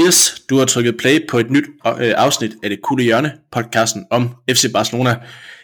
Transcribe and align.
Buenos. 0.00 0.40
Du 0.50 0.58
har 0.58 0.64
trykket 0.64 0.96
play 0.98 1.28
på 1.30 1.38
et 1.38 1.50
nyt 1.50 1.64
øh, 1.86 2.12
afsnit 2.16 2.52
af 2.62 2.70
det 2.70 2.82
kulde 2.82 3.04
hjørne, 3.04 3.32
podcasten 3.52 4.04
om 4.10 4.30
FC 4.50 4.72
Barcelona. 4.72 5.16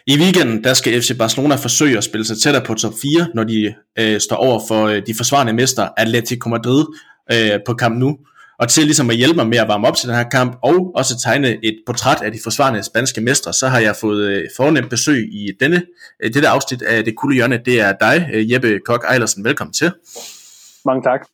I 0.07 0.17
weekenden 0.17 0.63
der 0.63 0.73
skal 0.73 1.01
FC 1.01 1.17
Barcelona 1.17 1.55
forsøge 1.55 1.97
at 1.97 2.03
spille 2.03 2.25
sig 2.25 2.37
tættere 2.43 2.65
på 2.65 2.73
top 2.73 2.93
4, 3.01 3.27
når 3.35 3.43
de 3.43 3.73
øh, 3.99 4.19
står 4.19 4.35
over 4.35 4.61
for 4.67 4.85
øh, 4.85 5.01
de 5.07 5.13
forsvarende 5.17 5.53
mester 5.53 5.89
Atletico 5.97 6.49
Madrid 6.49 6.85
øh, 7.31 7.59
på 7.65 7.73
kamp 7.73 7.97
nu. 7.97 8.17
Og 8.59 8.69
til 8.69 8.83
ligesom 8.83 9.09
at 9.09 9.15
hjælpe 9.15 9.35
mig 9.35 9.47
med 9.47 9.57
at 9.57 9.67
varme 9.67 9.87
op 9.87 9.95
til 9.95 10.07
den 10.09 10.15
her 10.17 10.29
kamp, 10.29 10.57
og 10.63 10.91
også 10.95 11.19
tegne 11.19 11.65
et 11.65 11.75
portræt 11.85 12.21
af 12.21 12.31
de 12.31 12.39
forsvarende 12.43 12.83
spanske 12.83 13.21
mestre, 13.21 13.53
så 13.53 13.67
har 13.67 13.79
jeg 13.79 13.95
fået 13.95 14.27
øh, 14.27 14.43
fornemt 14.57 14.89
besøg 14.89 15.29
i 15.31 15.51
denne, 15.59 15.83
øh, 16.23 16.33
dette 16.33 16.47
afsnit 16.47 16.81
af 16.81 17.03
det 17.03 17.15
kulde 17.15 17.35
hjørne. 17.35 17.61
Det 17.65 17.81
er 17.81 17.93
dig, 17.99 18.29
øh, 18.33 18.51
Jeppe 18.51 18.79
Kok 18.85 19.03
Ejlersen. 19.03 19.43
Velkommen 19.43 19.73
til. 19.73 19.91
Mange 20.85 21.03
tak. 21.03 21.27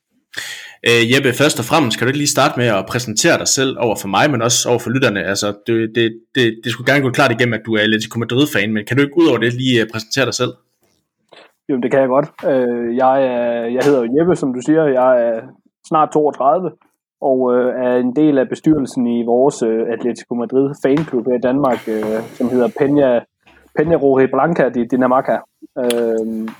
Øh, 0.90 1.04
Jeppe, 1.12 1.32
først 1.42 1.58
og 1.62 1.66
fremmest 1.72 1.98
kan 1.98 2.05
du 2.05 2.10
ikke 2.10 2.23
lige 2.23 2.38
starte 2.38 2.55
med 2.62 2.68
at 2.80 2.86
præsentere 2.92 3.38
dig 3.42 3.50
selv 3.58 3.72
over 3.86 3.96
for 4.02 4.08
mig, 4.16 4.26
men 4.32 4.42
også 4.48 4.60
over 4.72 4.80
for 4.84 4.90
lytterne. 4.96 5.22
Altså, 5.32 5.48
det, 5.68 5.76
det, 5.96 6.06
det, 6.36 6.46
det 6.64 6.72
skulle 6.72 6.92
gerne 6.92 7.04
gå 7.06 7.12
klart 7.18 7.32
igennem, 7.32 7.54
at 7.59 7.66
du 7.66 7.72
er 7.76 7.82
Atletico 7.82 8.20
Madrid-fan, 8.20 8.73
men 8.73 8.86
kan 8.86 8.98
du 8.98 9.04
ikke 9.04 9.18
ud 9.22 9.28
over 9.32 9.40
det 9.44 9.54
lige 9.54 9.82
øh, 9.82 9.88
præsentere 9.94 10.26
dig 10.26 10.34
selv? 10.42 10.54
Jo, 11.70 11.76
det 11.84 11.92
kan 11.92 12.00
jeg 12.00 12.09
godt. 12.16 12.30
Øh, 12.52 12.96
jeg, 13.04 13.16
er, 13.34 13.66
jeg 13.76 13.84
hedder 13.88 14.04
Jeppe, 14.16 14.36
som 14.36 14.54
du 14.54 14.62
siger. 14.68 14.84
Jeg 15.00 15.12
er 15.28 15.42
snart 15.90 16.09
32 16.12 16.72
og 17.30 17.40
øh, 17.54 17.68
er 17.86 17.95
en 17.98 18.16
del 18.16 18.38
af 18.38 18.50
bestyrelsen 18.50 19.08
i 19.08 19.23
vores 19.26 19.61
øh, 19.61 19.81
Atletico 19.94 20.34
Madrid 20.36 20.67
fanklub 20.84 21.28
i 21.28 21.44
Danmark, 21.44 21.81
øh, 21.88 22.20
som 22.38 22.50
hedder 22.50 22.70
Peña, 22.80 23.09
Peña 23.78 23.95
Roje 24.04 24.28
Blanca 24.28 24.70
de 24.70 24.88
Dinamarca, 24.92 25.38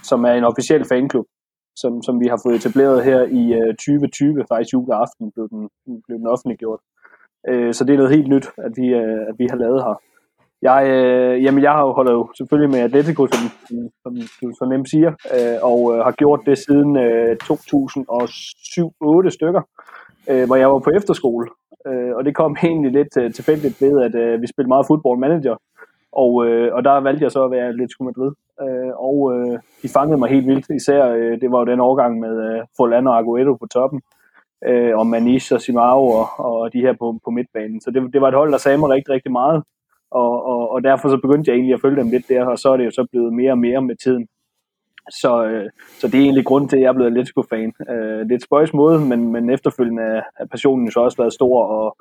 som 0.04 0.26
er 0.26 0.34
en 0.34 0.44
officiel 0.44 0.86
fanklub 0.86 1.26
som, 1.76 2.02
som 2.02 2.20
vi 2.20 2.28
har 2.28 2.40
fået 2.46 2.56
etableret 2.56 3.04
her 3.04 3.20
i 3.42 3.44
øh, 3.60 3.74
2020, 3.76 4.46
faktisk 4.52 4.74
juleaften 4.74 5.32
blev 5.36 5.46
den, 5.50 5.62
blev 6.06 6.18
den 6.20 6.28
offentliggjort. 6.28 6.82
Øh, 7.50 7.74
så 7.74 7.84
det 7.84 7.94
er 7.94 7.98
noget 7.98 8.16
helt 8.16 8.28
nyt, 8.28 8.48
at 8.58 8.72
vi, 8.80 8.88
øh, 9.02 9.22
at 9.30 9.36
vi 9.38 9.48
har 9.52 9.58
lavet 9.58 9.84
her. 9.88 9.96
Jeg, 10.70 10.82
øh, 10.96 11.44
jamen 11.44 11.64
jeg 11.64 11.72
har 11.72 11.84
jo 11.88 11.92
holdt 11.94 12.12
jo 12.12 12.30
selvfølgelig 12.38 12.72
med 12.74 12.80
Atletico, 12.80 13.28
som, 13.28 13.44
som 14.04 14.12
du 14.42 14.48
så 14.60 14.66
nemt 14.72 14.90
siger, 14.90 15.12
øh, 15.36 15.58
og 15.70 15.80
øh, 15.92 16.00
har 16.06 16.12
gjort 16.12 16.42
det 16.46 16.58
siden 16.58 16.98
øh, 17.06 17.38
2007-8 17.44 19.30
stykker, 19.38 19.62
øh, 20.30 20.46
hvor 20.48 20.56
jeg 20.56 20.70
var 20.72 20.80
på 20.80 20.92
efterskole. 21.00 21.48
Øh, 21.88 22.12
og 22.18 22.26
det 22.26 22.36
kom 22.36 22.56
egentlig 22.64 22.92
lidt 22.92 23.18
øh, 23.22 23.34
tilfældigt 23.34 23.82
ved, 23.82 23.94
at 24.08 24.16
øh, 24.24 24.42
vi 24.42 24.48
spillede 24.48 24.74
meget 24.76 24.90
football 24.90 25.20
manager, 25.20 25.56
og, 26.16 26.48
øh, 26.48 26.76
og 26.76 26.84
der 26.84 27.00
valgte 27.00 27.24
jeg 27.24 27.32
så 27.32 27.44
at 27.46 27.52
være 27.52 27.68
Atletico 27.68 28.04
Madrid. 28.04 28.32
Øh, 28.62 28.92
og 28.96 29.34
øh, 29.34 29.60
de 29.84 29.90
fangede 29.90 30.18
mig 30.18 30.30
helt 30.30 30.48
vildt. 30.48 30.70
Især, 30.70 31.10
øh, 31.10 31.42
det 31.42 31.52
var 31.52 31.60
jo 31.60 31.66
den 31.66 31.80
overgang 31.80 32.20
med 32.20 32.34
øh, 32.48 32.62
Forlan 32.78 33.08
og 33.08 33.18
Aguero 33.18 33.54
på 33.54 33.68
toppen. 33.74 34.02
Øh, 34.66 34.98
og 34.98 35.08
Manish 35.08 35.54
og 35.54 35.62
Simao 35.62 36.06
og, 36.06 36.28
og 36.38 36.74
de 36.74 36.82
her 36.82 36.94
på, 36.94 37.20
på 37.26 37.32
midtbanen. 37.32 37.82
Så 37.82 37.92
det, 37.92 38.14
det 38.14 38.22
var 38.22 38.28
et 38.28 38.34
hold, 38.34 38.52
der 38.52 38.58
sagde 38.58 38.78
mig 38.78 38.90
rigtig, 38.90 39.14
rigtig 39.14 39.32
meget. 39.32 39.64
Og, 40.12 40.46
og, 40.46 40.72
og 40.72 40.84
derfor 40.84 41.10
så 41.10 41.18
begyndte 41.18 41.50
jeg 41.50 41.56
egentlig 41.56 41.74
at 41.74 41.82
følge 41.82 42.02
dem 42.02 42.10
lidt 42.10 42.30
der, 42.30 42.46
og 42.46 42.60
så 42.60 42.70
er 42.70 42.78
det 42.78 42.86
jo 42.86 42.92
så 42.92 43.08
blevet 43.12 43.34
mere 43.34 43.52
og 43.52 43.58
mere 43.58 43.82
med 43.82 43.96
tiden. 43.96 44.28
Så, 45.10 45.46
øh, 45.46 45.70
så 46.00 46.08
det 46.08 46.16
er 46.16 46.24
egentlig 46.24 46.46
grund 46.46 46.70
til, 46.70 46.76
at 46.76 46.82
jeg 46.82 46.90
er 46.90 46.94
blevet 46.94 47.10
Atletico-fan. 47.10 47.74
Øh, 47.90 48.20
det 48.20 48.32
er 48.32 48.36
et 48.36 48.44
spøjs 48.44 48.74
måde, 48.74 49.00
men, 49.00 49.32
men 49.32 49.50
efterfølgende 49.50 50.04
er 50.40 50.46
passionen 50.52 50.86
jo 50.86 50.92
så 50.92 51.00
også 51.00 51.18
været 51.18 51.34
stor, 51.34 51.66
og, 51.66 51.98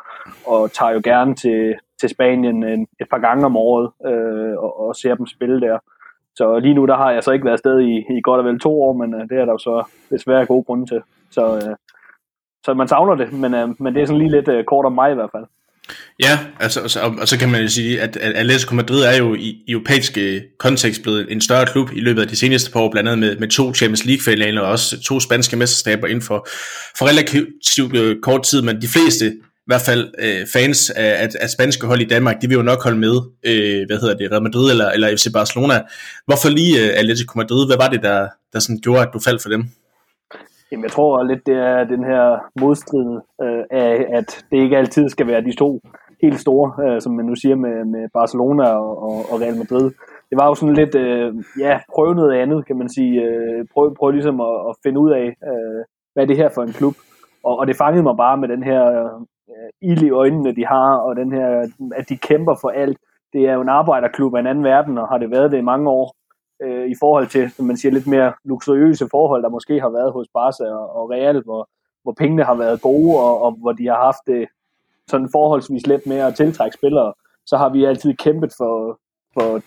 og 0.47 0.73
tager 0.73 0.93
jo 0.93 1.01
gerne 1.05 1.35
til, 1.35 1.75
til 2.03 2.11
Spanien 2.17 2.59
en, 2.65 2.83
et 3.01 3.09
par 3.11 3.19
gange 3.27 3.47
om 3.47 3.57
året, 3.57 3.87
øh, 4.11 4.55
og, 4.65 4.71
og 4.81 4.97
ser 4.97 5.15
dem 5.15 5.27
spille 5.27 5.61
der. 5.61 5.79
Så 6.35 6.59
lige 6.59 6.75
nu, 6.75 6.87
der 6.87 6.97
har 6.97 7.11
jeg 7.11 7.23
så 7.23 7.31
ikke 7.33 7.45
været 7.45 7.61
afsted 7.61 7.81
i, 7.81 7.95
i 8.17 8.21
godt 8.23 8.41
og 8.41 8.45
vel 8.45 8.61
to 8.61 8.83
år, 8.83 8.93
men 8.93 9.15
øh, 9.15 9.21
det 9.21 9.37
er 9.39 9.45
der 9.45 9.53
jo 9.53 9.59
så 9.59 9.85
desværre 10.11 10.47
gode 10.47 10.65
grunde 10.65 10.87
til. 10.87 11.01
Så, 11.31 11.45
øh, 11.57 11.75
så 12.65 12.75
man 12.75 12.89
savner 12.89 13.15
det, 13.15 13.33
men, 13.33 13.55
øh, 13.55 13.69
men 13.79 13.95
det 13.95 14.03
er 14.03 14.07
sådan 14.07 14.23
lige 14.23 14.37
lidt 14.37 14.49
øh, 14.49 14.65
kort 14.65 14.87
om 14.87 14.93
mig 14.93 15.11
i 15.13 15.15
hvert 15.15 15.31
fald. 15.37 15.45
Ja, 16.21 16.39
altså, 16.61 16.81
altså 16.81 17.01
og, 17.01 17.11
så, 17.15 17.21
og 17.21 17.29
så 17.29 17.39
kan 17.39 17.51
man 17.51 17.63
jo 17.63 17.69
sige, 17.69 18.01
at, 18.01 18.17
at 18.17 18.33
Atletico 18.33 18.75
Madrid 18.75 19.03
er 19.05 19.17
jo 19.17 19.35
i, 19.35 19.49
i 19.67 19.73
europæisk 19.73 20.19
øh, 20.19 20.41
kontekst 20.59 21.03
blevet 21.03 21.33
en 21.33 21.41
større 21.41 21.67
klub 21.67 21.89
i 21.93 22.01
løbet 22.01 22.23
af 22.23 22.29
de 22.29 22.37
seneste 22.37 22.73
par 22.73 22.81
år, 22.81 22.91
blandt 22.91 23.09
andet 23.09 23.21
med, 23.29 23.39
med 23.39 23.49
to 23.49 23.75
Champions 23.75 24.05
League-finaler 24.05 24.61
og 24.61 24.71
også 24.71 25.03
to 25.03 25.21
spanske 25.21 25.57
mesterskaber 25.57 26.07
inden 26.07 26.23
for, 26.23 26.47
for 26.99 27.05
relativt 27.11 27.97
øh, 27.97 28.21
kort 28.21 28.43
tid, 28.43 28.63
men 28.63 28.83
de 28.83 28.89
fleste 28.89 29.33
i 29.67 29.69
hvert 29.71 29.87
fald 29.89 30.05
øh, 30.25 30.43
fans 30.55 30.91
af, 30.91 31.13
af, 31.23 31.29
af 31.45 31.49
spanske 31.57 31.87
hold 31.87 32.01
i 32.01 32.13
Danmark, 32.15 32.37
de 32.43 32.49
vil 32.49 32.61
jo 32.61 32.63
nok 32.63 32.83
holde 32.87 33.01
med, 33.07 33.17
øh, 33.49 33.81
hvad 33.89 33.99
hedder 34.03 34.17
det, 34.17 34.33
Real 34.33 34.43
Madrid 34.43 34.71
eller, 34.71 34.89
eller 34.95 35.09
FC 35.19 35.27
Barcelona. 35.39 35.77
Hvorfor 36.27 36.49
lige 36.59 36.75
øh, 36.83 36.91
Atletico 36.99 37.33
Madrid? 37.43 37.63
Hvad 37.69 37.79
var 37.83 37.89
det, 37.95 38.03
der, 38.09 38.19
der 38.53 38.59
sådan 38.59 38.81
gjorde, 38.85 39.03
at 39.07 39.11
du 39.15 39.19
faldt 39.27 39.43
for 39.43 39.51
dem? 39.55 39.63
Jamen, 40.71 40.85
jeg 40.85 40.93
tror 40.97 41.23
lidt, 41.31 41.47
det 41.47 41.57
er 41.71 41.85
den 41.95 42.05
her 42.11 42.25
modstrid 42.61 43.11
øh, 43.45 43.63
af, 43.71 44.07
at 44.19 44.29
det 44.51 44.59
ikke 44.65 44.79
altid 44.79 45.09
skal 45.09 45.27
være 45.27 45.43
de 45.49 45.57
to 45.57 45.81
helt 46.23 46.41
store, 46.41 46.67
øh, 46.85 47.01
som 47.01 47.13
man 47.13 47.27
nu 47.27 47.35
siger 47.35 47.57
med, 47.57 47.77
med 47.95 48.05
Barcelona 48.19 48.65
og, 48.65 49.03
og, 49.07 49.17
og 49.31 49.41
Real 49.41 49.57
Madrid. 49.57 49.87
Det 50.31 50.37
var 50.41 50.47
jo 50.47 50.55
sådan 50.55 50.75
lidt, 50.75 50.95
øh, 50.95 51.35
ja, 51.59 51.81
prøve 51.95 52.15
noget 52.15 52.33
andet, 52.43 52.67
kan 52.67 52.77
man 52.77 52.89
sige. 52.89 53.15
Øh, 53.23 53.65
prøv, 53.73 53.95
prøv 53.99 54.11
ligesom 54.11 54.41
at, 54.41 54.57
at 54.69 54.75
finde 54.85 54.99
ud 55.01 55.11
af, 55.11 55.27
øh, 55.51 55.81
hvad 56.13 56.23
er 56.23 56.27
det 56.27 56.37
her 56.37 56.49
for 56.55 56.63
en 56.63 56.73
klub. 56.73 56.95
Og, 57.45 57.59
og 57.59 57.67
det 57.67 57.77
fangede 57.77 58.03
mig 58.03 58.17
bare 58.17 58.37
med 58.37 58.49
den 58.49 58.63
her 58.63 58.83
Øh, 59.53 59.91
ild 59.91 60.03
i 60.03 60.11
øjnene, 60.11 60.57
de 60.57 60.67
har, 60.67 60.97
og 60.97 61.17
den 61.17 61.33
her, 61.33 61.69
at 61.97 62.09
de 62.09 62.17
kæmper 62.17 62.55
for 62.61 62.69
alt. 62.69 62.99
Det 63.33 63.49
er 63.49 63.55
jo 63.55 63.61
en 63.61 63.69
arbejderklub 63.69 64.35
af 64.35 64.41
en 64.41 64.47
anden 64.47 64.65
verden, 64.65 64.99
og 64.99 65.09
har 65.09 65.19
det 65.19 65.31
været 65.31 65.53
det 65.53 65.59
i 65.59 65.69
mange 65.73 65.91
år 65.91 66.17
øh, 66.63 66.87
i 66.91 66.95
forhold 67.01 67.27
til, 67.27 67.51
som 67.51 67.67
man 67.67 67.77
siger, 67.77 67.93
lidt 67.93 68.07
mere 68.07 68.33
luksuriøse 68.45 69.09
forhold, 69.11 69.43
der 69.43 69.49
måske 69.49 69.81
har 69.81 69.89
været 69.89 70.13
hos 70.13 70.27
Barca 70.35 70.65
og, 70.65 70.97
og 70.97 71.11
Real, 71.11 71.43
hvor, 71.45 71.69
hvor 72.03 72.13
pengene 72.13 72.45
har 72.45 72.55
været 72.55 72.83
gode, 72.83 73.19
og, 73.19 73.43
og 73.43 73.53
hvor 73.53 73.73
de 73.73 73.87
har 73.87 74.05
haft 74.05 74.23
det 74.27 74.49
sådan 75.09 75.29
forholdsvis 75.33 75.87
let 75.87 76.07
med 76.07 76.17
at 76.17 76.35
tiltrække 76.35 76.75
spillere, 76.75 77.13
så 77.47 77.57
har 77.57 77.69
vi 77.69 77.85
altid 77.85 78.15
kæmpet 78.15 78.53
for, 78.59 78.99
for, 79.35 79.61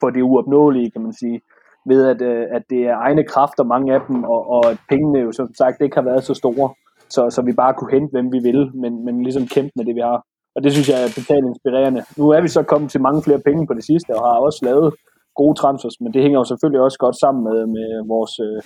for 0.00 0.10
det 0.10 0.22
uopnåelige, 0.22 0.90
kan 0.90 1.02
man 1.02 1.12
sige, 1.12 1.40
ved 1.86 2.06
at, 2.06 2.22
øh, 2.22 2.46
at 2.50 2.62
det 2.70 2.86
er 2.86 2.96
egne 2.96 3.24
kræfter, 3.24 3.64
mange 3.64 3.94
af 3.94 4.00
dem, 4.08 4.24
og, 4.24 4.50
og 4.50 4.70
at 4.70 4.78
pengene 4.88 5.18
jo 5.18 5.32
som 5.32 5.54
sagt 5.54 5.80
ikke 5.80 5.96
har 5.96 6.02
været 6.02 6.24
så 6.24 6.34
store, 6.34 6.74
så, 7.14 7.22
så 7.34 7.40
vi 7.48 7.52
bare 7.62 7.74
kunne 7.74 7.94
hente, 7.96 8.12
hvem 8.14 8.28
vi 8.32 8.40
vil, 8.48 8.60
men, 8.82 8.92
men 9.04 9.22
ligesom 9.26 9.46
kæmpe 9.46 9.72
med 9.76 9.84
det, 9.84 9.94
vi 9.94 10.04
har. 10.10 10.18
Og 10.54 10.60
det 10.64 10.70
synes 10.72 10.88
jeg 10.88 10.98
er 11.02 11.08
totalt 11.18 11.46
inspirerende. 11.52 12.00
Nu 12.18 12.24
er 12.36 12.40
vi 12.40 12.48
så 12.48 12.62
kommet 12.62 12.90
til 12.90 13.00
mange 13.06 13.22
flere 13.22 13.44
penge 13.48 13.66
på 13.66 13.74
det 13.74 13.84
sidste, 13.90 14.10
og 14.16 14.22
har 14.28 14.36
også 14.46 14.60
lavet 14.68 14.88
gode 15.40 15.56
transfers, 15.62 16.00
men 16.00 16.12
det 16.14 16.22
hænger 16.22 16.38
jo 16.38 16.44
selvfølgelig 16.44 16.80
også 16.86 16.98
godt 17.04 17.16
sammen 17.22 17.42
med, 17.48 17.60
med 17.76 17.88
vores, 18.12 18.34
øh, 18.46 18.60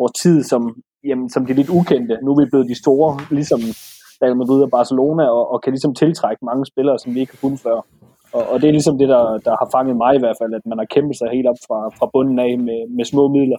vores 0.00 0.14
tid 0.22 0.38
som, 0.50 0.62
jamen, 1.08 1.28
som 1.34 1.46
de 1.46 1.52
lidt 1.54 1.70
ukendte. 1.78 2.14
Nu 2.24 2.28
er 2.32 2.38
vi 2.40 2.50
blevet 2.50 2.70
de 2.72 2.82
store, 2.84 3.10
ligesom 3.38 3.60
Real 4.22 4.36
Madrid 4.36 4.62
og 4.66 4.70
Barcelona, 4.78 5.24
og, 5.36 5.44
og 5.52 5.62
kan 5.62 5.72
ligesom 5.72 5.94
tiltrække 5.94 6.44
mange 6.50 6.64
spillere, 6.66 6.98
som 6.98 7.14
vi 7.14 7.20
ikke 7.20 7.36
har 7.42 7.56
før. 7.66 7.78
Og, 8.36 8.42
og 8.50 8.56
det 8.60 8.66
er 8.68 8.76
ligesom 8.78 8.98
det, 8.98 9.08
der, 9.14 9.24
der 9.46 9.54
har 9.60 9.68
fanget 9.76 9.96
mig 10.02 10.12
i 10.16 10.22
hvert 10.22 10.38
fald, 10.40 10.52
at 10.58 10.64
man 10.70 10.78
har 10.78 10.88
kæmpet 10.94 11.16
sig 11.18 11.28
helt 11.36 11.48
op 11.52 11.60
fra, 11.66 11.78
fra 11.98 12.10
bunden 12.14 12.38
af 12.46 12.52
med, 12.68 12.80
med 12.96 13.04
små 13.04 13.24
midler. 13.36 13.58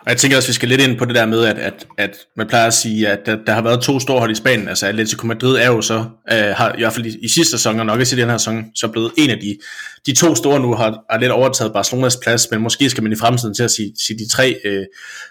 Og 0.00 0.10
jeg 0.10 0.16
tænker 0.16 0.36
også, 0.36 0.46
at 0.46 0.48
vi 0.48 0.54
skal 0.54 0.68
lidt 0.68 0.80
ind 0.80 0.98
på 0.98 1.04
det 1.04 1.14
der 1.14 1.26
med, 1.26 1.44
at, 1.44 1.58
at, 1.58 1.86
at 1.98 2.16
man 2.36 2.46
plejer 2.46 2.66
at 2.66 2.74
sige, 2.74 3.08
at 3.08 3.18
der, 3.26 3.36
der 3.46 3.52
har 3.52 3.62
været 3.62 3.82
to 3.82 4.00
store 4.00 4.18
hold 4.18 4.30
i 4.30 4.34
Spanien. 4.34 4.68
Altså 4.68 4.86
Atletico 4.86 5.26
Madrid 5.26 5.56
er 5.56 5.66
jo 5.66 5.80
så, 5.80 6.04
øh, 6.32 6.38
har, 6.38 6.72
i 6.72 6.78
hvert 6.78 6.92
fald 6.92 7.06
i, 7.06 7.18
i 7.22 7.28
sidste 7.28 7.50
sæson, 7.50 7.80
og 7.80 7.86
nok 7.86 8.00
også 8.00 8.16
i 8.16 8.20
den 8.20 8.28
her 8.28 8.38
sæson, 8.38 8.64
så 8.74 8.88
blevet 8.88 9.12
en 9.18 9.30
af 9.30 9.38
de, 9.38 9.58
de 10.06 10.14
to 10.14 10.34
store 10.34 10.60
nu, 10.60 10.74
har, 10.74 11.04
har 11.10 11.18
lidt 11.18 11.32
overtaget 11.32 11.72
Barcelonas 11.72 12.16
plads, 12.16 12.50
men 12.50 12.60
måske 12.60 12.90
skal 12.90 13.02
man 13.02 13.12
i 13.12 13.16
fremtiden 13.16 13.54
til 13.54 13.62
at 13.62 13.70
sige, 13.70 13.92
sige 14.06 14.18
de 14.18 14.28
tre 14.28 14.60
øh, 14.64 14.84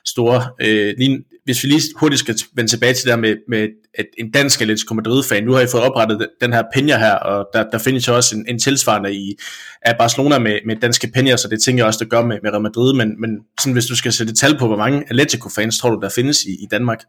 store. 0.05 0.47
Øh, 0.61 0.93
lige, 0.97 1.19
hvis 1.43 1.63
vi 1.63 1.69
lige 1.69 1.81
hurtigt 1.95 2.19
skal 2.19 2.39
vende 2.55 2.71
tilbage 2.71 2.93
til 2.93 3.03
det 3.03 3.11
der 3.11 3.17
med, 3.17 3.35
med 3.49 3.67
et, 3.99 4.07
en 4.17 4.31
dansk 4.31 4.61
Atletico 4.61 4.93
Madrid-fan, 4.93 5.43
nu 5.43 5.51
har 5.51 5.61
I 5.61 5.67
fået 5.71 5.83
oprettet 5.83 6.29
den 6.41 6.53
her 6.53 6.63
Peña 6.75 6.97
her, 7.05 7.15
og 7.15 7.47
der, 7.53 7.69
der 7.69 7.77
findes 7.77 8.07
jo 8.07 8.15
også 8.15 8.35
en, 8.35 8.45
en 8.47 8.59
tilsvarende 8.59 9.13
i, 9.13 9.35
af 9.81 9.95
Barcelona 9.99 10.39
med, 10.39 10.59
med 10.65 10.75
danske 10.75 11.07
Peña, 11.17 11.37
så 11.37 11.47
det 11.51 11.59
tænker 11.61 11.79
jeg 11.83 11.87
også, 11.87 12.03
der 12.03 12.09
gør 12.09 12.23
med, 12.25 12.37
med 12.43 12.51
Real 12.51 12.61
Madrid, 12.61 12.93
men, 12.93 13.21
men 13.21 13.31
sådan, 13.59 13.73
hvis 13.73 13.85
du 13.85 13.95
skal 13.95 14.11
sætte 14.11 14.33
tal 14.33 14.57
på, 14.59 14.67
hvor 14.67 14.77
mange 14.77 15.03
Atletico-fans 15.09 15.79
tror 15.79 15.89
du, 15.89 15.99
der 16.01 16.09
findes 16.15 16.45
i, 16.45 16.53
i 16.63 16.67
Danmark? 16.71 17.01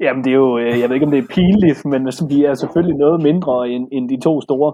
Jamen 0.00 0.24
det 0.24 0.30
er 0.30 0.34
jo, 0.34 0.58
øh, 0.58 0.80
jeg 0.80 0.88
ved 0.88 0.96
ikke 0.96 1.06
om 1.06 1.12
det 1.12 1.22
er 1.22 1.34
pinligt, 1.36 1.84
men 1.84 2.06
altså, 2.06 2.26
vi 2.26 2.44
er 2.44 2.54
selvfølgelig 2.54 2.96
noget 2.96 3.22
mindre 3.22 3.68
end, 3.68 3.88
end 3.92 4.08
de 4.08 4.20
to 4.20 4.40
store. 4.40 4.72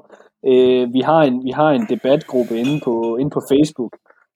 Øh, 0.50 0.92
vi, 0.92 1.00
har 1.00 1.22
en, 1.22 1.44
vi 1.44 1.50
har 1.50 1.70
en 1.70 1.86
debatgruppe 1.88 2.56
inde 2.56 2.80
på, 2.84 3.16
inde 3.20 3.30
på 3.30 3.42
Facebook, 3.52 3.92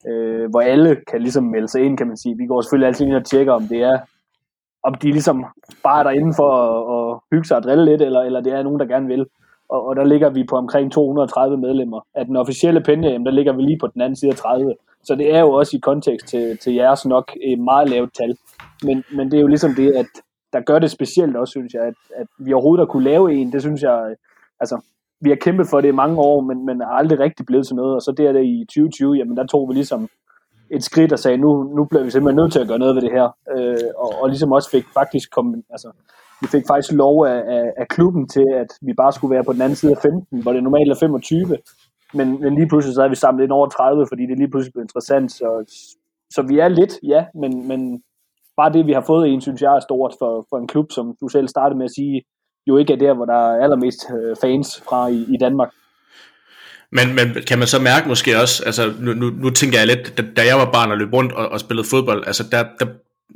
øh, 0.09 0.51
hvor 0.51 0.61
alle 0.61 0.97
kan 1.11 1.23
ligesom 1.23 1.45
melde 1.45 1.69
sig 1.69 1.81
ind, 1.83 1.97
kan 1.99 2.07
man 2.07 2.17
sige. 2.17 2.37
Vi 2.37 2.47
går 2.47 2.61
selvfølgelig 2.61 2.87
altid 2.89 3.07
ind 3.07 3.15
og 3.15 3.25
tjekker, 3.25 3.53
om 3.53 3.69
det 3.69 3.81
er 3.83 3.99
om 4.87 4.95
de 4.95 5.11
ligesom 5.11 5.45
bare 5.83 5.99
er 5.99 6.03
derinde 6.03 6.35
for 6.37 6.51
at, 6.53 6.81
at 6.97 7.21
hygge 7.33 7.49
sig 7.49 7.57
og 7.57 7.63
drille 7.63 7.85
lidt, 7.85 8.03
eller, 8.03 8.21
eller 8.21 8.41
det 8.41 8.53
er 8.53 8.63
nogen, 8.63 8.81
der 8.81 8.87
gerne 8.87 9.07
vil. 9.07 9.27
Og, 9.69 9.87
og 9.87 9.97
der 9.97 10.05
ligger 10.05 10.31
vi 10.31 10.45
på 10.45 10.57
omkring 10.57 10.93
230 10.93 11.57
medlemmer. 11.57 12.01
Af 12.15 12.27
den 12.27 12.37
officielle 12.37 12.81
penge, 12.81 13.25
der 13.25 13.31
ligger 13.31 13.53
vi 13.53 13.63
lige 13.63 13.79
på 13.79 13.87
den 13.87 14.01
anden 14.01 14.17
side 14.17 14.31
af 14.31 14.37
30. 14.37 14.75
Så 15.05 15.15
det 15.15 15.35
er 15.35 15.41
jo 15.41 15.51
også 15.51 15.77
i 15.77 15.81
kontekst 15.81 16.27
til, 16.27 16.59
til 16.59 16.75
jeres 16.75 17.07
nok 17.07 17.33
et 17.43 17.59
meget 17.59 17.91
lavt 17.91 18.11
tal. 18.15 18.37
Men, 18.83 19.05
men 19.17 19.31
det 19.31 19.37
er 19.37 19.41
jo 19.41 19.47
ligesom 19.47 19.75
det, 19.75 19.93
at 19.93 20.07
der 20.53 20.61
gør 20.61 20.79
det 20.79 20.91
specielt 20.91 21.37
også, 21.37 21.51
synes 21.51 21.75
jeg, 21.75 21.83
at, 21.83 21.95
at 22.17 22.27
vi 22.39 22.53
overhovedet 22.53 22.81
har 22.81 22.93
kunne 22.93 23.05
lave 23.05 23.35
en, 23.35 23.53
det 23.53 23.63
synes 23.63 23.83
jeg, 23.83 24.15
altså, 24.61 24.81
vi 25.21 25.29
har 25.29 25.37
kæmpet 25.37 25.67
for 25.71 25.81
det 25.81 25.89
i 25.89 26.01
mange 26.03 26.19
år, 26.19 26.41
men, 26.41 26.67
men 26.67 26.81
er 26.81 26.87
aldrig 26.87 27.19
rigtig 27.21 27.47
blevet 27.47 27.67
til 27.67 27.77
noget, 27.77 27.95
og 27.95 28.03
så 28.03 28.13
der, 28.13 28.33
der 28.33 28.41
i 28.41 28.65
2020, 28.69 29.15
jamen 29.15 29.37
der 29.37 29.47
tog 29.47 29.69
vi 29.69 29.75
ligesom 29.75 30.09
et 30.71 30.85
skridt 30.85 31.13
og 31.13 31.19
sagde, 31.19 31.39
nu, 31.39 31.63
nu 31.77 31.85
bliver 31.85 32.05
vi 32.05 32.11
simpelthen 32.11 32.37
nødt 32.37 32.53
til 32.53 32.61
at 32.61 32.69
gøre 32.69 32.79
noget 32.79 32.95
ved 32.95 33.03
det 33.03 33.13
her. 33.13 33.27
Øh, 33.57 33.89
og, 33.97 34.11
og 34.23 34.29
ligesom 34.29 34.53
også 34.53 34.71
fik 34.71 34.85
faktisk 34.95 35.31
kom, 35.31 35.55
altså, 35.71 35.91
vi 36.41 36.47
fik 36.47 36.65
faktisk 36.67 36.93
lov 36.93 37.27
af, 37.27 37.43
af, 37.57 37.65
af 37.77 37.89
klubben 37.89 38.29
til, 38.29 38.47
at 38.55 38.67
vi 38.81 38.93
bare 38.95 39.13
skulle 39.13 39.35
være 39.35 39.45
på 39.45 39.53
den 39.53 39.63
anden 39.63 39.77
side 39.77 39.93
af 39.93 39.99
15, 40.03 40.43
hvor 40.43 40.53
det 40.53 40.63
normalt 40.63 40.91
er 40.91 40.95
25. 40.95 41.59
Men, 42.15 42.41
men 42.41 42.55
lige 42.55 42.69
pludselig 42.69 42.95
så 42.95 43.01
havde 43.01 43.11
vi 43.11 43.17
samlet 43.17 43.45
ind 43.45 43.53
over 43.53 43.69
30, 43.69 44.07
fordi 44.11 44.23
det 44.27 44.39
lige 44.39 44.51
pludselig 44.51 44.73
blev 44.73 44.83
interessant. 44.83 45.33
Så, 45.33 45.49
så 46.31 46.43
vi 46.43 46.59
er 46.59 46.69
lidt, 46.69 46.95
ja, 47.03 47.25
men, 47.35 47.69
men 47.69 48.03
bare 48.57 48.73
det, 48.73 48.87
vi 48.87 48.93
har 48.93 49.05
fået 49.07 49.29
en, 49.29 49.41
synes 49.41 49.63
jeg 49.63 49.77
er 49.77 49.81
stort 49.81 50.15
for, 50.19 50.47
for 50.51 50.59
en 50.59 50.67
klub, 50.67 50.93
som 50.93 51.17
du 51.21 51.29
selv 51.29 51.49
startede 51.49 51.79
med 51.79 51.85
at 51.85 51.95
sige, 51.95 52.23
jo 52.67 52.77
ikke 52.77 52.93
er 52.93 52.97
der, 52.97 53.15
hvor 53.15 53.25
der 53.25 53.35
er 53.35 53.63
allermest 53.63 54.01
øh, 54.17 54.37
fans 54.43 54.83
fra 54.89 55.07
i, 55.07 55.27
i 55.35 55.37
Danmark. 55.41 55.71
Men, 56.93 57.15
men 57.15 57.37
kan 57.47 57.59
man 57.59 57.69
så 57.69 57.79
mærke 57.79 58.09
måske 58.09 58.41
også, 58.41 58.63
altså 58.67 58.93
nu, 59.01 59.13
nu, 59.13 59.31
nu 59.31 59.51
tænker 59.51 59.79
jeg 59.79 59.87
lidt, 59.87 60.19
da, 60.19 60.25
da 60.37 60.47
jeg 60.47 60.59
var 60.59 60.71
barn 60.73 60.91
og 60.91 60.99
løb 60.99 61.13
rundt 61.13 61.33
og, 61.33 61.49
og 61.49 61.61
spillede 61.61 61.89
fodbold, 61.89 62.25
altså 62.27 62.45
der, 62.53 62.65
der 62.81 62.87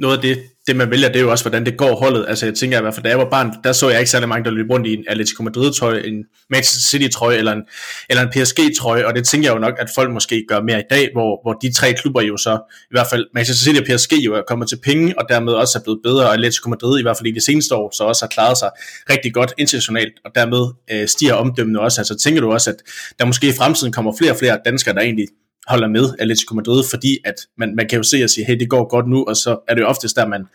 noget 0.00 0.16
af 0.16 0.22
det, 0.22 0.42
det 0.66 0.76
man 0.76 0.90
vælger, 0.90 1.08
det 1.08 1.16
er 1.16 1.20
jo 1.20 1.30
også, 1.30 1.44
hvordan 1.44 1.66
det 1.66 1.76
går 1.76 1.94
holdet. 1.96 2.24
Altså 2.28 2.46
jeg 2.46 2.54
tænker 2.54 2.78
i 2.78 2.80
hvert 2.80 2.94
fald, 2.94 3.04
da 3.04 3.08
jeg 3.08 3.18
var 3.18 3.30
barn, 3.30 3.52
der 3.64 3.72
så 3.72 3.88
jeg 3.88 3.98
ikke 3.98 4.10
særlig 4.10 4.28
mange, 4.28 4.44
der 4.44 4.50
løb 4.50 4.70
rundt 4.70 4.86
i 4.86 4.94
en 4.94 5.04
Atletico 5.08 5.42
Madrid-trøje, 5.42 6.06
en 6.06 6.24
Manchester 6.50 6.80
City-trøje 6.80 7.36
eller 7.36 7.52
en, 7.52 7.62
eller 8.10 8.22
en 8.22 8.28
PSG-trøje, 8.28 9.06
og 9.06 9.14
det 9.14 9.26
tænker 9.26 9.48
jeg 9.48 9.54
jo 9.54 9.60
nok, 9.60 9.74
at 9.78 9.88
folk 9.94 10.10
måske 10.12 10.44
gør 10.48 10.60
mere 10.60 10.80
i 10.80 10.82
dag, 10.90 11.08
hvor, 11.12 11.42
hvor 11.42 11.52
de 11.52 11.72
tre 11.72 11.92
klubber 11.92 12.22
jo 12.22 12.36
så, 12.36 12.58
i 12.82 12.94
hvert 12.94 13.06
fald 13.10 13.26
Manchester 13.34 13.64
City 13.64 13.80
og 13.80 13.86
PSG 13.86 14.12
jo 14.12 14.34
er 14.34 14.42
kommet 14.48 14.68
til 14.68 14.78
penge, 14.84 15.18
og 15.18 15.26
dermed 15.28 15.52
også 15.52 15.78
er 15.78 15.82
blevet 15.82 16.00
bedre, 16.02 16.26
og 16.26 16.34
Atletico 16.34 16.68
Madrid 16.70 16.98
i 16.98 17.02
hvert 17.02 17.16
fald 17.16 17.26
i 17.26 17.32
de 17.32 17.44
seneste 17.44 17.74
år, 17.74 17.90
så 17.96 18.04
også 18.04 18.24
har 18.24 18.28
klaret 18.28 18.58
sig 18.58 18.70
rigtig 19.10 19.34
godt 19.34 19.52
internationalt, 19.58 20.12
og 20.24 20.30
dermed 20.34 20.72
øh, 20.92 21.08
stiger 21.08 21.34
omdømmene 21.34 21.80
også. 21.80 22.00
Altså 22.00 22.18
tænker 22.18 22.40
du 22.40 22.52
også, 22.52 22.70
at 22.70 22.76
der 23.18 23.24
måske 23.24 23.48
i 23.48 23.52
fremtiden 23.52 23.92
kommer 23.92 24.12
flere 24.18 24.32
og 24.32 24.38
flere 24.38 24.58
danskere, 24.64 24.94
der 24.94 25.00
egentlig 25.00 25.26
holder 25.70 25.88
med 25.88 26.04
Atletico 26.18 26.54
Madrid, 26.54 26.82
fordi 26.90 27.12
at 27.24 27.34
man, 27.56 27.74
man 27.74 27.88
kan 27.88 27.96
jo 27.96 28.02
se 28.02 28.24
og 28.24 28.30
sige, 28.30 28.44
hey, 28.46 28.58
det 28.58 28.70
går 28.70 28.84
godt 28.88 29.08
nu, 29.08 29.24
og 29.28 29.36
så 29.36 29.58
er 29.68 29.74
det 29.74 29.82
jo 29.82 29.86
oftest 29.86 30.16
der, 30.16 30.26
man, 30.26 30.46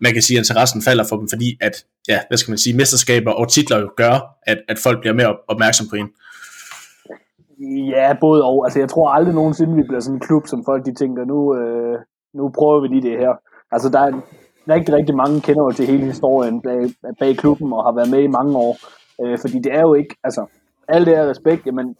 man 0.00 0.12
kan 0.12 0.22
sige, 0.22 0.38
at 0.38 0.40
interessen 0.40 0.82
falder 0.82 1.04
for 1.08 1.16
dem, 1.16 1.28
fordi 1.28 1.58
at, 1.60 1.84
ja, 2.08 2.18
hvad 2.28 2.38
skal 2.38 2.50
man 2.50 2.58
sige, 2.58 2.76
mesterskaber 2.76 3.32
og 3.32 3.50
titler 3.50 3.78
jo 3.78 3.90
gør, 3.96 4.14
at, 4.42 4.58
at 4.68 4.78
folk 4.78 5.00
bliver 5.00 5.14
mere 5.14 5.36
opmærksom 5.48 5.86
på 5.90 5.96
en. 5.96 6.08
Ja, 7.94 8.16
både 8.20 8.44
og. 8.44 8.66
Altså, 8.66 8.78
jeg 8.78 8.88
tror 8.88 9.08
aldrig 9.08 9.34
nogensinde, 9.34 9.76
vi 9.76 9.82
bliver 9.82 10.00
sådan 10.00 10.16
en 10.16 10.20
klub, 10.20 10.46
som 10.46 10.64
folk 10.64 10.86
de 10.86 10.94
tænker, 10.94 11.24
nu, 11.24 11.56
øh, 11.56 11.98
nu 12.34 12.48
prøver 12.48 12.80
vi 12.80 12.88
lige 12.88 13.10
det 13.10 13.18
her. 13.18 13.32
Altså, 13.70 13.88
der 13.88 14.00
er 14.00 14.12
rigtig, 14.68 14.94
rigtig 14.94 15.14
mange 15.16 15.40
kender 15.40 15.64
jo 15.64 15.72
til 15.72 15.86
hele 15.86 16.04
historien 16.04 16.60
bag, 16.60 16.90
bag 17.18 17.36
klubben 17.36 17.72
og 17.72 17.84
har 17.84 17.92
været 17.92 18.10
med 18.10 18.22
i 18.22 18.26
mange 18.38 18.56
år. 18.56 18.76
Øh, 19.22 19.38
fordi 19.38 19.58
det 19.58 19.72
er 19.74 19.80
jo 19.80 19.94
ikke, 19.94 20.16
altså, 20.24 20.46
alt 20.88 21.06
det 21.06 21.16
her 21.16 21.30
respekt, 21.30 21.66
jamen, 21.66 21.96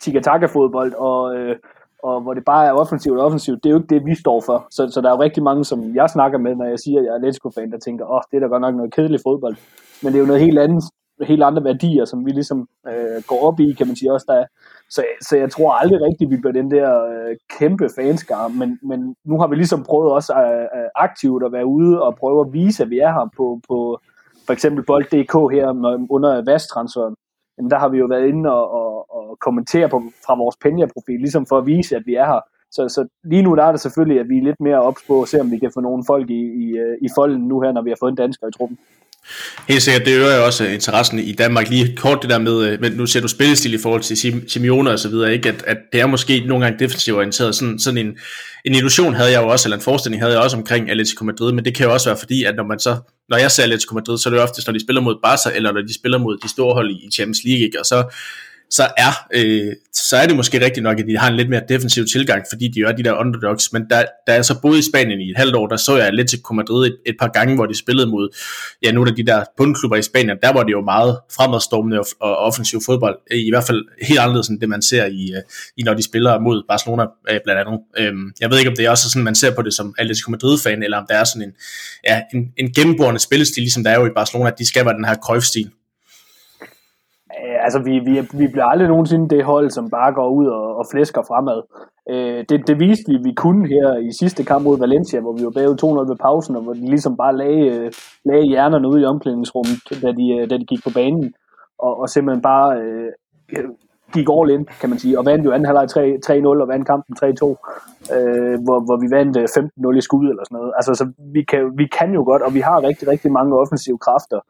tiki-taka-fodbold 0.00 0.92
og, 0.94 1.36
øh, 1.36 1.56
og 2.02 2.20
hvor 2.22 2.34
det 2.34 2.44
bare 2.44 2.66
er 2.66 2.72
offensivt 2.72 3.18
og 3.18 3.24
offensivt, 3.24 3.64
det 3.64 3.68
er 3.68 3.74
jo 3.74 3.80
ikke 3.80 3.94
det, 3.94 4.06
vi 4.06 4.14
står 4.14 4.40
for. 4.40 4.66
Så, 4.70 4.88
så 4.88 5.00
der 5.00 5.08
er 5.08 5.16
jo 5.16 5.22
rigtig 5.22 5.42
mange, 5.42 5.64
som 5.64 5.94
jeg 5.94 6.10
snakker 6.10 6.38
med, 6.38 6.54
når 6.54 6.64
jeg 6.64 6.78
siger, 6.78 6.98
at 7.00 7.04
jeg 7.04 7.10
er 7.10 7.16
Atletico-fan, 7.16 7.72
der 7.72 7.78
tænker, 7.78 8.04
åh, 8.04 8.14
oh, 8.14 8.20
det 8.30 8.36
er 8.36 8.40
da 8.40 8.46
godt 8.46 8.60
nok 8.60 8.74
noget 8.74 8.94
kedeligt 8.94 9.22
fodbold. 9.26 9.56
Men 10.02 10.12
det 10.12 10.18
er 10.18 10.24
jo 10.24 10.26
noget 10.26 10.42
helt 10.42 10.58
andet, 10.58 10.84
helt 11.22 11.42
andre 11.42 11.64
værdier, 11.64 12.04
som 12.04 12.26
vi 12.26 12.30
ligesom 12.30 12.68
øh, 12.88 13.22
går 13.26 13.40
op 13.48 13.60
i, 13.60 13.72
kan 13.72 13.86
man 13.86 13.96
sige 13.96 14.12
også, 14.12 14.26
der 14.28 14.34
er. 14.34 14.46
Så, 14.90 15.04
så 15.28 15.36
jeg 15.36 15.50
tror 15.50 15.72
aldrig 15.72 16.00
rigtigt, 16.02 16.30
vi 16.30 16.36
bliver 16.36 16.52
den 16.52 16.70
der 16.70 16.88
øh, 17.12 17.36
kæmpe 17.58 17.88
fanskar, 17.96 18.48
men, 18.48 18.78
men 18.82 19.14
nu 19.24 19.40
har 19.40 19.46
vi 19.46 19.56
ligesom 19.56 19.82
prøvet 19.82 20.12
også 20.12 20.32
øh, 20.34 20.80
øh, 20.80 20.88
aktivt 20.94 21.44
at 21.44 21.52
være 21.52 21.66
ude 21.66 22.02
og 22.02 22.16
prøve 22.16 22.40
at 22.40 22.52
vise, 22.52 22.82
at 22.82 22.90
vi 22.90 22.98
er 22.98 23.12
her 23.12 23.28
på, 23.36 23.60
på 23.68 23.98
for 24.46 24.52
eksempel 24.52 24.84
Bold.dk 24.84 25.34
her 25.54 25.66
under 26.10 26.42
vasttransferen. 26.52 27.14
jamen 27.56 27.70
der 27.70 27.78
har 27.78 27.88
vi 27.88 27.98
jo 27.98 28.06
været 28.06 28.26
inde 28.26 28.50
og, 28.58 28.64
og, 28.78 28.85
og 29.10 29.38
kommentere 29.40 29.88
på, 29.88 30.02
fra 30.26 30.34
vores 30.36 30.56
Penya-profil, 30.64 31.20
ligesom 31.20 31.46
for 31.46 31.58
at 31.58 31.66
vise, 31.66 31.96
at 31.96 32.02
vi 32.06 32.14
er 32.14 32.26
her. 32.26 32.40
Så, 32.70 32.88
så 32.88 33.08
lige 33.30 33.42
nu 33.42 33.56
der 33.56 33.64
er 33.64 33.72
det 33.72 33.80
selvfølgelig, 33.80 34.20
at 34.20 34.28
vi 34.28 34.38
er 34.38 34.42
lidt 34.42 34.60
mere 34.60 34.82
ops 34.82 35.02
på 35.06 35.22
at 35.22 35.28
se, 35.28 35.40
om 35.40 35.50
vi 35.50 35.58
kan 35.58 35.70
få 35.74 35.80
nogle 35.80 36.04
folk 36.06 36.30
i, 36.30 36.42
i, 36.62 36.66
øh, 36.82 36.96
i 37.02 37.08
folden 37.16 37.48
nu 37.48 37.60
her, 37.60 37.72
når 37.72 37.82
vi 37.82 37.90
har 37.90 37.96
fået 38.00 38.10
en 38.10 38.16
dansker 38.16 38.48
i 38.48 38.52
truppen. 38.58 38.78
Helt 39.68 39.82
sikkert, 39.82 40.06
det 40.06 40.16
øger 40.16 40.36
jo 40.36 40.44
også 40.44 40.64
interessen 40.64 41.18
i 41.18 41.32
Danmark. 41.32 41.68
Lige 41.68 41.96
kort 41.96 42.18
det 42.22 42.30
der 42.30 42.38
med, 42.38 42.66
øh, 42.66 42.80
men 42.80 42.92
nu 42.92 43.06
ser 43.06 43.20
du 43.20 43.28
spillestil 43.28 43.74
i 43.74 43.78
forhold 43.78 44.02
til 44.02 44.16
Simeone 44.48 44.90
og 44.90 44.98
så 44.98 45.08
videre, 45.08 45.32
ikke? 45.32 45.48
At, 45.48 45.64
at 45.66 45.76
det 45.92 46.00
er 46.00 46.06
måske 46.06 46.44
nogle 46.46 46.64
gange 46.64 46.78
defensivt 46.78 47.16
orienteret. 47.16 47.54
Sådan, 47.54 47.78
sådan 47.78 47.98
en, 47.98 48.18
en 48.64 48.74
illusion 48.74 49.14
havde 49.14 49.30
jeg 49.32 49.42
jo 49.42 49.48
også, 49.48 49.66
eller 49.68 49.76
en 49.76 49.82
forestilling 49.82 50.22
havde 50.22 50.34
jeg 50.34 50.42
også 50.42 50.56
omkring 50.56 50.90
Atletico 50.90 51.24
Madrid, 51.24 51.52
men 51.52 51.64
det 51.64 51.74
kan 51.74 51.86
jo 51.86 51.92
også 51.92 52.08
være 52.08 52.18
fordi, 52.18 52.44
at 52.44 52.56
når 52.56 52.64
man 52.64 52.78
så, 52.78 52.96
når 53.28 53.36
jeg 53.36 53.50
ser 53.50 53.62
Atletico 53.62 53.94
Madrid, 53.94 54.18
så 54.18 54.28
er 54.28 54.30
det 54.30 54.38
jo 54.38 54.42
oftest, 54.42 54.66
når 54.66 54.72
de 54.72 54.80
spiller 54.80 55.02
mod 55.02 55.16
Barca, 55.22 55.56
eller 55.56 55.72
når 55.72 55.80
de 55.80 55.94
spiller 55.94 56.18
mod 56.18 56.38
de 56.42 56.48
store 56.48 56.74
hold 56.74 56.90
i 56.90 57.10
Champions 57.14 57.40
League, 57.44 57.64
ikke? 57.64 57.80
og 57.80 57.86
så 57.86 58.04
så 58.70 58.82
er, 58.96 59.12
øh, 59.34 59.72
så 59.92 60.16
er 60.16 60.26
det 60.26 60.36
måske 60.36 60.64
rigtigt 60.64 60.84
nok, 60.84 61.00
at 61.00 61.06
de 61.08 61.18
har 61.18 61.30
en 61.30 61.36
lidt 61.36 61.50
mere 61.50 61.62
defensiv 61.68 62.04
tilgang, 62.06 62.44
fordi 62.52 62.68
de 62.68 62.80
er 62.80 62.92
de 62.92 63.02
der 63.02 63.12
underdogs, 63.20 63.72
men 63.72 63.82
der, 63.90 64.04
der 64.26 64.32
er 64.32 64.42
så 64.42 64.60
boede 64.60 64.78
i 64.78 64.82
Spanien 64.82 65.20
i 65.20 65.30
et 65.30 65.36
halvt 65.36 65.56
år, 65.56 65.66
der 65.66 65.76
så 65.76 65.96
jeg 65.96 66.06
Atletico 66.06 66.54
Madrid 66.54 66.86
et, 66.86 66.96
et 67.06 67.16
par 67.20 67.28
gange, 67.28 67.54
hvor 67.54 67.66
de 67.66 67.78
spillede 67.78 68.06
mod 68.06 68.36
ja, 68.82 68.92
nogle 68.92 69.10
af 69.10 69.16
de 69.16 69.26
der 69.26 69.44
bundklubber 69.56 69.96
i 69.96 70.02
Spanien, 70.02 70.36
der 70.42 70.52
var 70.52 70.62
det 70.62 70.72
jo 70.72 70.80
meget 70.80 71.18
fremadstormende 71.36 71.98
og, 71.98 72.06
og 72.20 72.36
offensiv 72.36 72.80
fodbold, 72.86 73.18
øh, 73.30 73.38
i 73.38 73.50
hvert 73.50 73.64
fald 73.64 73.84
helt 74.02 74.20
anderledes 74.20 74.48
end 74.48 74.60
det, 74.60 74.68
man 74.68 74.82
ser 74.82 75.04
i, 75.04 75.32
øh, 75.36 75.42
i 75.76 75.82
når 75.82 75.94
de 75.94 76.02
spiller 76.02 76.38
mod 76.40 76.62
Barcelona 76.68 77.02
øh, 77.30 77.40
blandt 77.44 77.60
andet. 77.60 77.80
Øhm, 77.98 78.32
jeg 78.40 78.50
ved 78.50 78.58
ikke, 78.58 78.70
om 78.70 78.76
det 78.76 78.84
er 78.84 78.90
også 78.90 79.10
sådan, 79.10 79.24
man 79.24 79.34
ser 79.34 79.54
på 79.54 79.62
det 79.62 79.74
som 79.74 79.94
Atletico 79.98 80.30
Madrid-fan, 80.30 80.82
eller 80.82 80.98
om 80.98 81.06
der 81.08 81.14
er 81.14 81.24
sådan 81.24 81.42
en, 81.42 81.52
ja, 82.04 82.22
en, 82.34 82.52
en 82.56 82.72
gennemborende 82.72 83.20
spillestil, 83.20 83.60
ligesom 83.62 83.84
der 83.84 83.90
er 83.90 84.00
jo 84.00 84.06
i 84.06 84.14
Barcelona, 84.14 84.50
at 84.50 84.58
de 84.58 84.66
skal 84.66 84.84
være 84.84 84.94
den 84.94 85.04
her 85.04 85.14
Cruyff-stil. 85.14 85.70
Øh, 87.40 87.64
altså, 87.64 87.78
vi, 87.88 87.94
vi, 88.08 88.12
vi 88.40 88.46
bliver 88.52 88.64
aldrig 88.64 88.88
nogensinde 88.88 89.28
det 89.28 89.44
hold, 89.44 89.70
som 89.70 89.90
bare 89.90 90.12
går 90.12 90.28
ud 90.30 90.46
og, 90.46 90.76
og 90.78 90.84
flæsker 90.92 91.22
fremad. 91.30 91.60
Øh, 92.12 92.44
det, 92.48 92.66
det 92.68 92.80
viste 92.80 93.04
vi, 93.12 93.16
vi 93.28 93.32
kunne 93.34 93.68
her 93.68 93.88
i 94.08 94.10
sidste 94.20 94.44
kamp 94.44 94.64
mod 94.64 94.78
Valencia, 94.78 95.20
hvor 95.20 95.32
vi 95.32 95.44
var 95.44 95.50
bagud 95.50 96.04
2-0 96.06 96.10
ved 96.10 96.16
pausen, 96.16 96.56
og 96.56 96.62
hvor 96.62 96.72
de 96.72 96.90
ligesom 96.94 97.16
bare 97.16 97.36
lagde, 97.36 97.66
øh, 97.74 97.92
lagde 98.24 98.46
hjernerne 98.46 98.88
ude 98.88 99.02
i 99.02 99.04
omklædningsrummet, 99.04 99.78
da 100.02 100.08
de, 100.18 100.26
øh, 100.36 100.50
da 100.50 100.54
de 100.58 100.66
gik 100.72 100.82
på 100.84 100.90
banen, 100.94 101.34
og, 101.78 102.00
og 102.00 102.08
simpelthen 102.08 102.42
bare 102.42 102.68
øh, 102.80 103.10
gik 104.14 104.28
all 104.36 104.50
in, 104.50 104.64
kan 104.80 104.90
man 104.90 104.98
sige, 104.98 105.18
og 105.18 105.26
vandt 105.26 105.44
jo 105.44 105.52
anden 105.52 105.66
halvleg 105.66 105.86
3-0 106.26 106.62
og 106.62 106.68
vandt 106.72 106.86
kampen 106.86 107.12
3-2, 107.20 107.24
øh, 108.16 108.56
hvor, 108.64 108.78
hvor 108.86 108.96
vi 109.02 109.08
vandt 109.16 109.36
øh, 109.36 109.44
15-0 109.44 109.98
i 109.98 110.06
skud 110.08 110.26
eller 110.32 110.44
sådan 110.44 110.56
noget. 110.58 110.72
Altså, 110.78 110.92
så 111.00 111.04
vi 111.34 111.42
kan, 111.50 111.60
vi 111.80 111.86
kan 111.98 112.10
jo 112.18 112.22
godt, 112.30 112.42
og 112.42 112.54
vi 112.54 112.60
har 112.68 112.86
rigtig, 112.88 113.08
rigtig 113.08 113.30
mange 113.32 113.58
offensive 113.62 113.98
kræfter, 114.06 114.40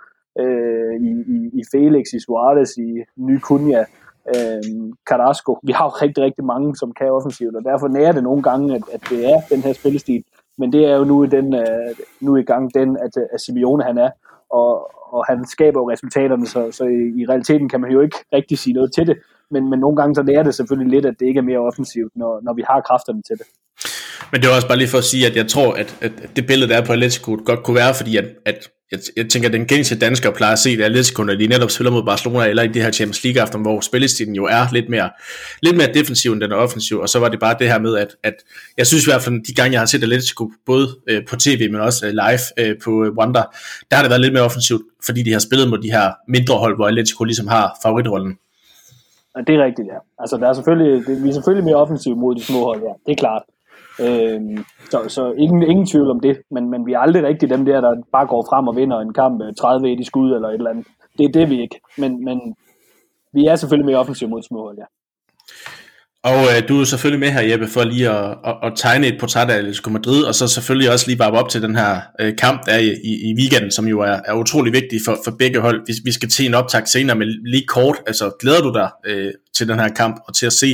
øh, 0.41 0.95
i, 1.09 1.13
i, 1.35 1.39
i 1.61 1.63
Felix, 1.73 2.05
i 2.13 2.21
Suarez, 2.21 2.77
i 2.77 2.91
Ny 3.17 3.41
Cunha, 3.41 3.85
øh, 4.35 4.63
Carrasco. 5.09 5.59
Vi 5.63 5.73
har 5.73 5.85
jo 5.85 5.93
rigtig, 6.05 6.25
rigtig 6.25 6.45
mange, 6.45 6.77
som 6.77 6.93
kan 6.93 7.11
offensivt, 7.11 7.57
og 7.57 7.65
derfor 7.65 7.89
nærer 7.89 8.13
det 8.13 8.23
nogle 8.23 8.43
gange, 8.43 8.75
at, 8.75 8.83
at 8.93 9.01
det 9.11 9.31
er 9.33 9.41
den 9.51 9.61
her 9.63 9.73
spillestil. 9.73 10.25
Men 10.59 10.73
det 10.73 10.85
er 10.85 10.97
jo 10.97 11.05
nu 11.05 11.25
i, 11.25 11.27
den, 11.27 11.55
øh, 11.55 11.95
nu 12.21 12.37
i 12.37 12.43
gang 12.43 12.75
den, 12.75 12.97
at, 12.97 13.13
at 13.33 13.41
Simeone 13.41 13.85
han 13.85 13.99
er, 13.99 14.11
og, 14.51 14.91
og 15.15 15.25
han 15.29 15.47
skaber 15.47 15.81
jo 15.81 15.91
resultaterne, 15.91 16.47
så, 16.47 16.71
så 16.71 16.85
i, 16.85 17.23
i 17.23 17.27
realiteten 17.29 17.69
kan 17.69 17.81
man 17.81 17.91
jo 17.91 18.01
ikke 18.01 18.17
rigtig 18.33 18.59
sige 18.59 18.75
noget 18.75 18.93
til 18.93 19.07
det, 19.07 19.17
men, 19.51 19.71
men 19.71 19.79
nogle 19.79 19.97
gange 19.97 20.15
så 20.15 20.23
lærer 20.23 20.43
det 20.43 20.55
selvfølgelig 20.55 20.91
lidt, 20.95 21.07
at 21.07 21.15
det 21.21 21.27
ikke 21.27 21.39
er 21.39 21.43
mere 21.51 21.59
offensivt, 21.59 22.13
når, 22.17 22.41
når 22.43 22.55
vi 22.55 22.63
har 22.71 22.81
kræfterne 22.81 23.23
til 23.23 23.39
det. 23.39 23.47
Men 24.33 24.41
det 24.41 24.49
er 24.49 24.55
også 24.55 24.69
bare 24.69 24.79
lige 24.79 24.89
for 24.89 24.99
at 24.99 25.05
sige, 25.05 25.27
at 25.27 25.37
jeg 25.37 25.47
tror, 25.47 25.73
at, 25.73 25.99
at 26.03 26.13
det 26.37 26.47
billede, 26.47 26.71
der 26.71 26.77
er 26.77 26.85
på 26.87 26.93
Atletico, 26.93 27.31
godt 27.45 27.63
kunne 27.63 27.77
være, 27.77 27.95
fordi 27.95 28.17
at, 28.17 28.25
at 28.45 28.71
jeg, 28.93 29.01
jeg 29.17 29.27
tænker, 29.31 29.49
at 29.49 29.53
den 29.53 29.67
gængse 29.67 29.99
dansker 29.99 30.31
plejer 30.31 30.53
at 30.53 30.59
se 30.59 30.77
det 30.77 30.83
Atletico, 30.85 31.23
når 31.23 31.35
de 31.35 31.47
netop 31.47 31.71
spiller 31.71 31.91
mod 31.91 32.03
Barcelona, 32.03 32.47
eller 32.47 32.63
i 32.63 32.69
det 32.69 32.83
her 32.83 32.91
Champions 32.91 33.25
League 33.25 33.43
aften, 33.43 33.63
hvor 33.63 33.81
spillestilen 33.81 34.35
jo 34.35 34.45
er 34.45 34.73
lidt 34.73 34.89
mere, 34.89 35.11
lidt 35.63 35.77
mere 35.77 35.93
defensiv, 35.95 36.33
end 36.33 36.41
den 36.41 36.53
er 36.53 36.57
offensiv, 36.57 36.99
og 36.99 37.09
så 37.09 37.19
var 37.19 37.29
det 37.29 37.41
bare 37.41 37.57
det 37.59 37.69
her 37.73 37.79
med, 37.79 37.97
at, 37.97 38.17
at 38.23 38.35
jeg 38.79 38.87
synes 38.87 39.07
i 39.07 39.11
hvert 39.11 39.23
fald, 39.23 39.45
de 39.45 39.55
gange 39.55 39.73
jeg 39.73 39.81
har 39.81 39.87
set 39.87 40.03
Atletico, 40.03 40.51
både 40.67 40.89
øh, 41.07 41.25
på 41.27 41.37
tv, 41.37 41.73
men 41.73 41.81
også 41.81 42.07
øh, 42.07 42.13
live 42.13 42.69
øh, 42.69 42.77
på 42.85 43.05
øh, 43.05 43.13
Wanda, 43.13 43.43
der 43.91 43.97
har 43.97 44.03
det 44.03 44.11
været 44.11 44.21
lidt 44.21 44.33
mere 44.33 44.43
offensivt, 44.43 44.83
fordi 45.07 45.23
de 45.23 45.33
har 45.33 45.39
spillet 45.39 45.69
mod 45.71 45.79
de 45.79 45.91
her 45.91 46.13
mindre 46.29 46.55
hold, 46.55 46.77
hvor 46.77 46.87
Atletico 46.87 47.25
ligesom 47.25 47.47
har 47.47 47.79
favoritrollen. 47.83 48.39
Ja, 49.37 49.41
det 49.47 49.55
er 49.55 49.65
rigtigt, 49.65 49.89
ja. 49.89 49.99
Altså, 50.19 50.37
der 50.37 50.49
er 50.49 50.53
selvfølgelig, 50.53 51.07
det, 51.07 51.25
vi 51.25 51.29
er 51.29 51.33
selvfølgelig 51.33 51.65
mere 51.65 51.77
offensive 51.77 52.17
mod 52.17 52.35
de 52.35 52.43
små 52.43 52.65
hold, 52.65 52.81
ja. 52.83 52.93
Det 53.07 53.13
er 53.13 53.17
klart. 53.17 53.43
Øh, 54.01 54.65
så, 54.91 55.09
så 55.09 55.33
ingen, 55.33 55.63
ingen 55.63 55.87
tvivl 55.87 56.11
om 56.11 56.21
det, 56.21 56.43
men, 56.51 56.71
men 56.71 56.87
vi 56.87 56.93
er 56.93 56.99
aldrig 56.99 57.23
rigtig 57.23 57.51
dem 57.51 57.65
der, 57.65 57.81
der 57.81 58.03
bare 58.13 58.27
går 58.27 58.47
frem 58.51 58.69
og 58.69 58.77
vinder 58.77 58.99
en 59.01 59.13
kamp 59.13 59.43
øh, 59.43 59.55
30 59.55 59.93
i 59.93 60.05
skud 60.05 60.33
eller 60.33 60.49
et 60.49 60.55
eller 60.55 60.71
andet. 60.71 60.87
Det 61.19 61.25
er 61.25 61.33
det, 61.33 61.51
vi 61.51 61.61
ikke. 61.61 61.81
Men, 61.99 62.25
men 62.25 62.55
vi 63.33 63.47
er 63.47 63.57
selvfølgelig 63.57 63.87
mere 63.87 63.99
offensiv 63.99 64.29
mod 64.29 64.43
små 64.43 64.63
hold, 64.63 64.79
ja. 64.79 64.85
Og 66.31 66.41
øh, 66.53 66.69
du 66.69 66.81
er 66.81 66.85
selvfølgelig 66.85 67.21
med 67.21 67.31
her, 67.37 67.43
Jeppe, 67.51 67.69
for 67.75 67.85
lige 67.85 68.11
at, 68.11 68.39
at, 68.45 68.57
at 68.63 68.73
tegne 68.77 69.07
et 69.07 69.17
portræt 69.21 69.51
af 69.51 69.57
Atletico 69.57 69.91
Madrid, 69.91 70.23
og 70.25 70.35
så 70.35 70.49
selvfølgelig 70.49 70.93
også 70.93 71.07
lige 71.07 71.19
bare 71.19 71.31
op 71.31 71.49
til 71.49 71.63
den 71.63 71.77
her 71.77 72.01
øh, 72.21 72.37
kamp, 72.37 72.67
der 72.67 72.73
er 72.73 72.79
i, 72.79 72.91
i, 73.11 73.13
i 73.29 73.35
weekenden, 73.41 73.71
som 73.71 73.85
jo 73.85 74.01
er, 74.01 74.17
er 74.25 74.35
utrolig 74.35 74.73
vigtig 74.73 74.99
for, 75.07 75.17
for 75.25 75.33
begge 75.39 75.61
hold. 75.61 75.79
Vi, 75.87 75.93
vi 76.05 76.13
skal 76.13 76.29
til 76.29 76.47
en 76.47 76.55
optag 76.55 76.89
senere, 76.89 77.17
men 77.17 77.29
lige 77.29 77.67
kort, 77.67 77.97
altså 78.07 78.31
glæder 78.41 78.63
du 78.67 78.73
dig 78.73 78.89
øh, 79.07 79.33
til 79.57 79.69
den 79.69 79.79
her 79.79 79.89
kamp, 79.89 80.17
og 80.27 80.35
til 80.35 80.47
at 80.47 80.53
se 80.53 80.67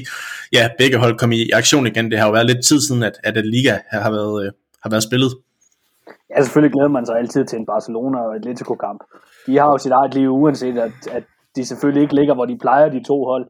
ja, 0.53 0.69
begge 0.79 0.97
hold 0.99 1.19
komme 1.19 1.37
i 1.37 1.51
aktion 1.51 1.87
igen? 1.87 2.11
Det 2.11 2.19
har 2.19 2.27
jo 2.27 2.33
været 2.33 2.47
lidt 2.47 2.65
tid 2.65 2.81
siden, 2.81 3.03
at, 3.03 3.17
at 3.25 3.47
Liga 3.47 3.79
har 3.91 4.11
været, 4.11 4.47
øh, 4.47 4.53
har 4.83 4.91
været 4.91 5.03
spillet. 5.03 5.31
Ja, 6.31 6.43
selvfølgelig 6.43 6.73
glæder 6.73 6.89
man 6.89 7.07
sig 7.07 7.17
altid 7.19 7.45
til 7.45 7.59
en 7.59 7.67
Barcelona 7.67 8.19
og 8.19 8.37
Atletico-kamp. 8.37 9.01
De 9.47 9.59
har 9.59 9.71
jo 9.73 9.79
sit 9.79 9.93
eget 9.93 10.15
liv, 10.15 10.31
uanset 10.31 10.79
at, 10.79 10.93
at 11.11 11.25
de 11.57 11.65
selvfølgelig 11.67 12.03
ikke 12.03 12.15
ligger, 12.15 12.35
hvor 12.35 12.47
de 12.47 12.59
plejer, 12.61 12.89
de 12.89 13.03
to 13.05 13.25
hold 13.25 13.47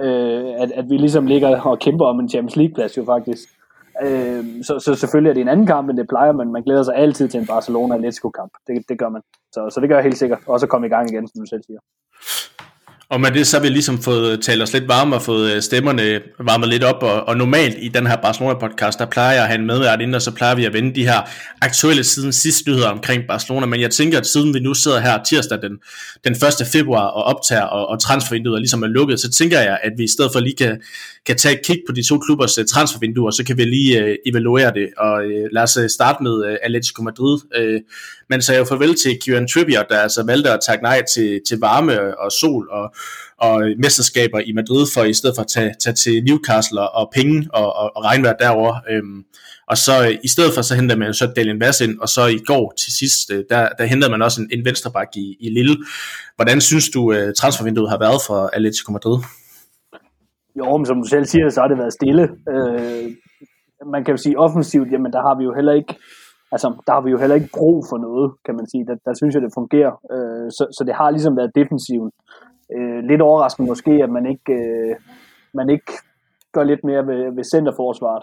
øh, 0.00 0.62
at, 0.62 0.72
at 0.72 0.90
vi 0.90 0.96
ligesom 0.96 1.26
ligger 1.26 1.60
og 1.60 1.78
kæmper 1.78 2.06
om 2.06 2.20
en 2.20 2.28
Champions 2.28 2.56
League-plads 2.56 2.96
jo 2.96 3.04
faktisk. 3.04 3.48
Øh, 4.02 4.44
så, 4.62 4.78
så 4.78 4.94
selvfølgelig 4.94 5.30
er 5.30 5.34
det 5.34 5.40
en 5.40 5.48
anden 5.48 5.66
kamp, 5.66 5.88
end 5.88 5.98
det 5.98 6.08
plejer, 6.08 6.32
men 6.32 6.52
man 6.52 6.62
glæder 6.62 6.82
sig 6.82 6.94
altid 6.94 7.28
til 7.28 7.40
en 7.40 7.46
Barcelona-Atletico-kamp. 7.46 8.52
Det, 8.66 8.84
det 8.88 8.98
gør 8.98 9.08
man. 9.08 9.22
Så, 9.52 9.70
så 9.70 9.80
det 9.80 9.88
gør 9.88 9.96
jeg 9.96 10.04
helt 10.04 10.18
sikkert. 10.18 10.38
Og 10.46 10.60
så 10.60 10.66
komme 10.66 10.86
i 10.86 10.90
gang 10.90 11.10
igen, 11.10 11.28
som 11.28 11.40
du 11.40 11.46
selv 11.46 11.62
siger. 11.66 11.78
Og 13.12 13.20
med 13.20 13.30
det 13.30 13.46
så 13.46 13.56
har 13.56 13.62
vi 13.62 13.68
ligesom 13.68 14.02
fået 14.02 14.32
øh, 14.32 14.38
talt 14.38 14.62
os 14.62 14.72
lidt 14.72 14.88
varme 14.88 15.16
og 15.16 15.22
fået 15.22 15.52
øh, 15.52 15.62
stemmerne 15.62 16.20
varmet 16.40 16.68
lidt 16.68 16.84
op, 16.84 17.02
og, 17.02 17.28
og 17.28 17.36
normalt 17.36 17.76
i 17.78 17.88
den 17.88 18.06
her 18.06 18.16
Barcelona-podcast, 18.16 18.98
der 18.98 19.06
plejer 19.10 19.32
jeg 19.32 19.42
at 19.42 19.48
have 19.48 19.58
en 19.58 19.66
medvært 19.66 20.00
ind, 20.00 20.14
og 20.14 20.22
så 20.22 20.30
plejer 20.30 20.54
vi 20.54 20.64
at 20.64 20.72
vende 20.72 20.94
de 20.94 21.04
her 21.04 21.20
aktuelle 21.60 22.04
siden 22.04 22.32
sidste 22.32 22.70
nyheder 22.70 22.88
omkring 22.88 23.22
Barcelona, 23.28 23.66
men 23.66 23.80
jeg 23.80 23.90
tænker, 23.90 24.18
at 24.18 24.26
siden 24.26 24.54
vi 24.54 24.60
nu 24.60 24.74
sidder 24.74 25.00
her 25.00 25.22
tirsdag 25.22 25.58
den, 25.62 25.72
den 26.24 26.32
1. 26.32 26.66
februar 26.72 27.06
og 27.06 27.24
optager, 27.24 27.62
og, 27.62 27.88
og 27.88 28.00
transfervinduet 28.00 28.60
ligesom 28.60 28.82
er 28.82 28.86
lukket, 28.86 29.20
så 29.20 29.30
tænker 29.30 29.60
jeg, 29.60 29.78
at 29.82 29.92
vi 29.96 30.04
i 30.04 30.10
stedet 30.10 30.30
for 30.32 30.40
lige 30.40 30.56
kan, 30.56 30.80
kan 31.26 31.36
tage 31.36 31.54
et 31.54 31.66
kig 31.66 31.78
på 31.88 31.92
de 31.92 32.08
to 32.08 32.18
klubbers 32.18 32.58
uh, 32.58 32.64
transfervinduer, 32.64 33.30
så 33.30 33.44
kan 33.44 33.56
vi 33.56 33.64
lige 33.64 34.04
uh, 34.04 34.10
evaluere 34.26 34.72
det, 34.74 34.88
og 34.98 35.24
uh, 35.24 35.46
lad 35.52 35.62
os 35.62 35.78
starte 35.88 36.22
med 36.22 36.32
uh, 36.32 36.54
Atletico 36.62 37.02
Madrid. 37.02 37.38
Uh, 37.60 37.80
man 38.30 38.42
sagde 38.42 38.58
jo 38.58 38.64
farvel 38.64 38.94
til 38.94 39.18
Kieran 39.22 39.48
Trippier, 39.48 39.82
der 39.82 39.98
altså 39.98 40.22
valgte 40.26 40.50
at 40.50 40.60
takke 40.66 40.82
nej 40.82 41.02
til, 41.14 41.40
til 41.48 41.58
varme 41.58 42.18
og 42.18 42.32
sol 42.32 42.68
og, 42.70 42.94
og 43.38 43.62
mesterskaber 43.78 44.38
i 44.38 44.52
Madrid, 44.52 44.86
for 44.94 45.02
i 45.02 45.12
stedet 45.12 45.36
for 45.36 45.42
at 45.42 45.48
tage, 45.48 45.74
tage 45.84 45.94
til 45.94 46.24
Newcastle 46.24 46.90
og 46.90 47.10
penge 47.14 47.48
og, 47.52 47.76
og, 47.76 47.96
og 47.96 48.04
regnvejr 48.04 48.36
derovre. 48.36 48.80
Øhm, 48.90 49.24
og 49.66 49.76
så 49.76 49.92
øh, 50.06 50.18
i 50.24 50.28
stedet 50.28 50.54
for, 50.54 50.62
så 50.62 50.74
henter 50.74 50.96
man 50.96 51.14
så 51.14 51.32
Dalian 51.36 51.60
Vass 51.60 51.80
ind, 51.80 51.98
og 51.98 52.08
så 52.08 52.26
i 52.26 52.38
går 52.38 52.74
til 52.82 52.92
sidst, 52.98 53.30
øh, 53.32 53.44
der, 53.50 53.68
der 53.78 53.84
hentede 53.84 54.10
man 54.10 54.22
også 54.22 54.40
en, 54.42 54.48
en 54.58 54.64
venstreback 54.64 55.10
i, 55.16 55.36
i 55.40 55.48
Lille. 55.50 55.76
Hvordan 56.36 56.60
synes 56.60 56.90
du, 56.90 57.00
uh, 57.12 57.32
transfervinduet 57.36 57.90
har 57.90 57.98
været 57.98 58.20
for 58.26 58.50
Atletico 58.52 58.92
Madrid? 58.92 59.18
Jo, 60.58 60.76
men 60.76 60.86
som 60.86 61.02
du 61.02 61.08
selv 61.08 61.24
siger, 61.24 61.48
så 61.50 61.60
har 61.60 61.68
det 61.68 61.78
været 61.78 61.92
stille. 61.92 62.22
Øh, 62.22 63.04
man 63.94 64.04
kan 64.04 64.12
jo 64.14 64.16
sige 64.16 64.38
offensivt, 64.38 64.88
jamen 64.92 65.12
der 65.12 65.22
har 65.28 65.34
vi 65.38 65.44
jo 65.44 65.54
heller 65.54 65.72
ikke 65.72 65.94
altså, 66.54 66.68
der 66.86 66.92
har 66.92 67.02
vi 67.06 67.10
jo 67.10 67.18
heller 67.22 67.36
ikke 67.40 67.54
brug 67.58 67.78
for 67.90 67.98
noget, 68.06 68.26
kan 68.46 68.54
man 68.58 68.66
sige. 68.72 68.86
Der, 68.88 68.96
der 69.06 69.14
synes 69.14 69.34
jeg, 69.34 69.42
det 69.42 69.58
fungerer. 69.60 69.92
Øh, 70.14 70.46
så, 70.56 70.64
så 70.76 70.82
det 70.88 70.94
har 71.00 71.10
ligesom 71.10 71.36
været 71.36 71.56
defensiven. 71.60 72.10
Øh, 72.76 73.04
lidt 73.04 73.22
overraskende 73.22 73.68
måske, 73.68 73.90
at 73.90 74.10
man 74.10 74.26
ikke, 74.26 74.52
øh, 74.52 74.96
man 75.54 75.70
ikke 75.70 75.92
gør 76.52 76.62
lidt 76.64 76.84
mere 76.84 77.06
ved, 77.06 77.34
ved 77.34 77.44
centerforsvaret. 77.44 78.22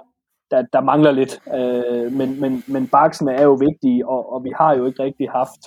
Der, 0.52 0.62
der 0.74 0.82
mangler 0.82 1.12
lidt. 1.12 1.42
Øh, 1.58 2.12
men, 2.12 2.42
men, 2.42 2.64
men 2.68 2.88
baksene 2.88 3.34
er 3.34 3.44
jo 3.44 3.54
vigtige, 3.54 4.08
og, 4.08 4.34
og 4.34 4.44
vi 4.44 4.52
har 4.56 4.76
jo 4.76 4.86
ikke 4.86 5.04
rigtig 5.04 5.30
haft... 5.30 5.62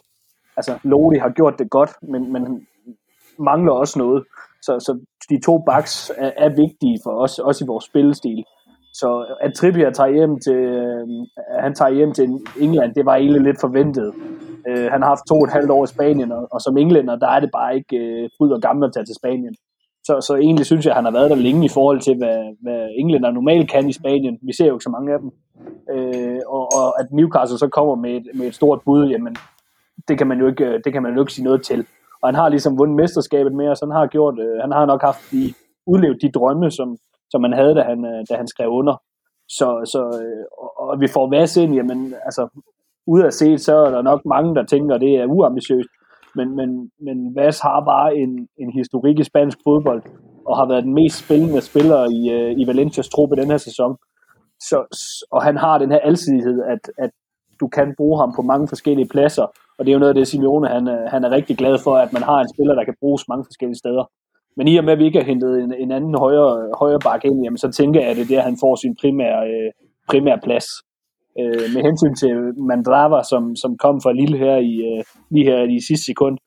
Altså, 0.56 0.78
Lodi 0.82 1.18
har 1.18 1.30
gjort 1.30 1.58
det 1.58 1.70
godt, 1.70 1.90
men, 2.02 2.32
men 2.32 2.66
mangler 3.38 3.72
også 3.72 3.98
noget. 3.98 4.24
Så, 4.62 4.80
så 4.80 4.98
de 5.30 5.40
to 5.40 5.58
backs 5.58 6.10
er, 6.16 6.30
er 6.36 6.48
vigtige 6.48 6.98
for 7.04 7.10
os, 7.10 7.38
også 7.38 7.64
i 7.64 7.66
vores 7.66 7.84
spillestil. 7.84 8.44
Så 8.94 9.36
at 9.40 9.54
Trippier 9.54 9.90
tager 9.90 10.10
hjem 10.10 10.40
til, 10.40 10.54
øh, 10.54 11.08
han 11.60 11.74
tager 11.74 11.90
hjem 11.90 12.12
til 12.12 12.24
England, 12.60 12.94
det 12.94 13.06
var 13.06 13.16
egentlig 13.16 13.42
lidt 13.42 13.60
forventet. 13.60 14.14
Øh, 14.68 14.90
han 14.92 15.02
har 15.02 15.08
haft 15.08 15.26
to 15.28 15.34
og 15.34 15.44
et 15.44 15.52
halvt 15.52 15.70
år 15.70 15.84
i 15.84 15.86
Spanien, 15.86 16.32
og, 16.32 16.48
og 16.50 16.60
som 16.60 16.76
englænder, 16.76 17.16
der 17.16 17.28
er 17.28 17.40
det 17.40 17.50
bare 17.52 17.76
ikke 17.76 17.96
øh, 17.96 18.30
fryd 18.38 18.50
og 18.50 18.60
gammel 18.60 18.84
at 18.84 18.92
tage 18.92 19.06
til 19.06 19.14
Spanien. 19.14 19.54
Så, 20.04 20.20
så 20.26 20.36
egentlig 20.36 20.66
synes 20.66 20.84
jeg, 20.84 20.92
at 20.92 20.96
han 20.96 21.04
har 21.04 21.12
været 21.12 21.30
der 21.30 21.36
længe 21.36 21.64
i 21.64 21.68
forhold 21.68 22.00
til, 22.00 22.16
hvad, 22.16 22.56
hvad 22.62 22.88
englænder 22.96 23.30
normalt 23.30 23.70
kan 23.70 23.88
i 23.88 23.92
Spanien. 23.92 24.38
Vi 24.42 24.52
ser 24.52 24.66
jo 24.66 24.74
ikke 24.74 24.84
så 24.84 24.90
mange 24.90 25.12
af 25.12 25.18
dem. 25.18 25.30
Øh, 25.94 26.40
og, 26.46 26.64
og 26.78 27.00
at 27.00 27.06
Newcastle 27.12 27.58
så 27.58 27.68
kommer 27.68 27.94
med 27.94 28.10
et, 28.10 28.26
med 28.34 28.46
et 28.46 28.54
stort 28.54 28.80
bud, 28.84 29.08
jamen, 29.08 29.36
det 30.08 30.18
kan, 30.18 30.26
man 30.26 30.38
jo 30.38 30.46
ikke, 30.46 30.80
det 30.84 30.92
kan 30.92 31.02
man 31.02 31.14
jo 31.14 31.20
ikke 31.20 31.32
sige 31.32 31.44
noget 31.44 31.62
til. 31.62 31.86
Og 32.22 32.28
han 32.28 32.34
har 32.34 32.48
ligesom 32.48 32.78
vundet 32.78 32.96
mesterskabet 32.96 33.52
med 33.52 33.68
os. 33.68 33.80
Han 33.80 33.90
har, 33.90 34.06
gjort, 34.06 34.38
øh, 34.38 34.60
han 34.60 34.72
har 34.72 34.86
nok 34.86 35.02
haft 35.02 35.30
de, 35.30 35.54
udlevet 35.86 36.22
de 36.22 36.30
drømme, 36.30 36.70
som, 36.70 36.96
som 37.30 37.40
man 37.40 37.52
havde, 37.52 37.74
da 37.74 37.82
han, 37.82 38.04
øh, 38.04 38.24
da 38.30 38.34
han 38.36 38.48
skrev 38.48 38.68
under. 38.68 39.02
Så, 39.48 39.68
så 39.92 40.00
øh, 40.22 40.44
og, 40.58 40.88
og 40.88 41.00
vi 41.00 41.08
får 41.08 41.30
Vass 41.30 41.56
ind, 41.56 41.74
jamen, 41.74 42.14
altså, 42.24 42.48
ud 43.06 43.20
af 43.22 43.32
set, 43.32 43.60
så 43.60 43.76
er 43.76 43.90
der 43.90 44.02
nok 44.02 44.20
mange, 44.24 44.54
der 44.54 44.64
tænker, 44.64 44.94
at 44.94 45.00
det 45.00 45.14
er 45.14 45.26
uambitiøst. 45.26 45.88
Men, 46.34 46.56
men, 46.56 46.90
men 47.06 47.36
Vaz 47.36 47.60
har 47.60 47.84
bare 47.92 48.16
en, 48.16 48.48
en 48.62 48.72
historik 48.72 49.18
i 49.18 49.24
spansk 49.24 49.58
fodbold, 49.66 50.02
og 50.46 50.56
har 50.56 50.66
været 50.68 50.84
den 50.84 50.94
mest 50.94 51.16
spillende 51.24 51.60
spiller 51.60 52.00
i, 52.18 52.20
øh, 52.36 52.60
i 52.60 52.66
Valencias 52.66 53.08
truppe 53.08 53.36
den 53.36 53.50
her 53.50 53.56
sæson. 53.56 53.96
Så, 54.60 54.76
og 55.30 55.42
han 55.42 55.56
har 55.56 55.78
den 55.78 55.90
her 55.90 55.98
alsidighed, 55.98 56.62
at, 56.62 56.82
at 56.98 57.10
du 57.60 57.68
kan 57.68 57.94
bruge 57.96 58.20
ham 58.20 58.32
på 58.36 58.42
mange 58.42 58.68
forskellige 58.68 59.08
pladser, 59.08 59.46
og 59.78 59.80
det 59.84 59.88
er 59.88 59.92
jo 59.92 59.98
noget 59.98 60.14
af 60.14 60.14
det, 60.14 60.28
Simeone 60.28 60.68
han, 60.68 60.88
øh, 60.88 61.04
han 61.14 61.24
er 61.24 61.30
rigtig 61.30 61.56
glad 61.56 61.78
for, 61.84 61.94
at 61.96 62.12
man 62.12 62.22
har 62.22 62.38
en 62.40 62.52
spiller, 62.54 62.74
der 62.74 62.84
kan 62.84 62.94
bruges 63.00 63.28
mange 63.28 63.44
forskellige 63.48 63.78
steder. 63.84 64.04
Men 64.56 64.68
i 64.68 64.76
og 64.76 64.84
med, 64.84 64.92
at 64.92 64.98
vi 64.98 65.04
ikke 65.04 65.18
har 65.18 65.30
hentet 65.32 65.62
en, 65.64 65.74
en 65.74 65.90
anden 65.90 66.14
højre, 66.14 66.70
højre 66.78 66.98
bakke 67.08 67.28
ind, 67.28 67.44
jamen, 67.44 67.58
så 67.58 67.70
tænker 67.70 68.00
jeg, 68.00 68.10
at 68.10 68.16
det 68.16 68.24
er 68.24 68.34
der, 68.34 68.48
han 68.48 68.56
får 68.62 68.74
sin 68.82 68.94
primære, 69.00 69.40
øh, 69.52 69.70
primære 70.10 70.40
plads. 70.46 70.66
Øh, 71.40 71.66
med 71.74 71.82
hensyn 71.88 72.14
til 72.14 72.34
Mandrava, 72.68 73.22
som, 73.22 73.56
som 73.56 73.76
kom 73.84 74.00
fra 74.00 74.12
Lille 74.12 74.38
her 74.38 74.56
i, 74.56 74.74
øh, 74.90 75.04
lige 75.30 75.44
her 75.50 75.62
i 75.76 75.80
sidste 75.88 76.06
sekund, 76.06 76.38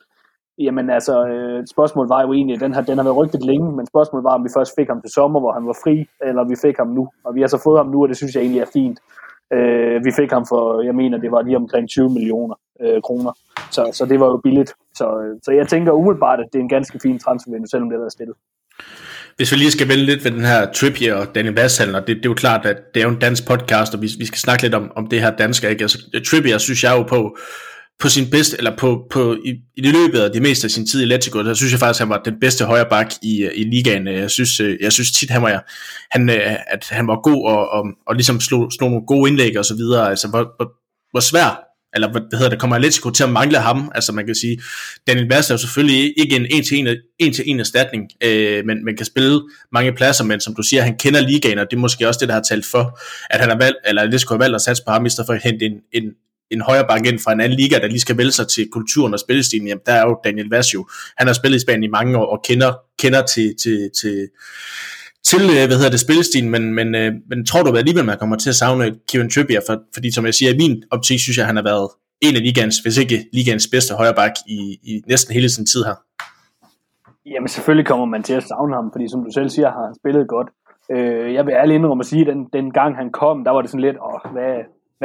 jamen 0.57 0.89
altså, 0.89 1.27
øh, 1.27 1.63
spørgsmålet 1.73 2.09
var 2.09 2.21
jo 2.21 2.33
egentlig, 2.33 2.59
den, 2.59 2.73
har, 2.73 2.81
den 2.81 2.97
har 2.97 3.03
været 3.03 3.17
rygtet 3.17 3.45
længe, 3.45 3.71
men 3.77 3.85
spørgsmålet 3.85 4.23
var, 4.23 4.33
om 4.33 4.43
vi 4.43 4.49
først 4.57 4.71
fik 4.79 4.87
ham 4.87 5.01
til 5.01 5.11
sommer, 5.11 5.39
hvor 5.39 5.51
han 5.51 5.67
var 5.67 5.77
fri, 5.83 6.05
eller 6.27 6.43
vi 6.43 6.55
fik 6.65 6.77
ham 6.77 6.87
nu. 6.87 7.07
Og 7.25 7.35
vi 7.35 7.41
har 7.41 7.47
så 7.47 7.61
fået 7.63 7.79
ham 7.79 7.87
nu, 7.87 8.03
og 8.03 8.09
det 8.09 8.17
synes 8.17 8.35
jeg 8.35 8.41
egentlig 8.41 8.61
er 8.61 8.71
fint. 8.73 8.99
Øh, 9.53 10.05
vi 10.05 10.11
fik 10.19 10.31
ham 10.31 10.45
for, 10.49 10.81
jeg 10.81 10.95
mener, 10.95 11.17
det 11.17 11.31
var 11.31 11.41
lige 11.41 11.57
omkring 11.57 11.89
20 11.89 12.09
millioner 12.09 12.55
øh, 12.81 13.01
kroner. 13.01 13.31
Så, 13.71 13.89
så 13.93 14.05
det 14.05 14.19
var 14.19 14.27
jo 14.27 14.37
billigt. 14.43 14.73
Så, 14.93 15.05
øh, 15.21 15.39
så 15.43 15.51
jeg 15.51 15.67
tænker 15.67 15.91
umiddelbart, 15.91 16.39
at 16.39 16.45
det 16.53 16.59
er 16.59 16.63
en 16.63 16.75
ganske 16.77 16.99
fin 17.03 17.19
transfervindue, 17.19 17.67
selvom 17.67 17.89
det 17.89 17.99
er 17.99 18.09
stillet. 18.09 18.35
Hvis 19.37 19.51
vi 19.51 19.57
lige 19.57 19.71
skal 19.71 19.87
vende 19.87 20.05
lidt 20.05 20.23
ved 20.23 20.31
den 20.31 20.45
her 20.45 20.71
Trippier 20.71 21.15
og 21.15 21.35
Danny 21.35 21.53
Vassal, 21.55 21.95
og 21.95 22.01
det, 22.07 22.15
det 22.15 22.25
er 22.25 22.29
jo 22.29 22.33
klart, 22.33 22.65
at 22.65 22.77
det 22.93 22.99
er 22.99 23.03
jo 23.03 23.11
en 23.11 23.19
dansk 23.19 23.45
podcast, 23.45 23.93
og 23.93 24.01
vi, 24.01 24.11
vi 24.19 24.25
skal 24.25 24.39
snakke 24.39 24.63
lidt 24.63 24.73
om, 24.73 24.91
om 24.95 25.07
det 25.07 25.21
her 25.21 25.35
danske. 25.35 25.69
Ikke? 25.69 25.83
Altså, 25.83 26.21
Trippier 26.29 26.57
synes 26.57 26.83
jeg 26.83 26.91
jo 26.91 27.03
på, 27.03 27.37
på 27.99 28.09
sin 28.09 28.29
bedste, 28.29 28.57
eller 28.57 28.77
på, 28.77 29.07
på 29.11 29.33
i, 29.45 29.49
i 29.77 29.81
det 29.81 29.93
løbet 29.93 30.19
af 30.19 30.31
det 30.31 30.41
meste 30.41 30.65
af 30.65 30.71
sin 30.71 30.87
tid 30.87 31.01
i 31.01 31.03
Atletico, 31.03 31.43
der 31.43 31.53
synes 31.53 31.71
jeg 31.71 31.79
faktisk, 31.79 32.01
at 32.01 32.07
han 32.07 32.09
var 32.09 32.21
den 32.25 32.39
bedste 32.41 32.65
højre 32.65 32.89
bak 32.89 33.11
i, 33.21 33.49
i 33.55 33.63
ligaen. 33.63 34.07
Jeg 34.07 34.31
synes, 34.31 34.59
øh, 34.59 34.77
jeg 34.81 34.91
synes 34.91 35.11
tit, 35.11 35.29
han 35.29 35.41
var, 35.41 35.71
han, 36.11 36.29
øh, 36.29 36.55
at 36.67 36.87
han 36.89 37.07
var 37.07 37.21
god 37.21 37.47
og, 37.47 37.69
og, 37.69 37.85
og 38.07 38.15
ligesom 38.15 38.39
slog, 38.39 38.71
slog 38.71 38.89
nogle 38.89 39.05
gode 39.05 39.29
indlæg 39.29 39.59
og 39.59 39.65
så 39.65 39.75
videre. 39.75 40.09
Altså, 40.09 40.27
hvor, 40.27 40.53
hvor, 40.57 40.71
hvor 41.11 41.19
svær 41.19 41.64
eller 41.95 42.11
hvad 42.11 42.21
hedder 42.31 42.49
det, 42.49 42.59
kommer 42.59 42.75
Atletico 42.75 43.09
til 43.09 43.23
at 43.23 43.29
mangle 43.29 43.57
ham, 43.57 43.91
altså 43.95 44.11
man 44.11 44.25
kan 44.25 44.35
sige, 44.35 44.61
Daniel 45.07 45.29
Bass 45.29 45.49
er 45.49 45.53
jo 45.53 45.57
selvfølgelig 45.57 46.13
ikke 46.17 46.35
en 46.35 46.45
en-til-en 46.49 46.97
en 47.19 47.33
til 47.33 47.43
en 47.47 47.59
erstatning, 47.59 48.09
øh, 48.23 48.65
men 48.65 48.85
man 48.85 48.97
kan 48.97 49.05
spille 49.05 49.41
mange 49.71 49.93
pladser, 49.93 50.23
men 50.23 50.39
som 50.39 50.55
du 50.55 50.61
siger, 50.61 50.81
han 50.81 50.97
kender 50.97 51.21
ligaen, 51.21 51.59
og 51.59 51.65
det 51.71 51.77
er 51.77 51.81
måske 51.81 52.07
også 52.07 52.19
det, 52.19 52.27
der 52.27 52.33
har 52.33 52.41
talt 52.41 52.65
for, 52.65 52.99
at 53.29 53.39
han 53.39 53.49
har 53.49 53.57
valgt, 53.57 53.77
eller 53.85 54.01
Atletico 54.01 54.33
har 54.33 54.39
valgt 54.39 54.55
at 54.55 54.61
satse 54.61 54.83
på 54.87 54.91
ham, 54.91 55.05
i 55.05 55.09
stedet 55.09 55.27
for 55.27 55.33
at 55.33 55.43
hente 55.43 55.65
en, 55.65 55.73
en, 55.93 56.03
en 56.51 56.61
højre 56.61 56.85
bank 56.89 57.05
ind 57.05 57.19
fra 57.19 57.33
en 57.33 57.41
anden 57.41 57.59
liga, 57.59 57.79
der 57.79 57.87
lige 57.87 57.99
skal 57.99 58.17
vælge 58.17 58.31
sig 58.31 58.47
til 58.47 58.67
kulturen 58.71 59.13
og 59.13 59.19
spillestilen, 59.19 59.67
jamen 59.67 59.81
der 59.85 59.93
er 59.93 60.01
jo 60.01 60.19
Daniel 60.23 60.49
Vaz 60.49 60.73
jo. 60.73 60.87
Han 61.17 61.27
har 61.27 61.33
spillet 61.33 61.57
i 61.57 61.61
Spanien 61.61 61.83
i 61.83 61.87
mange 61.87 62.17
år 62.17 62.25
og 62.25 62.43
kender, 62.47 62.73
kender 62.99 63.25
til, 63.25 63.55
til, 63.61 63.89
til, 64.01 64.27
til 65.31 65.43
øh, 65.55 65.65
hvad 65.67 65.77
hedder 65.79 65.89
det, 65.95 65.99
spillestilen, 65.99 66.49
men, 66.49 66.73
men, 66.73 66.95
øh, 66.95 67.13
men 67.29 67.45
tror 67.45 67.63
du 67.63 67.77
alligevel, 67.77 68.05
man 68.05 68.17
kommer 68.17 68.35
til 68.35 68.49
at 68.49 68.55
savne 68.55 68.85
Kevin 69.09 69.29
Trippier, 69.29 69.61
for, 69.67 69.75
fordi 69.93 70.11
som 70.11 70.25
jeg 70.25 70.33
siger, 70.33 70.53
i 70.53 70.57
min 70.57 70.83
optik 70.91 71.19
synes 71.19 71.37
jeg, 71.37 71.45
han 71.45 71.55
har 71.55 71.63
været 71.63 71.89
en 72.21 72.35
af 72.35 72.41
ligans, 72.41 72.79
hvis 72.79 72.97
ikke 72.97 73.17
ligans 73.33 73.67
bedste 73.67 73.95
højreback 73.95 74.33
i, 74.47 74.59
i 74.83 75.01
næsten 75.07 75.33
hele 75.33 75.49
sin 75.49 75.65
tid 75.65 75.83
her. 75.83 75.95
Jamen 77.25 77.47
selvfølgelig 77.47 77.87
kommer 77.87 78.05
man 78.05 78.23
til 78.23 78.33
at 78.33 78.43
savne 78.43 78.75
ham, 78.75 78.91
fordi 78.91 79.05
som 79.09 79.23
du 79.23 79.31
selv 79.31 79.49
siger, 79.49 79.71
har 79.71 79.85
han 79.85 79.95
spillet 79.95 80.27
godt. 80.27 80.47
Øh, 80.91 81.33
jeg 81.33 81.45
vil 81.45 81.53
ærligt 81.53 81.75
indrømme 81.75 82.01
at 82.01 82.05
sige, 82.05 82.21
at 82.21 82.27
den, 82.27 82.47
den 82.53 82.71
gang 82.71 82.95
han 82.95 83.11
kom, 83.11 83.43
der 83.43 83.51
var 83.51 83.61
det 83.61 83.69
sådan 83.69 83.85
lidt, 83.87 83.97
åh, 84.09 84.31
hvad, 84.31 84.55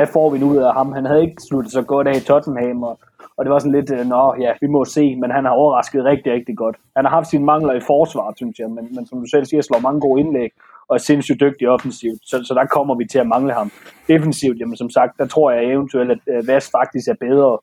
hvad 0.00 0.08
får 0.12 0.30
vi 0.30 0.38
nu 0.38 0.46
ud 0.50 0.56
af 0.56 0.72
ham? 0.74 0.92
Han 0.92 1.04
havde 1.06 1.22
ikke 1.22 1.42
sluttet 1.48 1.72
så 1.72 1.82
godt 1.82 2.08
af 2.08 2.16
i 2.16 2.20
Tottenham, 2.20 2.82
og, 2.82 2.98
og 3.36 3.44
det 3.44 3.52
var 3.52 3.58
sådan 3.58 3.78
lidt, 3.78 3.90
øh, 3.90 4.06
nå 4.06 4.34
ja, 4.40 4.52
vi 4.60 4.66
må 4.66 4.84
se, 4.84 5.16
men 5.16 5.30
han 5.30 5.44
har 5.44 5.52
overrasket 5.52 6.04
rigtig, 6.04 6.32
rigtig 6.32 6.56
godt. 6.56 6.76
Han 6.96 7.04
har 7.04 7.12
haft 7.12 7.30
sine 7.30 7.44
mangler 7.44 7.74
i 7.74 7.80
forsvaret, 7.80 8.36
synes 8.36 8.58
jeg, 8.58 8.70
men, 8.70 8.84
men 8.94 9.06
som 9.06 9.20
du 9.20 9.26
selv 9.26 9.44
siger, 9.44 9.62
slår 9.62 9.78
mange 9.78 10.00
gode 10.00 10.20
indlæg, 10.20 10.50
og 10.88 10.94
er 10.94 10.98
sindssygt 10.98 11.40
dygtig 11.40 11.68
offensivt, 11.68 12.20
så, 12.22 12.36
så 12.44 12.54
der 12.54 12.66
kommer 12.66 12.94
vi 12.94 13.04
til 13.06 13.18
at 13.18 13.26
mangle 13.26 13.52
ham. 13.52 13.70
Defensivt, 14.08 14.58
jamen 14.60 14.76
som 14.76 14.90
sagt, 14.90 15.18
der 15.18 15.26
tror 15.26 15.50
jeg 15.50 15.64
eventuelt, 15.64 16.10
at 16.10 16.20
øh, 16.28 16.48
Vas 16.48 16.70
faktisk 16.78 17.08
er 17.08 17.18
bedre 17.20 17.58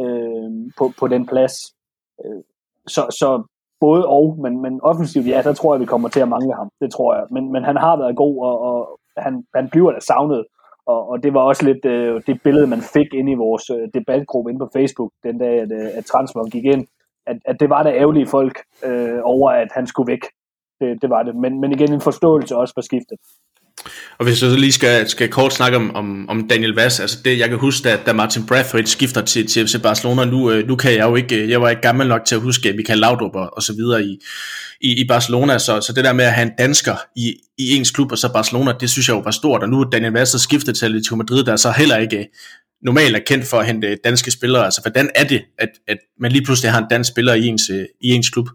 øh, 0.00 0.50
på, 0.78 0.92
på 1.00 1.08
den 1.08 1.26
plads. 1.26 1.54
Øh, 2.24 2.42
så, 2.86 3.02
så 3.20 3.42
både 3.80 4.06
og, 4.06 4.38
men, 4.42 4.62
men 4.62 4.80
offensivt, 4.82 5.26
ja, 5.26 5.42
der 5.44 5.54
tror 5.54 5.74
jeg, 5.74 5.80
vi 5.80 5.92
kommer 5.92 6.08
til 6.08 6.20
at 6.20 6.28
mangle 6.28 6.54
ham. 6.54 6.68
Det 6.80 6.92
tror 6.92 7.14
jeg. 7.14 7.24
Men, 7.30 7.52
men 7.52 7.64
han 7.64 7.76
har 7.76 7.96
været 7.96 8.16
god, 8.16 8.34
og, 8.48 8.56
og 8.68 9.00
han, 9.16 9.44
han 9.54 9.68
bliver 9.72 9.92
da 9.92 10.00
savnet 10.00 10.44
og, 10.86 11.08
og 11.08 11.22
det 11.22 11.34
var 11.34 11.40
også 11.40 11.64
lidt 11.64 11.84
øh, 11.84 12.22
det 12.26 12.42
billede, 12.42 12.66
man 12.66 12.80
fik 12.80 13.14
ind 13.14 13.30
i 13.30 13.34
vores 13.34 13.70
øh, 13.70 13.88
debatgruppe 13.94 14.50
inde 14.50 14.58
på 14.58 14.70
Facebook, 14.72 15.12
den 15.22 15.38
dag, 15.38 15.60
at, 15.60 15.72
øh, 15.72 15.88
at 15.94 16.04
Transmog 16.04 16.46
gik 16.46 16.64
ind, 16.64 16.86
at, 17.26 17.36
at 17.44 17.60
det 17.60 17.70
var 17.70 17.82
der 17.82 17.92
ærgerlige 17.92 18.26
folk 18.26 18.58
øh, 18.84 19.20
over, 19.22 19.50
at 19.50 19.68
han 19.74 19.86
skulle 19.86 20.12
væk. 20.12 20.24
Det, 20.80 21.02
det 21.02 21.10
var 21.10 21.22
det. 21.22 21.36
Men, 21.36 21.60
men 21.60 21.72
igen 21.72 21.92
en 21.92 22.00
forståelse 22.00 22.56
også 22.56 22.74
for 22.74 22.80
skiftet. 22.80 23.18
Og 24.18 24.24
hvis 24.24 24.42
jeg 24.42 24.50
så 24.50 24.56
lige 24.56 24.72
skal, 24.72 25.08
skal 25.08 25.28
kort 25.28 25.52
snakke 25.52 25.76
om, 25.76 25.96
om, 25.96 26.28
om 26.28 26.48
Daniel 26.48 26.74
Vass, 26.74 27.00
altså 27.00 27.18
det, 27.24 27.38
jeg 27.38 27.48
kan 27.48 27.58
huske, 27.58 27.90
at 27.90 28.06
da 28.06 28.12
Martin 28.12 28.46
Brathwaite 28.46 28.90
skifter 28.90 29.20
til, 29.20 29.46
til 29.46 29.66
FC 29.66 29.82
Barcelona, 29.82 30.24
nu, 30.24 30.50
øh, 30.50 30.68
nu 30.68 30.76
kan 30.76 30.92
jeg 30.92 31.04
jo 31.04 31.16
ikke, 31.16 31.42
øh, 31.42 31.50
jeg 31.50 31.60
var 31.60 31.70
ikke 31.70 31.82
gammel 31.82 32.08
nok 32.08 32.24
til 32.24 32.34
at 32.34 32.40
huske 32.40 32.68
øh, 32.68 32.76
Michael 32.76 32.98
Laudrup 32.98 33.34
og, 33.34 33.56
og 33.56 33.62
så 33.62 33.72
videre 33.72 34.04
i, 34.04 34.18
i, 34.80 35.00
i 35.00 35.06
Barcelona, 35.08 35.58
så, 35.58 35.80
så 35.80 35.92
det 35.92 36.04
der 36.04 36.12
med 36.12 36.24
at 36.24 36.32
have 36.32 36.46
en 36.46 36.52
dansker 36.58 36.94
i, 37.16 37.34
i 37.58 37.76
ens 37.76 37.90
klub, 37.90 38.12
og 38.12 38.18
så 38.18 38.32
Barcelona, 38.32 38.72
det 38.80 38.90
synes 38.90 39.08
jeg 39.08 39.14
jo 39.14 39.20
var 39.20 39.30
stort, 39.30 39.62
og 39.62 39.68
nu 39.68 39.80
er 39.80 39.90
Daniel 39.90 40.12
Vass 40.12 40.32
så 40.32 40.38
skiftet 40.38 40.76
til 40.76 40.84
Atletico 40.84 41.16
Madrid, 41.16 41.44
der 41.44 41.56
så 41.56 41.70
heller 41.76 41.96
ikke 41.96 42.26
normalt 42.82 43.16
er 43.16 43.20
kendt 43.26 43.46
for 43.46 43.56
at 43.56 43.66
hente 43.66 43.96
danske 44.04 44.30
spillere, 44.30 44.64
altså 44.64 44.80
hvordan 44.82 45.10
er 45.14 45.24
det, 45.24 45.42
at, 45.58 45.70
at 45.88 45.98
man 46.20 46.32
lige 46.32 46.44
pludselig 46.44 46.72
har 46.72 46.78
en 46.78 46.88
dansk 46.90 47.10
spiller 47.10 47.34
i 47.34 47.46
ens, 47.46 47.70
i 48.00 48.08
ens 48.08 48.30
klub? 48.30 48.48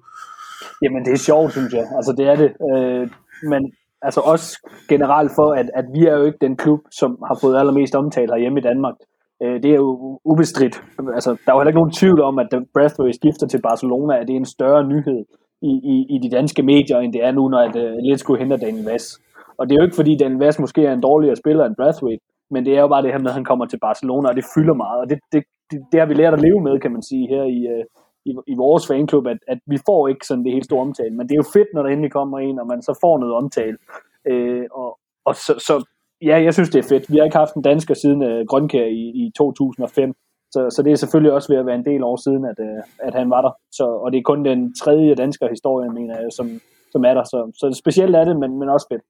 Jamen 0.81 1.05
det 1.05 1.13
er 1.13 1.17
sjovt, 1.17 1.51
synes 1.51 1.73
jeg, 1.73 1.85
altså 1.97 2.15
det 2.17 2.27
er 2.27 2.35
det, 2.35 2.49
øh, 2.71 3.09
men 3.49 3.71
altså 4.05 4.21
også 4.21 4.47
generelt 4.89 5.31
for, 5.35 5.49
at, 5.51 5.67
at 5.73 5.85
vi 5.93 6.05
er 6.05 6.15
jo 6.17 6.23
ikke 6.23 6.37
den 6.41 6.55
klub, 6.57 6.79
som 6.91 7.17
har 7.27 7.37
fået 7.41 7.57
allermest 7.59 7.95
omtale 7.95 8.33
herhjemme 8.33 8.59
i 8.59 8.63
Danmark. 8.63 8.95
Øh, 9.43 9.63
det 9.63 9.71
er 9.71 9.75
jo 9.75 10.19
ubestridt. 10.25 10.83
Altså, 11.13 11.29
der 11.29 11.49
er 11.51 11.55
jo 11.55 11.59
heller 11.59 11.71
ikke 11.71 11.79
nogen 11.79 11.99
tvivl 12.01 12.21
om, 12.21 12.39
at 12.39 12.47
Bradbury 12.73 13.11
skifter 13.11 13.47
til 13.47 13.61
Barcelona, 13.61 14.19
at 14.19 14.27
det 14.27 14.33
er 14.33 14.37
en 14.37 14.53
større 14.57 14.83
nyhed 14.87 15.25
i, 15.61 15.71
i, 15.93 15.95
i 16.15 16.17
de 16.23 16.29
danske 16.37 16.63
medier, 16.63 16.99
end 16.99 17.13
det 17.13 17.23
er 17.23 17.31
nu, 17.31 17.47
når 17.47 17.59
at, 17.59 17.75
øh, 17.75 18.11
uh, 18.11 18.17
skulle 18.17 18.39
hente 18.39 18.57
Daniel 18.57 18.85
Vass. 18.85 19.05
Og 19.57 19.69
det 19.69 19.75
er 19.75 19.79
jo 19.79 19.85
ikke, 19.87 19.95
fordi 19.95 20.17
Daniel 20.17 20.39
Vass 20.39 20.59
måske 20.59 20.85
er 20.85 20.93
en 20.93 21.01
dårligere 21.01 21.35
spiller 21.35 21.65
end 21.65 21.75
Brathwaite, 21.75 22.23
men 22.51 22.65
det 22.65 22.73
er 22.77 22.81
jo 22.81 22.87
bare 22.87 23.03
det 23.03 23.11
her 23.11 23.19
med, 23.19 23.27
at 23.27 23.33
han 23.33 23.49
kommer 23.49 23.65
til 23.65 23.79
Barcelona, 23.79 24.29
og 24.29 24.35
det 24.35 24.45
fylder 24.55 24.73
meget, 24.73 24.99
og 25.01 25.09
det, 25.09 25.19
det, 25.31 25.43
det, 25.71 25.79
det 25.91 25.99
har 25.99 26.07
vi 26.07 26.13
lært 26.13 26.33
at 26.33 26.41
leve 26.41 26.61
med, 26.61 26.79
kan 26.79 26.91
man 26.91 27.01
sige, 27.01 27.27
her 27.27 27.43
i, 27.43 27.59
uh, 27.73 27.83
i, 28.25 28.31
i 28.47 28.55
vores 28.55 28.87
fanklub, 28.87 29.27
at, 29.27 29.37
at 29.47 29.59
vi 29.67 29.77
får 29.85 30.07
ikke 30.07 30.25
sådan 30.25 30.43
det 30.43 30.53
helt 30.53 30.65
store 30.65 30.81
omtale, 30.81 31.15
men 31.15 31.27
det 31.27 31.33
er 31.33 31.43
jo 31.43 31.51
fedt, 31.53 31.67
når 31.73 31.83
der 31.83 31.89
endelig 31.89 32.11
kommer 32.11 32.39
en, 32.39 32.59
og 32.59 32.67
man 32.67 32.81
så 32.81 32.97
får 33.01 33.17
noget 33.17 33.35
omtale. 33.35 33.77
Øh, 34.27 34.65
og 34.71 34.99
og 35.25 35.35
så, 35.35 35.53
så 35.67 35.85
ja, 36.21 36.43
jeg 36.43 36.53
synes, 36.53 36.69
det 36.69 36.79
er 36.79 36.89
fedt. 36.89 37.11
Vi 37.11 37.17
har 37.17 37.23
ikke 37.23 37.37
haft 37.37 37.55
en 37.55 37.61
dansker 37.61 37.93
siden 37.93 38.23
øh, 38.23 38.45
Grønkær 38.47 38.85
i, 38.85 39.03
i 39.21 39.31
2005, 39.37 40.13
så, 40.51 40.69
så 40.75 40.81
det 40.83 40.91
er 40.91 40.95
selvfølgelig 40.95 41.31
også 41.33 41.53
ved 41.53 41.59
at 41.59 41.65
være 41.65 41.75
en 41.75 41.85
del 41.85 42.03
år 42.03 42.17
siden, 42.25 42.45
at, 42.45 42.59
øh, 42.59 42.81
at 43.07 43.13
han 43.13 43.29
var 43.29 43.41
der. 43.41 43.51
Så, 43.71 43.85
og 44.03 44.11
det 44.11 44.17
er 44.17 44.29
kun 44.31 44.45
den 44.45 44.75
tredje 44.75 45.15
dansker 45.15 45.49
historie, 45.49 45.89
mener 45.89 46.15
jeg, 46.19 46.29
som, 46.37 46.61
som 46.91 47.05
er 47.05 47.13
der. 47.13 47.23
Så, 47.23 47.51
så 47.59 47.77
specielt 47.79 48.15
er 48.15 48.25
det, 48.25 48.35
men, 48.39 48.59
men 48.59 48.69
også 48.69 48.87
fedt. 48.91 49.01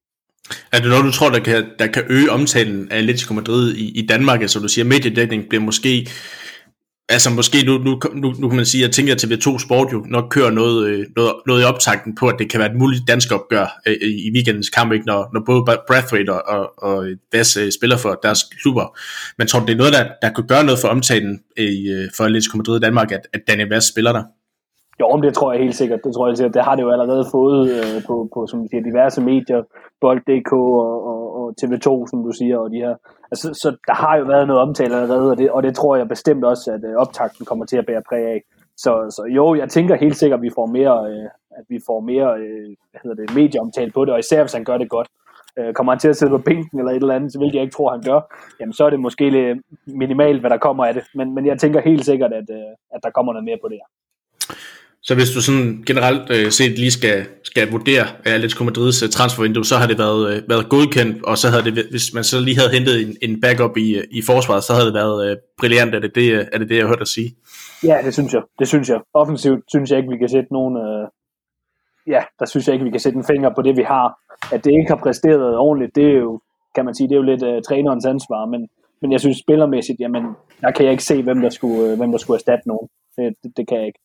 Er 0.74 0.80
det 0.80 0.90
noget, 0.90 1.06
du 1.06 1.12
tror, 1.12 1.30
der 1.30 1.40
kan, 1.40 1.66
der 1.80 1.88
kan 1.88 2.04
øge 2.10 2.32
omtalen 2.32 2.92
af 2.92 2.98
Atletico 2.98 3.34
Madrid 3.34 3.74
i, 3.76 4.00
i 4.00 4.08
Danmark? 4.08 4.42
Altså 4.42 4.60
du 4.60 4.68
siger, 4.68 4.86
mediedækning 4.86 5.50
bliver 5.50 5.64
måske 5.64 6.08
Altså 7.10 7.30
måske 7.30 7.58
nu, 7.66 7.74
nu, 7.78 8.00
nu, 8.14 8.34
nu 8.40 8.48
kan 8.50 8.56
man 8.56 8.66
sige, 8.66 8.84
at 8.84 8.88
jeg 8.88 8.94
tænker, 8.96 9.14
at 9.14 9.24
TV2 9.24 9.60
Sport 9.66 9.94
jo 9.94 10.06
nok 10.10 10.26
kører 10.30 10.52
noget, 10.52 10.88
øh, 10.88 11.06
noget, 11.16 11.34
noget 11.48 11.62
i 11.62 11.66
optakten 11.66 12.16
på, 12.20 12.28
at 12.28 12.36
det 12.40 12.50
kan 12.52 12.60
være 12.60 12.72
et 12.72 12.78
muligt 12.78 13.08
dansk 13.08 13.32
opgør 13.32 13.68
øh, 13.88 13.96
i 14.28 14.32
weekendens 14.36 14.70
kamp, 14.70 14.92
ikke? 14.94 15.06
Når, 15.06 15.30
når 15.34 15.42
både 15.46 15.62
Brathwaite 15.88 16.34
og, 16.34 16.42
og, 16.56 16.84
og 16.88 17.08
deres 17.32 17.58
øh, 17.58 17.72
spiller 17.72 17.98
for 17.98 18.20
deres 18.24 18.42
klubber. 18.62 18.98
Men 19.38 19.48
tror 19.48 19.60
du, 19.60 19.66
det 19.66 19.74
er 19.74 19.78
noget, 19.84 19.94
der, 19.94 20.04
der 20.22 20.34
kunne 20.34 20.48
gøre 20.48 20.64
noget 20.64 20.80
for 20.84 20.88
omtalen 20.88 21.34
øh, 21.60 21.66
i, 21.66 21.80
øh, 21.96 22.06
for 22.18 22.24
Atletico 22.24 22.58
Madrid 22.58 22.78
i 22.78 22.86
Danmark, 22.88 23.12
at, 23.12 23.24
at 23.34 23.42
Daniel 23.48 23.70
Vass 23.70 23.88
spiller 23.94 24.12
der? 24.18 24.24
Jo, 25.02 25.22
det 25.26 25.34
tror 25.34 25.54
jeg 25.54 25.62
helt 25.66 25.76
sikkert. 25.76 26.00
Det 26.04 26.12
tror 26.14 26.26
jeg 26.26 26.32
helt 26.32 26.38
sikkert. 26.38 26.58
Det 26.58 26.64
har 26.68 26.76
det 26.76 26.84
jo 26.84 26.92
allerede 26.96 27.26
fået 27.32 27.62
øh, 27.78 27.98
på, 28.08 28.16
på 28.34 28.40
som 28.52 28.60
siger, 28.70 28.84
diverse 28.90 29.22
medier, 29.22 29.62
Bold.dk 30.02 30.52
og, 30.54 30.94
og, 31.10 31.15
og 31.46 31.54
TV2, 31.62 32.08
som 32.10 32.24
du 32.24 32.32
siger, 32.32 32.58
og 32.58 32.72
de 32.72 32.78
her. 32.78 32.96
Altså, 33.32 33.54
så 33.54 33.78
der 33.88 33.94
har 33.94 34.18
jo 34.18 34.26
været 34.26 34.48
noget 34.48 34.62
omtale 34.62 34.96
allerede, 34.96 35.32
og 35.32 35.38
det, 35.38 35.52
og 35.52 35.64
det 35.64 35.76
tror 35.76 35.96
jeg 35.96 36.08
bestemt 36.08 36.46
også, 36.46 36.72
at 36.72 36.84
øh, 36.90 36.96
optakten 36.96 37.46
kommer 37.46 37.66
til 37.66 37.78
at 37.78 37.86
bære 37.86 38.02
præg 38.10 38.26
af. 38.26 38.42
Så, 38.78 38.92
så 39.16 39.24
jo, 39.36 39.56
jeg 39.56 39.70
tænker 39.70 39.96
helt 39.96 40.18
sikkert, 40.18 40.38
at 40.38 40.42
vi 40.44 40.52
får 40.56 40.66
mere, 40.66 41.12
øh, 41.12 41.30
at 41.58 41.66
vi 41.70 41.80
får 41.88 42.00
mere 42.00 42.40
øh, 42.40 42.68
hvad 42.92 43.02
hedder 43.04 43.26
det, 43.26 43.36
medieomtale 43.36 43.92
på 43.92 44.06
det, 44.06 44.14
og 44.14 44.20
især 44.20 44.44
hvis 44.44 44.54
han 44.54 44.64
gør 44.64 44.78
det 44.78 44.90
godt. 44.90 45.08
Øh, 45.60 45.74
kommer 45.74 45.92
han 45.94 46.00
til 46.00 46.08
at 46.08 46.16
sidde 46.18 46.32
på 46.32 46.38
bænken 46.38 46.80
eller 46.80 46.92
et 46.92 46.96
eller 46.96 47.16
andet, 47.16 47.36
hvilket 47.38 47.56
jeg 47.56 47.64
ikke 47.64 47.76
tror, 47.76 47.92
han 47.92 48.02
gør, 48.02 48.20
jamen 48.60 48.74
så 48.74 48.86
er 48.86 48.90
det 48.90 49.00
måske 49.00 49.30
lidt 49.30 49.60
minimalt, 49.88 50.40
hvad 50.40 50.50
der 50.50 50.58
kommer 50.58 50.86
af 50.86 50.94
det. 50.94 51.04
Men, 51.16 51.36
men 51.36 51.46
jeg 51.46 51.60
tænker 51.60 51.82
helt 51.82 52.06
sikkert, 52.06 52.34
at, 52.34 52.50
øh, 52.50 52.72
at 52.92 53.00
der 53.04 53.10
kommer 53.10 53.34
noget 53.34 53.46
mere 53.46 53.58
på 53.62 53.68
det 53.68 53.78
her. 53.82 53.90
Så 55.08 55.16
hvis 55.16 55.32
du 55.36 55.42
sådan 55.42 55.84
generelt 55.88 56.30
øh, 56.36 56.52
set 56.52 56.80
lige 56.80 56.92
skal, 56.92 57.26
skal 57.44 57.72
vurdere 57.72 58.06
Atletico 58.26 58.64
Madrids 58.64 59.04
øh, 59.04 59.10
transfervindue, 59.10 59.66
så 59.66 59.76
har 59.76 59.88
det 59.88 59.98
været, 59.98 60.22
øh, 60.32 60.50
været 60.50 60.70
godkendt, 60.70 61.24
og 61.24 61.38
så 61.38 61.48
havde 61.50 61.64
det, 61.68 61.74
hvis 61.94 62.14
man 62.14 62.24
så 62.24 62.40
lige 62.40 62.58
havde 62.58 62.72
hentet 62.78 62.96
en, 63.02 63.12
en 63.22 63.42
backup 63.42 63.78
i, 63.78 63.88
øh, 64.00 64.04
i 64.12 64.22
forsvaret, 64.30 64.64
så 64.64 64.74
havde 64.74 64.86
det 64.86 64.94
været 64.94 65.18
øh, 65.26 65.38
brilliant. 65.60 65.96
Er 65.96 66.00
det 66.00 66.16
det, 66.16 66.28
øh, 66.34 66.46
er 66.54 66.58
det 66.58 66.70
det, 66.70 66.78
jeg 66.78 66.88
hørte 66.88 67.00
dig 67.00 67.08
sige? 67.08 67.30
Ja, 67.84 67.98
det 68.06 68.14
synes 68.14 68.34
jeg. 68.34 68.42
Det 68.60 68.68
synes 68.68 68.90
jeg. 68.90 69.00
Offensivt 69.14 69.62
synes 69.68 69.92
jeg 69.92 69.98
ikke, 70.00 70.10
vi 70.10 70.18
kan 70.18 70.30
sætte 70.30 70.54
nogen... 70.54 70.76
Øh, 70.78 71.08
ja, 72.08 72.22
der 72.40 72.46
synes 72.46 72.68
jeg 72.68 72.74
ikke, 72.74 72.86
vi 72.86 72.92
kan 72.92 73.00
sætte 73.00 73.18
en 73.18 73.30
finger 73.32 73.50
på 73.56 73.62
det, 73.62 73.78
vi 73.78 73.84
har. 73.94 74.08
At 74.54 74.66
det 74.66 74.72
ikke 74.72 74.92
har 74.94 75.00
præsteret 75.06 75.58
ordentligt, 75.58 75.96
det 75.96 76.06
er 76.06 76.20
jo, 76.28 76.42
kan 76.76 76.86
man 76.86 76.96
sige, 76.96 77.08
det 77.10 77.16
er 77.16 77.22
jo 77.24 77.30
lidt 77.32 77.44
øh, 77.44 77.62
trænerens 77.68 78.06
ansvar, 78.06 78.46
men, 78.46 78.62
men 79.02 79.12
jeg 79.12 79.20
synes 79.20 79.38
spillermæssigt, 79.38 80.00
jamen, 80.00 80.24
der 80.62 80.72
kan 80.72 80.86
jeg 80.86 80.92
ikke 80.92 81.04
se, 81.04 81.24
hvem 81.24 81.42
der 81.42 81.50
skulle, 81.50 81.92
øh, 81.92 81.98
hvem 81.98 82.12
der 82.12 82.18
skulle 82.18 82.38
erstatte 82.38 82.68
nogen. 82.68 82.88
Det, 83.18 83.34
det, 83.44 83.58
det 83.58 83.68
kan 83.68 83.78
jeg 83.78 83.88
ikke. 83.88 84.00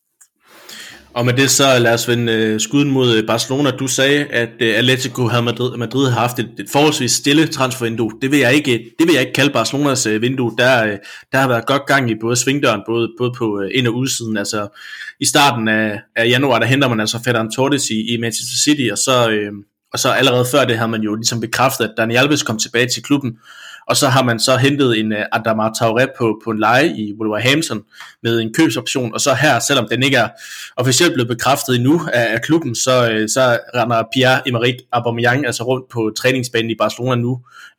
Og 1.13 1.25
med 1.25 1.33
det 1.33 1.49
så 1.49 1.79
lad 1.79 1.93
os 1.93 2.07
vende 2.07 2.33
øh, 2.33 2.59
skuden 2.59 2.91
mod 2.91 3.15
øh, 3.15 3.27
Barcelona. 3.27 3.71
Du 3.71 3.87
sagde, 3.87 4.25
at 4.25 4.49
øh, 4.59 4.77
Atletico 4.77 5.27
havde 5.27 5.43
Madrid, 5.43 5.77
Madrid 5.77 6.09
har 6.09 6.19
haft 6.19 6.39
et, 6.39 6.49
et 6.59 6.69
forholdsvis 6.71 7.11
stille 7.11 7.47
transfervindue. 7.47 8.11
Det 8.21 8.31
vil 8.31 8.39
jeg 8.39 8.53
ikke, 8.53 8.71
det 8.71 9.07
vil 9.07 9.13
jeg 9.13 9.21
ikke 9.21 9.33
kalde 9.33 9.53
Barcelonas 9.53 10.05
øh, 10.05 10.21
vindue. 10.21 10.55
Der, 10.57 10.85
øh, 10.85 10.97
der 11.31 11.37
har 11.37 11.47
været 11.47 11.65
godt 11.65 11.85
gang 11.85 12.11
i 12.11 12.15
både 12.21 12.35
svingdøren, 12.35 12.81
både, 12.87 13.11
både 13.17 13.31
på 13.37 13.61
ind- 13.61 13.87
og 13.87 13.95
udsiden. 13.95 14.37
Altså, 14.37 14.67
I 15.19 15.25
starten 15.25 15.67
af, 15.67 16.01
af 16.15 16.27
januar, 16.27 16.59
der 16.59 16.65
henter 16.65 16.87
man 16.87 16.99
altså 16.99 17.19
Ferran 17.25 17.51
Torres 17.51 17.89
i, 17.89 18.13
i 18.13 18.17
Manchester 18.17 18.57
City, 18.63 18.91
og 18.91 18.97
så, 18.97 19.29
øh, 19.29 19.51
og 19.93 19.99
så 19.99 20.09
allerede 20.09 20.45
før 20.51 20.65
det 20.65 20.77
havde 20.77 20.91
man 20.91 21.01
jo 21.01 21.15
ligesom 21.15 21.41
bekræftet, 21.41 21.85
at 21.85 21.93
Dani 21.97 22.15
Alves 22.15 22.43
kom 22.43 22.57
tilbage 22.57 22.87
til 22.87 23.03
klubben, 23.03 23.37
og 23.91 23.97
så 23.97 24.07
har 24.07 24.23
man 24.23 24.39
så 24.39 24.57
hentet 24.57 24.99
en 24.99 25.11
uh, 25.11 25.17
Adama 25.31 25.67
Traoré 25.67 26.05
på, 26.17 26.41
på 26.43 26.51
en 26.51 26.59
leje 26.59 26.87
i 26.87 27.13
Wolverhampton 27.19 27.81
med 28.23 28.39
en 28.39 28.53
købsoption, 28.53 29.13
og 29.13 29.21
så 29.21 29.33
her, 29.33 29.59
selvom 29.59 29.87
den 29.89 30.03
ikke 30.03 30.17
er 30.17 30.29
officielt 30.77 31.13
blevet 31.13 31.27
bekræftet 31.27 31.75
endnu 31.75 32.01
af, 32.13 32.33
af 32.33 32.41
klubben, 32.41 32.75
så, 32.75 33.01
uh, 33.01 33.27
så 33.27 33.59
render 33.75 34.03
Pierre-Emerick 34.15 34.87
Aubameyang 34.91 35.45
altså 35.45 35.63
rundt 35.63 35.89
på 35.89 36.11
træningsbanen 36.17 36.71
i 36.71 36.75
Barcelona 36.79 37.15
nu, 37.15 37.31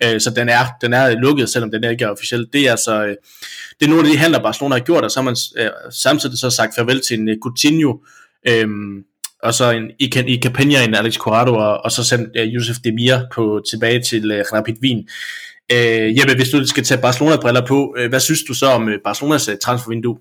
uh, 0.05 0.19
så 0.19 0.33
den 0.37 0.49
er, 0.49 0.65
den 0.81 0.93
er 0.93 1.11
lukket, 1.11 1.49
selvom 1.49 1.71
den 1.71 1.85
ikke 1.85 2.05
er 2.05 2.09
officielt. 2.09 2.53
Det 2.53 2.67
er 2.67 2.71
altså, 2.71 3.03
uh, 3.03 3.09
det 3.81 3.87
er 3.87 3.89
nogle 3.89 4.07
af 4.09 4.13
de 4.13 4.19
handler, 4.19 4.43
Barcelona 4.43 4.75
har 4.75 4.85
gjort, 4.85 5.05
og 5.05 5.11
så 5.11 5.21
har 5.21 5.25
man 5.25 5.37
uh, 5.61 5.93
samtidig 5.93 6.39
så 6.39 6.51
sagt 6.51 6.75
farvel 6.75 7.01
til 7.01 7.19
en 7.19 7.29
uh, 7.29 7.35
Coutinho, 7.43 7.99
um, 8.65 9.05
og 9.43 9.55
så 9.55 9.71
en 9.71 9.91
Ikan 9.99 10.29
i 10.29 10.41
Capenia, 10.43 10.85
en 10.85 10.95
Alex 10.95 11.15
Corrado, 11.15 11.55
og, 11.55 11.85
og 11.85 11.93
så 11.93 12.05
sendt 12.05 12.29
uh, 12.41 12.55
Josef 12.55 12.77
Demir 12.85 13.19
på, 13.35 13.63
tilbage 13.71 14.03
til 14.03 14.33
uh, 14.33 14.39
Rapid 14.53 14.75
Wien. 14.83 15.09
Øh, 15.73 16.07
Jeppe, 16.17 16.35
hvis 16.39 16.51
du 16.55 16.59
skal 16.73 16.85
tage 16.85 17.05
Barcelona-briller 17.07 17.65
på, 17.73 17.79
øh, 17.99 18.09
hvad 18.11 18.21
synes 18.21 18.43
du 18.49 18.55
så 18.55 18.67
om 18.79 18.89
øh, 18.89 18.99
Barcelonas 19.05 19.49
øh, 19.49 19.57
transfervindue? 19.65 20.17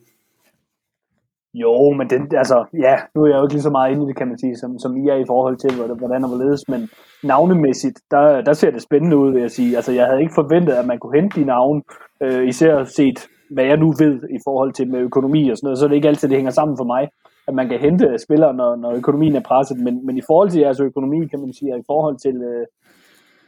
Jo, 1.54 1.94
men 1.98 2.10
den, 2.10 2.22
altså, 2.42 2.66
ja, 2.86 2.96
nu 3.16 3.24
er 3.24 3.28
jeg 3.28 3.38
jo 3.38 3.44
ikke 3.44 3.54
lige 3.54 3.70
så 3.70 3.70
meget 3.70 3.92
inde 3.92 4.04
i 4.04 4.08
det, 4.08 4.16
kan 4.16 4.28
man 4.28 4.40
sige, 4.40 4.56
som, 4.58 4.80
som 4.80 4.98
I 4.98 5.10
er 5.10 5.16
i 5.16 5.28
forhold 5.28 5.58
til, 5.58 5.72
hvordan 6.00 6.24
og 6.24 6.30
hvorledes, 6.30 6.64
men 6.68 6.90
navnemæssigt, 7.24 8.00
der, 8.12 8.42
der 8.42 8.54
ser 8.54 8.72
det 8.72 8.82
spændende 8.82 9.18
ud, 9.18 9.32
vil 9.32 9.42
jeg 9.42 9.52
sige. 9.52 9.76
Altså, 9.76 9.92
jeg 9.92 10.06
havde 10.06 10.22
ikke 10.22 10.40
forventet, 10.42 10.74
at 10.74 10.86
man 10.86 11.00
kunne 11.00 11.22
hente 11.22 11.40
de 11.40 11.46
navne, 11.46 11.82
øh, 12.24 12.48
især 12.48 12.84
set, 12.84 13.28
hvad 13.54 13.66
jeg 13.66 13.78
nu 13.78 13.94
ved 14.00 14.16
i 14.38 14.40
forhold 14.48 14.74
til 14.74 14.92
med 14.92 15.00
økonomi 15.00 15.50
og 15.50 15.58
sådan 15.58 15.66
noget, 15.66 15.80
så 15.80 15.86
er 15.86 15.90
det 15.90 15.96
ikke 15.96 16.08
altid, 16.08 16.30
det 16.30 16.38
hænger 16.38 16.52
sammen 16.52 16.78
for 16.78 16.86
mig, 16.94 17.10
at 17.48 17.54
man 17.54 17.70
kan 17.70 17.80
hente 17.80 18.18
spillere, 18.26 18.54
når, 18.54 18.76
når 18.76 18.92
økonomien 18.92 19.36
er 19.36 19.48
presset, 19.50 19.78
men, 19.80 20.06
men 20.06 20.18
i 20.18 20.22
forhold 20.28 20.50
til 20.50 20.62
jeres 20.62 20.80
økonomi, 20.80 21.28
kan 21.28 21.40
man 21.40 21.54
sige, 21.54 21.74
og 21.74 21.80
i 21.80 21.84
forhold 21.88 22.18
til, 22.18 22.36
øh, 22.36 22.66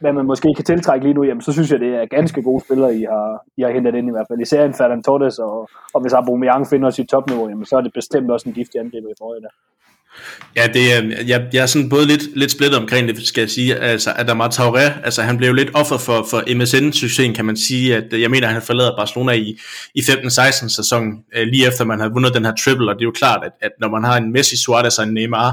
hvad 0.04 0.12
man 0.12 0.26
måske 0.26 0.48
kan 0.56 0.64
tiltrække 0.64 1.04
lige 1.06 1.14
nu, 1.18 1.22
jamen, 1.24 1.42
så 1.42 1.52
synes 1.52 1.70
jeg, 1.70 1.80
det 1.80 1.92
er 2.00 2.06
ganske 2.16 2.42
gode 2.42 2.64
spillere, 2.64 2.96
I 2.96 3.02
har, 3.12 3.28
I 3.58 3.62
har 3.62 3.70
hentet 3.76 3.94
ind 3.94 4.08
i 4.08 4.14
hvert 4.14 4.28
fald. 4.30 4.40
Især 4.40 4.64
en 4.64 4.74
Ferdinand 4.74 5.04
Torres, 5.04 5.38
og, 5.38 5.68
og 5.94 6.00
hvis 6.00 6.12
Aubameyang 6.12 6.68
finder 6.72 6.90
sit 6.90 7.08
topniveau, 7.08 7.48
jamen, 7.48 7.66
så 7.66 7.76
er 7.76 7.80
det 7.80 7.92
bestemt 7.92 8.30
også 8.30 8.48
en 8.48 8.54
giftig 8.54 8.80
angriber 8.80 9.10
i 9.10 9.18
forhold. 9.18 9.42
Ja, 10.56 10.66
det 10.66 10.84
er, 10.94 11.24
jeg, 11.26 11.48
jeg 11.52 11.62
er 11.62 11.66
sådan 11.66 11.88
både 11.88 12.06
lidt, 12.06 12.36
lidt 12.36 12.50
splittet 12.50 12.78
omkring 12.80 13.08
det, 13.08 13.26
skal 13.26 13.40
jeg 13.40 13.50
sige. 13.50 13.76
Altså, 13.76 14.12
Adama 14.16 14.44
Traoré, 14.44 15.04
altså 15.04 15.22
han 15.22 15.36
blev 15.36 15.48
jo 15.48 15.54
lidt 15.54 15.70
offer 15.74 15.98
for, 15.98 16.26
for 16.30 16.40
MSN-succesen, 16.56 17.34
kan 17.34 17.44
man 17.44 17.56
sige. 17.56 17.96
At, 17.96 18.04
jeg 18.20 18.30
mener, 18.30 18.46
at 18.46 18.52
han 18.52 18.62
forlader 18.62 18.96
Barcelona 18.96 19.32
i, 19.32 19.58
i 19.94 20.00
15-16 20.00 20.68
sæsonen, 20.68 21.12
øh, 21.36 21.46
lige 21.46 21.66
efter 21.68 21.84
man 21.84 22.00
har 22.00 22.08
vundet 22.08 22.34
den 22.34 22.44
her 22.44 22.54
triple, 22.64 22.90
og 22.90 22.94
det 22.94 23.00
er 23.00 23.10
jo 23.12 23.12
klart, 23.22 23.44
at, 23.44 23.52
at 23.60 23.70
når 23.80 23.88
man 23.88 24.04
har 24.04 24.16
en 24.16 24.32
Messi, 24.32 24.56
Suarez 24.56 24.98
og 24.98 25.04
en 25.04 25.14
Neymar, 25.14 25.52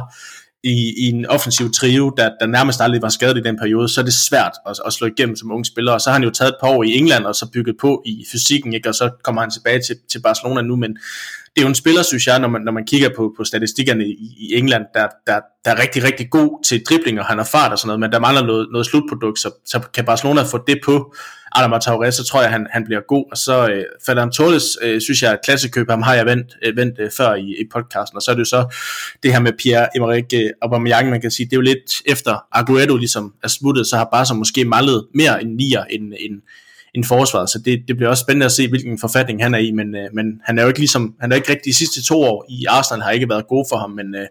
i, 0.64 0.94
i 0.98 1.10
en 1.10 1.26
offensiv 1.26 1.72
trio, 1.72 2.14
der, 2.18 2.30
der 2.40 2.46
nærmest 2.46 2.82
aldrig 2.82 3.02
var 3.02 3.10
skadet 3.10 3.38
i 3.38 3.42
den 3.42 3.58
periode, 3.58 3.90
så 3.90 4.02
er 4.02 4.06
det 4.06 4.14
svært 4.14 4.52
at, 4.68 4.80
at 4.86 4.94
slå 4.94 5.08
igennem 5.08 5.36
som 5.36 5.52
unge 5.52 5.66
spiller. 5.66 5.92
Og 5.92 6.02
så 6.02 6.10
har 6.10 6.14
han 6.14 6.24
jo 6.24 6.30
taget 6.30 6.50
et 6.50 6.56
par 6.62 6.70
år 6.70 6.84
i 6.84 6.98
England, 6.98 7.26
og 7.26 7.36
så 7.36 7.50
bygget 7.54 7.76
på 7.82 8.04
i 8.06 8.26
fysikken, 8.32 8.74
ikke? 8.74 8.90
og 8.90 8.96
så 8.96 9.10
kommer 9.24 9.42
han 9.42 9.52
tilbage 9.52 9.82
til, 9.88 9.96
til 10.12 10.22
Barcelona 10.22 10.62
nu. 10.62 10.76
Men 10.76 10.94
det 11.56 11.58
er 11.58 11.62
jo 11.62 11.68
en 11.68 11.76
spiller, 11.76 12.04
synes 12.04 12.28
jeg, 12.28 12.40
når 12.40 12.48
man, 12.48 12.62
når 12.62 12.72
man 12.72 12.86
kigger 12.86 13.10
på, 13.18 13.34
på 13.38 13.44
statistikkerne 13.44 14.06
i, 14.06 14.16
i 14.40 14.56
England, 14.56 14.86
der, 14.94 15.08
der, 15.28 15.40
der 15.66 15.72
er 15.72 15.82
rigtig, 15.82 16.04
rigtig 16.04 16.30
god 16.30 16.64
til 16.64 16.84
driblinger, 16.90 17.24
han 17.24 17.38
har 17.38 17.46
fart 17.46 17.72
og 17.72 17.80
sådan 17.80 17.88
noget, 17.88 18.00
men 18.00 18.12
der 18.12 18.20
mangler 18.20 18.46
noget, 18.46 18.68
noget 18.72 18.88
slutprodukt, 18.88 19.40
så, 19.40 19.52
så 19.66 19.80
kan 19.94 20.06
Barcelona 20.06 20.42
få 20.42 20.64
det 20.68 20.80
på 20.86 21.16
Adama 21.56 21.78
Traoré, 21.78 22.12
så 22.12 22.24
tror 22.24 22.42
jeg, 22.42 22.52
han, 22.52 22.68
han 22.72 22.84
bliver 22.84 23.02
god, 23.08 23.26
og 23.32 23.38
så 23.38 23.68
øh, 23.68 23.84
Ferran 24.06 24.32
Torres, 24.32 24.78
øh, 24.82 25.02
synes 25.02 25.24
jeg, 25.24 25.32
at 25.32 25.40
klassekøb, 25.44 25.90
ham 25.90 26.02
har 26.02 26.14
jeg 26.14 26.26
vendt, 26.26 26.58
øh, 26.66 26.78
vendt 26.78 27.00
øh, 27.00 27.12
før 27.18 27.34
i, 27.34 27.42
i 27.62 27.64
podcasten, 27.74 28.16
og 28.16 28.22
så 28.22 28.32
er 28.32 28.36
det 28.36 28.40
jo 28.40 28.46
så 28.46 28.76
det 29.24 29.34
her 29.34 29.40
med 29.40 29.54
Pierre-Emerick 29.62 30.44
øh, 30.44 30.50
Aubameyang, 30.62 31.10
man 31.10 31.22
kan 31.22 31.32
sige, 31.32 31.46
det 31.46 31.54
er 31.54 31.58
jo 31.58 31.62
lidt 31.62 32.02
efter 32.06 32.46
Aguero 32.52 32.98
ligesom 32.98 33.34
er 33.44 33.48
smuttet, 33.48 33.88
så 33.88 33.98
har 33.98 34.08
Barca 34.12 34.34
måske 34.34 34.66
malet 34.66 35.06
mere 35.14 35.42
end 35.42 35.56
nier, 35.56 35.84
end, 35.84 36.14
end, 36.20 36.42
end 36.96 37.04
forsvaret, 37.04 37.50
så 37.50 37.60
det, 37.66 37.84
det 37.88 37.96
bliver 37.96 38.10
også 38.10 38.22
spændende 38.22 38.46
at 38.46 38.52
se, 38.52 38.68
hvilken 38.68 39.00
forfatning 39.00 39.44
han 39.44 39.54
er 39.54 39.58
i, 39.58 39.72
men, 39.72 39.96
øh, 39.96 40.10
men 40.14 40.42
han 40.44 40.58
er 40.58 40.62
jo 40.62 40.68
ikke 40.68 40.80
ligesom, 40.80 41.16
han 41.20 41.32
er 41.32 41.36
ikke 41.36 41.50
rigtig 41.50 41.66
de 41.66 41.78
sidste 41.78 42.04
to 42.04 42.22
år 42.22 42.46
i 42.50 42.66
Arsenal, 42.66 43.02
har 43.02 43.12
ikke 43.12 43.30
været 43.30 43.48
gode 43.48 43.66
for 43.70 43.78
ham, 43.78 43.90
men, 43.92 44.16
øh, 44.16 44.28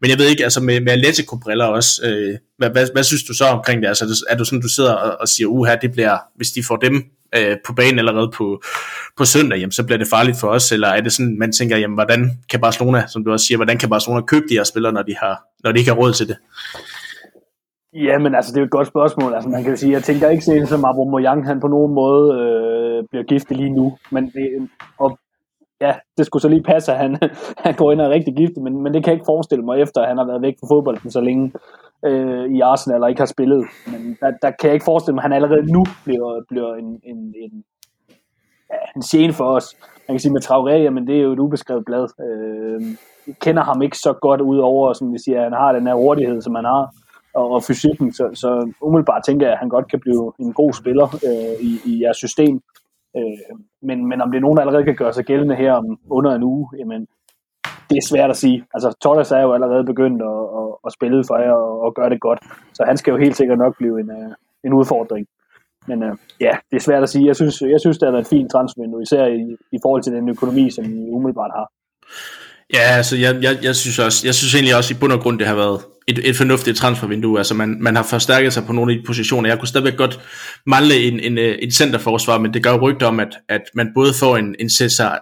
men 0.00 0.10
jeg 0.10 0.18
ved 0.18 0.26
ikke, 0.26 0.44
altså 0.44 0.60
med, 0.60 0.80
med 0.80 0.92
Atletico-briller 0.92 1.64
også, 1.64 2.02
øh, 2.04 2.38
hvad, 2.58 2.70
hvad, 2.70 2.86
hvad, 2.92 3.04
synes 3.04 3.22
du 3.22 3.34
så 3.34 3.44
omkring 3.44 3.82
det? 3.82 3.88
Altså 3.88 4.04
er, 4.04 4.32
er 4.32 4.36
du 4.36 4.44
sådan, 4.44 4.60
du 4.60 4.68
sidder 4.68 4.92
og, 4.92 5.20
og 5.20 5.28
siger, 5.28 5.46
uha, 5.46 5.76
det 5.82 5.92
bliver, 5.92 6.18
hvis 6.36 6.50
de 6.50 6.62
får 6.64 6.76
dem 6.76 7.04
øh, 7.36 7.56
på 7.66 7.72
banen 7.72 7.98
allerede 7.98 8.30
på, 8.34 8.62
på 9.16 9.24
søndag, 9.24 9.58
jamen, 9.58 9.72
så 9.72 9.82
bliver 9.82 9.98
det 9.98 10.08
farligt 10.08 10.40
for 10.40 10.48
os, 10.48 10.72
eller 10.72 10.88
er 10.88 11.00
det 11.00 11.12
sådan, 11.12 11.38
man 11.38 11.52
tænker, 11.52 11.76
jamen, 11.76 11.94
hvordan 11.94 12.30
kan 12.50 12.60
Barcelona, 12.60 13.06
som 13.08 13.24
du 13.24 13.32
også 13.32 13.46
siger, 13.46 13.58
hvordan 13.58 13.78
kan 13.78 13.88
Barcelona 13.88 14.20
købe 14.20 14.44
de 14.48 14.54
her 14.54 14.64
spillere, 14.64 14.92
når 14.92 15.02
de, 15.02 15.16
har, 15.20 15.42
når 15.64 15.72
de 15.72 15.78
ikke 15.78 15.90
har 15.90 15.98
råd 15.98 16.12
til 16.12 16.28
det? 16.28 16.36
Ja, 17.94 18.18
men 18.18 18.34
altså, 18.34 18.52
det 18.52 18.56
er 18.56 18.60
jo 18.60 18.64
et 18.64 18.70
godt 18.70 18.86
spørgsmål. 18.86 19.34
Altså, 19.34 19.48
man 19.48 19.62
kan 19.62 19.70
jo 19.70 19.76
sige, 19.76 19.92
jeg 19.92 20.02
tænker 20.02 20.28
ikke 20.28 20.44
se 20.44 20.66
som 20.66 20.84
Aubameyang, 20.84 21.46
han 21.46 21.60
på 21.60 21.68
nogen 21.68 21.94
måde 21.94 22.34
øh, 22.40 23.04
bliver 23.10 23.24
gift 23.24 23.50
lige 23.50 23.70
nu. 23.70 23.96
Men 24.10 24.24
det, 24.24 24.48
øh, 24.60 24.68
og, 24.98 25.18
ja, 25.80 25.94
det 26.18 26.26
skulle 26.26 26.42
så 26.42 26.48
lige 26.48 26.62
passe, 26.62 26.92
at 26.92 26.98
han, 26.98 27.18
han 27.64 27.74
går 27.74 27.92
ind 27.92 28.00
og 28.00 28.06
er 28.06 28.10
rigtig 28.10 28.34
giftig, 28.36 28.62
men, 28.62 28.82
men 28.82 28.94
det 28.94 29.04
kan 29.04 29.10
jeg 29.10 29.14
ikke 29.14 29.32
forestille 29.34 29.64
mig, 29.64 29.80
efter 29.80 30.00
at 30.00 30.08
han 30.08 30.18
har 30.18 30.24
været 30.24 30.42
væk 30.42 30.54
fra 30.60 30.74
fodbolden 30.74 31.10
så 31.10 31.20
længe 31.20 31.52
øh, 32.04 32.46
i 32.56 32.60
Arsenal, 32.60 33.02
og 33.02 33.08
ikke 33.08 33.20
har 33.20 33.26
spillet. 33.26 33.66
Men 33.86 34.18
der, 34.20 34.30
der 34.42 34.50
kan 34.50 34.66
jeg 34.66 34.74
ikke 34.74 34.90
forestille 34.92 35.14
mig, 35.14 35.24
at 35.24 35.30
han 35.30 35.32
allerede 35.32 35.72
nu 35.72 35.84
bliver, 36.04 36.42
bliver 36.48 36.74
en, 36.74 37.00
en, 37.04 37.34
en, 37.42 37.64
ja, 38.70 38.80
en 38.96 39.02
scene 39.02 39.32
for 39.32 39.44
os. 39.44 39.76
Man 40.08 40.14
kan 40.14 40.20
sige 40.20 40.32
med 40.32 40.44
Traoré, 40.44 40.90
men 40.90 41.06
det 41.06 41.16
er 41.16 41.22
jo 41.22 41.32
et 41.32 41.38
ubeskrevet 41.38 41.84
blad. 41.84 42.06
Øh, 42.26 42.82
jeg 43.26 43.34
kender 43.40 43.62
ham 43.62 43.82
ikke 43.82 43.98
så 43.98 44.12
godt 44.12 44.40
udover, 44.40 44.92
som 44.92 45.12
vi 45.12 45.18
siger, 45.18 45.38
at 45.38 45.44
han 45.44 45.52
har 45.52 45.72
den 45.72 45.86
her 45.86 45.94
hurtighed, 45.94 46.42
som 46.42 46.54
han 46.54 46.64
har 46.64 46.90
og, 47.34 47.50
og 47.50 47.62
fysikken, 47.62 48.12
så, 48.12 48.30
så 48.34 48.72
umiddelbart 48.80 49.22
tænker 49.26 49.46
jeg, 49.46 49.52
at 49.52 49.58
han 49.58 49.68
godt 49.68 49.90
kan 49.90 50.00
blive 50.00 50.32
en 50.38 50.52
god 50.52 50.72
spiller 50.72 51.06
øh, 51.28 51.66
i, 51.68 51.80
i 51.84 52.02
jeres 52.02 52.16
system. 52.16 52.60
Øh, 53.16 53.56
men, 53.82 54.08
men 54.08 54.20
om 54.20 54.30
det 54.30 54.38
er 54.38 54.40
nogen, 54.40 54.56
der 54.56 54.62
allerede 54.62 54.84
kan 54.84 54.96
gøre 54.96 55.12
sig 55.12 55.24
gældende 55.24 55.56
her 55.56 55.72
om 55.72 55.98
under 56.10 56.34
en 56.34 56.42
uge, 56.42 56.68
jamen, 56.78 57.06
det 57.90 57.96
er 57.96 58.08
svært 58.08 58.30
at 58.30 58.36
sige. 58.36 58.64
Altså, 58.74 58.96
Torres 59.02 59.32
er 59.32 59.40
jo 59.40 59.54
allerede 59.54 59.84
begyndt 59.84 60.22
at, 60.22 60.40
at, 60.60 60.68
at 60.86 60.92
spille 60.92 61.24
for 61.28 61.38
jer 61.38 61.52
og, 61.52 61.80
og 61.84 61.94
gøre 61.94 62.10
det 62.10 62.20
godt, 62.20 62.40
så 62.74 62.84
han 62.86 62.96
skal 62.96 63.10
jo 63.10 63.18
helt 63.18 63.36
sikkert 63.36 63.58
nok 63.58 63.76
blive 63.78 64.00
en, 64.00 64.10
uh, 64.10 64.32
en 64.64 64.72
udfordring. 64.72 65.26
Men 65.86 66.02
uh, 66.02 66.16
ja, 66.40 66.52
det 66.70 66.76
er 66.76 66.80
svært 66.80 67.02
at 67.02 67.08
sige. 67.08 67.26
Jeg 67.26 67.36
synes, 67.36 67.62
jeg 67.62 67.80
synes 67.80 67.98
det 67.98 68.06
har 68.06 68.12
været 68.12 68.24
et 68.24 68.34
fint 68.36 68.50
transfervindue, 68.50 69.02
især 69.02 69.24
i, 69.26 69.56
i 69.72 69.78
forhold 69.82 70.02
til 70.02 70.12
den 70.12 70.28
økonomi, 70.28 70.70
som 70.70 70.84
I 70.84 71.10
umiddelbart 71.10 71.50
har. 71.54 71.66
Ja, 72.74 72.84
altså 73.00 73.16
jeg, 73.16 73.32
jeg, 73.42 73.52
jeg, 73.62 73.74
synes 73.76 73.98
også, 73.98 74.26
jeg 74.28 74.34
synes 74.34 74.54
egentlig 74.54 74.76
også 74.76 74.94
i 74.94 74.98
bund 75.00 75.12
og 75.12 75.20
grund, 75.20 75.38
det 75.38 75.46
har 75.46 75.54
været 75.54 75.78
et, 76.10 76.28
et 76.28 76.36
fornuftigt 76.36 76.76
transfervindue. 76.76 77.38
Altså 77.38 77.54
man, 77.54 77.76
man 77.80 77.96
har 77.96 78.02
forstærket 78.02 78.52
sig 78.52 78.64
på 78.64 78.72
nogle 78.72 78.92
af 78.92 78.98
de 78.98 79.04
positioner. 79.06 79.48
Jeg 79.48 79.58
kunne 79.58 79.68
stadigvæk 79.68 79.96
godt 79.96 80.20
mangle 80.66 80.96
en, 80.96 81.20
en, 81.20 81.38
øh, 81.38 81.58
en 81.62 81.70
centerforsvar, 81.70 82.38
men 82.38 82.54
det 82.54 82.62
gør 82.62 82.70
jo 82.70 82.80
rygter 82.80 83.06
om, 83.06 83.20
at, 83.20 83.38
at 83.48 83.62
man 83.74 83.88
både 83.94 84.14
får 84.14 84.36
en, 84.36 84.54
en 84.58 84.70
Cesar 84.70 85.18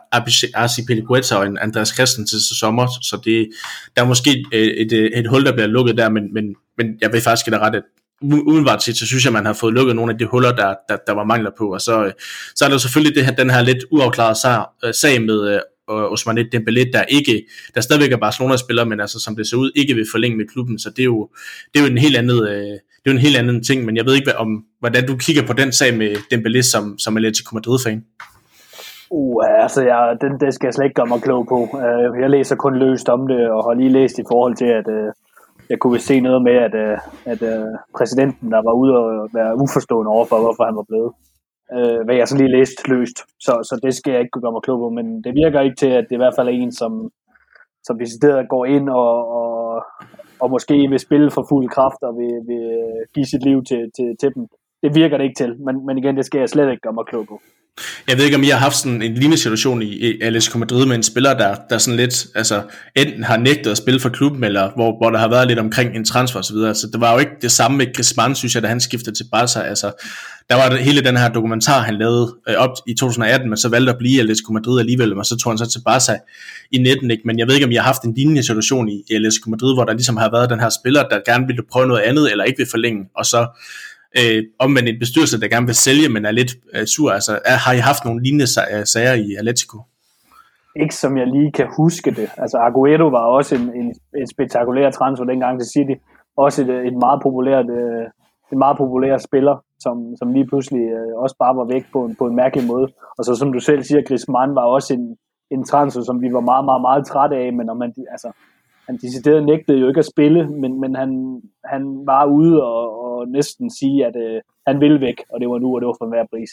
Arcipeligueta 0.54 1.34
og 1.34 1.46
en 1.46 1.58
Andreas 1.60 1.88
Christensen 1.88 2.40
til 2.40 2.58
sommer, 2.58 2.86
så 2.86 3.20
det, 3.24 3.48
der 3.96 4.02
er 4.02 4.06
måske 4.06 4.30
et, 4.30 4.46
øh, 4.52 4.66
et, 4.66 4.92
øh, 4.92 5.10
et 5.14 5.28
hul, 5.28 5.44
der 5.44 5.52
bliver 5.52 5.66
lukket 5.66 5.98
der, 5.98 6.08
men, 6.08 6.34
men, 6.34 6.44
men 6.78 6.86
jeg 7.00 7.12
vil 7.12 7.20
faktisk 7.20 7.46
ikke 7.46 7.58
ret, 7.58 7.74
at 7.74 7.82
udenbart 8.22 8.82
set, 8.82 8.96
så 8.96 9.06
synes 9.06 9.24
jeg, 9.24 9.32
man 9.32 9.46
har 9.46 9.52
fået 9.52 9.74
lukket 9.74 9.96
nogle 9.96 10.12
af 10.12 10.18
de 10.18 10.24
huller, 10.24 10.52
der, 10.52 10.74
der, 10.88 10.96
der 11.06 11.12
var 11.12 11.24
mangler 11.24 11.50
på. 11.58 11.74
Og 11.74 11.80
så, 11.80 12.12
så 12.56 12.64
er 12.64 12.68
der 12.68 12.78
selvfølgelig 12.78 13.16
det 13.16 13.24
her, 13.24 13.32
den 13.32 13.50
her 13.50 13.62
lidt 13.62 13.78
uafklarede 13.90 14.40
sag, 14.40 14.64
sag 14.94 15.22
med 15.22 15.60
og 15.88 16.10
Ousmane 16.10 16.48
Dembélé, 16.54 16.90
der 16.92 17.02
ikke, 17.08 17.46
der 17.74 17.80
stadigvæk 17.80 18.12
er 18.12 18.16
Barcelona-spiller, 18.16 18.84
men 18.84 19.00
altså 19.00 19.20
som 19.20 19.36
det 19.36 19.46
ser 19.46 19.56
ud, 19.56 19.70
ikke 19.76 19.94
vil 19.94 20.06
forlænge 20.12 20.36
med 20.36 20.46
klubben, 20.52 20.78
så 20.78 20.90
det 20.90 20.98
er 20.98 21.04
jo, 21.04 21.28
det 21.74 21.80
er 21.80 21.84
jo 21.84 21.90
en 21.90 21.98
helt 21.98 22.16
anden, 22.16 22.30
øh, 22.30 22.78
det 23.00 23.06
er 23.06 23.10
jo 23.12 23.18
en 23.20 23.26
helt 23.28 23.36
anden 23.36 23.64
ting, 23.64 23.84
men 23.84 23.96
jeg 23.96 24.04
ved 24.06 24.14
ikke, 24.14 24.26
hvad, 24.26 24.34
om, 24.44 24.64
hvordan 24.80 25.06
du 25.06 25.16
kigger 25.16 25.46
på 25.46 25.52
den 25.52 25.72
sag 25.72 25.96
med 25.96 26.10
Dembélé 26.32 26.62
som, 26.62 26.98
som 26.98 27.16
Atletico 27.16 27.54
Madrid-fan. 27.54 28.04
Uh, 29.10 29.42
altså, 29.62 29.82
jeg, 29.82 30.16
den, 30.20 30.32
det 30.40 30.54
skal 30.54 30.66
jeg 30.66 30.74
slet 30.74 30.84
ikke 30.84 30.94
gøre 31.00 31.12
mig 31.12 31.20
klog 31.22 31.46
på. 31.48 31.58
Uh, 31.72 32.20
jeg 32.22 32.30
læser 32.30 32.56
kun 32.56 32.78
løst 32.78 33.08
om 33.08 33.26
det, 33.26 33.50
og 33.50 33.64
har 33.64 33.74
lige 33.74 33.92
læst 33.98 34.18
i 34.18 34.28
forhold 34.30 34.54
til, 34.56 34.70
at 34.80 34.86
uh, 34.88 35.08
jeg 35.70 35.78
kunne 35.78 36.00
se 36.00 36.20
noget 36.20 36.42
med, 36.42 36.56
at, 36.66 36.74
uh, 36.84 36.98
at 37.32 37.40
uh, 37.42 37.72
præsidenten, 37.98 38.50
der 38.50 38.60
var 38.68 38.74
ude 38.82 38.92
og 38.98 39.28
være 39.34 39.56
uforstående 39.62 40.10
overfor, 40.16 40.38
hvorfor 40.40 40.64
han 40.64 40.76
var 40.76 40.86
blevet 40.88 41.10
øh, 41.76 42.00
hvad 42.04 42.16
jeg 42.16 42.28
så 42.28 42.36
lige 42.36 42.56
læst 42.56 42.88
løst. 42.88 43.18
Så, 43.40 43.52
så 43.68 43.80
det 43.82 43.94
skal 43.94 44.10
jeg 44.12 44.20
ikke 44.20 44.30
kunne 44.30 44.42
gøre 44.42 44.56
mig 44.56 44.62
klog 44.62 44.78
på, 44.78 44.88
men 44.88 45.06
det 45.24 45.34
virker 45.34 45.60
ikke 45.60 45.76
til, 45.76 45.92
at 45.98 46.06
det 46.08 46.16
i 46.16 46.22
hvert 46.22 46.36
fald 46.36 46.48
er 46.48 46.52
en, 46.52 46.72
som, 46.72 47.10
som 47.82 47.98
decideret 47.98 48.48
går 48.48 48.64
ind 48.64 48.88
og, 48.88 49.12
og, 49.40 49.82
og 50.40 50.50
måske 50.50 50.74
vil 50.90 50.98
spille 50.98 51.30
for 51.30 51.46
fuld 51.48 51.68
kraft 51.68 52.02
og 52.02 52.12
vil, 52.20 52.34
vil 52.50 52.66
give 53.14 53.26
sit 53.26 53.42
liv 53.44 53.64
til, 53.64 53.90
til, 53.96 54.16
til 54.20 54.34
dem. 54.34 54.46
Det 54.82 54.94
virker 54.94 55.16
det 55.16 55.24
ikke 55.24 55.40
til, 55.42 55.60
men, 55.66 55.86
men 55.86 55.98
igen, 55.98 56.16
det 56.16 56.24
skal 56.24 56.38
jeg 56.38 56.48
slet 56.48 56.70
ikke 56.70 56.80
gøre 56.80 56.98
mig 56.98 57.06
klog 57.06 57.26
på. 57.26 57.40
Jeg 58.08 58.18
ved 58.18 58.24
ikke, 58.24 58.36
om 58.36 58.42
I 58.42 58.48
har 58.48 58.58
haft 58.58 58.76
sådan 58.76 59.02
en 59.02 59.14
lignende 59.14 59.36
situation 59.36 59.82
i 59.82 60.22
Atletico 60.22 60.58
Madrid 60.58 60.86
med 60.86 60.96
en 60.96 61.02
spiller, 61.02 61.34
der, 61.34 61.56
der 61.70 61.78
sådan 61.78 61.96
lidt, 61.96 62.26
altså 62.34 62.62
enten 62.96 63.24
har 63.24 63.36
nægtet 63.36 63.70
at 63.70 63.76
spille 63.76 64.00
for 64.00 64.08
klubben, 64.08 64.44
eller 64.44 64.70
hvor, 64.74 64.96
hvor 64.96 65.10
der 65.10 65.18
har 65.18 65.28
været 65.28 65.48
lidt 65.48 65.58
omkring 65.58 65.96
en 65.96 66.04
transfer 66.04 66.40
osv. 66.40 66.56
Så 66.56 66.66
altså, 66.66 66.86
det 66.92 67.00
var 67.00 67.12
jo 67.12 67.18
ikke 67.18 67.32
det 67.42 67.52
samme 67.52 67.76
med 67.76 67.94
Griezmann, 67.94 68.34
synes 68.34 68.54
jeg, 68.54 68.62
da 68.62 68.68
han 68.68 68.80
skiftede 68.80 69.16
til 69.16 69.24
Barca. 69.32 69.60
Altså, 69.60 69.92
der 70.50 70.54
var 70.54 70.68
det, 70.68 70.78
hele 70.78 71.00
den 71.00 71.16
her 71.16 71.28
dokumentar, 71.28 71.80
han 71.80 71.98
lavede 71.98 72.36
øh, 72.48 72.54
op 72.56 72.76
i 72.86 72.94
2018, 72.94 73.48
men 73.48 73.56
så 73.56 73.68
valgte 73.68 73.92
at 73.92 73.98
blive 73.98 74.16
i 74.16 74.20
Atletico 74.20 74.52
Madrid 74.52 74.80
alligevel, 74.80 75.18
og 75.18 75.26
så 75.26 75.36
tog 75.36 75.52
han 75.52 75.58
så 75.58 75.66
til 75.66 75.80
Barca 75.86 76.18
i 76.72 76.78
19, 76.78 77.10
ikke? 77.10 77.22
men 77.26 77.38
jeg 77.38 77.46
ved 77.46 77.54
ikke, 77.54 77.66
om 77.66 77.72
jeg 77.72 77.82
har 77.82 77.86
haft 77.86 78.02
en 78.02 78.14
lignende 78.14 78.42
situation 78.42 78.88
i, 78.88 79.02
i 79.10 79.14
Atletico 79.14 79.50
Madrid, 79.50 79.74
hvor 79.74 79.84
der 79.84 79.92
ligesom 79.92 80.16
har 80.16 80.30
været 80.30 80.50
den 80.50 80.60
her 80.60 80.68
spiller, 80.68 81.02
der 81.08 81.20
gerne 81.26 81.46
ville 81.46 81.62
prøve 81.72 81.86
noget 81.86 82.02
andet, 82.02 82.30
eller 82.30 82.44
ikke 82.44 82.58
vil 82.58 82.66
forlænge, 82.70 83.04
og 83.16 83.26
så 83.26 83.46
øh, 84.18 84.42
omvendt 84.58 84.88
en 84.88 84.98
bestyrelse, 84.98 85.40
der 85.40 85.48
gerne 85.48 85.66
vil 85.66 85.74
sælge, 85.74 86.08
men 86.08 86.24
er 86.24 86.30
lidt 86.30 86.52
øh, 86.74 86.86
sur. 86.86 87.10
Altså, 87.10 87.38
er, 87.44 87.56
har 87.64 87.72
I 87.72 87.78
haft 87.90 88.04
nogle 88.04 88.22
lignende 88.22 88.48
øh, 88.72 88.84
sager 88.84 89.14
i 89.14 89.34
Atletico? 89.38 89.78
Ikke 90.82 90.94
som 90.94 91.16
jeg 91.16 91.26
lige 91.26 91.52
kan 91.52 91.68
huske 91.76 92.10
det. 92.10 92.28
Altså 92.36 92.56
Aguero 92.58 93.08
var 93.08 93.24
også 93.38 93.54
en, 93.54 93.66
en, 93.80 93.94
en 94.20 94.28
spektakulær 94.34 94.90
transfer 94.90 95.24
dengang 95.24 95.60
til 95.60 95.68
City. 95.74 95.96
Også 96.36 96.62
et, 96.62 96.70
et 96.88 96.96
meget 97.04 97.20
populært, 97.22 97.66
øh, 97.70 98.04
en 98.52 98.58
meget 98.58 98.76
populær 98.78 99.16
spiller, 99.18 99.56
som, 99.84 99.96
som 100.18 100.32
lige 100.32 100.46
pludselig 100.46 100.84
øh, 100.98 101.12
også 101.22 101.36
bare 101.38 101.56
var 101.56 101.66
væk 101.74 101.84
på 101.92 102.04
en, 102.04 102.16
på 102.16 102.26
en 102.26 102.36
mærkelig 102.36 102.66
måde. 102.66 102.86
Og 103.18 103.24
så 103.24 103.34
som 103.34 103.52
du 103.52 103.60
selv 103.60 103.82
siger, 103.82 104.02
Griezmann 104.08 104.54
var 104.54 104.66
også 104.76 104.94
en, 104.94 105.16
en 105.50 105.64
transfer, 105.64 106.02
som 106.02 106.22
vi 106.22 106.32
var 106.32 106.40
meget, 106.40 106.64
meget, 106.64 106.80
meget 106.80 107.06
trætte 107.06 107.36
af, 107.36 107.52
men 107.52 107.66
når 107.66 107.74
man, 107.74 107.94
altså, 108.10 108.30
han 108.86 108.96
decideret 108.96 109.44
nægtede 109.44 109.78
jo 109.78 109.88
ikke 109.88 109.98
at 109.98 110.12
spille, 110.14 110.48
men, 110.62 110.80
men 110.80 110.94
han, 110.96 111.40
han 111.64 111.82
var 112.06 112.24
ude 112.24 112.62
og, 112.62 112.82
og 113.18 113.28
næsten 113.28 113.70
sige, 113.70 114.06
at 114.06 114.16
øh, 114.16 114.40
han 114.66 114.80
ville 114.80 115.00
væk, 115.00 115.18
og 115.32 115.40
det 115.40 115.48
var 115.48 115.58
nu, 115.58 115.74
og 115.74 115.80
det 115.80 115.86
var 115.86 115.96
for 116.00 116.08
hver 116.08 116.24
pris. 116.32 116.50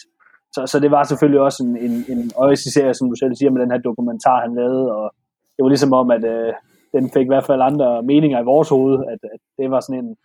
Så, 0.53 0.61
så 0.71 0.79
det 0.79 0.91
var 0.91 1.03
selvfølgelig 1.03 1.41
også 1.41 1.63
en, 1.63 1.77
en, 1.77 1.95
en 2.13 2.31
øjesiserie, 2.37 2.93
som 2.93 3.09
du 3.09 3.15
selv 3.15 3.35
siger, 3.35 3.51
med 3.51 3.61
den 3.61 3.71
her 3.71 3.77
dokumentar, 3.77 4.41
han 4.41 4.55
lavede, 4.55 4.95
og 4.97 5.11
det 5.55 5.63
var 5.63 5.69
ligesom 5.69 5.93
om, 5.93 6.11
at 6.11 6.23
øh, 6.23 6.53
den 6.95 7.09
fik 7.13 7.25
i 7.25 7.33
hvert 7.33 7.45
fald 7.49 7.61
andre 7.61 8.03
meninger 8.03 8.41
i 8.41 8.49
vores 8.53 8.69
hoved, 8.69 9.03
at, 9.13 9.19
at 9.33 9.39
det 9.57 9.71
var 9.71 9.79
sådan 9.79 10.03
en, 10.03 10.17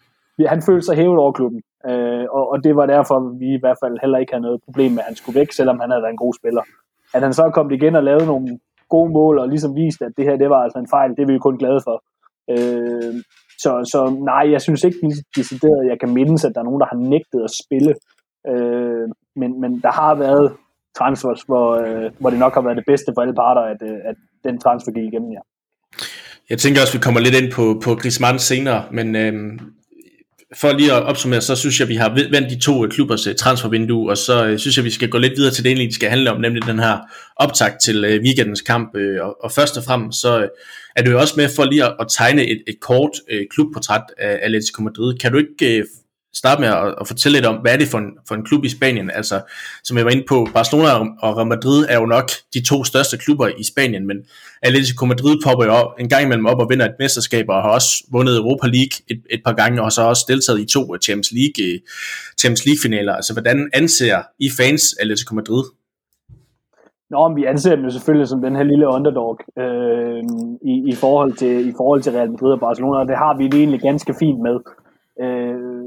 han 0.46 0.62
følte 0.62 0.87
sig 0.87 0.96
hævet 0.96 1.18
over 1.18 1.33
klubben, 1.33 1.62
øh, 1.88 2.26
og, 2.31 2.50
og 2.50 2.64
det 2.64 2.76
var 2.76 2.87
derfor, 2.87 3.18
vi 3.38 3.55
i 3.55 3.61
hvert 3.61 3.79
fald 3.83 3.98
heller 4.00 4.18
ikke 4.18 4.33
havde 4.33 4.42
noget 4.42 4.64
problem 4.64 4.92
med, 4.92 4.98
at 4.98 5.05
han 5.05 5.16
skulle 5.16 5.40
væk, 5.40 5.53
selvom 5.53 5.81
han 5.81 5.90
havde 5.90 6.03
været 6.03 6.12
en 6.12 6.24
god 6.26 6.35
spiller. 6.35 6.62
At 7.14 7.22
han 7.22 7.33
så 7.33 7.50
kom 7.55 7.70
igen 7.70 7.94
og 7.94 8.05
lavede 8.05 8.26
nogle 8.26 8.59
gode 8.88 9.12
mål, 9.12 9.38
og 9.38 9.48
ligesom 9.48 9.76
viste, 9.76 10.05
at 10.05 10.12
det 10.16 10.24
her, 10.24 10.37
det 10.37 10.50
var 10.50 10.62
altså 10.62 10.79
en 10.79 10.88
fejl, 10.88 11.11
det 11.11 11.22
er 11.22 11.26
vi 11.26 11.33
jo 11.33 11.38
kun 11.38 11.59
glade 11.59 11.81
for. 11.85 11.96
Øh, 12.50 13.14
så, 13.62 13.70
så 13.92 14.01
nej, 14.31 14.44
jeg 14.55 14.61
synes 14.61 14.85
ikke 14.85 14.99
decideret, 15.37 15.79
at 15.83 15.88
jeg 15.92 15.99
kan 16.01 16.14
mindes, 16.18 16.44
at 16.44 16.53
der 16.55 16.61
er 16.61 16.68
nogen, 16.68 16.81
der 16.81 16.92
har 16.92 17.01
nægtet 17.14 17.40
at 17.49 17.53
spille. 17.62 17.92
Øh, 18.51 19.07
men, 19.40 19.51
men 19.62 19.70
der 19.85 19.92
har 20.01 20.14
været 20.14 20.46
transfers, 20.99 21.42
hvor, 21.49 21.68
øh, 21.85 22.11
hvor 22.20 22.31
det 22.31 22.38
nok 22.38 22.55
har 22.55 22.64
været 22.66 22.77
det 22.77 22.87
bedste 22.87 23.12
for 23.14 23.20
alle 23.23 23.35
parter, 23.42 23.64
at, 23.73 23.81
øh, 23.90 23.99
at 24.11 24.16
den 24.44 24.55
transfer 24.64 24.92
gik 24.92 25.05
igennem, 25.05 25.33
ja. 25.37 25.42
Jeg 26.51 26.59
tænker 26.59 26.81
også, 26.81 26.94
at 26.94 26.99
vi 26.99 27.07
kommer 27.07 27.20
lidt 27.20 27.40
ind 27.40 27.53
på, 27.53 27.64
på 27.85 27.90
Griezmann 28.01 28.38
senere, 28.38 28.81
men 28.90 29.16
øh, 29.23 29.33
for 30.57 30.73
lige 30.73 30.93
at 30.93 31.03
opsummere, 31.03 31.41
så 31.41 31.57
synes 31.57 31.81
jeg, 31.81 31.85
at 31.85 31.89
vi 31.89 31.95
har 31.95 32.15
vendt 32.31 32.51
de 32.51 32.59
to 32.59 32.85
øh, 32.85 32.91
klubbers 32.91 33.27
øh, 33.27 33.35
transfervindue, 33.35 34.11
og 34.11 34.19
så 34.19 34.47
øh, 34.47 34.59
synes 34.59 34.77
jeg, 34.77 34.83
at 34.83 34.85
vi 34.85 34.91
skal 34.91 35.09
gå 35.09 35.19
lidt 35.19 35.33
videre 35.37 35.53
til 35.53 35.65
det, 35.65 35.71
egentlig 35.71 35.95
skal 35.95 36.11
handle 36.11 36.31
om, 36.31 36.41
nemlig 36.41 36.67
den 36.67 36.79
her 36.79 36.99
optakt 37.37 37.81
til 37.83 38.21
weekendens 38.25 38.61
kamp. 38.61 38.95
Og, 39.21 39.45
og 39.45 39.53
først 39.53 39.77
og 39.77 39.85
fremmest, 39.85 40.21
så 40.21 40.49
er 40.97 41.03
du 41.03 41.11
jo 41.11 41.21
også 41.21 41.35
med 41.37 41.49
for 41.57 41.65
lige 41.65 41.85
at 41.85 42.07
tegne 42.19 42.51
et, 42.51 42.63
et 42.69 42.81
kort 42.81 43.11
klubportræt 43.51 44.03
af 44.19 44.39
Atletico 44.43 44.83
Madrid. 44.83 45.19
Kan 45.19 45.33
du 45.33 45.39
ikke 45.39 45.85
starte 46.35 46.61
med 46.61 46.69
at, 46.69 46.95
at 47.01 47.07
fortælle 47.07 47.38
lidt 47.38 47.47
om, 47.47 47.57
hvad 47.57 47.73
er 47.73 47.77
det 47.77 47.88
for 47.88 47.99
en, 47.99 48.11
for 48.29 48.35
en 48.35 48.45
klub 48.45 48.64
i 48.64 48.69
Spanien? 48.69 49.11
Altså, 49.11 49.40
som 49.85 49.97
jeg 49.97 50.05
var 50.05 50.11
inde 50.11 50.25
på, 50.29 50.49
Barcelona 50.55 50.88
og 51.23 51.37
Real 51.37 51.47
Madrid 51.47 51.87
er 51.88 51.99
jo 52.01 52.07
nok 52.07 52.31
de 52.55 52.62
to 52.62 52.85
største 52.85 53.19
klubber 53.19 53.49
i 53.59 53.64
Spanien, 53.64 54.07
men 54.07 54.16
Atletico 54.62 55.07
Madrid 55.07 55.37
popper 55.45 55.64
jo 55.64 55.93
en 55.99 56.09
gang 56.09 56.25
imellem 56.25 56.47
op 56.47 56.59
og 56.59 56.71
vinder 56.71 56.87
et 56.87 56.95
mesterskab, 56.99 57.45
og 57.49 57.62
har 57.62 57.71
også 57.71 58.05
vundet 58.12 58.37
Europa 58.37 58.66
League 58.66 58.95
et, 59.11 59.23
et 59.31 59.40
par 59.45 59.53
gange, 59.53 59.81
og 59.81 59.85
har 59.85 59.90
så 59.90 60.03
også 60.03 60.25
deltaget 60.29 60.61
i 60.61 60.66
to 60.66 60.97
Champions 61.03 61.33
League, 61.33 61.59
øh, 61.66 61.79
Champions 62.40 62.66
League 62.66 62.81
finaler. 62.83 63.12
Altså, 63.12 63.33
hvordan 63.33 63.71
anser 63.73 64.23
I 64.38 64.51
fans 64.59 64.83
Atletico 65.01 65.35
Madrid? 65.35 65.64
Nå, 67.11 67.29
men 67.29 67.37
vi 67.37 67.45
anser 67.45 67.75
dem 67.77 67.85
jo 67.85 67.90
selvfølgelig 67.90 68.29
som 68.29 68.43
den 68.43 68.57
her 68.57 68.62
lille 68.62 68.87
underdog 68.88 69.38
øh, 69.59 70.23
i, 70.73 70.75
i, 70.93 70.95
forhold 70.95 71.33
til, 71.33 71.69
i 71.69 71.73
forhold 71.77 72.03
til 72.03 72.12
Real 72.12 72.31
Madrid 72.31 72.53
og 72.53 72.61
Barcelona, 72.61 72.99
og 72.99 73.09
det 73.09 73.16
har 73.16 73.37
vi 73.38 73.45
det 73.45 73.59
egentlig 73.59 73.81
ganske 73.81 74.14
fint 74.19 74.40
med. 74.47 74.57
Øh, 75.25 75.85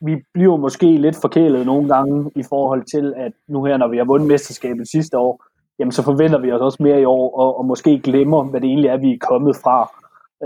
vi 0.00 0.16
bliver 0.34 0.56
måske 0.56 0.86
lidt 0.96 1.16
forkælet 1.20 1.66
nogle 1.66 1.88
gange 1.88 2.30
i 2.36 2.42
forhold 2.42 2.82
til, 2.94 3.14
at 3.16 3.32
nu 3.48 3.64
her, 3.64 3.76
når 3.76 3.88
vi 3.88 3.96
har 3.96 4.04
vundet 4.04 4.28
mesterskabet 4.28 4.88
sidste 4.88 5.18
år, 5.18 5.44
jamen 5.78 5.92
så 5.92 6.02
forventer 6.02 6.38
vi 6.38 6.52
os 6.52 6.60
også 6.60 6.82
mere 6.82 7.00
i 7.00 7.04
år, 7.04 7.38
og, 7.38 7.58
og 7.58 7.64
måske 7.66 7.98
glemmer, 7.98 8.44
hvad 8.44 8.60
det 8.60 8.68
egentlig 8.68 8.88
er, 8.88 8.96
vi 8.96 9.12
er 9.12 9.26
kommet 9.30 9.56
fra. 9.56 9.90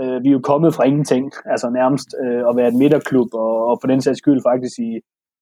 Øh, 0.01 0.23
vi 0.23 0.27
er 0.29 0.33
jo 0.33 0.39
kommet 0.43 0.75
fra 0.75 0.83
ingenting, 0.83 1.31
altså 1.45 1.69
nærmest 1.69 2.15
øh, 2.23 2.43
at 2.49 2.55
være 2.55 2.67
et 2.67 2.79
midterklub, 2.81 3.29
og, 3.33 3.67
og 3.69 3.77
for 3.81 3.87
den 3.87 4.01
sags 4.01 4.17
skyld 4.17 4.41
faktisk 4.49 4.79
i, 4.79 4.91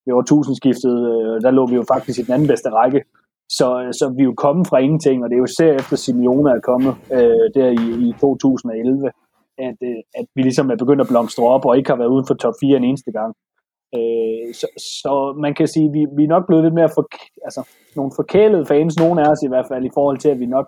i 0.07 0.11
årtusindskiftet, 0.11 0.95
øh, 1.13 1.41
der 1.41 1.51
lå 1.51 1.65
vi 1.67 1.75
jo 1.75 1.85
faktisk 1.93 2.19
i 2.19 2.23
den 2.23 2.33
anden 2.33 2.47
bedste 2.47 2.69
række. 2.69 3.01
Så, 3.49 3.67
øh, 3.83 3.93
så 3.93 4.13
vi 4.15 4.21
er 4.21 4.29
jo 4.31 4.33
kommet 4.45 4.67
fra 4.67 4.77
ingenting, 4.77 5.23
og 5.23 5.29
det 5.29 5.35
er 5.35 5.43
jo 5.43 5.51
især 5.53 5.73
efter 5.73 5.95
Simeone 5.95 6.51
er 6.51 6.59
kommet 6.59 6.93
øh, 7.17 7.45
der 7.55 7.67
i, 7.81 7.85
i 8.07 8.13
2011, 8.21 9.11
at, 9.57 9.77
øh, 9.89 9.99
at 10.19 10.25
vi 10.35 10.41
ligesom 10.41 10.71
er 10.71 10.75
begyndt 10.75 11.01
at 11.01 11.07
blomstre 11.07 11.43
op, 11.43 11.65
og 11.65 11.77
ikke 11.77 11.89
har 11.89 11.97
været 11.97 12.13
uden 12.15 12.27
for 12.27 12.33
top 12.33 12.53
4 12.61 12.77
en 12.77 12.83
eneste 12.83 13.11
gang. 13.11 13.35
Øh, 13.95 14.53
så, 14.53 14.67
så 14.77 15.35
man 15.37 15.53
kan 15.53 15.67
sige, 15.67 15.87
at 15.87 15.93
vi, 15.93 16.05
vi 16.17 16.23
er 16.23 16.33
nok 16.35 16.47
blevet 16.47 16.63
lidt 16.63 16.73
mere 16.73 16.89
for, 16.95 17.03
altså, 17.47 17.61
nogle 17.95 18.11
forkælede 18.15 18.65
fans, 18.65 18.99
nogle 18.99 19.21
af 19.21 19.31
os 19.31 19.43
i 19.43 19.47
hvert 19.47 19.67
fald, 19.71 19.85
i 19.85 19.95
forhold 19.97 20.17
til, 20.17 20.29
at 20.29 20.39
vi 20.39 20.45
nok 20.45 20.67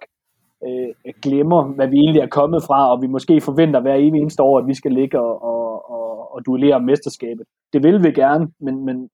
øh, 0.65 1.13
glemmer, 1.21 1.63
hvad 1.63 1.87
vi 1.87 1.97
egentlig 1.97 2.21
er 2.21 2.35
kommet 2.39 2.63
fra, 2.63 2.91
og 2.91 3.01
vi 3.01 3.07
måske 3.07 3.41
forventer 3.41 3.79
hver 3.81 3.95
evig 3.95 4.21
eneste 4.21 4.43
år, 4.43 4.59
at 4.59 4.67
vi 4.67 4.73
skal 4.73 4.91
ligge 4.91 5.19
og, 5.19 5.43
og, 5.43 5.91
og, 5.91 6.33
og 6.33 6.45
duellere 6.45 6.75
om 6.75 6.83
mesterskabet. 6.83 7.45
Det 7.73 7.83
vil 7.83 8.03
vi 8.03 8.11
gerne, 8.11 8.47
men, 8.59 8.85
men 8.85 9.09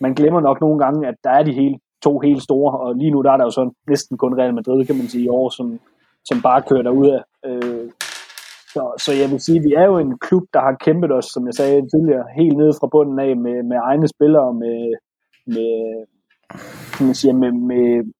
man 0.00 0.14
glemmer 0.14 0.40
nok 0.40 0.60
nogle 0.60 0.78
gange, 0.84 1.08
at 1.08 1.14
der 1.24 1.30
er 1.30 1.42
de 1.42 1.52
helt, 1.52 1.78
to 2.02 2.18
helt 2.18 2.42
store, 2.42 2.78
og 2.78 2.94
lige 2.94 3.10
nu 3.10 3.22
der 3.22 3.32
er 3.32 3.36
der 3.36 3.44
jo 3.44 3.50
sådan 3.50 3.72
næsten 3.88 4.18
kun 4.18 4.38
Real 4.40 4.54
Madrid, 4.54 4.86
kan 4.86 4.96
man 4.96 5.08
sige, 5.08 5.24
i 5.24 5.28
år, 5.28 5.48
som, 5.48 5.80
som 6.24 6.42
bare 6.42 6.62
kører 6.62 6.82
derud 6.82 7.06
af. 7.06 7.22
Øh, 7.48 7.90
så, 8.78 8.84
så 9.04 9.12
jeg 9.12 9.30
vil 9.30 9.40
sige, 9.40 9.58
at 9.58 9.64
vi 9.64 9.72
er 9.72 9.86
jo 9.92 9.98
en 9.98 10.18
klub, 10.18 10.44
der 10.54 10.60
har 10.60 10.76
kæmpet 10.84 11.12
os, 11.12 11.24
som 11.24 11.46
jeg 11.46 11.54
sagde 11.54 11.88
tidligere, 11.92 12.24
helt 12.40 12.56
nede 12.56 12.74
fra 12.80 12.92
bunden 12.94 13.18
af 13.18 13.36
med, 13.36 13.62
med 13.62 13.78
egne 13.82 14.08
spillere, 14.08 14.54
med, 14.54 14.78
med, 15.46 15.70
kan 16.94 17.06
man 17.06 17.14
sige, 17.14 17.32
med, 17.32 17.52
med, 17.52 18.12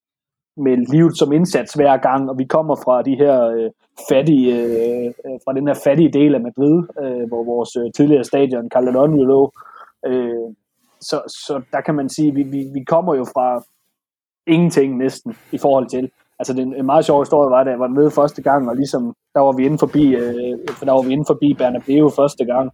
med 0.56 0.76
livet 0.92 1.18
som 1.18 1.32
indsats 1.32 1.72
hver 1.74 1.96
gang, 1.96 2.30
og 2.30 2.38
vi 2.38 2.44
kommer 2.44 2.76
fra 2.84 3.02
de 3.02 3.14
her 3.22 3.36
øh, 3.56 3.70
fattige, 4.10 4.48
øh, 4.60 5.06
øh 5.26 5.38
fra 5.44 5.52
den 5.52 5.66
her 5.68 5.78
fattige 5.84 6.12
del 6.12 6.34
af 6.34 6.40
Madrid, 6.40 6.76
øh, 7.02 7.28
hvor 7.28 7.42
vores 7.44 7.76
øh, 7.76 7.92
tidligere 7.96 8.24
stadion, 8.24 8.70
Calderón, 8.74 9.12
jo 9.20 9.24
lå. 9.24 9.52
Øh, 10.06 10.48
så, 11.00 11.16
så 11.46 11.62
der 11.72 11.80
kan 11.80 11.94
man 11.94 12.08
sige, 12.08 12.28
at 12.28 12.36
vi, 12.36 12.42
vi, 12.42 12.60
vi 12.74 12.84
kommer 12.84 13.14
jo 13.14 13.24
fra 13.24 13.64
ingenting 14.46 14.96
næsten 14.96 15.36
i 15.52 15.58
forhold 15.58 15.86
til, 15.86 16.10
altså 16.38 16.52
det 16.52 16.62
en 16.62 16.86
meget 16.86 17.04
sjov 17.04 17.20
historie 17.20 17.50
var, 17.50 17.64
da 17.64 17.70
jeg 17.70 17.80
var 17.80 17.88
nede 17.88 18.10
første 18.10 18.42
gang, 18.42 18.68
og 18.68 18.76
ligesom, 18.76 19.14
der 19.34 19.40
var 19.40 19.52
vi 19.52 19.64
inde 19.64 19.78
forbi, 19.78 20.14
øh, 20.14 20.58
for 20.70 20.84
der 20.84 20.92
var 20.92 21.02
vi 21.02 21.12
inde 21.12 21.24
forbi 21.26 21.54
Bernabeu 21.54 22.08
første 22.08 22.44
gang, 22.44 22.70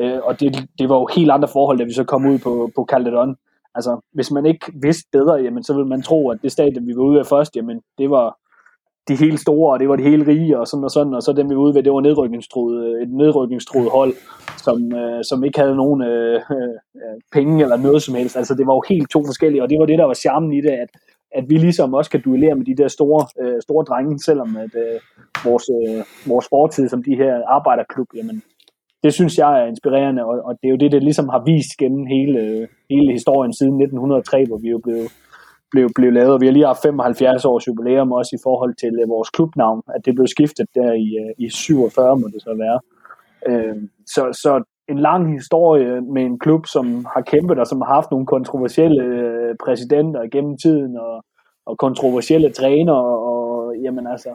øh, 0.00 0.18
og 0.22 0.40
det, 0.40 0.68
det 0.78 0.88
var 0.88 0.96
jo 0.98 1.08
helt 1.16 1.30
andre 1.30 1.48
forhold, 1.48 1.78
da 1.78 1.84
vi 1.84 1.92
så 1.92 2.04
kom 2.04 2.26
ud 2.26 2.38
på, 2.38 2.70
på 2.76 2.86
Calderon. 2.90 3.36
Altså, 3.74 4.00
hvis 4.14 4.30
man 4.30 4.46
ikke 4.46 4.72
vidste 4.82 5.08
bedre, 5.12 5.34
jamen, 5.34 5.62
så 5.62 5.74
ville 5.74 5.88
man 5.88 6.02
tro, 6.02 6.30
at 6.30 6.38
det 6.42 6.52
stadion, 6.52 6.86
vi 6.86 6.96
var 6.96 7.02
ude 7.02 7.18
af 7.18 7.26
først, 7.26 7.56
jamen, 7.56 7.80
det 7.98 8.10
var 8.10 8.36
de 9.08 9.16
helt 9.16 9.40
store, 9.40 9.72
og 9.72 9.80
det 9.80 9.88
var 9.88 9.96
de 9.96 10.02
helt 10.02 10.28
rige, 10.28 10.58
og 10.58 10.66
sådan 10.66 10.84
og 10.84 10.90
sådan, 10.90 11.14
og 11.14 11.22
så 11.22 11.32
dem 11.32 11.50
vi 11.50 11.54
var 11.56 11.62
ude 11.62 11.74
ved, 11.74 11.82
det 11.82 11.92
var 11.92 12.00
nedrykningstroet, 12.00 12.86
øh, 12.86 13.02
et 13.02 13.10
nedrykningstroet 13.10 13.90
hold, 13.90 14.14
som, 14.56 14.94
øh, 14.94 15.24
som 15.24 15.44
ikke 15.44 15.60
havde 15.60 15.76
nogen 15.76 16.02
øh, 16.02 16.40
øh, 16.50 17.18
penge 17.32 17.62
eller 17.62 17.76
noget 17.76 18.02
som 18.02 18.14
helst. 18.14 18.36
Altså, 18.36 18.54
det 18.54 18.66
var 18.66 18.74
jo 18.74 18.82
helt 18.88 19.10
to 19.10 19.24
forskellige, 19.24 19.62
og 19.62 19.70
det 19.70 19.78
var 19.78 19.86
det, 19.86 19.98
der 19.98 20.04
var 20.04 20.14
charmen 20.14 20.52
i 20.52 20.60
det, 20.60 20.70
at 20.70 20.90
at 21.34 21.44
vi 21.48 21.56
ligesom 21.58 21.94
også 21.94 22.10
kan 22.10 22.22
duellere 22.22 22.54
med 22.54 22.64
de 22.64 22.76
der 22.76 22.88
store, 22.88 23.26
øh, 23.42 23.62
store 23.62 23.84
drenge, 23.84 24.18
selvom 24.18 24.56
at 24.56 24.74
øh, 24.84 25.00
vores, 25.44 25.64
øh, 25.76 26.04
vores 26.30 26.46
fortid 26.48 26.88
som 26.88 27.02
de 27.02 27.16
her 27.16 27.34
arbejderklub, 27.46 28.08
jamen, 28.14 28.42
det 29.02 29.14
synes 29.14 29.38
jeg 29.38 29.50
er 29.60 29.66
inspirerende, 29.66 30.24
og, 30.24 30.36
og 30.44 30.52
det 30.60 30.66
er 30.68 30.74
jo 30.74 30.82
det, 30.84 30.92
der 30.92 31.00
ligesom 31.00 31.28
har 31.28 31.42
vist 31.52 31.72
gennem 31.78 32.06
hele, 32.06 32.68
hele 32.90 33.12
historien 33.12 33.52
siden 33.52 33.74
1903, 33.82 34.46
hvor 34.46 34.58
vi 34.64 34.68
jo 34.68 34.78
blev, 34.78 35.02
blev, 35.70 35.86
blev 35.94 36.12
lavet, 36.12 36.32
og 36.32 36.40
vi 36.40 36.46
har 36.46 36.52
lige 36.52 36.66
haft 36.66 36.82
75 36.82 37.44
års 37.44 37.66
jubilæum 37.68 38.12
også 38.12 38.32
i 38.38 38.42
forhold 38.46 38.74
til 38.82 38.92
øh, 39.02 39.08
vores 39.08 39.30
klubnavn, 39.30 39.82
at 39.94 40.00
det 40.06 40.14
blev 40.14 40.26
skiftet 40.26 40.66
der 40.74 40.92
i, 40.92 41.08
øh, 41.22 41.44
i 41.44 41.50
47, 41.50 42.16
må 42.20 42.26
det 42.34 42.42
så 42.42 42.54
være. 42.64 42.78
Øh, 43.48 43.76
så, 44.14 44.22
så 44.42 44.52
en 44.88 44.98
lang 44.98 45.32
historie 45.32 46.00
med 46.00 46.22
en 46.22 46.38
klub, 46.38 46.66
som 46.66 47.04
har 47.14 47.20
kæmpet 47.20 47.58
og 47.58 47.66
som 47.66 47.80
har 47.80 47.94
haft 47.94 48.10
nogle 48.10 48.26
kontroversielle 48.26 49.02
øh, 49.02 49.56
præsidenter 49.64 50.28
gennem 50.32 50.56
tiden 50.58 50.96
og, 50.96 51.24
og 51.66 51.78
kontroversielle 51.78 52.52
træner 52.52 52.92
og, 52.92 53.16
og 53.30 53.76
jamen 53.76 54.06
altså 54.06 54.30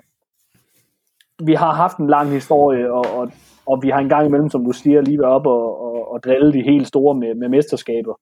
vi 1.45 1.53
har 1.53 1.73
haft 1.73 1.97
en 1.97 2.07
lang 2.07 2.29
historie 2.29 2.93
og, 2.93 3.05
og, 3.17 3.31
og 3.65 3.83
vi 3.83 3.89
har 3.89 3.99
en 3.99 4.09
gang 4.09 4.27
imellem, 4.27 4.49
som 4.49 4.65
du 4.65 4.71
siger, 4.71 5.01
lige 5.01 5.19
været 5.19 5.33
op 5.33 5.47
og, 5.47 5.81
og, 5.81 6.11
og 6.11 6.23
drille 6.23 6.53
de 6.53 6.61
helt 6.61 6.87
store 6.87 7.15
med, 7.15 7.35
med 7.35 7.49
mesterskaber. 7.49 8.15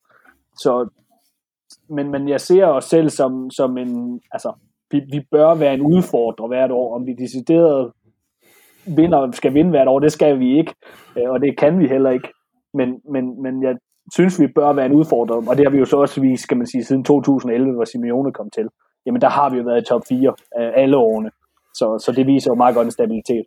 Så, 0.58 0.90
men, 1.90 2.12
men 2.12 2.30
jeg 2.30 2.42
ser 2.42 2.66
os 2.66 2.86
selv 2.86 3.10
som, 3.10 3.50
som 3.50 3.78
en, 3.78 4.22
altså, 4.32 4.54
vi, 4.92 5.02
vi 5.12 5.20
bør 5.32 5.56
være 5.56 5.74
en 5.74 5.82
udfordrer 5.82 6.48
hvert 6.48 6.72
år, 6.72 6.96
om 6.96 7.08
vi 7.08 7.14
decideret 7.14 7.92
vinder, 8.86 9.32
skal 9.32 9.54
vinde 9.54 9.70
hvert 9.70 9.88
år, 9.88 10.00
det 10.00 10.12
skal 10.12 10.40
vi 10.40 10.58
ikke, 10.58 10.74
øh, 11.18 11.30
og 11.30 11.42
det 11.42 11.58
kan 11.58 11.80
vi 11.80 11.88
heller 11.88 12.10
ikke. 12.10 12.30
Men, 12.74 12.90
men, 13.14 13.44
men 13.44 13.64
jeg 13.64 13.76
synes, 14.14 14.40
vi 14.40 14.48
bør 14.56 14.74
være 14.74 14.86
en 14.86 14.92
udfordrer, 14.92 15.50
og 15.50 15.58
det 15.58 15.66
har 15.66 15.72
vi 15.72 15.78
jo 15.78 15.86
så 15.86 15.98
også 15.98 16.22
vist, 16.22 16.44
skal 16.44 16.58
man 16.58 16.68
sige, 16.68 16.84
siden 16.84 17.04
2011, 17.04 17.74
hvor 17.74 17.86
Simeone 17.86 18.32
kom 18.34 18.50
til. 18.56 18.68
Jamen, 19.06 19.22
der 19.22 19.30
har 19.30 19.50
vi 19.50 19.58
jo 19.58 19.64
været 19.64 19.82
i 19.82 19.90
top 19.90 20.02
4 20.10 20.34
alle 20.82 20.98
årene. 20.98 21.30
Så, 21.74 22.04
så 22.06 22.12
det 22.12 22.28
viser 22.28 22.52
jo 22.52 22.56
meget 22.56 22.76
godt 22.76 22.86
en 22.86 22.92
stabilitet. 22.92 23.46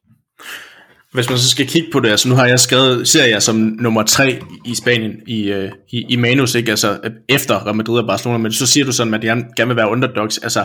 Hvis 1.14 1.30
man 1.30 1.38
så 1.38 1.50
skal 1.50 1.66
kigge 1.66 1.88
på 1.92 2.00
det, 2.00 2.10
altså 2.10 2.28
nu 2.28 2.34
har 2.34 2.46
jeg 2.46 2.58
skrevet, 2.58 3.08
ser 3.08 3.24
jeg 3.24 3.42
som 3.42 3.56
nummer 3.56 4.02
3 4.02 4.38
i 4.64 4.74
Spanien 4.74 5.12
i, 5.26 5.52
øh, 5.52 5.72
i, 5.92 6.06
i 6.08 6.16
Manus, 6.16 6.54
ikke? 6.54 6.70
Altså 6.70 7.10
efter 7.28 7.66
Real 7.66 7.76
Madrid 7.76 7.98
og 7.98 8.06
Barcelona, 8.06 8.38
men 8.38 8.52
så 8.52 8.66
siger 8.66 8.84
du 8.84 8.92
sådan, 8.92 9.14
at 9.14 9.22
de 9.22 9.26
gerne 9.26 9.68
vil 9.68 9.76
være 9.76 9.90
underdogs. 9.90 10.38
Altså, 10.38 10.64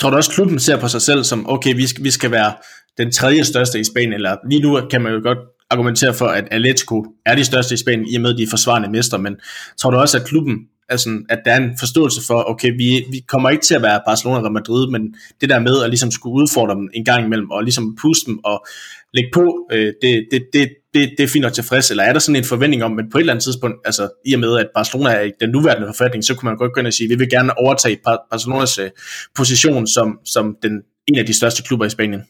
tror 0.00 0.10
du 0.10 0.16
også, 0.16 0.30
klubben 0.30 0.58
ser 0.58 0.80
på 0.80 0.88
sig 0.88 1.02
selv 1.02 1.24
som, 1.24 1.50
okay, 1.50 1.74
vi 1.76 1.86
skal, 1.86 2.04
vi 2.04 2.10
skal 2.10 2.30
være 2.30 2.52
den 2.98 3.12
tredje 3.12 3.44
største 3.44 3.80
i 3.80 3.84
Spanien, 3.84 4.12
eller 4.12 4.36
lige 4.50 4.62
nu 4.62 4.80
kan 4.90 5.02
man 5.02 5.12
jo 5.12 5.20
godt 5.22 5.38
argumentere 5.70 6.14
for, 6.14 6.26
at 6.26 6.44
Atletico 6.50 7.04
er 7.26 7.34
de 7.34 7.44
største 7.44 7.74
i 7.74 7.76
Spanien, 7.76 8.08
i 8.08 8.14
og 8.14 8.22
med, 8.22 8.34
de 8.34 8.42
er 8.42 8.46
forsvarende 8.50 8.90
mester, 8.90 9.18
men 9.18 9.36
tror 9.80 9.90
du 9.90 9.96
også, 9.96 10.18
at 10.18 10.24
klubben, 10.24 10.56
altså, 10.88 11.24
at 11.28 11.38
der 11.44 11.52
er 11.52 11.56
en 11.56 11.78
forståelse 11.78 12.20
for, 12.26 12.50
okay, 12.50 12.72
vi, 12.76 13.04
vi 13.10 13.20
kommer 13.28 13.50
ikke 13.50 13.64
til 13.64 13.74
at 13.74 13.82
være 13.82 14.00
Barcelona 14.06 14.38
eller 14.38 14.50
Madrid, 14.50 14.90
men 14.90 15.14
det 15.40 15.48
der 15.48 15.58
med 15.58 15.82
at 15.82 15.90
ligesom 15.90 16.10
skulle 16.10 16.34
udfordre 16.34 16.74
dem 16.74 16.90
en 16.94 17.04
gang 17.04 17.26
imellem, 17.26 17.50
og 17.50 17.62
ligesom 17.62 17.96
puste 18.02 18.26
dem 18.26 18.38
og 18.44 18.66
lægge 19.14 19.30
på, 19.34 19.68
øh, 19.72 19.92
det, 20.02 20.26
det, 20.30 20.42
det, 20.52 20.68
det, 20.94 21.10
det 21.18 21.24
er 21.24 21.28
fint 21.28 21.44
og 21.44 21.52
tilfreds, 21.52 21.90
eller 21.90 22.04
er 22.04 22.12
der 22.12 22.20
sådan 22.20 22.36
en 22.36 22.44
forventning 22.44 22.84
om, 22.84 22.98
at 22.98 23.04
på 23.12 23.18
et 23.18 23.22
eller 23.22 23.32
andet 23.32 23.44
tidspunkt, 23.44 23.76
altså 23.84 24.08
i 24.26 24.34
og 24.34 24.40
med, 24.40 24.58
at 24.58 24.68
Barcelona 24.74 25.10
er 25.10 25.20
i 25.20 25.30
den 25.40 25.50
nuværende 25.50 25.86
forfatning, 25.86 26.24
så 26.24 26.34
kunne 26.34 26.48
man 26.50 26.56
godt 26.56 26.72
gå 26.74 26.80
ind 26.80 26.86
og 26.86 26.92
sige, 26.92 27.06
at 27.06 27.10
vi 27.10 27.14
vil 27.14 27.30
gerne 27.30 27.58
overtage 27.58 27.98
Barcelonas 28.30 28.78
øh, 28.78 28.90
position 29.34 29.86
som, 29.86 30.18
som 30.24 30.56
den, 30.62 30.82
en 31.06 31.18
af 31.18 31.26
de 31.26 31.32
største 31.32 31.62
klubber 31.62 31.86
i 31.86 31.90
Spanien. 31.90 32.22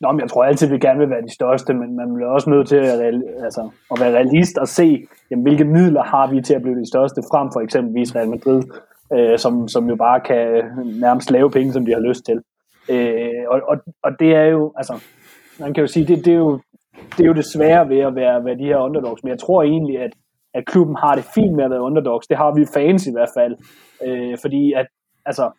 Nå, 0.00 0.12
men 0.12 0.20
jeg 0.20 0.30
tror 0.30 0.44
altid, 0.44 0.68
at 0.68 0.72
vi 0.72 0.78
gerne 0.78 0.98
vil 0.98 1.10
være 1.10 1.22
de 1.22 1.34
største, 1.34 1.74
men 1.74 1.96
man 1.96 2.14
bliver 2.14 2.28
også 2.28 2.50
nødt 2.50 2.68
til 2.68 2.76
at, 2.76 3.00
altså, 3.44 3.70
at 3.92 4.00
være 4.00 4.14
realist 4.14 4.58
og 4.58 4.68
se, 4.68 5.06
jamen, 5.30 5.42
hvilke 5.42 5.64
midler 5.64 6.02
har 6.02 6.30
vi 6.30 6.40
til 6.40 6.54
at 6.54 6.62
blive 6.62 6.80
de 6.80 6.88
største, 6.88 7.22
frem 7.30 7.48
for 7.52 7.60
eksempelvis 7.60 8.16
Real 8.16 8.28
Madrid, 8.28 8.62
øh, 9.12 9.38
som, 9.38 9.68
som 9.68 9.88
jo 9.88 9.96
bare 9.96 10.20
kan 10.20 10.64
nærmest 11.00 11.30
lave 11.30 11.50
penge, 11.50 11.72
som 11.72 11.86
de 11.86 11.92
har 11.92 12.00
lyst 12.00 12.24
til. 12.24 12.38
Øh, 12.90 13.44
og, 13.48 13.60
og, 13.68 13.76
og 14.02 14.10
det 14.20 14.34
er 14.34 14.44
jo, 14.44 14.72
altså, 14.76 14.94
man 15.60 15.74
kan 15.74 15.80
jo 15.80 15.86
sige, 15.86 16.06
det, 16.06 16.24
det, 16.24 16.32
er, 16.32 16.38
jo, 16.38 16.60
det 17.16 17.20
er 17.20 17.28
jo 17.28 17.34
det 17.34 17.44
svære 17.44 17.88
ved 17.88 17.98
at 17.98 18.14
være, 18.14 18.44
være 18.44 18.58
de 18.58 18.64
her 18.64 18.78
underdogs, 18.78 19.22
men 19.22 19.30
jeg 19.30 19.38
tror 19.38 19.62
egentlig, 19.62 19.98
at, 19.98 20.12
at 20.54 20.66
klubben 20.66 20.96
har 20.96 21.14
det 21.14 21.24
fint 21.34 21.54
med 21.56 21.64
at 21.64 21.70
være 21.70 21.82
underdogs. 21.82 22.26
Det 22.26 22.36
har 22.36 22.54
vi 22.54 22.66
fans 22.74 23.06
i 23.06 23.12
hvert 23.12 23.32
fald, 23.38 23.56
øh, 24.06 24.38
fordi 24.40 24.72
at, 24.72 24.86
altså, 25.26 25.50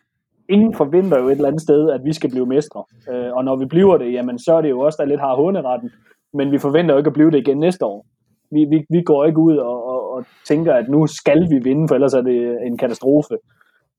ingen 0.48 0.74
forventer 0.74 1.18
jo 1.18 1.26
et 1.26 1.32
eller 1.32 1.48
andet 1.48 1.62
sted, 1.62 1.90
at 1.90 2.00
vi 2.04 2.12
skal 2.12 2.30
blive 2.30 2.46
mestre. 2.46 2.84
Øh, 3.10 3.32
og 3.32 3.44
når 3.44 3.56
vi 3.56 3.64
bliver 3.64 3.96
det, 3.98 4.12
jamen 4.12 4.38
så 4.38 4.54
er 4.54 4.60
det 4.60 4.70
jo 4.70 4.80
også 4.80 4.96
der 5.02 5.08
lidt 5.08 5.20
har 5.20 5.36
hunderetten, 5.36 5.90
men 6.32 6.52
vi 6.52 6.58
forventer 6.58 6.94
jo 6.94 6.98
ikke 6.98 7.08
at 7.08 7.14
blive 7.14 7.30
det 7.30 7.38
igen 7.38 7.58
næste 7.58 7.84
år. 7.84 8.06
Vi, 8.50 8.64
vi, 8.64 8.84
vi 8.90 9.02
går 9.02 9.24
ikke 9.24 9.38
ud 9.38 9.56
og, 9.56 9.86
og, 9.86 10.12
og 10.12 10.24
tænker, 10.48 10.74
at 10.74 10.88
nu 10.88 11.06
skal 11.06 11.50
vi 11.50 11.58
vinde, 11.58 11.88
for 11.88 11.94
ellers 11.94 12.14
er 12.14 12.22
det 12.22 12.66
en 12.66 12.78
katastrofe. 12.78 13.36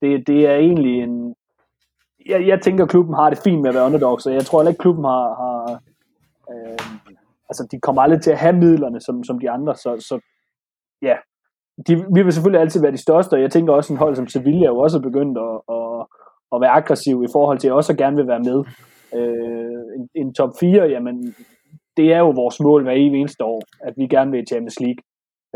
Det, 0.01 0.27
det 0.27 0.47
er 0.47 0.55
egentlig 0.55 1.03
en... 1.03 1.35
Jeg, 2.29 2.47
jeg 2.47 2.61
tænker, 2.61 2.83
at 2.83 2.89
klubben 2.89 3.15
har 3.15 3.29
det 3.29 3.39
fint 3.43 3.61
med 3.61 3.69
at 3.69 3.75
være 3.75 3.85
underdog, 3.85 4.21
så 4.21 4.31
jeg 4.31 4.45
tror 4.45 4.59
heller 4.59 4.71
ikke, 4.71 4.79
at 4.79 4.81
klubben 4.81 5.05
har... 5.05 5.27
har 5.41 5.79
øh, 6.51 6.77
altså, 7.49 7.67
de 7.71 7.79
kommer 7.79 8.01
aldrig 8.01 8.21
til 8.21 8.31
at 8.31 8.37
have 8.37 8.55
midlerne, 8.55 9.01
som, 9.01 9.23
som 9.23 9.39
de 9.39 9.49
andre, 9.49 9.75
så, 9.75 10.05
så 10.09 10.19
ja, 11.01 11.15
de, 11.87 11.95
vi 12.15 12.21
vil 12.23 12.33
selvfølgelig 12.33 12.61
altid 12.61 12.81
være 12.81 12.91
de 12.91 13.05
største, 13.07 13.33
og 13.33 13.41
jeg 13.41 13.51
tænker 13.51 13.73
også 13.73 13.93
en 13.93 13.99
hold 13.99 14.15
som 14.15 14.27
Sevilla 14.27 14.65
jo 14.65 14.77
også 14.79 14.99
begyndt 14.99 15.37
at, 15.37 15.55
at, 15.75 15.92
at 16.53 16.61
være 16.61 16.69
aggressiv 16.69 17.23
i 17.23 17.31
forhold 17.31 17.57
til, 17.59 17.67
at 17.67 17.73
også 17.73 17.95
gerne 17.95 18.15
vil 18.15 18.27
være 18.27 18.39
med. 18.49 18.63
Øh, 19.15 19.83
en, 19.97 20.09
en 20.15 20.33
top 20.33 20.49
4, 20.59 20.83
jamen, 20.83 21.35
det 21.97 22.13
er 22.13 22.19
jo 22.19 22.29
vores 22.29 22.59
mål 22.59 22.83
hver 22.83 22.91
eneste 22.91 23.43
år, 23.43 23.61
at 23.87 23.93
vi 23.97 24.07
gerne 24.07 24.31
vil 24.31 24.43
i 24.43 24.45
Champions 24.45 24.79
League. 24.79 25.01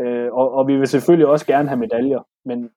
Øh, 0.00 0.32
og, 0.32 0.52
og 0.52 0.68
vi 0.68 0.76
vil 0.76 0.86
selvfølgelig 0.86 1.26
også 1.26 1.46
gerne 1.46 1.68
have 1.68 1.78
medaljer, 1.78 2.20
men 2.44 2.70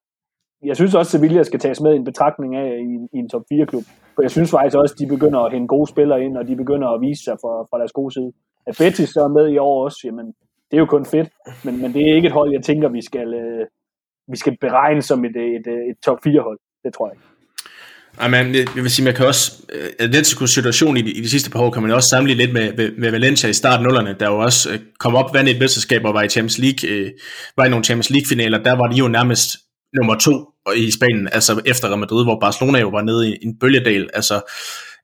jeg 0.63 0.75
synes 0.75 0.95
også, 0.95 1.17
at 1.17 1.21
Sevilla 1.21 1.43
skal 1.43 1.59
tages 1.59 1.81
med 1.81 1.93
i 1.93 1.95
en 1.95 2.03
betragtning 2.03 2.55
af 2.55 2.79
i, 2.79 3.17
i 3.17 3.19
en 3.19 3.29
top 3.29 3.41
4-klub. 3.53 3.83
For 4.15 4.21
jeg 4.21 4.31
synes 4.31 4.51
faktisk 4.51 4.77
også, 4.77 4.95
at 4.95 4.99
de 4.99 5.13
begynder 5.15 5.39
at 5.39 5.51
hente 5.51 5.67
gode 5.67 5.89
spillere 5.89 6.23
ind, 6.23 6.37
og 6.37 6.47
de 6.47 6.55
begynder 6.55 6.87
at 6.87 7.01
vise 7.01 7.23
sig 7.23 7.37
fra, 7.41 7.53
fra 7.69 7.77
deres 7.77 7.91
gode 7.91 8.13
side. 8.13 8.31
At 8.67 8.75
Betis 8.79 9.09
så 9.09 9.21
er 9.23 9.27
med 9.27 9.49
i 9.49 9.57
år 9.57 9.83
også, 9.83 9.99
jamen, 10.03 10.25
det 10.71 10.77
er 10.77 10.79
jo 10.79 10.85
kun 10.85 11.05
fedt, 11.05 11.29
men, 11.65 11.81
men 11.81 11.93
det 11.93 12.01
er 12.09 12.15
ikke 12.15 12.27
et 12.27 12.33
hold, 12.33 12.51
jeg 12.51 12.63
tænker, 12.63 12.89
vi 12.89 13.01
skal, 13.01 13.33
øh, 13.33 13.67
vi 14.27 14.37
skal 14.37 14.57
beregne 14.61 15.01
som 15.01 15.25
et, 15.25 15.35
et, 15.35 15.67
et, 15.67 15.89
et 15.89 15.97
top 16.05 16.17
4-hold. 16.27 16.59
Det 16.83 16.93
tror 16.93 17.07
jeg 17.07 17.13
ikke. 17.15 17.30
Jamen, 18.21 18.55
jeg 18.55 18.67
vil 18.75 18.91
sige, 18.91 19.05
man 19.05 19.13
kan 19.13 19.25
også, 19.25 19.51
øh, 19.73 19.89
Atletico's 19.99 20.47
situation 20.47 20.97
i 20.97 21.01
de, 21.01 21.11
i 21.11 21.21
de 21.21 21.29
sidste 21.29 21.49
par 21.49 21.59
år, 21.59 21.71
kan 21.71 21.81
man 21.81 21.91
også 21.91 22.09
sammenligne 22.09 22.43
lidt 22.43 22.53
med, 22.53 22.73
med, 22.77 22.91
med 22.97 23.11
Valencia 23.11 23.49
i 23.49 23.53
starten 23.53 23.83
nullerne, 23.83 24.15
der 24.19 24.27
jo 24.27 24.37
også 24.37 24.71
øh, 24.71 24.79
kom 24.99 25.15
op 25.15 25.33
vandt 25.33 25.49
et 25.49 25.59
mesterskab 25.59 26.05
og 26.05 26.13
var 26.13 26.23
i 26.23 26.29
Champions 26.29 26.57
League, 26.57 26.89
øh, 26.89 27.11
var 27.57 27.65
i 27.65 27.69
nogle 27.69 27.85
Champions 27.85 28.09
League 28.09 28.27
finaler, 28.27 28.63
der 28.63 28.71
var 28.71 28.87
de 28.87 28.97
jo 28.97 29.07
nærmest 29.07 29.57
nummer 29.97 30.15
to 30.15 30.47
i 30.75 30.91
Spanien, 30.91 31.29
altså 31.31 31.61
efter 31.65 31.87
Real 31.87 31.99
Madrid, 31.99 32.25
hvor 32.25 32.39
Barcelona 32.39 32.79
jo 32.79 32.89
var 32.89 33.01
nede 33.01 33.29
i 33.29 33.37
en 33.41 33.59
bølgedal, 33.59 34.09
altså 34.13 34.41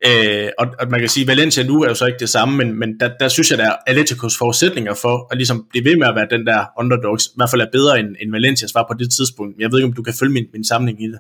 Øh, 0.05 0.49
og, 0.57 0.67
og 0.79 0.87
man 0.89 0.99
kan 0.99 1.09
sige, 1.09 1.27
Valencia 1.27 1.63
nu 1.63 1.83
er 1.83 1.87
jo 1.89 1.95
så 1.95 2.05
ikke 2.05 2.19
det 2.19 2.29
samme, 2.29 2.57
men, 2.57 2.79
men 2.79 2.99
der, 2.99 3.09
der 3.19 3.27
synes 3.27 3.51
jeg, 3.51 3.57
der 3.57 3.65
er 3.65 3.75
Atleticos 3.87 4.37
forudsætninger 4.37 4.93
for 4.93 5.27
at 5.31 5.37
ligesom 5.37 5.65
blive 5.69 5.85
ved 5.85 5.97
med 5.97 6.07
at 6.07 6.15
være 6.15 6.27
den 6.29 6.45
der 6.45 6.65
underdogs, 6.79 7.25
i 7.25 7.29
hvert 7.35 7.49
fald 7.49 7.61
er 7.61 7.71
bedre 7.71 7.99
end, 7.99 8.15
end 8.21 8.31
Valencias 8.31 8.75
var 8.75 8.85
på 8.91 8.97
det 8.99 9.11
tidspunkt. 9.11 9.55
Jeg 9.59 9.71
ved 9.71 9.79
ikke, 9.79 9.87
om 9.87 9.93
du 9.93 10.03
kan 10.03 10.13
følge 10.19 10.33
min, 10.33 10.45
min 10.53 10.63
samling 10.63 11.03
i 11.03 11.07
det. 11.07 11.19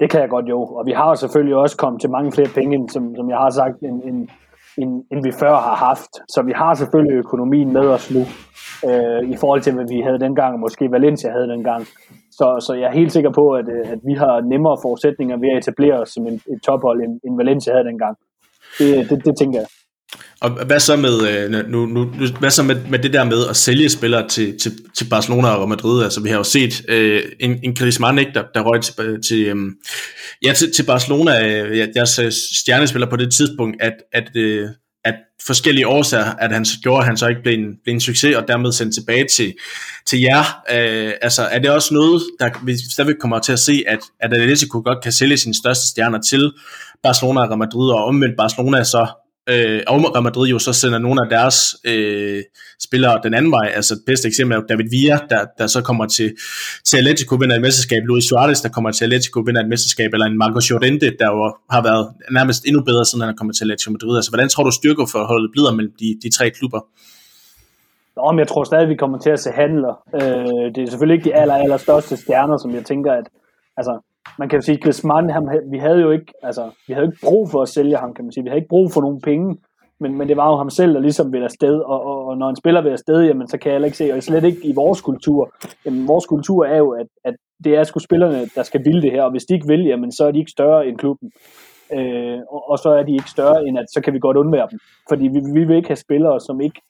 Det 0.00 0.10
kan 0.10 0.20
jeg 0.20 0.28
godt 0.28 0.48
jo, 0.48 0.58
og 0.78 0.86
vi 0.86 0.92
har 0.92 1.14
selvfølgelig 1.14 1.56
også 1.56 1.76
kommet 1.76 2.00
til 2.00 2.10
mange 2.10 2.32
flere 2.32 2.50
penge, 2.54 2.88
som, 2.88 3.02
som 3.16 3.30
jeg 3.30 3.38
har 3.38 3.50
sagt, 3.50 3.76
end, 3.88 4.02
end, 4.08 4.28
end, 4.78 4.90
end 5.12 5.20
vi 5.28 5.32
før 5.40 5.54
har 5.68 5.76
haft. 5.88 6.12
Så 6.34 6.42
vi 6.48 6.52
har 6.52 6.74
selvfølgelig 6.74 7.16
økonomien 7.24 7.72
med 7.72 7.86
os 7.96 8.14
nu, 8.14 8.22
øh, 8.88 9.22
i 9.34 9.36
forhold 9.36 9.60
til, 9.62 9.72
hvad 9.74 9.86
vi 9.94 10.00
havde 10.00 10.20
dengang, 10.26 10.52
og 10.54 10.60
måske 10.60 10.84
Valencia 10.90 11.30
havde 11.30 11.48
dengang. 11.48 11.82
Så, 12.38 12.46
så 12.66 12.72
jeg 12.80 12.86
er 12.88 12.98
helt 13.00 13.12
sikker 13.12 13.32
på, 13.40 13.44
at, 13.60 13.66
øh, 13.76 13.92
at 13.92 14.00
vi 14.08 14.14
har 14.14 14.34
nemmere 14.52 14.76
forudsætninger 14.84 15.36
ved 15.36 15.50
at 15.52 15.58
etablere 15.58 15.96
os 16.02 16.08
som 16.08 16.26
en, 16.26 16.34
et 16.34 16.60
tophold, 16.66 16.98
end, 17.04 17.14
end 17.24 17.36
Valencia 17.36 17.72
havde 17.72 17.88
dengang. 17.90 18.16
Det, 18.78 19.10
det, 19.10 19.24
det 19.26 19.34
tænker 19.40 19.58
jeg. 19.62 19.68
Og 20.40 20.64
hvad 20.64 20.80
så 20.80 20.96
med, 20.96 21.28
øh, 21.28 21.68
nu, 21.68 21.86
nu, 21.86 22.04
hvad 22.40 22.50
så 22.50 22.62
med, 22.62 22.76
med 22.88 22.98
det 22.98 23.12
der 23.12 23.24
med 23.24 23.46
at 23.50 23.56
sælge 23.56 23.88
spillere 23.88 24.28
til, 24.28 24.58
til, 24.58 24.72
til 24.96 25.04
Barcelona 25.04 25.48
og 25.48 25.68
Madrid? 25.68 26.04
Altså 26.04 26.20
vi 26.20 26.28
har 26.28 26.36
jo 26.36 26.44
set 26.44 26.82
øh, 26.88 27.22
en, 27.40 27.58
en 27.64 27.74
Griezmann, 27.74 28.18
ikke, 28.18 28.32
der, 28.34 28.42
der 28.54 28.60
røg 28.60 28.82
til, 28.82 28.94
til, 29.28 29.46
øh, 29.46 29.56
ja, 30.44 30.52
til, 30.52 30.72
til 30.74 30.82
Barcelona, 30.82 31.48
øh, 31.48 31.88
deres 31.94 32.18
øh, 32.18 32.32
stjernespiller 32.60 33.10
på 33.10 33.16
det 33.16 33.34
tidspunkt, 33.34 33.82
at, 33.82 33.94
at 34.12 34.36
øh, 34.36 34.68
at 35.04 35.14
forskellige 35.46 35.86
årsager, 35.86 36.34
at 36.38 36.52
han 36.52 36.64
gjorde, 36.82 37.00
at 37.00 37.06
han 37.06 37.16
så 37.16 37.28
ikke 37.28 37.42
blev 37.42 37.54
en, 37.54 37.76
blev 37.84 37.94
en 37.94 38.00
succes, 38.00 38.36
og 38.36 38.48
dermed 38.48 38.72
sendt 38.72 38.94
tilbage 38.94 39.26
til, 39.32 39.54
til 40.06 40.20
jer. 40.20 40.62
Øh, 40.72 41.12
altså, 41.22 41.42
er 41.42 41.58
det 41.58 41.70
også 41.70 41.94
noget, 41.94 42.22
der 42.40 42.50
vi 42.64 42.76
stadigvæk 42.92 43.16
kommer 43.20 43.38
til 43.38 43.52
at 43.52 43.58
se, 43.58 43.84
at, 43.86 43.98
at 44.20 44.34
Atletico 44.34 44.82
godt 44.84 45.02
kan 45.02 45.12
sælge 45.12 45.36
sine 45.36 45.54
største 45.54 45.88
stjerner 45.88 46.20
til 46.20 46.52
Barcelona 47.02 47.40
og 47.40 47.58
Madrid, 47.58 47.90
og 47.90 48.04
omvendt 48.04 48.36
Barcelona 48.36 48.84
så 48.84 49.06
øh, 49.52 49.80
og 49.86 49.96
Real 50.14 50.22
Madrid 50.22 50.48
jo 50.50 50.58
så 50.58 50.72
sender 50.72 50.98
nogle 50.98 51.20
af 51.24 51.28
deres 51.30 51.76
øh, 51.84 52.42
spillere 52.86 53.20
den 53.22 53.34
anden 53.34 53.52
vej. 53.52 53.66
Altså 53.74 53.94
det 53.94 54.02
bedste 54.06 54.28
eksempel 54.28 54.56
er 54.56 54.60
David 54.60 54.88
Villa, 54.90 55.18
der, 55.30 55.46
der 55.58 55.66
så 55.66 55.82
kommer 55.82 56.06
til, 56.06 56.30
til 56.84 56.96
Atletico 56.96 57.34
vinder 57.34 57.56
et 57.56 57.62
mesterskab. 57.62 58.02
Luis 58.04 58.24
Suarez, 58.24 58.62
der 58.62 58.68
kommer 58.68 58.90
til 58.90 59.04
Atletico 59.04 59.40
vinder 59.40 59.62
et 59.62 59.68
mesterskab. 59.68 60.10
Eller 60.12 60.26
en 60.26 60.38
Marcos 60.38 60.70
Llorente, 60.70 61.06
der 61.18 61.28
jo 61.34 61.54
har 61.70 61.82
været 61.82 62.04
nærmest 62.30 62.64
endnu 62.66 62.82
bedre, 62.82 63.04
siden 63.04 63.20
han 63.20 63.30
er 63.30 63.36
kommet 63.36 63.56
til 63.56 63.64
Atletico 63.64 63.90
Madrid. 63.92 64.16
Altså 64.16 64.30
hvordan 64.30 64.48
tror 64.48 64.64
du 64.64 64.70
styrkeforholdet 64.70 65.50
bliver 65.52 65.72
mellem 65.72 65.92
de, 66.00 66.18
de 66.22 66.30
tre 66.36 66.50
klubber? 66.50 66.80
Nå, 68.16 68.32
men 68.32 68.38
jeg 68.38 68.48
tror 68.48 68.64
stadig, 68.64 68.88
vi 68.88 68.96
kommer 69.02 69.18
til 69.18 69.30
at 69.30 69.40
se 69.40 69.50
handler. 69.50 69.94
Øh, 70.14 70.74
det 70.74 70.78
er 70.82 70.90
selvfølgelig 70.90 71.16
ikke 71.18 71.28
de 71.30 71.34
aller, 71.34 71.54
aller 71.54 71.76
største 71.76 72.16
stjerner, 72.16 72.56
som 72.58 72.74
jeg 72.74 72.84
tænker, 72.84 73.12
at 73.12 73.26
altså, 73.76 73.92
man 74.38 74.48
kan 74.48 74.62
sige, 74.62 74.78
Griezmann, 74.78 75.30
ham, 75.30 75.48
vi 75.70 75.78
havde 75.78 76.00
jo 76.00 76.10
ikke, 76.10 76.32
altså, 76.42 76.70
vi 76.86 76.92
havde 76.92 77.06
ikke 77.06 77.18
brug 77.22 77.50
for 77.50 77.62
at 77.62 77.68
sælge 77.68 77.96
ham, 77.96 78.14
kan 78.14 78.24
man 78.24 78.32
sige. 78.32 78.44
Vi 78.44 78.48
havde 78.48 78.58
ikke 78.58 78.68
brug 78.68 78.92
for 78.92 79.00
nogen 79.00 79.20
penge, 79.20 79.56
men, 80.00 80.18
men 80.18 80.28
det 80.28 80.36
var 80.36 80.50
jo 80.50 80.56
ham 80.56 80.70
selv, 80.70 80.94
der 80.94 81.00
ligesom 81.00 81.32
ville 81.32 81.44
afsted, 81.44 81.76
og, 81.78 82.04
og, 82.04 82.26
og 82.26 82.38
når 82.38 82.48
en 82.50 82.56
spiller 82.56 82.82
vil 82.82 82.90
afsted, 82.90 83.22
jamen, 83.22 83.48
så 83.48 83.58
kan 83.58 83.72
jeg 83.72 83.84
ikke 83.84 83.96
se, 83.96 84.14
og 84.14 84.22
slet 84.22 84.44
ikke 84.44 84.66
i 84.66 84.72
vores 84.74 85.00
kultur. 85.00 85.50
Jamen, 85.86 86.08
vores 86.08 86.26
kultur 86.26 86.64
er 86.64 86.78
jo, 86.78 86.90
at, 86.90 87.06
at 87.24 87.34
det 87.64 87.76
er 87.76 87.84
sgu 87.84 87.98
spillerne, 87.98 88.46
der 88.54 88.62
skal 88.62 88.84
ville 88.84 89.02
det 89.02 89.12
her, 89.12 89.22
og 89.22 89.30
hvis 89.30 89.44
de 89.44 89.54
ikke 89.54 89.66
vil, 89.66 89.84
jamen, 89.84 90.12
så 90.12 90.26
er 90.26 90.30
de 90.30 90.38
ikke 90.38 90.50
større 90.50 90.86
end 90.86 90.98
klubben. 90.98 91.30
Øh, 91.92 92.38
og, 92.50 92.70
og 92.70 92.78
så 92.78 92.90
er 92.90 93.02
de 93.02 93.12
ikke 93.12 93.30
større 93.30 93.66
end, 93.66 93.78
at 93.78 93.86
så 93.94 94.00
kan 94.00 94.14
vi 94.14 94.18
godt 94.18 94.36
undvære 94.36 94.68
dem. 94.70 94.78
Fordi 95.08 95.28
vi, 95.28 95.40
vi 95.54 95.64
vil 95.64 95.76
ikke 95.76 95.88
have 95.88 96.04
spillere, 96.06 96.40
som 96.40 96.60
ikke 96.60 96.80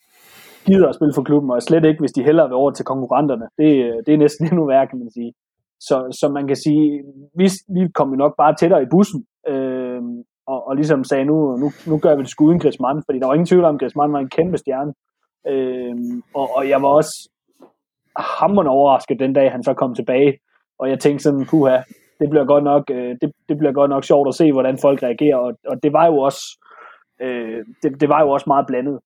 gider 0.66 0.88
at 0.88 0.94
spille 0.94 1.14
for 1.14 1.22
klubben, 1.22 1.50
og 1.50 1.62
slet 1.62 1.84
ikke, 1.84 2.00
hvis 2.00 2.12
de 2.12 2.22
hellere 2.22 2.48
vil 2.48 2.54
over 2.54 2.70
til 2.70 2.84
konkurrenterne. 2.84 3.46
Det, 3.58 3.68
det 4.06 4.14
er 4.14 4.18
næsten 4.18 4.46
endnu 4.50 4.66
værre, 4.66 4.86
kan 4.86 4.98
man 4.98 5.10
sige. 5.10 5.32
Så, 5.80 6.18
så 6.20 6.28
man 6.28 6.46
kan 6.46 6.56
sige, 6.56 7.02
vi, 7.34 7.46
vi 7.74 7.88
kom 7.94 8.10
jo 8.10 8.16
nok 8.16 8.34
bare 8.36 8.54
tættere 8.54 8.82
i 8.82 8.90
bussen, 8.90 9.24
øh, 9.48 10.02
og, 10.46 10.66
og 10.68 10.76
ligesom 10.76 11.04
sagde, 11.04 11.24
nu, 11.24 11.56
nu, 11.56 11.70
nu 11.86 11.98
gør 11.98 12.16
vi 12.16 12.22
det 12.22 12.30
sgu 12.30 12.46
uden 12.46 12.60
Griezmann, 12.60 13.02
fordi 13.06 13.18
der 13.18 13.26
var 13.26 13.34
ingen 13.34 13.46
tvivl 13.46 13.64
om, 13.64 13.74
at 13.74 13.80
Griezmann 13.80 14.12
var 14.12 14.18
en 14.18 14.28
kæmpe 14.28 14.58
stjerne. 14.58 14.92
Øh, 15.48 15.94
og, 16.34 16.56
og 16.56 16.68
jeg 16.68 16.82
var 16.82 16.88
også 16.88 17.30
hammerende 18.16 18.70
overrasket 18.70 19.20
den 19.20 19.32
dag, 19.32 19.52
han 19.52 19.62
så 19.62 19.74
kom 19.74 19.94
tilbage, 19.94 20.38
og 20.78 20.90
jeg 20.90 20.98
tænkte 21.00 21.22
sådan, 21.22 21.46
puha, 21.50 21.78
det 22.20 22.30
bliver 22.30 22.44
godt 22.44 22.64
nok, 22.64 22.90
øh, 22.90 23.16
det, 23.20 23.32
det 23.48 23.58
bliver 23.58 23.72
godt 23.72 23.90
nok 23.90 24.04
sjovt 24.04 24.28
at 24.28 24.34
se, 24.34 24.52
hvordan 24.52 24.78
folk 24.78 25.02
reagerer, 25.02 25.36
og, 25.36 25.52
og 25.66 25.76
det 25.82 25.92
var 25.92 26.06
jo 26.06 26.18
også, 26.18 26.42
øh, 27.22 27.64
det, 27.82 28.00
det 28.00 28.08
var 28.08 28.20
jo 28.22 28.30
også 28.30 28.44
meget 28.46 28.66
blandet. 28.66 28.98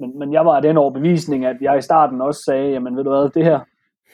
Men, 0.00 0.18
men 0.18 0.32
jeg 0.32 0.44
var 0.46 0.56
af 0.56 0.62
den 0.62 0.76
overbevisning, 0.76 1.44
at 1.44 1.56
jeg 1.60 1.78
i 1.78 1.82
starten 1.88 2.20
også 2.20 2.42
sagde, 2.44 2.70
jamen 2.70 2.96
ved 2.96 3.04
du 3.04 3.10
hvad, 3.10 3.30
det 3.30 3.44
her, 3.44 3.60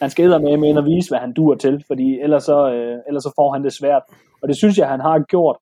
han 0.01 0.11
skal 0.11 0.29
med 0.31 0.57
med 0.57 0.79
at 0.79 0.85
vise, 0.85 1.11
hvad 1.11 1.19
han 1.19 1.33
dur 1.33 1.55
til, 1.55 1.85
fordi 1.87 2.21
ellers 2.21 2.45
så, 2.45 2.73
øh, 2.73 2.99
ellers 3.09 3.23
så 3.23 3.33
får 3.37 3.53
han 3.53 3.65
det 3.65 3.73
svært. 3.73 4.03
Og 4.43 4.49
det 4.49 4.57
synes 4.57 4.79
jeg, 4.79 4.89
han 4.89 5.01
har 5.01 5.19
gjort, 5.19 5.57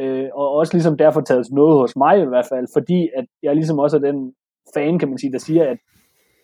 øh, 0.00 0.28
og 0.34 0.50
også 0.50 0.72
ligesom 0.72 0.96
derfor 0.96 1.20
taget 1.20 1.46
noget 1.52 1.80
hos 1.80 1.96
mig 1.96 2.22
i 2.22 2.24
hvert 2.24 2.46
fald, 2.52 2.66
fordi 2.76 3.08
at 3.16 3.26
jeg 3.42 3.54
ligesom 3.54 3.78
også 3.78 3.96
er 3.96 4.00
den 4.00 4.32
fan, 4.74 4.98
kan 4.98 5.08
man 5.08 5.18
sige, 5.18 5.32
der 5.32 5.38
siger, 5.38 5.64
at 5.64 5.78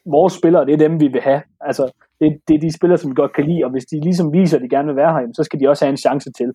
vores 0.06 0.32
spillere, 0.32 0.66
det 0.66 0.72
er 0.72 0.88
dem, 0.88 1.00
vi 1.00 1.08
vil 1.08 1.20
have. 1.20 1.42
Altså, 1.60 1.92
det, 2.20 2.38
det 2.48 2.54
er 2.54 2.60
de 2.60 2.76
spillere, 2.76 2.98
som 2.98 3.10
vi 3.10 3.14
godt 3.14 3.32
kan 3.32 3.44
lide, 3.44 3.64
og 3.64 3.70
hvis 3.70 3.84
de 3.84 4.00
ligesom 4.00 4.32
viser, 4.32 4.56
at 4.56 4.62
de 4.62 4.68
gerne 4.68 4.88
vil 4.88 4.96
være 4.96 5.12
her, 5.12 5.26
så 5.34 5.42
skal 5.44 5.60
de 5.60 5.68
også 5.68 5.84
have 5.84 5.90
en 5.90 6.04
chance 6.06 6.32
til. 6.32 6.52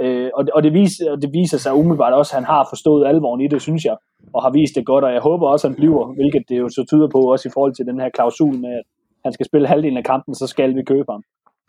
Øh, 0.00 0.30
og, 0.34 0.44
og, 0.54 0.62
det 0.62 0.72
viser, 0.72 1.10
og 1.10 1.22
det 1.22 1.30
viser 1.32 1.58
sig 1.58 1.74
umiddelbart 1.74 2.14
også, 2.14 2.30
at 2.32 2.38
han 2.40 2.44
har 2.54 2.66
forstået 2.72 3.06
alvoren 3.06 3.40
i 3.40 3.48
det, 3.48 3.62
synes 3.62 3.84
jeg, 3.84 3.96
og 4.34 4.42
har 4.42 4.50
vist 4.50 4.74
det 4.74 4.86
godt, 4.86 5.04
og 5.04 5.12
jeg 5.12 5.20
håber 5.20 5.46
også, 5.48 5.66
at 5.66 5.70
han 5.70 5.76
bliver, 5.76 6.14
hvilket 6.14 6.42
det 6.48 6.58
jo 6.58 6.68
så 6.68 6.84
tyder 6.90 7.08
på, 7.08 7.18
også 7.32 7.48
i 7.48 7.52
forhold 7.54 7.74
til 7.74 7.86
den 7.86 8.00
her 8.00 8.10
klausul 8.10 8.60
med, 8.60 8.72
at 8.80 8.84
han 9.24 9.32
skal 9.32 9.46
spille 9.46 9.68
halvdelen 9.68 9.98
af 9.98 10.04
kampen, 10.04 10.34
så 10.34 10.46
skal 10.46 10.74
vi 10.76 10.82
købe 10.82 11.12
ham. 11.12 11.22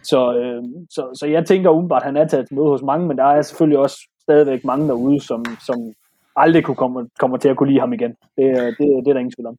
Så, 0.03 0.37
øh, 0.37 0.63
så, 0.89 1.01
så 1.19 1.25
jeg 1.27 1.45
tænker 1.45 1.69
umiddelbart, 1.69 2.01
at 2.01 2.05
han 2.05 2.17
er 2.17 2.27
taget 2.27 2.51
med 2.51 2.63
hos 2.63 2.81
mange, 2.81 3.07
men 3.07 3.17
der 3.17 3.23
er 3.23 3.41
selvfølgelig 3.41 3.79
også 3.79 3.97
stadigvæk 4.21 4.65
mange 4.65 4.87
derude, 4.87 5.19
som, 5.19 5.45
som 5.67 5.77
aldrig 6.35 6.63
kunne 6.63 6.75
komme, 6.75 7.09
kommer 7.19 7.37
til 7.37 7.49
at 7.49 7.57
kunne 7.57 7.69
lide 7.69 7.79
ham 7.79 7.93
igen. 7.93 8.11
Det, 8.37 8.47
øh, 8.59 8.67
det, 8.77 8.85
det 9.03 9.07
er 9.07 9.13
der 9.13 9.19
ingen 9.19 9.35
tvivl 9.37 9.47
om. 9.47 9.57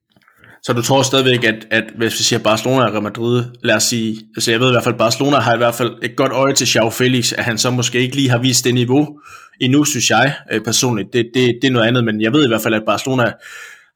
Så 0.63 0.73
du 0.73 0.83
tror 0.83 1.03
stadigvæk, 1.03 1.45
at, 1.45 1.67
at 1.71 1.85
hvis 1.97 2.19
vi 2.19 2.23
siger 2.25 2.43
Barcelona 2.43 2.85
og 2.85 2.93
Real 2.93 3.03
Madrid, 3.03 3.45
lad 3.63 3.77
os 3.77 3.83
sige, 3.83 4.17
altså 4.37 4.51
jeg 4.51 4.61
ved 4.61 4.69
i 4.69 4.73
hvert 4.73 4.85
fald, 4.85 4.99
Barcelona 4.99 5.37
har 5.37 5.55
i 5.55 5.57
hvert 5.57 5.75
fald 5.75 5.93
et 6.03 6.17
godt 6.17 6.33
øje 6.33 6.55
til 6.55 6.67
Xiao 6.67 6.91
Felix, 6.91 7.33
at 7.33 7.45
han 7.45 7.59
så 7.59 7.71
måske 7.71 7.99
ikke 7.99 8.17
lige 8.17 8.31
har 8.31 8.39
vist 8.39 8.65
det 8.65 8.75
niveau 8.75 9.19
endnu, 9.61 9.85
synes 9.85 10.11
jeg 10.11 10.35
øh, 10.53 10.61
personligt. 10.61 11.13
Det, 11.13 11.31
det, 11.35 11.59
det 11.63 11.69
er 11.69 11.73
noget 11.73 11.87
andet, 11.87 12.05
men 12.05 12.21
jeg 12.21 12.33
ved 12.33 12.45
i 12.45 12.49
hvert 12.49 12.61
fald, 12.61 12.75
at 12.75 12.83
Barcelona 12.87 13.33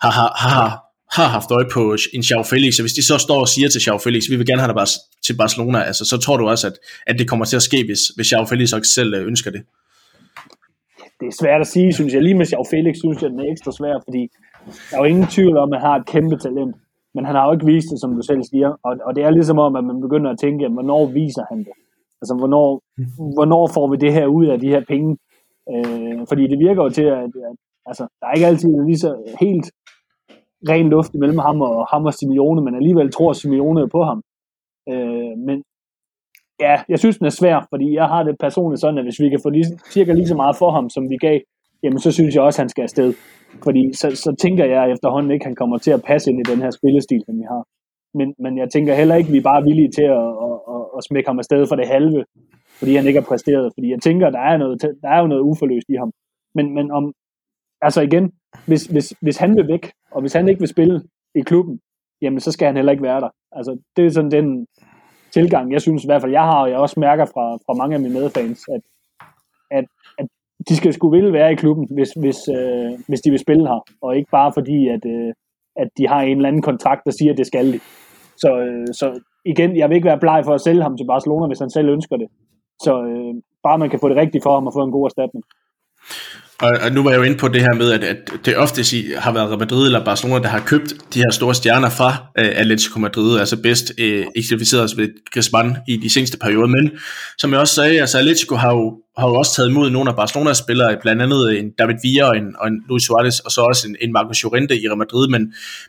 har, 0.02 0.10
har, 0.10 0.32
har, 0.36 0.87
har 1.16 1.28
haft 1.36 1.50
øje 1.50 1.68
på 1.74 1.82
en 2.14 2.22
Xiao 2.22 2.42
Felix, 2.42 2.78
og 2.78 2.82
hvis 2.82 2.92
de 2.98 3.04
så 3.10 3.18
står 3.18 3.40
og 3.40 3.48
siger 3.48 3.68
til 3.68 3.80
Xiao 3.80 3.98
Felix, 3.98 4.22
vi 4.30 4.36
vil 4.36 4.46
gerne 4.46 4.60
have 4.62 4.68
dig 4.72 4.78
bare 4.82 4.92
til 5.26 5.34
Barcelona, 5.42 5.78
altså, 5.90 6.04
så 6.04 6.16
tror 6.18 6.36
du 6.36 6.48
også, 6.48 6.66
at, 6.66 6.76
at 7.06 7.18
det 7.18 7.28
kommer 7.28 7.44
til 7.44 7.56
at 7.56 7.62
ske, 7.62 7.84
hvis, 7.88 8.02
hvis 8.16 8.26
Xiao 8.26 8.44
Felix 8.44 8.72
også 8.72 8.92
selv 8.98 9.14
øh, 9.14 9.26
ønsker 9.26 9.50
det? 9.50 9.62
Det 11.20 11.26
er 11.26 11.36
svært 11.42 11.60
at 11.60 11.66
sige, 11.66 11.92
synes 11.92 12.14
jeg. 12.14 12.22
Lige 12.22 12.38
med 12.40 12.46
Xiao 12.46 12.64
Felix, 12.70 12.96
synes 13.04 13.22
jeg, 13.22 13.30
den 13.30 13.40
er 13.40 13.52
ekstra 13.52 13.72
svær, 13.72 13.96
fordi 14.06 14.22
der 14.90 14.96
er 14.96 15.00
jo 15.02 15.10
ingen 15.12 15.26
tvivl 15.26 15.56
om, 15.56 15.72
at 15.72 15.80
han 15.80 15.90
har 15.90 15.96
et 15.96 16.06
kæmpe 16.06 16.36
talent, 16.36 16.74
men 17.14 17.24
han 17.26 17.34
har 17.34 17.46
jo 17.46 17.52
ikke 17.52 17.66
vist 17.66 17.90
det, 17.92 18.00
som 18.00 18.14
du 18.16 18.22
selv 18.22 18.42
siger, 18.50 18.68
og, 18.86 18.92
og 19.06 19.16
det 19.16 19.22
er 19.24 19.30
ligesom 19.30 19.58
om, 19.58 19.76
at 19.76 19.84
man 19.84 20.00
begynder 20.00 20.30
at 20.30 20.38
tænke, 20.38 20.68
hvornår 20.68 21.06
viser 21.06 21.44
han 21.50 21.58
det? 21.58 21.74
Altså, 22.22 22.34
hvornår, 22.40 22.68
hvornår 23.36 23.70
får 23.74 23.86
vi 23.90 23.96
det 23.96 24.12
her 24.12 24.26
ud 24.26 24.46
af 24.46 24.60
de 24.60 24.68
her 24.68 24.82
penge? 24.88 25.10
Øh, 25.74 26.18
fordi 26.28 26.42
det 26.52 26.58
virker 26.66 26.82
jo 26.82 26.90
til, 26.90 27.02
at, 27.02 27.30
at 27.48 27.56
altså, 27.90 28.04
der 28.20 28.26
er 28.26 28.34
ikke 28.34 28.46
altid 28.46 28.70
lige 28.86 28.98
så 28.98 29.10
helt 29.40 29.66
ren 30.68 30.88
luft 30.88 31.14
imellem 31.14 31.38
ham 31.38 31.60
og 31.60 31.86
ham 31.92 32.04
og 32.04 32.14
Simeone, 32.14 32.62
men 32.62 32.74
alligevel 32.74 33.12
tror 33.12 33.32
Simeone 33.32 33.88
på 33.88 34.02
ham. 34.02 34.22
Øh, 34.92 35.34
men 35.46 35.62
ja, 36.60 36.74
jeg 36.88 36.98
synes, 36.98 37.18
den 37.18 37.26
er 37.26 37.30
svær, 37.40 37.66
fordi 37.72 37.94
jeg 37.94 38.06
har 38.06 38.22
det 38.22 38.36
personligt 38.40 38.80
sådan, 38.80 38.98
at 38.98 39.04
hvis 39.04 39.20
vi 39.20 39.28
kan 39.28 39.40
få 39.42 39.50
lige, 39.50 39.78
cirka 39.90 40.12
lige 40.12 40.32
så 40.32 40.34
meget 40.34 40.56
for 40.56 40.70
ham, 40.70 40.90
som 40.90 41.10
vi 41.10 41.16
gav, 41.16 41.40
jamen 41.82 41.98
så 41.98 42.12
synes 42.12 42.34
jeg 42.34 42.42
også, 42.42 42.58
at 42.58 42.64
han 42.64 42.68
skal 42.68 42.82
afsted. 42.82 43.14
Fordi 43.64 43.92
så, 43.92 44.10
så 44.24 44.36
tænker 44.40 44.64
jeg 44.64 44.92
efterhånden 44.92 45.30
ikke, 45.32 45.44
at 45.44 45.48
han 45.50 45.56
kommer 45.56 45.78
til 45.78 45.90
at 45.90 46.02
passe 46.02 46.30
ind 46.30 46.40
i 46.40 46.50
den 46.50 46.62
her 46.62 46.70
spillestil, 46.70 47.22
som 47.26 47.38
vi 47.38 47.44
har. 47.52 47.62
men, 48.18 48.34
men 48.38 48.58
jeg 48.58 48.68
tænker 48.70 48.94
heller 48.94 49.14
ikke, 49.14 49.28
at 49.28 49.32
vi 49.32 49.38
er 49.38 49.50
bare 49.52 49.62
villige 49.62 49.90
til 49.98 50.02
at, 50.02 50.28
at, 50.46 50.56
at, 50.74 50.82
at 50.96 51.04
smække 51.08 51.28
ham 51.28 51.38
afsted 51.38 51.66
for 51.66 51.76
det 51.76 51.86
halve, 51.88 52.24
fordi 52.78 52.92
han 52.94 53.06
ikke 53.06 53.20
har 53.20 53.30
præsteret. 53.30 53.72
Fordi 53.74 53.90
jeg 53.90 54.00
tænker, 54.02 54.30
der 54.30 54.44
er, 54.50 54.56
noget, 54.56 54.82
der 55.02 55.08
er 55.14 55.20
jo 55.20 55.26
noget 55.26 55.42
uforløst 55.50 55.88
i 55.88 55.96
ham. 56.02 56.10
Men, 56.54 56.74
men 56.74 56.90
om, 56.90 57.04
altså 57.80 58.00
igen, 58.00 58.32
hvis, 58.66 58.86
hvis, 58.86 59.14
hvis 59.20 59.36
han 59.36 59.56
vil 59.56 59.68
væk, 59.68 59.92
og 60.10 60.20
hvis 60.20 60.32
han 60.32 60.48
ikke 60.48 60.60
vil 60.60 60.68
spille 60.68 61.02
i 61.34 61.40
klubben, 61.40 61.80
jamen 62.22 62.40
så 62.40 62.52
skal 62.52 62.66
han 62.66 62.76
heller 62.76 62.92
ikke 62.92 63.02
være 63.02 63.20
der. 63.20 63.28
Altså 63.52 63.78
det 63.96 64.06
er 64.06 64.10
sådan 64.10 64.30
den 64.30 64.66
tilgang, 65.32 65.72
jeg 65.72 65.80
synes 65.80 66.04
i 66.04 66.08
hvert 66.08 66.22
fald, 66.22 66.32
jeg 66.32 66.42
har, 66.42 66.60
og 66.62 66.70
jeg 66.70 66.78
også 66.78 67.00
mærker 67.00 67.24
fra, 67.24 67.56
fra 67.66 67.74
mange 67.74 67.94
af 67.94 68.00
mine 68.00 68.14
medfans, 68.14 68.64
at, 68.74 68.80
at, 69.70 69.84
at 70.18 70.26
de 70.68 70.76
skal 70.76 70.92
sgu 70.92 71.10
ville 71.10 71.32
være 71.32 71.52
i 71.52 71.54
klubben, 71.54 71.88
hvis, 71.94 72.10
hvis, 72.20 72.48
øh, 72.48 72.90
hvis 73.08 73.20
de 73.20 73.30
vil 73.30 73.38
spille 73.38 73.68
her, 73.68 73.80
og 74.02 74.16
ikke 74.16 74.30
bare 74.30 74.52
fordi, 74.52 74.88
at, 74.88 75.04
øh, 75.06 75.32
at 75.76 75.88
de 75.98 76.08
har 76.08 76.20
en 76.20 76.36
eller 76.36 76.48
anden 76.48 76.62
kontrakt, 76.62 77.02
der 77.04 77.10
siger, 77.10 77.32
at 77.32 77.38
det 77.38 77.46
skal 77.46 77.72
de. 77.72 77.80
Så, 78.36 78.58
øh, 78.58 78.86
så 78.92 79.20
igen, 79.44 79.76
jeg 79.76 79.88
vil 79.88 79.94
ikke 79.94 80.10
være 80.12 80.20
bleg 80.20 80.42
for 80.44 80.54
at 80.54 80.60
sælge 80.60 80.82
ham 80.82 80.96
til 80.96 81.06
Barcelona, 81.06 81.46
hvis 81.46 81.58
han 81.58 81.70
selv 81.70 81.88
ønsker 81.88 82.16
det. 82.16 82.28
Så 82.82 83.02
øh, 83.02 83.34
bare 83.62 83.78
man 83.78 83.90
kan 83.90 84.00
få 84.00 84.08
det 84.08 84.16
rigtigt 84.16 84.44
for 84.44 84.54
ham 84.54 84.66
og 84.66 84.72
få 84.72 84.82
en 84.84 84.92
god 84.92 85.04
erstatning. 85.04 85.44
Og, 86.62 86.78
og 86.82 86.92
nu 86.92 87.02
var 87.02 87.10
jeg 87.10 87.18
jo 87.18 87.22
inde 87.22 87.36
på 87.36 87.48
det 87.48 87.60
her 87.60 87.74
med, 87.74 87.92
at, 87.92 88.04
at 88.04 88.16
det 88.44 88.56
ofte 88.56 88.82
har 89.18 89.32
været 89.32 89.48
Real 89.48 89.58
Madrid 89.58 89.86
eller 89.86 90.04
Barcelona, 90.04 90.42
der 90.42 90.48
har 90.48 90.60
købt 90.60 90.94
de 91.14 91.18
her 91.18 91.30
store 91.30 91.54
stjerner 91.54 91.90
fra 91.90 92.08
uh, 92.08 92.44
Atletico 92.44 92.98
Madrid, 92.98 93.38
altså 93.38 93.56
bedst 93.62 93.92
uh, 93.98 94.26
eksemplificeret 94.36 94.82
altså 94.82 94.96
ved 94.96 95.08
Griezmann 95.32 95.76
i 95.88 95.96
de 95.96 96.10
seneste 96.10 96.38
perioder. 96.38 96.66
Men 96.66 96.90
som 97.38 97.52
jeg 97.52 97.60
også 97.60 97.74
sagde, 97.74 98.00
altså 98.00 98.18
Atletico 98.18 98.54
har 98.54 98.70
jo 98.70 98.98
har 99.18 99.28
jo 99.28 99.34
også 99.34 99.54
taget 99.54 99.68
imod 99.70 99.90
nogle 99.90 100.10
af 100.10 100.16
Barcelonas 100.16 100.56
spillere, 100.56 100.96
blandt 101.02 101.22
andet 101.22 101.50
øh, 101.50 101.58
en 101.60 101.70
David 101.78 101.94
Villa 102.02 102.24
og 102.30 102.36
en, 102.36 102.56
og 102.60 102.68
en 102.68 102.76
Luis 102.88 103.02
Suarez, 103.02 103.38
og 103.38 103.50
så 103.50 103.60
også 103.60 103.88
en, 103.88 103.96
en 104.00 104.12
Marcos 104.12 104.42
Llorente 104.42 104.74
i 104.80 104.88
Real 104.88 104.98
Madrid, 104.98 105.28
men, 105.28 105.42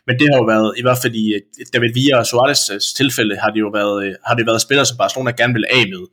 men 0.06 0.14
det 0.18 0.26
har 0.30 0.38
jo 0.42 0.46
været, 0.54 0.74
i 0.78 0.82
hvert 0.82 0.98
fald 1.02 1.14
i 1.14 1.34
øh, 1.34 1.40
David 1.74 1.90
Villa 1.94 2.16
og 2.22 2.26
Suarez' 2.30 2.96
tilfælde, 2.96 3.36
har 3.36 3.50
det 3.50 3.60
jo 3.60 3.70
været, 3.78 3.96
øh, 4.04 4.14
har 4.26 4.34
det 4.34 4.46
været 4.46 4.60
spillere, 4.60 4.86
som 4.86 4.96
Barcelona 4.96 5.30
gerne 5.30 5.54
vil 5.54 5.64
af 5.70 5.84
med. 5.92 6.04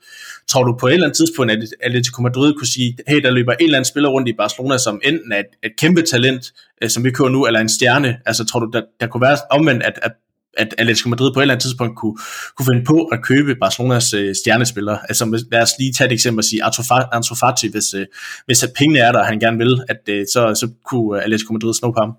Tror 0.51 0.63
du 0.63 0.77
på 0.79 0.87
et 0.87 0.93
eller 0.93 1.07
andet 1.07 1.17
tidspunkt, 1.17 1.51
at 1.51 1.59
Atletico 1.81 2.21
Madrid 2.21 2.53
kunne 2.53 2.71
sige, 2.75 2.97
hey, 3.07 3.19
der 3.21 3.31
løber 3.31 3.53
en 3.53 3.57
eller 3.59 3.77
anden 3.77 3.91
spiller 3.91 4.09
rundt 4.09 4.29
i 4.29 4.33
Barcelona, 4.37 4.77
som 4.77 5.01
enten 5.03 5.31
er 5.31 5.39
et, 5.39 5.51
et 5.63 5.73
kæmpe 5.77 6.01
talent, 6.01 6.43
som 6.87 7.03
vi 7.03 7.11
kører 7.11 7.29
nu, 7.29 7.45
eller 7.45 7.59
en 7.59 7.69
stjerne, 7.69 8.17
altså 8.25 8.45
tror 8.45 8.59
du, 8.59 8.69
der, 8.73 8.81
der 8.99 9.07
kunne 9.07 9.21
være 9.21 9.37
omvendt, 9.51 9.83
at, 9.83 9.99
at 10.01 10.11
at 10.57 10.75
Atletico 10.77 11.09
Madrid 11.09 11.33
på 11.33 11.39
et 11.39 11.43
eller 11.43 11.53
andet 11.53 11.61
tidspunkt 11.61 11.95
kunne, 11.97 12.17
kunne 12.55 12.65
finde 12.71 12.83
på 12.85 12.97
at 13.13 13.19
købe 13.23 13.55
Barcelonas 13.55 14.13
øh, 14.13 14.35
stjernespillere. 14.35 14.99
Altså 15.09 15.45
lad 15.51 15.61
os 15.61 15.73
lige 15.79 15.93
tage 15.93 16.07
et 16.07 16.13
eksempel 16.13 16.39
og 16.39 16.43
sige 16.43 16.61
Ansu 17.15 17.35
Fati, 17.35 17.67
hvis, 17.71 17.93
øh, 17.93 18.05
hvis 18.45 18.63
at 18.63 18.69
pengene 18.77 18.99
er 18.99 19.11
der, 19.11 19.19
og 19.19 19.25
han 19.25 19.39
gerne 19.39 19.57
vil, 19.57 19.73
at 19.89 20.01
øh, 20.09 20.25
så, 20.33 20.41
så 20.61 20.67
kunne 20.89 21.17
øh, 21.17 21.23
Atletico 21.23 21.53
Madrid 21.53 21.73
snuppe 21.73 21.99
ham. 22.01 22.11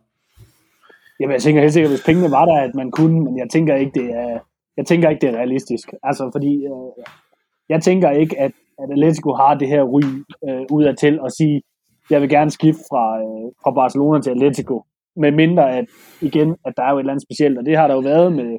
Jamen 1.21 1.35
jeg 1.35 1.43
tænker 1.43 1.61
helt 1.61 1.73
sikkert, 1.73 1.93
hvis 1.93 2.05
pengene 2.07 2.31
var 2.31 2.45
der, 2.45 2.59
at 2.67 2.75
man 2.75 2.91
kunne, 2.91 3.21
men 3.25 3.39
jeg 3.39 3.47
tænker 3.53 3.75
ikke, 3.77 3.93
det 4.01 4.09
er, 4.23 4.39
jeg 4.77 4.87
tænker 4.87 5.11
ikke, 5.11 5.21
det 5.21 5.29
er 5.35 5.39
realistisk. 5.39 5.89
Altså 6.03 6.31
fordi, 6.35 6.55
øh, 6.73 7.05
jeg 7.69 7.83
tænker 7.83 8.11
ikke, 8.11 8.41
at, 8.41 8.53
at 8.83 8.89
Atletico 8.93 9.35
har 9.35 9.55
det 9.55 9.69
her 9.69 9.83
ry 9.83 10.03
øh, 10.49 10.67
ud 10.71 10.85
af 10.85 10.95
til 10.97 11.19
at 11.27 11.33
sige, 11.39 11.63
jeg 12.11 12.21
vil 12.21 12.29
gerne 12.29 12.51
skifte 12.51 12.83
fra, 12.91 13.05
øh, 13.19 13.47
fra 13.63 13.71
Barcelona 13.71 14.23
til 14.23 14.31
Atletico 14.31 14.85
med 15.19 15.33
mindre 15.33 15.65
at, 15.79 15.85
igen, 16.21 16.57
at 16.67 16.73
der 16.77 16.83
er 16.83 16.91
jo 16.91 16.97
et 16.97 17.01
eller 17.01 17.13
andet 17.13 17.27
specielt, 17.29 17.59
og 17.59 17.65
det 17.67 17.77
har 17.77 17.87
der 17.87 17.95
jo 17.95 18.01
været 18.01 18.33
med, 18.33 18.51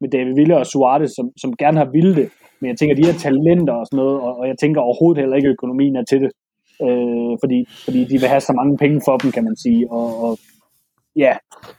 med 0.00 0.08
David 0.10 0.34
Ville 0.34 0.56
og 0.56 0.66
Suarez, 0.66 1.10
som, 1.16 1.26
som 1.42 1.56
gerne 1.56 1.78
har 1.78 1.88
ville 1.96 2.14
det, 2.20 2.28
men 2.60 2.68
jeg 2.68 2.76
tænker, 2.78 2.96
de 2.96 3.06
her 3.06 3.18
talenter 3.26 3.74
og 3.80 3.86
sådan 3.86 3.96
noget, 3.96 4.20
og, 4.26 4.32
og 4.40 4.48
jeg 4.48 4.56
tænker 4.60 4.80
overhovedet 4.80 5.20
heller 5.22 5.36
ikke, 5.36 5.48
at 5.48 5.56
økonomien 5.58 5.96
er 5.96 6.04
til 6.04 6.20
det, 6.24 6.30
øh, 6.86 7.34
fordi, 7.42 7.58
fordi 7.84 8.00
de 8.10 8.16
vil 8.20 8.32
have 8.34 8.40
så 8.40 8.52
mange 8.60 8.76
penge 8.76 9.00
for 9.06 9.16
dem, 9.16 9.30
kan 9.32 9.44
man 9.44 9.56
sige, 9.56 9.82
og, 9.90 10.08
og 10.24 10.38
ja, 11.16 11.32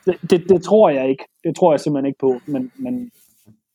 det, 0.06 0.16
det, 0.30 0.40
det 0.50 0.64
tror 0.64 0.90
jeg 0.90 1.10
ikke, 1.10 1.24
det 1.44 1.56
tror 1.56 1.74
jeg 1.74 1.80
simpelthen 1.80 2.10
ikke 2.10 2.24
på, 2.28 2.32
men, 2.54 2.72
men 2.86 3.12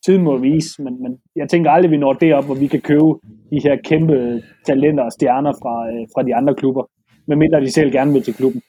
tiden 0.05 0.23
må 0.23 0.37
vise, 0.37 0.83
men, 0.83 1.03
men 1.03 1.12
jeg 1.37 1.49
tænker 1.49 1.71
aldrig, 1.71 1.91
vi 1.91 1.97
når 1.97 2.12
derop, 2.12 2.45
hvor 2.45 2.55
vi 2.55 2.67
kan 2.67 2.81
købe 2.81 3.11
de 3.53 3.59
her 3.65 3.77
kæmpe 3.85 4.43
talenter 4.67 5.05
og 5.05 5.12
stjerner 5.12 5.53
fra, 5.53 5.75
øh, 5.91 6.07
fra 6.15 6.23
de 6.23 6.35
andre 6.35 6.55
klubber, 6.55 6.85
medmindre 7.29 7.61
de 7.61 7.73
selv 7.73 7.93
gerne 7.93 8.12
vil 8.12 8.23
til 8.23 8.35
klubben. 8.35 8.62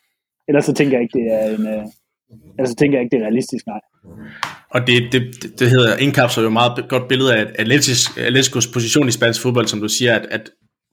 Ellers 0.47 0.65
så 0.65 0.73
tænker 0.73 0.97
jeg 0.97 1.03
ikke, 1.03 1.19
det 1.19 1.27
er 1.33 1.55
en, 1.55 1.67
øh, 1.67 1.85
ellers 2.57 2.69
så 2.69 2.75
tænker 2.75 2.97
jeg 2.97 3.03
ikke, 3.03 3.15
det 3.15 3.21
er 3.21 3.25
realistisk, 3.25 3.67
nej. 3.67 3.81
Og 4.69 4.87
det, 4.87 5.11
det, 5.11 5.21
det 5.59 5.69
hedder, 5.69 5.97
indkapsler 5.97 6.43
jo 6.43 6.49
meget 6.49 6.85
godt 6.89 7.07
billede 7.07 7.35
af 7.35 7.45
Atleticos 7.59 8.67
position 8.67 9.07
i 9.07 9.11
spansk 9.11 9.41
fodbold, 9.41 9.67
som 9.67 9.81
du 9.81 9.87
siger, 9.87 10.15
at, 10.15 10.25
at 10.31 10.49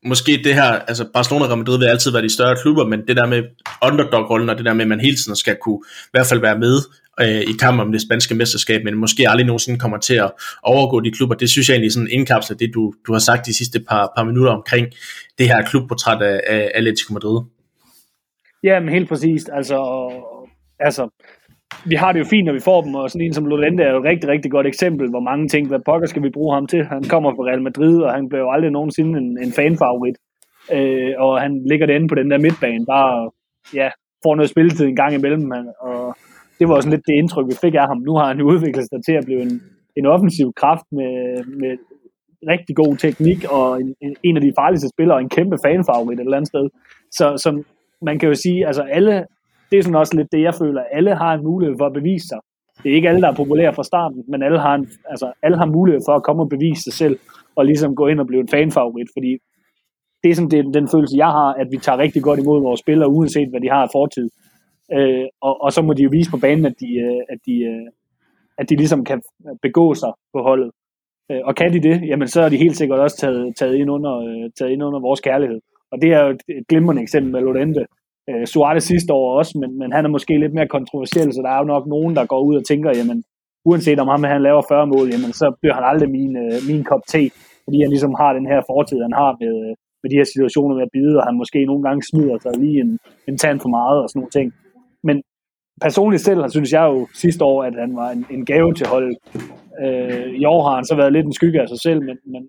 måske 0.06 0.40
det 0.44 0.54
her, 0.54 0.62
altså 0.62 1.06
Barcelona 1.14 1.44
og 1.44 1.50
Real 1.50 1.58
Madrid 1.58 1.78
vil 1.78 1.86
altid 1.86 2.12
være 2.12 2.22
de 2.22 2.34
større 2.34 2.56
klubber, 2.62 2.86
men 2.86 3.00
det 3.08 3.16
der 3.16 3.26
med 3.26 3.42
underdog-rollen, 3.82 4.48
og 4.48 4.56
det 4.56 4.64
der 4.64 4.74
med, 4.74 4.82
at 4.82 4.88
man 4.88 5.00
hele 5.00 5.16
tiden 5.16 5.36
skal 5.36 5.56
kunne 5.62 5.80
i 6.04 6.10
hvert 6.12 6.26
fald 6.26 6.40
være 6.40 6.58
med 6.58 6.78
øh, 7.20 7.40
i 7.40 7.52
kampen 7.60 7.80
om 7.80 7.92
det 7.92 8.02
spanske 8.02 8.34
mesterskab, 8.34 8.84
men 8.84 8.94
måske 8.94 9.28
aldrig 9.28 9.46
nogensinde 9.46 9.78
kommer 9.78 9.98
til 9.98 10.14
at 10.14 10.30
overgå 10.62 11.00
de 11.00 11.10
klubber, 11.10 11.34
det 11.34 11.50
synes 11.50 11.68
jeg 11.68 11.74
egentlig 11.74 11.92
sådan 11.92 12.08
indkapsler 12.10 12.56
det, 12.56 12.70
du, 12.74 12.92
du 13.06 13.12
har 13.12 13.18
sagt 13.18 13.46
de 13.46 13.56
sidste 13.56 13.80
par, 13.80 14.12
par 14.16 14.24
minutter 14.24 14.52
omkring 14.52 14.86
det 15.38 15.46
her 15.46 15.62
klubportræt 15.62 16.22
af, 16.22 16.40
af 16.48 16.70
Atletico 16.74 17.12
Madrid. 17.12 17.40
Ja, 18.62 18.80
men 18.80 18.88
helt 18.88 19.08
præcist. 19.08 19.50
Altså, 19.52 19.78
altså, 20.80 21.08
vi 21.86 21.94
har 21.94 22.12
det 22.12 22.20
jo 22.20 22.24
fint, 22.24 22.46
når 22.46 22.52
vi 22.52 22.60
får 22.60 22.82
dem, 22.82 22.94
og 22.94 23.10
sådan 23.10 23.26
en 23.26 23.32
som 23.32 23.46
Lolende 23.46 23.82
er 23.82 23.92
jo 23.92 23.98
et 23.98 24.04
rigtig, 24.04 24.30
rigtig 24.30 24.50
godt 24.50 24.66
eksempel, 24.66 25.10
hvor 25.10 25.20
mange 25.20 25.48
ting, 25.48 25.68
hvad 25.68 25.80
pokker 25.86 26.08
skal 26.08 26.22
vi 26.22 26.30
bruge 26.30 26.54
ham 26.54 26.66
til? 26.66 26.84
Han 26.84 27.04
kommer 27.04 27.30
fra 27.30 27.46
Real 27.48 27.62
Madrid, 27.62 28.02
og 28.02 28.12
han 28.12 28.28
blev 28.28 28.48
aldrig 28.50 28.70
nogensinde 28.70 29.18
en, 29.18 29.38
en 29.44 29.52
fanfavorit. 29.52 30.16
Øh, 30.72 31.12
og 31.18 31.40
han 31.40 31.52
ligger 31.70 31.86
derinde 31.86 32.08
på 32.08 32.14
den 32.14 32.30
der 32.30 32.38
midtbane, 32.38 32.86
bare 32.86 33.30
ja, 33.74 33.88
får 34.24 34.34
noget 34.34 34.50
spilletid 34.50 34.86
en 34.86 34.96
gang 34.96 35.14
imellem. 35.14 35.50
Og 35.80 36.16
det 36.58 36.68
var 36.68 36.74
også 36.74 36.90
lidt 36.90 37.06
det 37.06 37.14
indtryk, 37.14 37.46
vi 37.46 37.56
fik 37.64 37.74
af 37.74 37.86
ham. 37.86 37.98
Nu 38.08 38.14
har 38.14 38.26
han 38.26 38.42
udviklet 38.42 38.84
sig 38.84 39.00
til 39.04 39.14
at 39.20 39.24
blive 39.24 39.42
en, 39.42 39.62
en 39.96 40.06
offensiv 40.06 40.52
kraft 40.56 40.86
med, 40.92 41.14
med 41.60 41.72
rigtig 42.52 42.76
god 42.76 42.96
teknik, 42.96 43.40
og 43.50 43.80
en, 43.80 44.16
en 44.22 44.36
af 44.36 44.42
de 44.42 44.52
farligste 44.58 44.88
spillere, 44.88 45.16
og 45.16 45.22
en 45.22 45.34
kæmpe 45.36 45.56
fanfavorit 45.64 46.18
et 46.18 46.24
eller 46.24 46.36
andet 46.36 46.52
sted. 46.54 46.66
Så 47.18 47.26
som, 47.44 47.54
man 48.02 48.18
kan 48.18 48.28
jo 48.28 48.34
sige, 48.34 48.66
altså 48.66 48.82
alle, 48.82 49.26
det 49.70 49.78
er 49.78 49.82
sådan 49.82 49.96
også 50.02 50.16
lidt 50.16 50.32
det, 50.32 50.42
jeg 50.42 50.54
føler, 50.54 50.82
alle 50.92 51.14
har 51.14 51.34
en 51.34 51.44
mulighed 51.44 51.76
for 51.78 51.86
at 51.86 51.92
bevise 51.92 52.26
sig. 52.28 52.38
Det 52.82 52.90
er 52.90 52.96
ikke 52.96 53.08
alle, 53.08 53.20
der 53.20 53.30
er 53.30 53.34
populære 53.34 53.74
fra 53.74 53.84
starten, 53.84 54.24
men 54.28 54.42
alle 54.42 54.60
har, 54.60 54.74
en, 54.74 54.88
altså, 55.12 55.32
alle 55.42 55.58
har 55.58 55.66
mulighed 55.66 56.00
for 56.08 56.14
at 56.16 56.22
komme 56.22 56.42
og 56.42 56.48
bevise 56.48 56.82
sig 56.82 56.92
selv, 56.92 57.18
og 57.56 57.64
ligesom 57.64 57.94
gå 57.94 58.06
ind 58.06 58.20
og 58.20 58.26
blive 58.26 58.40
en 58.40 58.48
fanfavorit, 58.48 59.08
fordi 59.16 59.38
det 60.22 60.30
er 60.30 60.34
sådan 60.34 60.50
det, 60.50 60.74
den 60.74 60.88
følelse, 60.88 61.16
jeg 61.16 61.26
har, 61.26 61.52
at 61.52 61.66
vi 61.70 61.76
tager 61.76 61.98
rigtig 61.98 62.22
godt 62.22 62.40
imod 62.40 62.62
vores 62.62 62.80
spillere, 62.80 63.08
uanset 63.08 63.48
hvad 63.50 63.60
de 63.60 63.70
har 63.70 63.82
af 63.82 63.88
fortid. 63.92 64.28
Øh, 64.96 65.26
og, 65.40 65.62
og 65.62 65.72
så 65.72 65.82
må 65.82 65.92
de 65.92 66.02
jo 66.02 66.10
vise 66.12 66.30
på 66.30 66.36
banen, 66.36 66.66
at 66.66 66.74
de, 66.80 66.90
øh, 67.06 67.22
at 67.32 67.38
de, 67.46 67.56
øh, 67.72 67.86
at 68.58 68.70
de 68.70 68.76
ligesom 68.76 69.04
kan 69.04 69.22
begå 69.62 69.94
sig 69.94 70.12
på 70.34 70.42
holdet. 70.42 70.70
Øh, 71.30 71.40
og 71.44 71.54
kan 71.56 71.72
de 71.72 71.80
det, 71.88 72.08
jamen 72.08 72.28
så 72.28 72.42
er 72.42 72.48
de 72.48 72.56
helt 72.56 72.76
sikkert 72.76 73.00
også 73.00 73.16
taget, 73.16 73.56
taget, 73.56 73.74
ind, 73.74 73.90
under, 73.90 74.14
øh, 74.18 74.50
taget 74.58 74.70
ind 74.72 74.82
under 74.82 75.00
vores 75.00 75.20
kærlighed. 75.20 75.60
Og 75.92 76.02
det 76.02 76.12
er 76.12 76.20
jo 76.24 76.30
et 76.30 76.66
glimrende 76.68 77.02
eksempel 77.02 77.32
med 77.32 77.40
Lorente. 77.40 77.86
Øh, 78.30 78.46
Suarez 78.46 78.84
sidste 78.84 79.12
år 79.12 79.38
også, 79.38 79.58
men, 79.60 79.78
men 79.78 79.92
han 79.92 80.04
er 80.04 80.08
måske 80.08 80.38
lidt 80.38 80.54
mere 80.54 80.68
kontroversiel, 80.76 81.32
så 81.32 81.40
der 81.42 81.50
er 81.50 81.58
jo 81.58 81.72
nok 81.74 81.86
nogen, 81.86 82.16
der 82.16 82.26
går 82.26 82.40
ud 82.48 82.56
og 82.56 82.64
tænker, 82.70 82.90
jamen, 82.98 83.24
uanset 83.64 83.98
om 84.00 84.08
ham 84.08 84.24
han 84.24 84.42
laver 84.42 84.62
40 84.68 84.86
mål, 84.86 85.06
jamen, 85.12 85.32
så 85.32 85.46
bliver 85.60 85.74
han 85.74 85.84
aldrig 85.90 86.10
min, 86.10 86.36
øh, 86.44 86.56
min 86.68 86.84
kop 86.84 87.04
te, 87.12 87.22
fordi 87.64 87.78
han 87.84 87.90
ligesom 87.94 88.14
har 88.20 88.32
den 88.32 88.46
her 88.52 88.60
fortid, 88.70 88.98
han 89.06 89.14
har 89.20 89.30
med, 89.40 89.54
øh, 89.66 89.74
med 90.02 90.08
de 90.10 90.18
her 90.20 90.28
situationer 90.32 90.74
med 90.74 90.86
at 90.88 90.94
bide, 90.96 91.14
og 91.18 91.24
han 91.28 91.36
måske 91.42 91.64
nogle 91.70 91.82
gange 91.86 92.02
smider 92.10 92.38
sig 92.38 92.52
lige 92.62 92.80
en, 92.84 92.98
en 93.28 93.36
tand 93.38 93.60
for 93.60 93.68
meget 93.78 93.98
og 94.02 94.08
sådan 94.08 94.20
nogle 94.20 94.36
ting. 94.38 94.48
Men 95.08 95.16
personligt 95.86 96.22
selv 96.22 96.40
synes 96.50 96.72
jeg 96.72 96.84
jo 96.92 97.08
sidste 97.14 97.44
år, 97.44 97.58
at 97.68 97.74
han 97.84 97.96
var 97.96 98.10
en, 98.10 98.26
en 98.30 98.44
gave 98.44 98.74
til 98.74 98.86
holdet. 98.86 99.16
Øh, 99.84 100.28
I 100.40 100.44
år 100.44 100.60
har 100.66 100.74
han 100.74 100.84
så 100.84 100.94
været 100.96 101.12
lidt 101.12 101.26
en 101.26 101.38
skygge 101.38 101.60
af 101.62 101.68
sig 101.68 101.80
selv, 101.86 102.00
men, 102.08 102.16
men 102.32 102.42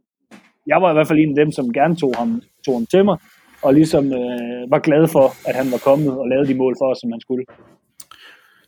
jeg 0.67 0.81
var 0.81 0.89
i 0.89 0.93
hvert 0.93 1.07
fald 1.07 1.19
en 1.19 1.29
af 1.29 1.41
dem, 1.43 1.51
som 1.51 1.73
gerne 1.73 1.95
tog 1.95 2.13
ham, 2.17 2.41
tog 2.65 2.75
ham 2.75 2.85
til 2.85 3.05
mig, 3.05 3.17
og 3.63 3.73
ligesom 3.73 4.05
øh, 4.05 4.71
var 4.73 4.79
glad 4.79 5.07
for, 5.07 5.35
at 5.49 5.55
han 5.55 5.71
var 5.71 5.77
kommet 5.77 6.11
og 6.21 6.27
lavede 6.27 6.47
de 6.47 6.55
mål 6.55 6.75
for 6.79 6.91
os, 6.91 6.97
som 7.01 7.11
han 7.11 7.21
skulle. 7.21 7.45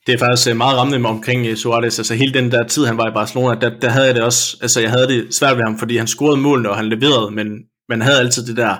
Det 0.08 0.14
er 0.14 0.18
faktisk 0.18 0.50
øh, 0.50 0.58
meget 0.58 0.78
rammende 0.78 1.10
omkring 1.10 1.48
øh, 1.48 1.56
Suarez, 1.56 2.00
altså 2.00 2.14
hele 2.14 2.34
den 2.34 2.52
der 2.52 2.64
tid, 2.68 2.86
han 2.86 2.98
var 2.98 3.08
i 3.10 3.14
Barcelona, 3.14 3.60
der, 3.62 3.80
der 3.80 3.90
havde 3.90 4.06
jeg 4.06 4.16
det 4.16 4.24
også, 4.24 4.58
altså 4.62 4.82
jeg 4.82 4.90
havde 4.90 5.08
det 5.08 5.36
svært 5.36 5.58
ved 5.58 5.64
ham, 5.64 5.78
fordi 5.78 5.98
han 5.98 6.08
scorede 6.08 6.38
målene, 6.38 6.70
og 6.70 6.76
han 6.76 6.90
leverede, 6.90 7.32
men 7.32 7.48
man 7.90 8.02
havde 8.02 8.20
altid 8.20 8.46
det 8.48 8.58
der, 8.58 8.76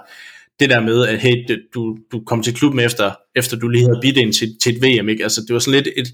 det 0.60 0.70
der 0.70 0.80
med, 0.80 1.08
at 1.08 1.20
hey, 1.20 1.60
du, 1.74 1.98
du 2.12 2.22
kom 2.26 2.44
til 2.44 2.54
klubben 2.54 2.80
efter, 2.80 3.12
efter 3.36 3.58
du 3.58 3.68
lige 3.68 3.84
havde 3.84 4.00
bidt 4.02 4.18
ind 4.18 4.34
til, 4.34 4.48
til 4.64 4.76
et 4.76 4.84
VM, 4.84 5.10
ikke? 5.10 5.24
Altså, 5.24 5.42
det 5.48 5.54
var 5.54 5.60
sådan 5.60 5.84
lidt 5.84 5.88
et, 5.98 6.08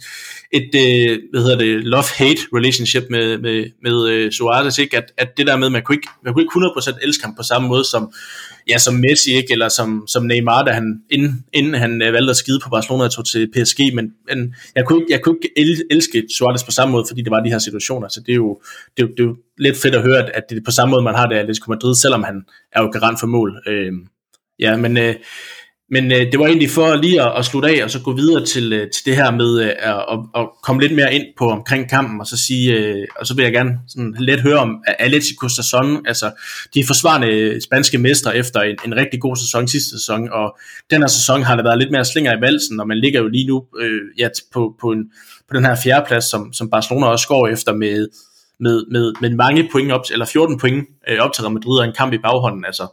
et, 0.51 0.63
et 0.73 1.21
hvad 1.31 1.41
hedder 1.41 1.57
det, 1.57 1.83
love-hate 1.83 2.41
relationship 2.57 3.03
med, 3.09 3.37
med, 3.37 3.65
med 3.83 4.31
Suarez, 4.31 4.77
ikke? 4.77 4.97
At, 4.97 5.03
at 5.17 5.37
det 5.37 5.47
der 5.47 5.57
med, 5.57 5.69
man 5.69 5.83
kunne 5.83 5.95
ikke, 5.95 6.07
man 6.23 6.33
kunne 6.33 6.43
ikke 6.43 6.53
100% 6.53 7.05
elske 7.07 7.25
ham 7.25 7.35
på 7.35 7.43
samme 7.43 7.67
måde 7.67 7.85
som, 7.85 8.13
ja, 8.69 8.77
som 8.77 8.93
Messi, 8.93 9.31
ikke? 9.33 9.53
Eller 9.53 9.69
som, 9.69 10.03
som 10.07 10.23
Neymar, 10.23 10.63
da 10.63 10.71
han, 10.71 11.01
inden, 11.09 11.45
inden 11.53 11.73
han 11.73 12.01
øh, 12.01 12.13
valgte 12.13 12.29
at 12.29 12.37
skide 12.37 12.59
på 12.63 12.69
Barcelona 12.69 13.03
og 13.03 13.11
tog 13.11 13.25
til 13.25 13.51
PSG, 13.51 13.79
men, 13.93 14.13
men 14.29 14.55
jeg, 14.75 14.85
kunne 14.85 15.01
ikke, 15.01 15.13
jeg 15.13 15.21
kunne 15.21 15.37
ikke 15.55 15.83
elske 15.91 16.23
Suarez 16.37 16.63
på 16.63 16.71
samme 16.71 16.91
måde, 16.91 17.05
fordi 17.09 17.21
det 17.21 17.31
var 17.31 17.39
de 17.39 17.49
her 17.49 17.59
situationer, 17.59 18.07
så 18.07 18.19
det 18.19 18.31
er 18.31 18.35
jo, 18.35 18.61
det 18.97 19.03
er 19.03 19.07
det 19.07 19.19
er 19.19 19.23
jo 19.23 19.35
lidt 19.57 19.77
fedt 19.77 19.95
at 19.95 20.01
høre, 20.01 20.35
at 20.35 20.43
det 20.49 20.57
er 20.57 20.61
på 20.65 20.71
samme 20.71 20.91
måde, 20.91 21.03
man 21.03 21.15
har 21.15 21.27
det 21.27 21.35
af 21.35 21.39
Atletico 21.39 21.71
Madrid, 21.71 21.95
selvom 21.95 22.23
han 22.23 22.41
er 22.71 22.81
jo 22.81 22.89
garant 22.89 23.19
for 23.19 23.27
mål. 23.27 23.61
Øh, 23.67 23.93
Ja, 24.61 24.77
men 24.77 24.97
øh, 24.97 25.15
men 25.91 26.11
øh, 26.11 26.31
det 26.31 26.39
var 26.39 26.47
egentlig 26.47 26.69
for 26.69 26.95
lige 26.95 27.21
at, 27.21 27.31
at 27.37 27.45
slutte 27.45 27.69
af, 27.69 27.83
og 27.83 27.91
så 27.91 27.99
gå 28.01 28.13
videre 28.13 28.45
til, 28.45 28.73
øh, 28.73 28.91
til 28.91 29.05
det 29.05 29.15
her 29.15 29.31
med 29.31 29.61
øh, 29.61 29.69
at, 30.13 30.41
at 30.41 30.47
komme 30.63 30.81
lidt 30.81 30.95
mere 30.95 31.13
ind 31.13 31.25
på 31.37 31.49
omkring 31.49 31.89
kampen, 31.89 32.19
og 32.21 32.27
så 32.27 32.37
sige, 32.37 32.73
øh, 32.73 33.07
og 33.19 33.27
så 33.27 33.35
vil 33.35 33.43
jeg 33.43 33.53
gerne 33.53 33.79
sådan 33.87 34.15
lidt 34.19 34.41
høre 34.41 34.57
om 34.57 34.83
Atletico 34.99 35.47
sæson, 35.47 36.07
altså 36.07 36.31
de 36.73 36.83
forsvarende 36.87 37.27
øh, 37.27 37.61
spanske 37.61 37.97
mestre 37.97 38.37
efter 38.37 38.61
en, 38.61 38.77
en 38.85 38.95
rigtig 38.95 39.21
god 39.21 39.35
sæson 39.35 39.67
sidste 39.67 39.99
sæson, 39.99 40.29
og 40.31 40.57
den 40.91 41.01
her 41.01 41.07
sæson 41.07 41.43
har 41.43 41.55
der 41.55 41.63
været 41.63 41.79
lidt 41.79 41.91
mere 41.91 42.05
slinger 42.05 42.37
i 42.37 42.41
valsen, 42.41 42.79
og 42.79 42.87
man 42.87 42.97
ligger 42.97 43.21
jo 43.21 43.27
lige 43.27 43.47
nu 43.47 43.63
øh, 43.79 44.01
ja, 44.17 44.27
på, 44.53 44.75
på, 44.81 44.91
en, 44.91 45.03
på 45.49 45.57
den 45.57 45.65
her 45.65 45.75
fjerdeplads, 45.83 46.25
som, 46.25 46.53
som 46.53 46.69
Barcelona 46.69 47.07
også 47.07 47.27
går 47.27 47.47
efter 47.47 47.73
med, 47.73 48.07
med, 48.61 48.85
med, 48.91 49.13
med 49.21 49.29
mange 49.29 49.69
point 49.71 49.91
op, 49.91 50.01
eller 50.11 50.25
14 50.25 50.57
point 50.57 50.87
øh, 51.09 51.19
op 51.19 51.33
til 51.33 51.43
Real 51.43 51.53
Madrid 51.53 51.79
og 51.79 51.85
en 51.85 51.93
kamp 51.97 52.13
i 52.13 52.17
baghånden. 52.17 52.65
Altså, 52.65 52.85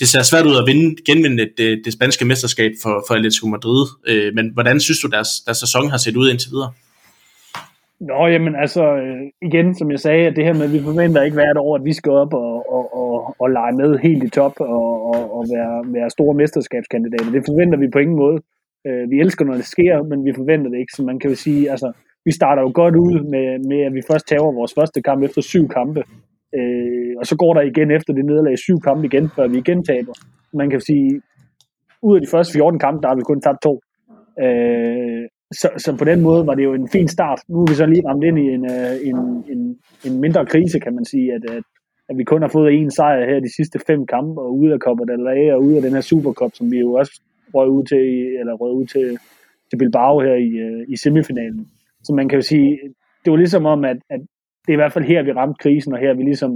det 0.00 0.08
ser 0.08 0.22
svært 0.22 0.46
ud 0.46 0.56
at 0.56 0.66
vinde, 0.66 0.88
genvinde 1.08 1.48
det, 1.58 1.82
det 1.84 1.92
spanske 1.92 2.24
mesterskab 2.24 2.72
for, 2.82 3.04
for 3.06 3.14
Atletico 3.14 3.46
Madrid, 3.48 3.86
øh, 4.08 4.34
men 4.34 4.50
hvordan 4.54 4.80
synes 4.80 5.00
du, 5.00 5.08
deres, 5.08 5.28
deres 5.46 5.58
sæson 5.58 5.90
har 5.90 5.98
set 5.98 6.16
ud 6.16 6.30
indtil 6.30 6.50
videre? 6.50 6.72
Nå, 8.00 8.26
jamen 8.26 8.54
altså, 8.56 8.84
øh, 8.96 9.22
igen, 9.42 9.74
som 9.74 9.90
jeg 9.90 10.00
sagde, 10.00 10.26
at 10.26 10.36
det 10.36 10.44
her 10.44 10.52
med, 10.52 10.64
at 10.64 10.72
vi 10.72 10.80
forventer 10.80 11.22
ikke 11.22 11.34
hvert 11.34 11.56
år, 11.56 11.76
at 11.76 11.84
vi 11.84 11.92
skal 11.92 12.12
op 12.12 12.34
og, 12.34 12.72
og, 12.76 12.84
og, 13.00 13.36
og 13.38 13.50
lege 13.50 13.72
med 13.72 13.98
helt 13.98 14.24
i 14.24 14.28
top 14.28 14.54
og, 14.60 14.92
og, 15.12 15.36
og 15.36 15.46
være, 15.54 15.92
være 15.94 16.10
store 16.10 16.34
mesterskabskandidater. 16.34 17.30
Det 17.32 17.42
forventer 17.48 17.78
vi 17.78 17.88
på 17.92 17.98
ingen 17.98 18.16
måde. 18.16 18.38
Øh, 18.86 19.10
vi 19.10 19.20
elsker, 19.20 19.44
når 19.44 19.54
det 19.54 19.66
sker, 19.66 20.02
men 20.02 20.24
vi 20.24 20.32
forventer 20.36 20.70
det 20.70 20.78
ikke. 20.78 20.92
Så 20.96 21.02
man 21.02 21.18
kan 21.18 21.30
jo 21.30 21.36
sige, 21.36 21.70
altså, 21.70 21.92
vi 22.24 22.32
starter 22.32 22.62
jo 22.62 22.70
godt 22.74 22.96
ud 22.96 23.20
med, 23.32 23.68
med 23.68 23.80
at 23.86 23.94
vi 23.94 24.02
først 24.10 24.26
tager 24.28 24.52
vores 24.60 24.74
første 24.78 25.02
kamp 25.02 25.22
efter 25.22 25.40
syv 25.42 25.68
kampe. 25.68 26.02
Øh, 26.58 27.12
og 27.18 27.26
så 27.26 27.36
går 27.36 27.54
der 27.54 27.60
igen 27.60 27.90
efter 27.90 28.12
det 28.12 28.24
nederlag 28.24 28.58
syv 28.58 28.80
kampe 28.80 29.06
igen, 29.06 29.30
før 29.36 29.48
vi 29.48 29.58
igen 29.58 29.84
taber. 29.84 30.12
Man 30.52 30.70
kan 30.70 30.80
sige, 30.80 31.22
ud 32.02 32.14
af 32.16 32.22
de 32.22 32.30
første 32.30 32.52
14 32.52 32.78
kampe, 32.78 33.02
der 33.02 33.08
har 33.08 33.16
vi 33.16 33.22
kun 33.22 33.40
tabt 33.40 33.62
to. 33.62 33.80
Øh, 34.44 35.24
så, 35.60 35.68
så 35.76 35.96
på 35.98 36.04
den 36.04 36.20
måde 36.20 36.46
var 36.46 36.54
det 36.54 36.64
jo 36.64 36.74
en 36.74 36.88
fin 36.88 37.08
start. 37.08 37.40
Nu 37.48 37.60
er 37.62 37.70
vi 37.70 37.74
så 37.74 37.86
lige 37.86 38.08
ramt 38.08 38.24
ind 38.24 38.38
i 38.38 38.46
en, 38.56 38.64
øh, 38.64 38.94
en, 39.08 39.18
en, 39.52 39.78
en 40.06 40.20
mindre 40.20 40.46
krise, 40.46 40.80
kan 40.80 40.94
man 40.94 41.04
sige, 41.04 41.34
at, 41.34 41.44
at, 41.44 41.64
at 42.08 42.18
vi 42.18 42.24
kun 42.24 42.42
har 42.42 42.48
fået 42.48 42.74
en 42.74 42.90
sejr 42.90 43.30
her 43.30 43.40
de 43.40 43.54
sidste 43.56 43.78
fem 43.86 44.06
kampe, 44.06 44.40
og 44.40 44.58
ude 44.58 44.72
af 44.72 44.78
Copa 44.78 45.04
del 45.12 45.22
Rey, 45.22 45.52
og 45.52 45.62
ude 45.62 45.76
af 45.76 45.82
den 45.82 45.92
her 45.92 46.00
Supercup, 46.00 46.52
som 46.54 46.70
vi 46.72 46.78
jo 46.78 46.92
også 46.92 47.20
røg 47.54 47.68
ud 47.68 47.84
til, 47.84 48.06
eller 48.40 48.54
røg 48.54 48.72
ud 48.72 48.86
til, 48.86 49.18
til 49.70 49.76
Bilbao 49.76 50.20
her 50.20 50.34
i, 50.34 50.50
øh, 50.66 50.84
i 50.88 50.96
semifinalen. 50.96 51.66
Så 52.10 52.14
man 52.14 52.28
kan 52.28 52.38
jo 52.38 52.42
sige, 52.42 52.78
det 53.24 53.30
var 53.30 53.36
ligesom 53.36 53.66
om, 53.66 53.84
at, 53.84 53.98
at 54.10 54.20
det 54.66 54.72
er 54.72 54.78
i 54.78 54.82
hvert 54.82 54.92
fald 54.92 55.04
her, 55.04 55.22
vi 55.22 55.32
ramte 55.32 55.62
krisen, 55.62 55.92
og 55.92 55.98
her 55.98 56.14
vi 56.14 56.22
ligesom, 56.22 56.52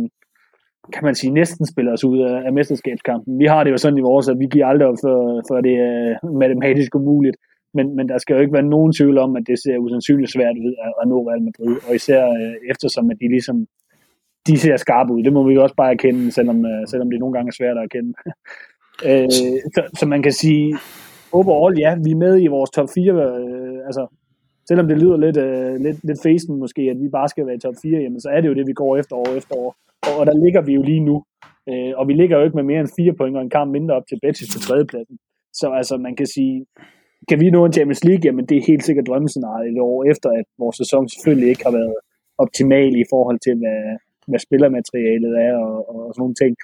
kan 0.92 1.04
man 1.04 1.14
sige, 1.14 1.32
næsten 1.32 1.66
spiller 1.66 1.92
os 1.92 2.04
ud 2.04 2.18
af, 2.18 2.46
af 2.46 2.52
mesterskabskampen. 2.52 3.38
Vi 3.38 3.46
har 3.46 3.64
det 3.64 3.70
jo 3.70 3.76
sådan 3.76 3.98
i 3.98 4.08
vores, 4.10 4.28
at 4.28 4.38
vi 4.38 4.46
giver 4.46 4.66
aldrig 4.66 4.88
op, 4.88 4.98
for, 5.04 5.42
for 5.48 5.60
det 5.60 5.74
er 5.88 6.26
matematisk 6.42 6.94
umuligt. 6.94 7.36
Men, 7.74 7.96
men 7.96 8.08
der 8.08 8.18
skal 8.18 8.34
jo 8.34 8.40
ikke 8.40 8.52
være 8.52 8.72
nogen 8.74 8.92
tvivl 8.92 9.18
om, 9.18 9.36
at 9.36 9.44
det 9.46 9.58
ser 9.62 9.78
usandsynligt 9.78 10.32
svært 10.32 10.56
ud 10.66 10.74
at, 10.84 10.92
at 11.00 11.08
nå 11.08 11.28
Real 11.28 11.42
Madrid. 11.42 11.76
Og 11.88 11.94
især 11.94 12.22
øh, 12.28 12.54
eftersom, 12.70 13.10
at 13.10 13.16
de 13.20 13.28
ligesom 13.28 13.66
de 14.46 14.58
ser 14.58 14.76
skarpe 14.76 15.12
ud. 15.12 15.22
Det 15.22 15.32
må 15.32 15.48
vi 15.48 15.54
jo 15.54 15.62
også 15.62 15.74
bare 15.74 15.92
erkende, 15.92 16.32
selvom, 16.32 16.66
øh, 16.66 16.86
selvom 16.88 17.10
det 17.10 17.20
nogle 17.20 17.34
gange 17.34 17.48
er 17.48 17.58
svært 17.60 17.76
at 17.78 17.84
erkende. 17.84 18.12
øh, 19.08 19.30
så, 19.74 19.82
så 19.98 20.06
man 20.06 20.22
kan 20.22 20.32
sige, 20.32 20.76
overall, 21.32 21.78
ja, 21.78 21.96
vi 22.04 22.10
er 22.10 22.22
med 22.26 22.42
i 22.42 22.46
vores 22.46 22.70
top 22.70 22.88
4. 22.94 23.12
Øh, 23.12 23.86
altså, 23.86 24.06
selvom 24.68 24.88
det 24.88 24.98
lyder 24.98 25.16
lidt, 25.16 25.36
øh, 25.36 25.74
lidt, 25.86 26.04
lidt 26.04 26.22
fesen 26.22 26.58
måske, 26.58 26.82
at 26.82 27.00
vi 27.00 27.08
bare 27.08 27.28
skal 27.28 27.46
være 27.46 27.54
i 27.54 27.64
top 27.64 27.74
4, 27.82 28.00
jamen, 28.00 28.20
så 28.20 28.28
er 28.28 28.40
det 28.40 28.48
jo 28.48 28.54
det, 28.54 28.66
vi 28.66 28.72
går 28.72 28.96
efter 28.96 29.16
år 29.16 29.36
efter 29.36 29.54
år. 29.56 29.76
Og, 30.06 30.12
og 30.20 30.26
der 30.26 30.44
ligger 30.44 30.62
vi 30.62 30.72
jo 30.72 30.82
lige 30.82 31.00
nu. 31.00 31.16
Øh, 31.70 31.92
og 31.96 32.08
vi 32.08 32.12
ligger 32.12 32.38
jo 32.38 32.44
ikke 32.44 32.56
med 32.56 32.68
mere 32.70 32.80
end 32.80 32.96
fire 32.98 33.14
point 33.18 33.36
og 33.36 33.42
en 33.42 33.56
kamp 33.56 33.70
mindre 33.72 33.94
op 33.94 34.06
til 34.06 34.18
Betis 34.22 34.54
på 34.54 34.60
tredjepladsen. 34.60 35.16
Så 35.52 35.66
altså, 35.78 35.96
man 35.96 36.16
kan 36.16 36.26
sige, 36.26 36.66
kan 37.28 37.40
vi 37.40 37.50
nå 37.50 37.64
en 37.64 37.72
Champions 37.72 38.04
League? 38.04 38.24
Jamen, 38.24 38.46
det 38.46 38.56
er 38.56 38.70
helt 38.70 38.84
sikkert 38.84 39.06
drømmescenariet 39.06 39.72
et 39.72 39.80
år 39.80 40.04
efter, 40.12 40.28
at 40.30 40.46
vores 40.58 40.76
sæson 40.76 41.08
selvfølgelig 41.08 41.48
ikke 41.48 41.64
har 41.64 41.72
været 41.80 41.94
optimal 42.38 42.92
i 42.96 43.04
forhold 43.12 43.38
til, 43.46 43.54
hvad, 43.62 43.80
hvad 44.26 44.38
spillermaterialet 44.38 45.32
er 45.46 45.54
og, 45.56 45.76
og 45.90 46.14
sådan 46.14 46.22
nogle 46.22 46.34
ting. 46.42 46.56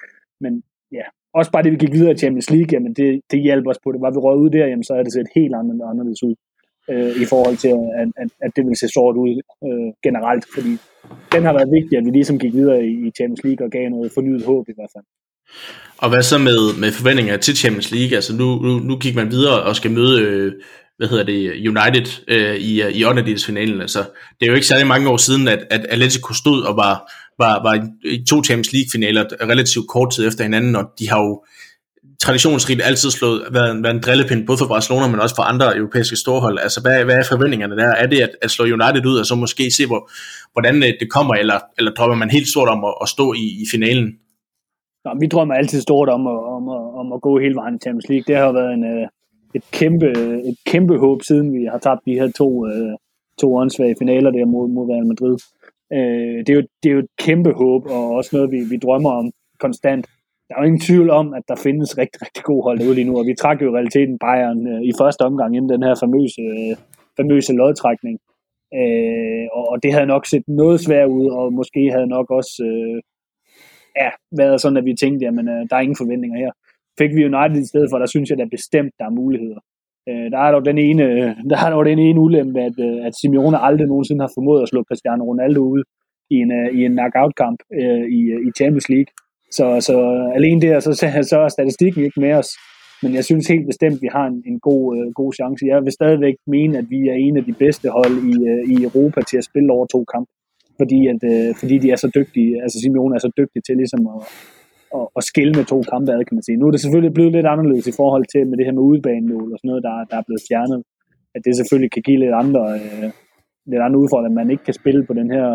Men 0.43 0.63
ja, 0.91 1.05
også 1.33 1.51
bare 1.51 1.63
det, 1.63 1.71
vi 1.71 1.77
gik 1.83 1.93
videre 1.93 2.11
i 2.13 2.21
Champions 2.23 2.49
League, 2.49 2.71
jamen 2.73 2.93
det, 2.93 3.21
det 3.31 3.39
hjælper 3.41 3.71
os 3.71 3.83
på 3.83 3.91
det. 3.91 4.01
Var 4.01 4.11
vi 4.11 4.17
røget 4.17 4.41
ud 4.43 4.49
der, 4.49 4.65
jamen 4.67 4.83
så 4.83 4.93
er 4.93 5.03
det 5.03 5.13
set 5.13 5.35
helt 5.35 5.55
andet, 5.55 5.81
anderledes 5.91 6.23
ud 6.23 6.35
øh, 6.91 7.21
i 7.23 7.25
forhold 7.25 7.57
til, 7.57 7.73
at, 8.01 8.07
at, 8.21 8.29
at 8.45 8.51
det 8.55 8.63
vil 8.67 8.75
se 8.81 8.87
sort 8.97 9.15
ud 9.25 9.33
øh, 9.67 9.89
generelt, 10.03 10.45
fordi 10.53 10.73
den 11.31 11.43
har 11.47 11.53
været 11.53 11.69
vigtig, 11.77 11.97
at 11.97 12.05
vi 12.05 12.11
ligesom 12.11 12.39
gik 12.39 12.53
videre 12.53 12.85
i, 12.85 13.11
Champions 13.17 13.43
League 13.43 13.65
og 13.65 13.71
gav 13.71 13.89
noget 13.89 14.11
fornyet 14.13 14.45
håb 14.45 14.65
i 14.69 14.77
hvert 14.77 14.91
fald. 14.95 15.05
Og 15.97 16.09
hvad 16.09 16.23
så 16.23 16.37
med, 16.37 16.79
med 16.79 16.91
forventninger 16.91 17.37
til 17.37 17.57
Champions 17.57 17.91
League? 17.91 18.15
Altså 18.15 18.35
nu, 18.35 18.47
nu, 18.65 18.71
nu 18.79 18.97
gik 18.97 19.15
man 19.15 19.31
videre 19.31 19.61
og 19.63 19.75
skal 19.75 19.91
møde, 19.91 20.21
øh, 20.21 20.51
hvad 20.97 21.07
hedder 21.09 21.23
det, 21.23 21.39
United 21.71 22.07
øh, 22.27 22.55
i, 22.55 22.71
i 22.99 23.05
8. 23.05 23.37
finalen. 23.45 23.81
Altså, 23.81 23.99
det 24.39 24.45
er 24.45 24.47
jo 24.47 24.55
ikke 24.55 24.67
særlig 24.67 24.87
mange 24.87 25.09
år 25.09 25.17
siden, 25.17 25.47
at, 25.47 25.61
at 25.69 25.85
Atletico 25.89 26.33
stod 26.33 26.61
og 26.61 26.75
var, 26.75 27.11
var, 27.39 27.63
var 27.63 27.87
i 28.03 28.25
to 28.29 28.43
Champions 28.43 28.73
League 28.73 28.89
finaler 28.91 29.23
relativt 29.41 29.87
kort 29.87 30.13
tid 30.13 30.27
efter 30.27 30.43
hinanden, 30.43 30.75
og 30.75 30.85
de 30.99 31.09
har 31.09 31.19
jo 31.19 31.43
traditionsrigt 32.23 32.81
altid 32.89 33.09
slået, 33.11 33.39
været, 33.55 33.83
været 33.83 33.95
en 33.95 34.03
drillepind, 34.05 34.47
både 34.47 34.57
for 34.61 34.69
Barcelona, 34.75 35.05
men 35.07 35.19
også 35.19 35.35
for 35.39 35.45
andre 35.51 35.77
europæiske 35.77 36.17
storhold. 36.23 36.57
Altså, 36.65 36.79
hvad, 36.81 36.97
hvad 37.05 37.15
er 37.15 37.31
forventningerne 37.33 37.75
der? 37.81 37.91
Er 38.03 38.07
det 38.07 38.19
at, 38.27 38.33
at 38.41 38.49
slå 38.51 38.63
United 38.77 39.03
ud, 39.11 39.17
og 39.21 39.25
så 39.25 39.35
måske 39.35 39.71
se, 39.77 39.83
hvor, 39.91 40.01
hvordan 40.53 40.75
øh, 40.85 40.91
det 41.01 41.07
kommer, 41.15 41.33
eller, 41.33 41.59
eller 41.77 41.91
drømmer 41.91 42.17
man 42.23 42.29
helt 42.29 42.47
stort 42.53 42.69
om 42.75 42.79
at, 42.89 42.93
at 43.03 43.07
stå 43.15 43.25
i, 43.33 43.45
i 43.63 43.65
finalen? 43.73 44.07
Nå, 45.05 45.11
vi 45.19 45.27
drømmer 45.27 45.55
altid 45.55 45.81
stort 45.81 46.09
om 46.09 46.27
at, 46.33 46.39
om, 46.55 46.63
at, 46.77 46.83
om 47.01 47.07
at 47.15 47.21
gå 47.21 47.39
hele 47.39 47.55
vejen 47.55 47.75
i 47.75 47.83
Champions 47.83 48.09
League. 48.09 48.25
Det 48.27 48.35
har 48.35 48.51
været 48.59 48.73
en, 48.73 48.83
øh, 48.93 49.07
et, 49.57 49.65
kæmpe, 49.71 50.09
et 50.49 50.57
kæmpe 50.71 50.95
håb, 50.97 51.19
siden 51.29 51.47
vi 51.53 51.63
har 51.71 51.79
tabt 51.85 52.01
de 52.05 52.13
her 52.19 52.31
to, 52.41 52.49
øh, 52.67 52.93
to 53.41 53.55
åndssvage 53.55 53.95
finaler 54.01 54.31
der 54.31 54.45
mod, 54.45 54.67
mod 54.75 54.85
Real 54.91 55.07
Madrid. 55.13 55.37
Det 56.45 56.49
er, 56.49 56.57
jo, 56.59 56.63
det 56.83 56.89
er 56.89 56.93
jo 56.93 56.99
et 56.99 57.13
kæmpe 57.19 57.51
håb, 57.51 57.81
og 57.95 58.03
også 58.17 58.29
noget, 58.33 58.51
vi, 58.51 58.59
vi 58.69 58.77
drømmer 58.77 59.11
om 59.11 59.31
konstant 59.59 60.05
der 60.51 60.57
er 60.57 60.63
jo 60.63 60.71
ingen 60.71 60.87
tvivl 60.89 61.09
om, 61.21 61.27
at 61.33 61.43
der 61.47 61.55
findes 61.55 61.97
rigtig, 61.97 62.19
rigtig 62.25 62.43
gode 62.43 62.63
hold 62.63 62.79
derude 62.79 62.95
lige 62.95 63.09
nu, 63.09 63.17
og 63.19 63.25
vi 63.25 63.33
trak 63.41 63.61
jo 63.61 63.67
i 63.67 63.75
realiteten 63.77 64.17
Bayern 64.25 64.61
øh, 64.71 64.81
i 64.89 64.91
første 65.01 65.21
omgang 65.29 65.55
inden 65.55 65.73
den 65.75 65.83
her 65.87 65.95
famøse, 66.03 66.41
øh, 66.55 66.73
famøse 67.17 67.53
lodtrækning. 67.53 68.17
Øh, 68.79 69.45
og, 69.57 69.63
og 69.71 69.77
det 69.83 69.93
havde 69.93 70.13
nok 70.13 70.25
set 70.25 70.45
noget 70.47 70.79
svært 70.85 71.09
ud, 71.19 71.27
og 71.39 71.53
måske 71.59 71.81
havde 71.95 72.09
nok 72.15 72.27
også 72.39 72.55
øh, 72.69 72.97
ja, 74.01 74.09
været 74.39 74.61
sådan, 74.61 74.81
at 74.81 74.85
vi 74.89 75.01
tænkte, 75.03 75.27
at 75.27 75.33
øh, 75.33 75.61
der 75.69 75.75
er 75.75 75.85
ingen 75.85 76.01
forventninger 76.03 76.37
her. 76.43 76.51
Fik 76.99 77.11
vi 77.15 77.27
United 77.31 77.61
i 77.61 77.71
stedet 77.71 77.87
for, 77.89 77.97
der 77.97 78.09
synes 78.13 78.29
jeg 78.29 78.37
da 78.37 78.45
bestemt, 78.57 78.93
der 78.99 79.05
er 79.05 79.19
muligheder. 79.21 79.59
Øh, 80.09 80.27
der 80.33 80.39
er 80.45 80.51
dog 80.51 80.65
den 80.65 80.77
ene, 80.77 81.03
der 81.51 81.57
er 81.65 81.69
dog 81.75 81.85
den 81.85 81.99
ene 81.99 82.19
ulempe, 82.19 82.59
at, 82.69 82.77
øh, 82.87 83.05
at 83.07 83.13
Simeone 83.19 83.57
aldrig 83.67 83.87
nogensinde 83.87 84.21
har 84.25 84.31
formået 84.37 84.61
at 84.61 84.69
slå 84.69 84.79
Cristiano 84.83 85.23
Ronaldo 85.23 85.61
ud 85.75 85.83
i 86.33 86.35
en, 86.43 86.51
øh, 86.59 86.69
i 86.77 86.79
en 86.87 86.93
knockout-kamp 86.97 87.59
øh, 87.79 88.05
i, 88.17 88.19
øh, 88.33 88.39
i 88.47 88.49
Champions 88.59 88.89
League. 88.93 89.11
Så, 89.57 89.65
så 89.87 89.95
alene 90.37 90.61
der, 90.61 90.79
så, 90.79 90.91
så 91.31 91.37
er 91.45 91.47
statistikken 91.47 92.03
ikke 92.03 92.19
med 92.25 92.33
os. 92.33 92.49
Men 93.03 93.11
jeg 93.17 93.23
synes 93.25 93.47
helt 93.47 93.67
bestemt, 93.71 93.95
at 93.97 94.01
vi 94.05 94.09
har 94.17 94.25
en, 94.31 94.39
en 94.51 94.59
god, 94.69 94.83
øh, 94.97 95.07
god 95.19 95.31
chance. 95.39 95.61
Jeg 95.73 95.79
vil 95.85 95.97
stadigvæk 95.99 96.35
mene, 96.55 96.77
at 96.81 96.87
vi 96.93 96.99
er 97.13 97.17
en 97.25 97.35
af 97.37 97.45
de 97.49 97.53
bedste 97.63 97.87
hold 97.97 98.15
i, 98.31 98.35
øh, 98.51 98.63
i 98.73 98.75
Europa 98.87 99.19
til 99.29 99.37
at 99.41 99.47
spille 99.49 99.69
over 99.75 99.85
to 99.95 99.99
kampe. 100.13 100.31
Fordi, 100.79 100.99
at, 101.13 101.21
øh, 101.31 101.49
fordi 101.61 101.75
de 101.83 101.87
er 101.93 101.99
så 102.05 102.09
dygtige, 102.19 102.51
altså 102.63 102.77
Simeone 102.79 103.15
er 103.15 103.23
så 103.27 103.31
dygtig 103.39 103.61
til 103.67 103.75
ligesom 103.81 104.01
at, 104.15 104.21
at, 104.97 105.05
at 105.17 105.23
skille 105.31 105.53
med 105.57 105.65
to 105.73 105.79
kampe 105.91 106.07
ad, 106.11 106.23
kan 106.27 106.37
man 106.37 106.47
sige. 106.47 106.57
Nu 106.57 106.65
er 106.67 106.73
det 106.73 106.81
selvfølgelig 106.83 107.13
blevet 107.17 107.33
lidt 107.37 107.47
anderledes 107.53 107.87
i 107.87 107.97
forhold 108.01 108.25
til 108.33 108.41
med 108.49 108.55
det 108.57 108.65
her 108.67 108.77
med 108.77 108.87
udbanemål 108.91 109.47
og 109.53 109.57
sådan 109.59 109.69
noget, 109.71 109.83
der, 109.87 109.95
der 110.09 110.15
er 110.19 110.25
blevet 110.27 110.43
fjernet. 110.49 110.79
At 111.35 111.41
det 111.45 111.53
selvfølgelig 111.55 111.91
kan 111.95 112.03
give 112.07 112.19
lidt 112.23 112.35
andre, 112.43 112.63
øh, 112.79 113.09
lidt 113.71 113.81
andre 113.85 113.99
udfordringer, 114.03 114.33
at 114.35 114.41
man 114.41 114.53
ikke 114.53 114.67
kan 114.67 114.79
spille 114.81 115.03
på 115.09 115.13
den 115.19 115.29
her 115.35 115.47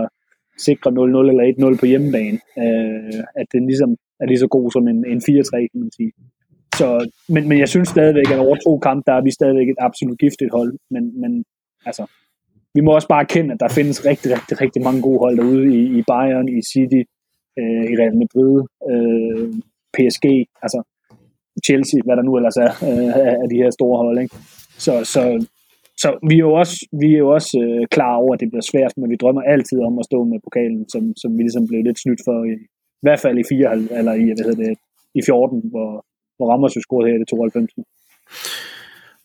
sikre 0.58 0.90
0-0 0.90 0.94
eller 1.30 1.72
1-0 1.74 1.80
på 1.80 1.86
hjemmebane, 1.86 2.38
øh, 2.62 3.20
at 3.40 3.46
den 3.54 3.66
ligesom 3.66 3.90
er 4.20 4.26
lige 4.26 4.42
så 4.44 4.48
god 4.56 4.70
som 4.70 4.88
en, 4.88 4.98
en 5.12 5.18
4-3, 5.18 5.68
kan 5.70 5.80
man 5.84 5.92
sige. 5.98 6.12
Så, 6.78 6.88
men, 7.34 7.48
men 7.48 7.58
jeg 7.58 7.68
synes 7.68 7.88
stadigvæk, 7.88 8.30
at 8.30 8.38
over 8.46 8.56
to 8.56 8.78
kampe, 8.78 9.02
der 9.06 9.14
er 9.16 9.24
vi 9.26 9.30
stadigvæk 9.30 9.68
et 9.68 9.80
absolut 9.88 10.18
giftigt 10.18 10.52
hold, 10.52 10.72
men, 10.90 11.20
men 11.20 11.44
altså, 11.88 12.04
vi 12.74 12.80
må 12.80 12.90
også 12.94 13.08
bare 13.08 13.22
erkende, 13.26 13.54
at 13.54 13.60
der 13.60 13.68
findes 13.78 13.98
rigtig, 14.10 14.28
rigtig, 14.36 14.60
rigtig 14.60 14.82
mange 14.82 15.02
gode 15.02 15.18
hold 15.18 15.36
derude 15.36 15.66
i, 15.78 15.80
i 15.98 16.00
Bayern, 16.10 16.48
i 16.58 16.60
City, 16.72 17.02
øh, 17.60 17.84
i 17.90 17.94
Real 18.00 18.16
Madrid, 18.22 18.54
øh, 18.92 19.48
PSG, 19.94 20.26
altså 20.64 20.78
Chelsea, 21.66 22.00
hvad 22.04 22.16
der 22.16 22.22
nu 22.28 22.32
ellers 22.38 22.58
er 22.66 22.72
øh, 22.88 23.42
af 23.42 23.48
de 23.52 23.60
her 23.62 23.70
store 23.78 23.96
hold. 24.02 24.18
Ikke? 24.24 24.36
Så, 24.84 24.92
så 25.14 25.22
så 26.02 26.08
vi 26.28 26.34
er 26.34 26.44
jo 26.48 26.52
også, 26.62 26.76
vi 27.00 27.08
er 27.14 27.18
jo 27.24 27.28
også 27.38 27.52
øh, 27.64 27.86
klar 27.94 28.14
over, 28.22 28.32
at 28.34 28.40
det 28.40 28.50
bliver 28.50 28.66
svært, 28.72 28.92
men 28.96 29.10
vi 29.10 29.16
drømmer 29.22 29.42
altid 29.42 29.78
om 29.88 29.98
at 29.98 30.04
stå 30.10 30.18
med 30.24 30.38
pokalen, 30.46 30.88
som, 30.92 31.02
som 31.22 31.30
vi 31.36 31.42
ligesom 31.42 31.66
blev 31.66 31.80
lidt 31.84 32.00
snydt 32.04 32.22
for, 32.26 32.36
i, 32.52 32.54
i 33.02 33.04
hvert 33.06 33.20
fald 33.20 33.36
i 33.38 33.44
4, 33.48 33.98
eller 33.98 34.12
i, 34.22 34.24
hvad 34.36 34.44
hedder 34.48 34.64
det, 34.64 34.78
i 35.18 35.20
14, 35.26 35.62
hvor, 35.72 35.90
hvor 36.36 36.46
Ramos 36.50 36.76
jo 36.76 36.80
scorede 36.80 37.08
her 37.08 37.16
i 37.16 37.20
det 37.22 37.28
92. 37.28 37.70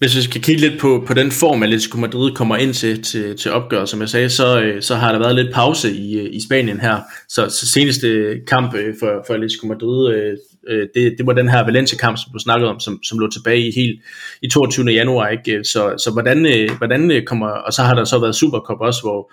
Hvis 0.02 0.18
vi 0.18 0.22
skal 0.22 0.42
kigge 0.42 0.62
lidt 0.62 0.80
på, 0.80 1.04
på 1.08 1.14
den 1.14 1.32
form, 1.32 1.64
Atletico 1.64 1.98
Madrid 1.98 2.32
kommer 2.32 2.56
ind 2.58 2.74
til, 2.74 3.04
til, 3.04 3.38
til 3.38 3.52
opgør, 3.52 3.86
som 3.86 4.00
jeg 4.00 4.10
sagde, 4.10 4.30
så, 4.30 4.62
øh, 4.62 4.82
så 4.82 4.96
har 4.96 5.12
der 5.12 5.20
været 5.20 5.36
lidt 5.36 5.54
pause 5.54 5.92
i, 5.92 6.20
øh, 6.20 6.30
i 6.38 6.40
Spanien 6.48 6.80
her. 6.80 6.98
Så, 7.30 7.50
så 7.50 7.68
seneste 7.68 8.08
kamp 8.48 8.76
øh, 8.76 8.96
for, 9.00 9.24
for 9.28 9.34
Atletico 9.34 9.68
Madrid 9.68 10.38
Øh, 10.70 10.88
det, 10.96 11.16
det 11.18 11.26
var 11.28 11.34
den 11.34 11.50
her 11.50 11.66
Valencia-kamp, 11.66 12.18
som 12.18 12.32
du 12.34 12.40
snakkede 12.40 12.70
om, 12.70 12.80
som, 12.80 13.04
som 13.04 13.20
lå 13.20 13.28
tilbage 13.30 13.68
i 13.68 13.72
helt 13.76 14.02
i 14.42 14.48
22. 14.50 14.86
januar. 14.86 15.28
Ikke? 15.28 15.64
Så, 15.64 15.82
så 15.98 16.10
hvordan, 16.14 16.46
øh, 16.46 16.70
hvordan 16.78 17.12
øh, 17.12 17.24
kommer, 17.24 17.48
og 17.48 17.74
så 17.74 17.82
har 17.82 17.96
der 17.96 18.04
så 18.04 18.20
været 18.20 18.36
Supercup 18.36 18.80
også, 18.80 19.02
hvor, 19.04 19.32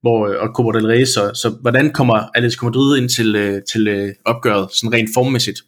hvor, 0.00 0.18
øh, 0.28 0.42
og 0.42 0.48
Copa 0.54 0.78
del 0.78 0.86
Rey, 0.86 1.04
så, 1.04 1.22
så 1.34 1.48
hvordan 1.60 1.90
kommer 1.90 2.16
Atletico 2.36 2.64
Madrid 2.66 2.98
ind 3.00 3.08
til, 3.08 3.36
øh, 3.36 3.62
til 3.72 4.14
opgøret, 4.24 4.66
sådan 4.72 4.92
rent 4.92 5.10
formmæssigt? 5.14 5.60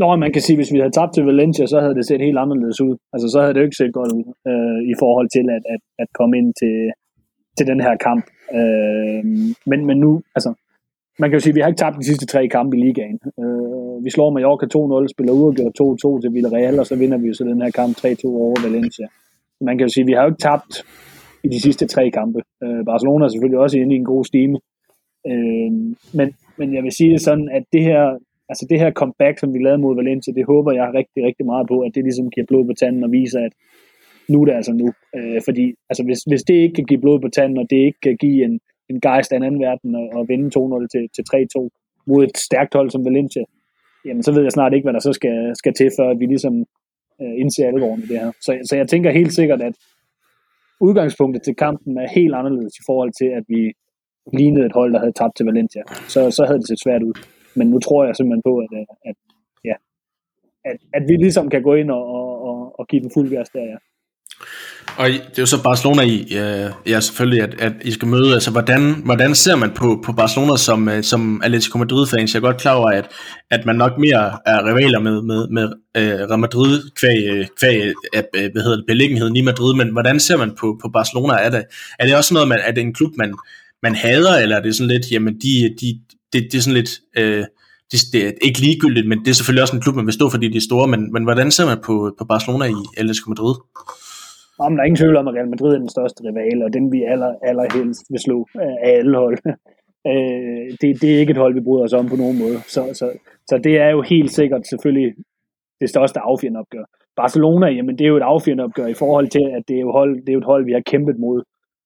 Nå, 0.00 0.16
man 0.16 0.32
kan 0.32 0.42
sige, 0.42 0.54
at 0.54 0.58
hvis 0.60 0.72
vi 0.74 0.78
havde 0.82 0.96
tabt 0.98 1.12
til 1.14 1.24
Valencia, 1.24 1.66
så 1.66 1.80
havde 1.80 1.94
det 1.98 2.06
set 2.06 2.26
helt 2.26 2.38
anderledes 2.44 2.80
ud. 2.80 2.94
Altså, 3.12 3.26
så 3.32 3.36
havde 3.40 3.54
det 3.54 3.60
jo 3.60 3.68
ikke 3.68 3.80
set 3.82 3.92
godt 3.98 4.12
ud 4.18 4.24
øh, 4.50 4.80
i 4.92 4.94
forhold 5.02 5.28
til 5.36 5.46
at, 5.56 5.62
at, 5.74 5.82
at 6.02 6.08
komme 6.18 6.34
ind 6.40 6.50
til, 6.60 6.76
til 7.58 7.66
den 7.70 7.80
her 7.86 7.94
kamp. 8.06 8.24
Øh, 8.58 9.22
men, 9.70 9.80
men 9.88 9.96
nu, 10.04 10.12
altså, 10.36 10.50
man 11.20 11.30
kan 11.30 11.36
jo 11.38 11.40
sige, 11.40 11.52
at 11.52 11.56
vi 11.56 11.60
har 11.60 11.68
ikke 11.68 11.84
tabt 11.84 12.00
de 12.00 12.10
sidste 12.10 12.26
tre 12.26 12.48
kampe 12.48 12.76
i 12.76 12.80
ligaen. 12.80 13.18
Øh, 13.42 14.04
vi 14.04 14.10
slår 14.10 14.30
Mallorca 14.30 14.66
2-0, 14.66 15.14
spiller 15.14 15.32
uafgjort 15.32 15.74
2-2 15.80 16.20
til 16.20 16.34
Villarreal, 16.34 16.80
og 16.80 16.86
så 16.86 16.94
vinder 16.96 17.18
vi 17.18 17.26
jo 17.26 17.34
så 17.34 17.44
den 17.44 17.62
her 17.62 17.70
kamp 17.70 17.92
3-2 17.96 18.26
over 18.26 18.56
Valencia. 18.66 19.06
Man 19.60 19.78
kan 19.78 19.84
jo 19.86 19.92
sige, 19.92 20.04
at 20.04 20.06
vi 20.06 20.12
har 20.12 20.22
jo 20.22 20.30
ikke 20.32 20.46
tabt 20.48 20.72
i 21.44 21.48
de 21.48 21.60
sidste 21.60 21.86
tre 21.86 22.10
kampe. 22.10 22.40
Øh, 22.64 22.84
Barcelona 22.90 23.24
er 23.24 23.28
selvfølgelig 23.28 23.60
også 23.64 23.78
inde 23.78 23.94
i 23.94 23.98
en 23.98 24.10
god 24.12 24.24
stime. 24.24 24.56
Øh, 25.30 25.70
men, 26.18 26.28
men 26.58 26.74
jeg 26.74 26.82
vil 26.84 26.92
sige 26.92 27.12
det 27.12 27.20
sådan, 27.20 27.48
at 27.58 27.64
det 27.72 27.82
her, 27.82 28.02
altså 28.48 28.66
det 28.70 28.78
her 28.82 28.90
comeback, 29.00 29.38
som 29.38 29.54
vi 29.54 29.58
lavede 29.58 29.82
mod 29.84 29.94
Valencia, 29.96 30.32
det 30.32 30.44
håber 30.52 30.72
jeg 30.72 30.94
rigtig, 30.98 31.20
rigtig 31.28 31.46
meget 31.46 31.66
på, 31.68 31.76
at 31.80 31.94
det 31.94 32.02
ligesom 32.04 32.30
giver 32.30 32.46
blod 32.46 32.64
på 32.66 32.74
tanden 32.80 33.04
og 33.04 33.12
viser, 33.12 33.40
at 33.40 33.52
nu 34.28 34.40
er 34.40 34.46
det 34.46 34.54
altså 34.60 34.72
nu. 34.72 34.88
Øh, 35.16 35.40
fordi 35.46 35.64
altså 35.90 36.02
hvis, 36.04 36.20
hvis 36.30 36.42
det 36.42 36.54
ikke 36.54 36.74
kan 36.74 36.88
give 36.90 37.00
blod 37.00 37.20
på 37.20 37.28
tanden, 37.28 37.58
og 37.58 37.66
det 37.70 37.76
ikke 37.76 38.00
kan 38.02 38.16
give 38.16 38.44
en, 38.44 38.60
en 38.90 39.00
gejst 39.00 39.32
af 39.32 39.36
en 39.36 39.42
anden 39.42 39.60
verden 39.60 39.94
og, 39.94 40.06
og 40.18 40.28
vinde 40.28 40.46
2-0 40.46 40.86
til, 40.94 41.04
til 41.14 41.24
3-2 41.34 41.68
mod 42.06 42.24
et 42.24 42.36
stærkt 42.38 42.74
hold 42.74 42.90
som 42.90 43.04
Valencia, 43.04 43.44
jamen 44.06 44.22
så 44.22 44.32
ved 44.32 44.42
jeg 44.42 44.52
snart 44.52 44.74
ikke, 44.74 44.84
hvad 44.84 44.92
der 44.92 45.00
så 45.08 45.12
skal, 45.12 45.52
skal 45.60 45.74
til, 45.74 45.90
før 45.98 46.14
vi 46.14 46.26
ligesom 46.26 46.54
øh, 47.22 47.34
indser 47.42 47.68
alvoren 47.68 48.00
i 48.02 48.06
det 48.06 48.18
her. 48.20 48.32
Så, 48.40 48.58
så 48.68 48.76
jeg 48.76 48.88
tænker 48.88 49.10
helt 49.10 49.32
sikkert, 49.32 49.62
at 49.62 49.74
udgangspunktet 50.80 51.42
til 51.42 51.54
kampen 51.54 51.98
er 51.98 52.08
helt 52.08 52.34
anderledes 52.34 52.74
i 52.80 52.84
forhold 52.86 53.12
til, 53.20 53.28
at 53.38 53.44
vi 53.48 53.72
lignede 54.38 54.66
et 54.66 54.72
hold, 54.72 54.92
der 54.92 54.98
havde 54.98 55.12
tabt 55.12 55.36
til 55.36 55.46
Valencia. 55.46 55.82
Så, 56.08 56.30
så 56.30 56.44
havde 56.46 56.58
det 56.58 56.68
set 56.68 56.82
svært 56.84 57.02
ud. 57.02 57.14
Men 57.56 57.66
nu 57.70 57.78
tror 57.78 58.04
jeg 58.04 58.16
simpelthen 58.16 58.42
på, 58.42 58.58
at, 58.58 58.70
at, 59.08 59.16
ja, 59.64 59.76
at, 60.64 60.76
at 60.94 61.02
vi 61.08 61.14
ligesom 61.16 61.50
kan 61.50 61.62
gå 61.62 61.74
ind 61.74 61.90
og, 61.90 62.04
og, 62.48 62.80
og 62.80 62.86
give 62.88 63.02
den 63.02 63.10
fuld 63.14 63.30
gas 63.30 63.48
der, 63.48 63.64
ja. 63.72 63.76
Og 64.96 65.08
det 65.08 65.38
er 65.38 65.42
jo 65.42 65.46
så 65.46 65.62
Barcelona 65.62 66.02
i, 66.02 66.26
ja, 66.30 66.70
ja 66.86 67.00
selvfølgelig, 67.00 67.42
at, 67.42 67.54
at 67.58 67.72
I 67.82 67.92
skal 67.92 68.08
møde, 68.08 68.34
altså 68.34 68.50
hvordan, 68.50 69.02
hvordan 69.04 69.34
ser 69.34 69.56
man 69.56 69.70
på, 69.70 70.02
på 70.04 70.12
Barcelona 70.12 70.56
som, 70.56 70.88
øh, 70.88 71.02
som 71.04 71.42
Atletico 71.44 71.78
Madrid-fans? 71.78 72.34
Jeg 72.34 72.38
er 72.38 72.42
godt 72.42 72.60
klar 72.60 72.72
over, 72.72 72.90
at, 72.90 73.04
at 73.50 73.66
man 73.66 73.76
nok 73.76 73.92
mere 73.98 74.38
er 74.46 74.66
rivaler 74.66 74.98
med, 74.98 75.22
med, 75.22 75.48
med 75.48 75.68
øh, 75.96 76.28
Real 76.28 76.38
Madrid 76.38 76.90
kvæg, 76.96 77.24
øh, 77.30 77.46
kvæg 77.60 77.92
øh, 78.14 78.22
hvad 78.52 78.62
hedder 78.62 78.76
det, 78.76 78.84
beliggenheden 78.88 79.36
i 79.36 79.40
Madrid, 79.40 79.74
men 79.74 79.88
hvordan 79.92 80.20
ser 80.20 80.36
man 80.36 80.52
på, 80.60 80.78
på 80.82 80.88
Barcelona? 80.88 81.34
Er 81.34 81.50
det, 81.50 81.64
er 81.98 82.06
det 82.06 82.16
også 82.16 82.34
noget, 82.34 82.48
man, 82.48 82.58
er 82.62 82.72
det 82.72 82.80
en 82.80 82.94
klub, 82.94 83.10
man, 83.18 83.34
man 83.82 83.94
hader, 83.94 84.36
eller 84.36 84.56
er 84.56 84.62
det 84.62 84.76
sådan 84.76 84.88
lidt, 84.88 85.10
jamen 85.10 85.34
de, 85.34 85.74
de, 85.80 86.00
det, 86.32 86.48
det 86.52 86.58
er 86.58 86.62
sådan 86.62 86.74
lidt, 86.74 86.90
Øh, 87.18 87.44
det, 87.92 88.00
det 88.12 88.26
er 88.26 88.32
ikke 88.42 88.60
ligegyldigt, 88.60 89.08
men 89.08 89.18
det 89.18 89.28
er 89.28 89.34
selvfølgelig 89.34 89.62
også 89.62 89.76
en 89.76 89.82
klub, 89.82 89.96
man 89.96 90.06
vil 90.06 90.14
stå, 90.14 90.30
fordi 90.30 90.48
de 90.48 90.56
er 90.56 90.60
store, 90.60 90.88
men, 90.88 91.12
men 91.12 91.24
hvordan 91.24 91.50
ser 91.50 91.66
man 91.66 91.78
på, 91.84 92.14
på 92.18 92.24
Barcelona 92.24 92.64
i 92.64 92.74
Atletico 92.96 93.30
Madrid? 93.30 93.54
Jamen, 94.60 94.76
der 94.76 94.82
er 94.82 94.86
ingen 94.86 95.02
tvivl 95.02 95.16
om, 95.16 95.28
at 95.28 95.34
Real 95.34 95.48
Madrid 95.48 95.72
er 95.74 95.78
den 95.78 95.94
største 95.96 96.20
rival, 96.24 96.62
og 96.62 96.72
den 96.72 96.92
vi 96.92 97.00
aller, 97.12 97.32
allerhelst 97.42 98.04
vil 98.10 98.20
slå 98.26 98.38
øh, 98.62 98.76
af 98.86 98.90
alle 98.98 99.16
hold. 99.16 99.38
Øh, 100.06 100.66
det, 100.80 100.88
det 101.02 101.08
er 101.14 101.18
ikke 101.20 101.30
et 101.30 101.42
hold, 101.44 101.54
vi 101.54 101.66
bryder 101.66 101.84
os 101.84 101.92
om 101.92 102.08
på 102.08 102.16
nogen 102.16 102.38
måde. 102.38 102.58
Så, 102.74 102.82
så, 102.92 103.06
så 103.48 103.58
det 103.58 103.74
er 103.78 103.90
jo 103.90 104.02
helt 104.02 104.30
sikkert 104.30 104.66
selvfølgelig 104.66 105.14
det 105.80 105.88
største 105.90 106.20
affjendeopgør. 106.20 106.84
Barcelona, 107.16 107.66
jamen 107.66 107.98
det 107.98 108.04
er 108.04 108.08
jo 108.08 108.16
et 108.16 108.30
affjendeopgør 108.32 108.86
i 108.86 108.94
forhold 108.94 109.28
til, 109.28 109.44
at 109.56 109.62
det 109.68 109.76
er 109.76 109.80
jo, 109.80 109.92
hold, 109.92 110.12
det 110.20 110.28
er 110.28 110.32
jo 110.32 110.38
et 110.38 110.52
hold, 110.52 110.64
vi 110.64 110.72
har 110.72 110.82
kæmpet 110.92 111.18
mod 111.18 111.42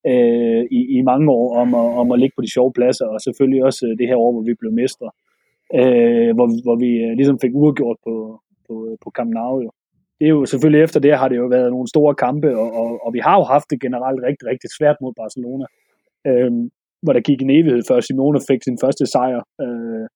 øh, 0.06 0.62
i, 0.78 0.80
i 0.96 1.02
mange 1.02 1.30
år 1.32 1.56
om 1.62 1.74
at, 1.74 1.88
om 2.02 2.12
at 2.12 2.18
ligge 2.18 2.34
på 2.36 2.42
de 2.42 2.52
sjove 2.52 2.72
pladser, 2.72 3.06
og 3.06 3.20
selvfølgelig 3.20 3.64
også 3.64 3.86
øh, 3.86 3.98
det 3.98 4.08
her 4.08 4.16
år, 4.16 4.32
hvor 4.32 4.44
vi 4.48 4.54
blev 4.60 4.72
mestre, 4.72 5.10
øh, 5.78 6.30
hvor, 6.36 6.48
hvor 6.66 6.76
vi 6.84 6.90
øh, 7.04 7.12
ligesom 7.18 7.38
fik 7.40 7.54
uafgjort 7.54 7.98
på, 8.06 8.14
på, 8.66 8.74
på 9.02 9.10
Camp 9.16 9.30
Nou 9.34 9.62
jo 9.62 9.70
det 10.18 10.24
er 10.26 10.34
jo 10.38 10.44
selvfølgelig 10.44 10.82
efter 10.82 11.00
det, 11.00 11.18
har 11.18 11.28
det 11.28 11.36
jo 11.36 11.46
været 11.46 11.70
nogle 11.70 11.88
store 11.88 12.14
kampe, 12.14 12.58
og, 12.62 12.68
og, 12.80 13.06
og 13.06 13.12
vi 13.12 13.18
har 13.18 13.36
jo 13.38 13.44
haft 13.54 13.70
det 13.70 13.80
generelt 13.80 14.20
rigtig, 14.28 14.48
rigtig 14.48 14.70
svært 14.78 14.96
mod 15.02 15.12
Barcelona, 15.22 15.66
øhm, 16.26 16.70
hvor 17.02 17.12
der 17.12 17.20
gik 17.20 17.42
en 17.42 17.50
evighed 17.50 17.82
før 17.88 18.00
Simone 18.00 18.40
fik 18.50 18.62
sin 18.62 18.78
første 18.84 19.06
sejr. 19.06 19.42
Øh, 19.62 20.06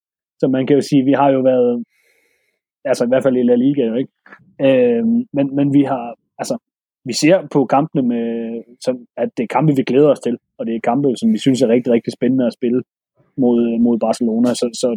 så 0.41 0.49
man 0.49 0.67
kan 0.67 0.77
jo 0.77 0.81
sige, 0.81 1.05
vi 1.05 1.13
har 1.13 1.31
jo 1.31 1.41
været, 1.41 1.85
altså 2.85 3.05
i 3.05 3.09
hvert 3.09 3.23
fald 3.23 3.37
i 3.37 3.43
La 3.43 3.55
Liga 3.55 3.83
jo 3.83 3.95
ikke, 3.95 4.15
øh, 4.67 5.05
men, 5.37 5.47
men 5.57 5.75
vi 5.75 5.83
har, 5.83 6.15
altså 6.39 6.57
vi 7.05 7.13
ser 7.13 7.47
på 7.55 7.65
kampene 7.65 8.03
med, 8.13 8.27
som, 8.85 8.95
at 9.17 9.29
det 9.37 9.43
er 9.43 9.55
kampe, 9.57 9.77
vi 9.77 9.83
glæder 9.83 10.11
os 10.11 10.21
til, 10.21 10.37
og 10.59 10.67
det 10.67 10.75
er 10.75 10.89
kampe, 10.91 11.09
som 11.17 11.33
vi 11.33 11.39
synes 11.39 11.63
er 11.63 11.69
rigtig, 11.69 11.93
rigtig 11.93 12.13
spændende 12.13 12.47
at 12.47 12.53
spille 12.53 12.83
mod, 13.37 13.79
mod 13.79 13.99
Barcelona, 13.99 14.49
så, 14.55 14.67
så 14.83 14.89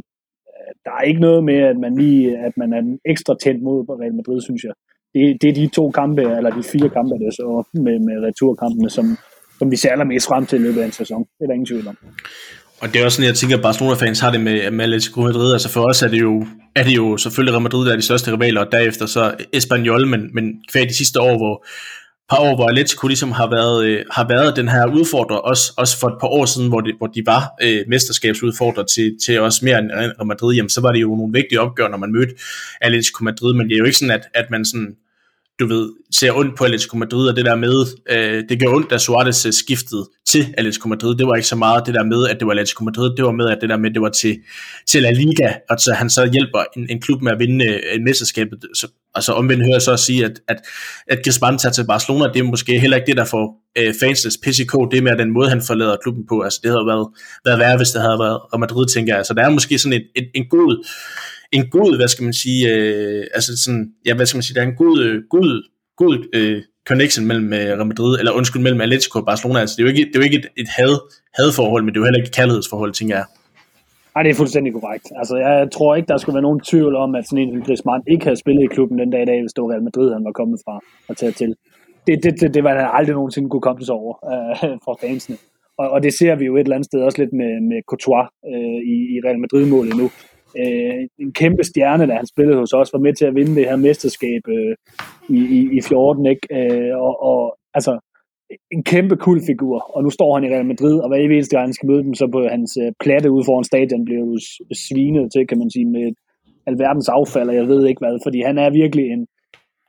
øh, 0.52 0.72
der 0.86 0.92
er 0.92 1.02
ikke 1.02 1.22
noget 1.22 1.44
med, 1.44 1.60
at 1.72 1.78
man 1.78 1.96
lige 1.96 2.38
at 2.38 2.54
man 2.58 2.74
er 2.74 2.98
ekstra 3.06 3.36
tændt 3.44 3.64
mod 3.64 3.90
Real 3.90 4.16
Madrid, 4.16 4.42
synes 4.42 4.64
jeg. 4.64 4.74
Det, 5.14 5.38
det 5.42 5.50
er 5.50 5.54
de 5.54 5.68
to 5.68 5.92
kampe, 5.92 6.22
eller 6.22 6.50
de 6.50 6.64
fire 6.64 6.90
kampe, 6.98 7.14
der 7.24 7.32
så 7.32 7.64
med, 7.74 8.00
med 8.08 8.16
returkampene, 8.28 8.90
som, 8.90 9.18
som 9.60 9.72
vi 9.72 9.76
ser 9.76 9.92
allermest 9.92 10.28
frem 10.28 10.46
til 10.46 10.60
i 10.60 10.62
løbet 10.62 10.82
af 10.82 10.86
en 10.86 10.92
sæson. 10.92 11.20
Det 11.20 11.44
er 11.44 11.48
der 11.48 11.54
ingen 11.54 11.66
tvivl 11.66 11.88
om. 11.88 11.98
Og 12.82 12.94
det 12.94 13.02
er 13.02 13.06
også 13.06 13.16
sådan, 13.16 13.28
jeg 13.28 13.36
tænker, 13.36 13.58
at 13.58 13.62
Barcelona-fans 13.62 14.20
har 14.20 14.32
det 14.32 14.42
med, 14.42 14.72
med 14.72 14.86
Atletico 14.86 15.22
Madrid. 15.22 15.54
Altså 15.54 15.70
for 15.70 15.90
os 15.90 16.02
er 16.02 16.08
det 16.08 16.22
jo, 16.22 16.46
er 16.76 16.84
det 16.84 16.96
jo 16.96 17.18
selvfølgelig 17.18 17.54
Real 17.54 17.62
Madrid, 17.62 17.86
der 17.86 17.92
er 17.92 17.96
de 17.96 18.02
største 18.02 18.32
rivaler, 18.34 18.62
og 18.62 18.72
derefter 18.72 19.06
så 19.06 19.34
Espanyol, 19.54 20.08
men, 20.08 20.30
men 20.34 20.46
hver 20.72 20.86
de 20.86 20.98
sidste 20.98 21.22
år, 21.22 21.38
hvor 21.38 21.66
par 22.32 22.40
år, 22.40 22.56
hvor 22.56 22.68
Atletico 22.68 23.08
ligesom 23.08 23.32
har 23.32 23.50
været, 23.50 23.86
øh, 23.86 24.06
har 24.12 24.28
været 24.28 24.56
den 24.56 24.70
her 24.70 24.86
udfordrer, 24.86 25.38
også, 25.38 25.74
også 25.78 26.00
for 26.00 26.08
et 26.08 26.18
par 26.22 26.28
år 26.28 26.46
siden, 26.46 26.68
hvor 26.70 26.82
de, 26.82 26.94
hvor 26.98 27.08
de 27.08 27.24
var 27.26 27.44
øh, 27.64 27.82
mesterskabsudfordrer 27.88 28.84
til, 28.84 29.18
til 29.26 29.40
os 29.40 29.62
mere 29.62 29.80
end 29.80 29.92
Real 29.92 30.26
Madrid, 30.26 30.56
jamen, 30.56 30.70
så 30.70 30.82
var 30.82 30.92
det 30.92 31.02
jo 31.02 31.16
nogle 31.16 31.34
vigtige 31.34 31.62
opgør, 31.62 31.88
når 31.88 31.98
man 31.98 32.12
mødte 32.12 32.34
Atletico 32.82 33.24
Madrid, 33.24 33.54
men 33.54 33.70
det 33.70 33.74
er 33.74 33.78
jo 33.78 33.86
ikke 33.86 33.98
sådan, 33.98 34.16
at, 34.20 34.26
at 34.34 34.46
man 34.52 34.66
sådan 34.66 34.96
du 35.60 35.68
ved, 35.68 35.90
ser 36.12 36.32
ondt 36.32 36.58
på 36.58 36.64
Atletico 36.64 36.98
Madrid, 36.98 37.30
og 37.30 37.36
det 37.36 37.46
der 37.46 37.56
med, 37.56 37.86
øh, 38.10 38.44
det 38.50 38.60
gør 38.60 38.68
ondt, 38.68 38.90
da 38.90 38.98
Suarez 38.98 39.46
øh, 39.46 39.54
skiftede 39.54 40.10
til 40.28 40.54
Atletico 40.58 40.88
Madrid. 40.88 41.16
Det 41.16 41.28
var 41.28 41.36
ikke 41.36 41.48
så 41.48 41.56
meget 41.56 41.86
det 41.86 41.94
der 41.94 42.04
med, 42.04 42.28
at 42.28 42.40
det 42.40 42.48
var 42.48 42.54
Atletico 42.54 42.84
Madrid, 42.84 43.16
det 43.18 43.26
var 43.26 43.32
med, 43.32 43.50
at 43.50 43.58
det 43.62 43.70
der 43.70 43.78
med, 43.78 43.92
det 43.92 44.02
var 44.02 44.10
til, 44.10 44.38
til 44.88 45.02
La 45.02 45.12
Liga, 45.12 45.54
og 45.70 45.80
så 45.80 45.94
han 45.94 46.10
så 46.10 46.30
hjælper 46.34 46.64
en, 46.78 46.90
en 46.90 47.02
klub 47.02 47.22
med 47.22 47.32
at 47.32 47.40
vinde 47.40 47.66
øh, 47.66 47.80
en 47.96 48.04
mesterskab. 49.16 49.24
Så, 49.24 49.32
altså 49.32 49.34
omvendt 49.34 49.64
hører 49.64 49.76
jeg 49.76 49.82
så 49.82 49.94
at 49.94 50.00
sige, 50.00 50.26
at, 50.26 50.40
at, 50.48 50.58
at 51.08 51.20
Griezmann 51.24 51.58
tager 51.58 51.74
til 51.74 51.86
Barcelona, 51.88 52.34
det 52.34 52.40
er 52.40 52.44
måske 52.44 52.80
heller 52.80 52.98
ikke 52.98 53.08
det, 53.08 53.18
der 53.18 53.26
får 53.26 53.46
øh, 53.78 53.94
fansens 54.00 54.38
PCK, 54.44 54.74
det 54.92 55.04
med 55.04 55.18
den 55.18 55.32
måde, 55.32 55.50
han 55.50 55.62
forlader 55.62 55.96
klubben 56.04 56.24
på. 56.28 56.42
Altså 56.42 56.60
det 56.64 56.72
havde 56.72 56.88
været, 56.88 57.08
været 57.46 57.60
værre, 57.60 57.78
hvis 57.78 57.90
det 57.90 58.02
havde 58.02 58.20
været 58.20 58.40
Og 58.54 58.60
Madrid, 58.60 58.88
tænker 58.88 59.16
jeg. 59.16 59.26
Så 59.26 59.34
der 59.34 59.44
er 59.44 59.50
måske 59.50 59.80
sådan 59.80 60.00
et, 60.00 60.08
en, 60.16 60.26
en 60.36 60.50
god 60.50 60.86
en 61.52 61.70
god, 61.70 61.98
hvad 61.98 62.08
skal 62.08 62.24
man 62.24 62.34
sige, 62.34 62.74
øh, 62.74 63.28
altså 63.34 63.64
sådan, 63.64 63.92
ja, 64.06 64.14
hvad 64.14 64.26
skal 64.26 64.38
man 64.38 64.44
sige, 64.44 64.56
der 64.56 64.62
er 64.62 64.66
en 64.66 64.76
god, 64.76 65.04
øh, 65.04 65.22
god, 65.30 65.64
god 65.98 66.28
øh, 66.34 66.62
connection 66.88 67.26
mellem 67.26 67.54
øh, 67.54 67.60
Real 67.60 67.86
Madrid, 67.86 68.20
eller 68.20 68.32
undskyld, 68.32 68.62
mellem 68.62 68.82
Atletico 68.82 69.20
og 69.20 69.26
Barcelona, 69.26 69.60
altså 69.60 69.76
det 69.78 69.84
er 69.84 69.88
jo 69.88 69.96
ikke, 69.96 70.06
det 70.06 70.16
er 70.16 70.20
jo 70.20 70.24
ikke 70.24 70.38
et, 70.38 70.48
et 70.58 70.68
had, 70.70 71.00
hadforhold, 71.34 71.84
men 71.84 71.90
det 71.94 71.98
er 71.98 72.02
jo 72.02 72.06
heller 72.06 72.20
ikke 72.20 72.28
et 72.28 72.36
kærlighedsforhold, 72.36 72.94
tænker 72.94 73.16
jeg. 73.16 73.26
Nej, 74.14 74.24
det 74.24 74.30
er 74.30 74.40
fuldstændig 74.42 74.74
korrekt. 74.74 75.08
Altså, 75.16 75.36
jeg 75.38 75.72
tror 75.72 75.96
ikke, 75.96 76.08
der 76.08 76.18
skulle 76.18 76.34
være 76.34 76.50
nogen 76.50 76.60
tvivl 76.60 76.96
om, 76.96 77.16
at 77.16 77.26
sådan 77.28 77.44
en 77.44 77.52
som 77.54 77.62
Griezmann 77.66 78.04
ikke 78.08 78.26
havde 78.26 78.40
spillet 78.44 78.64
i 78.64 78.74
klubben 78.76 79.00
den 79.00 79.10
dag 79.10 79.22
i 79.22 79.26
dag, 79.26 79.40
hvis 79.42 79.54
det 79.54 79.62
var 79.64 79.72
Real 79.72 79.84
Madrid, 79.84 80.14
han 80.14 80.26
var 80.26 80.32
kommet 80.32 80.60
fra 80.66 80.80
og 81.10 81.18
taget 81.18 81.36
til. 81.36 81.56
Det, 82.08 82.24
det, 82.24 82.42
det, 82.42 82.54
det 82.54 82.64
var 82.64 82.70
han 82.70 82.90
aldrig 82.94 83.16
nogensinde 83.16 83.50
kunne 83.50 83.68
komme 83.68 83.86
sig 83.86 83.96
over 83.96 84.14
øh, 84.32 84.78
for 84.86 84.98
fansene. 85.02 85.38
Og, 85.78 85.90
og, 85.90 86.04
det 86.04 86.14
ser 86.14 86.36
vi 86.36 86.46
jo 86.46 86.56
et 86.56 86.60
eller 86.60 86.76
andet 86.76 86.86
sted 86.86 87.02
også 87.02 87.20
lidt 87.22 87.34
med, 87.34 87.52
med 87.70 87.80
Courtois 87.90 88.28
øh, 88.52 88.80
i, 88.94 88.96
i 89.14 89.16
Real 89.26 89.40
Madrid-målet 89.40 89.98
nu 90.02 90.08
øh, 90.62 91.08
en 91.20 91.34
kæmpe 91.34 91.64
stjerne, 91.64 92.08
da 92.08 92.14
han 92.14 92.28
spillede 92.28 92.58
hos 92.60 92.74
os, 92.74 92.94
var 92.94 93.00
med 93.00 93.14
til 93.14 93.26
at 93.26 93.36
vinde 93.36 93.56
det 93.56 93.66
her 93.66 93.76
mesterskab 93.76 94.42
øh, 94.48 94.76
i, 95.30 95.40
i, 95.58 95.78
i 95.78 95.82
14, 95.82 96.26
ikke? 96.26 96.46
Øh, 96.58 96.98
og, 96.98 97.24
og 97.24 97.58
altså, 97.74 98.00
en 98.72 98.84
kæmpe 98.84 99.16
kul 99.16 99.42
figur, 99.46 99.78
og 99.96 100.04
nu 100.04 100.10
står 100.10 100.36
han 100.36 100.44
i 100.44 100.54
Real 100.54 100.66
Madrid, 100.66 101.00
og 101.00 101.08
hver 101.08 101.18
eneste 101.18 101.56
gang 101.56 101.68
han 101.68 101.74
skal 101.74 101.90
møde 101.90 102.04
dem, 102.04 102.14
så 102.14 102.28
på 102.28 102.48
hans 102.56 102.78
øh, 102.84 102.92
platte 103.04 103.32
ude 103.32 103.46
foran 103.46 103.64
stadion 103.64 104.06
bliver 104.06 104.20
jo 104.20 104.38
svinet 104.88 105.32
til, 105.34 105.48
kan 105.48 105.58
man 105.58 105.70
sige, 105.70 105.86
med 105.86 106.12
alverdens 106.68 107.10
affald, 107.10 107.50
og 107.50 107.56
jeg 107.56 107.68
ved 107.68 107.88
ikke 107.88 108.00
hvad, 108.00 108.20
fordi 108.26 108.42
han 108.42 108.58
er 108.58 108.70
virkelig 108.70 109.06
en, 109.06 109.28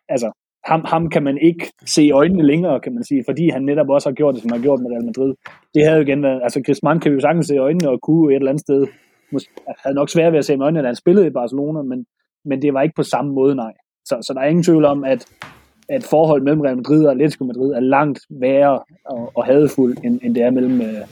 altså, 0.09 0.29
ham, 0.65 0.81
ham 0.85 1.11
kan 1.11 1.23
man 1.23 1.39
ikke 1.39 1.65
se 1.87 2.03
i 2.05 2.11
øjnene 2.11 2.47
længere, 2.47 2.81
kan 2.81 2.95
man 2.95 3.05
sige, 3.05 3.23
fordi 3.29 3.49
han 3.49 3.63
netop 3.63 3.89
også 3.89 4.09
har 4.09 4.15
gjort 4.15 4.35
det, 4.35 4.43
som 4.43 4.51
han 4.51 4.59
har 4.61 4.67
gjort 4.67 4.81
med 4.81 4.91
Real 4.91 5.05
Madrid. 5.05 5.35
Det 5.75 5.85
havde 5.85 5.97
jo 5.97 6.03
igen 6.03 6.23
været, 6.23 6.41
altså 6.43 6.63
Griezmann 6.63 7.01
kan 7.01 7.11
vi 7.11 7.15
jo 7.15 7.21
sagtens 7.21 7.47
se 7.47 7.55
i 7.55 7.59
øjnene 7.59 7.91
og 7.91 8.01
kunne 8.01 8.33
et 8.33 8.37
eller 8.37 8.51
andet 8.51 8.67
sted 8.69 8.87
havde 9.85 9.95
nok 9.95 10.11
svært 10.11 10.33
ved 10.33 10.39
at 10.39 10.45
se 10.45 10.55
i 10.55 10.61
øjnene, 10.61 10.83
da 10.83 10.87
han 10.87 10.97
spillede 10.97 11.27
i 11.27 11.31
Barcelona, 11.31 11.83
men, 11.83 12.07
men 12.45 12.63
det 12.63 12.75
var 12.75 12.83
ikke 12.83 12.95
på 12.97 13.03
samme 13.03 13.33
måde, 13.33 13.55
nej. 13.55 13.73
Så, 14.05 14.19
så 14.23 14.33
der 14.35 14.41
er 14.41 14.49
ingen 14.49 14.63
tvivl 14.63 14.85
om, 14.85 15.05
at, 15.05 15.27
at 15.97 16.05
forhold 16.15 16.43
mellem 16.43 16.61
Real 16.61 16.77
Madrid 16.77 17.05
og 17.07 17.13
Atletico 17.13 17.45
Madrid 17.45 17.71
er 17.73 17.81
langt 17.81 18.21
værre 18.43 18.75
og, 19.15 19.23
og 19.37 19.43
hadefuld, 19.45 19.97
end, 20.05 20.15
end 20.25 20.35
det 20.35 20.43
er 20.43 20.51
mellem 20.51 20.81
øh, 20.89 21.03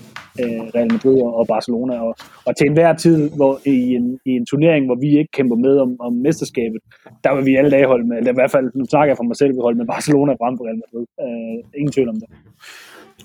øh 0.40 0.62
Real 0.76 0.92
Madrid 0.92 1.16
og 1.40 1.46
Barcelona. 1.54 1.94
Og, 2.06 2.12
og 2.46 2.56
til 2.56 2.66
enhver 2.66 2.92
tid 3.04 3.30
hvor 3.38 3.60
i, 3.74 3.76
en, 3.98 4.06
i 4.30 4.30
en 4.38 4.46
turnering, 4.50 4.82
hvor 4.86 4.98
vi 5.04 5.10
ikke 5.20 5.32
kæmper 5.38 5.56
med 5.56 5.74
om, 5.84 5.90
om 6.06 6.12
mesterskabet, 6.26 6.80
der 7.24 7.30
vil 7.36 7.44
vi 7.46 7.56
alle 7.56 7.70
dage 7.70 7.86
holde 7.92 8.06
med, 8.08 8.16
eller 8.16 8.32
i 8.32 8.38
hvert 8.40 8.50
fald, 8.50 8.66
nu 8.74 8.84
snakker 8.92 9.10
jeg 9.10 9.18
for 9.20 9.28
mig 9.30 9.36
selv, 9.36 9.50
vi 9.56 9.60
holde 9.66 9.78
med 9.78 9.86
Barcelona 9.94 10.32
frem 10.32 10.54
for 10.56 10.64
Real 10.68 10.80
Madrid. 10.84 11.06
Øh, 11.24 11.56
ingen 11.80 11.92
tvivl 11.92 12.08
om 12.08 12.18
det. 12.22 12.28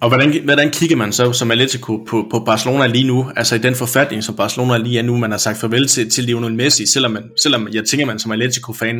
Og 0.03 0.07
hvordan, 0.09 0.29
hvordan 0.43 0.69
kigger 0.71 0.95
man 0.95 1.11
så 1.11 1.31
som 1.31 1.51
Atletico 1.51 1.97
på, 2.09 2.17
på 2.31 2.39
Barcelona 2.39 2.87
lige 2.87 3.07
nu? 3.07 3.25
Altså 3.35 3.55
i 3.55 3.57
den 3.67 3.75
forfatning, 3.75 4.23
som 4.23 4.35
Barcelona 4.35 4.77
lige 4.77 4.99
er 4.99 5.03
nu, 5.03 5.17
man 5.17 5.31
har 5.31 5.37
sagt 5.37 5.57
farvel 5.57 5.87
til, 5.87 6.09
til 6.09 6.23
Lionel 6.23 6.53
Messi, 6.53 6.85
selvom, 6.85 7.11
man, 7.11 7.23
selvom 7.43 7.67
jeg 7.73 7.85
tænker, 7.85 8.05
man 8.05 8.19
som 8.19 8.31
Atletico-fan 8.31 8.97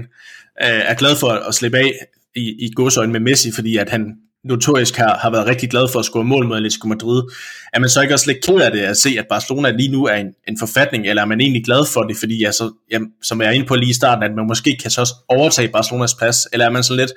øh, 0.66 0.82
er 0.92 0.96
glad 1.02 1.16
for 1.22 1.30
at 1.50 1.54
slippe 1.54 1.78
af 1.78 1.92
i, 2.36 2.66
i 2.66 2.70
godsøjne 2.76 3.12
med 3.12 3.20
Messi, 3.20 3.52
fordi 3.52 3.78
at 3.78 3.90
han 3.90 4.16
notorisk 4.46 4.96
har, 4.96 5.18
har 5.18 5.30
været 5.30 5.48
rigtig 5.48 5.70
glad 5.70 5.88
for 5.92 6.00
at 6.00 6.06
score 6.06 6.24
mål 6.24 6.48
mod 6.48 6.58
Atletico 6.58 6.88
Madrid. 6.88 7.22
Er 7.74 7.80
man 7.80 7.90
så 7.90 8.02
ikke 8.02 8.14
også 8.14 8.32
lidt 8.32 8.46
ked 8.46 8.56
af 8.56 8.72
det 8.72 8.80
at 8.80 8.98
se, 8.98 9.10
at 9.20 9.26
Barcelona 9.30 9.72
lige 9.72 9.92
nu 9.92 10.06
er 10.06 10.16
en, 10.16 10.28
en 10.48 10.60
forfatning, 10.60 11.08
eller 11.08 11.22
er 11.22 11.26
man 11.26 11.42
egentlig 11.42 11.66
glad 11.66 11.86
for 11.94 12.04
det, 12.04 12.18
fordi 12.18 12.44
altså, 12.44 12.72
jamen, 12.92 13.10
som 13.24 13.42
jeg 13.42 13.48
er 13.48 13.52
inde 13.52 13.66
på 13.66 13.76
lige 13.76 13.90
i 13.90 13.94
starten, 13.94 14.24
at 14.24 14.36
man 14.36 14.48
måske 14.48 14.78
kan 14.82 14.92
så 14.92 15.02
også 15.02 15.14
overtage 15.30 15.68
Barcelonas 15.68 16.14
plads, 16.14 16.38
eller 16.54 16.66
er 16.66 16.70
man 16.70 16.84
så 16.84 16.96
lidt, 16.96 17.12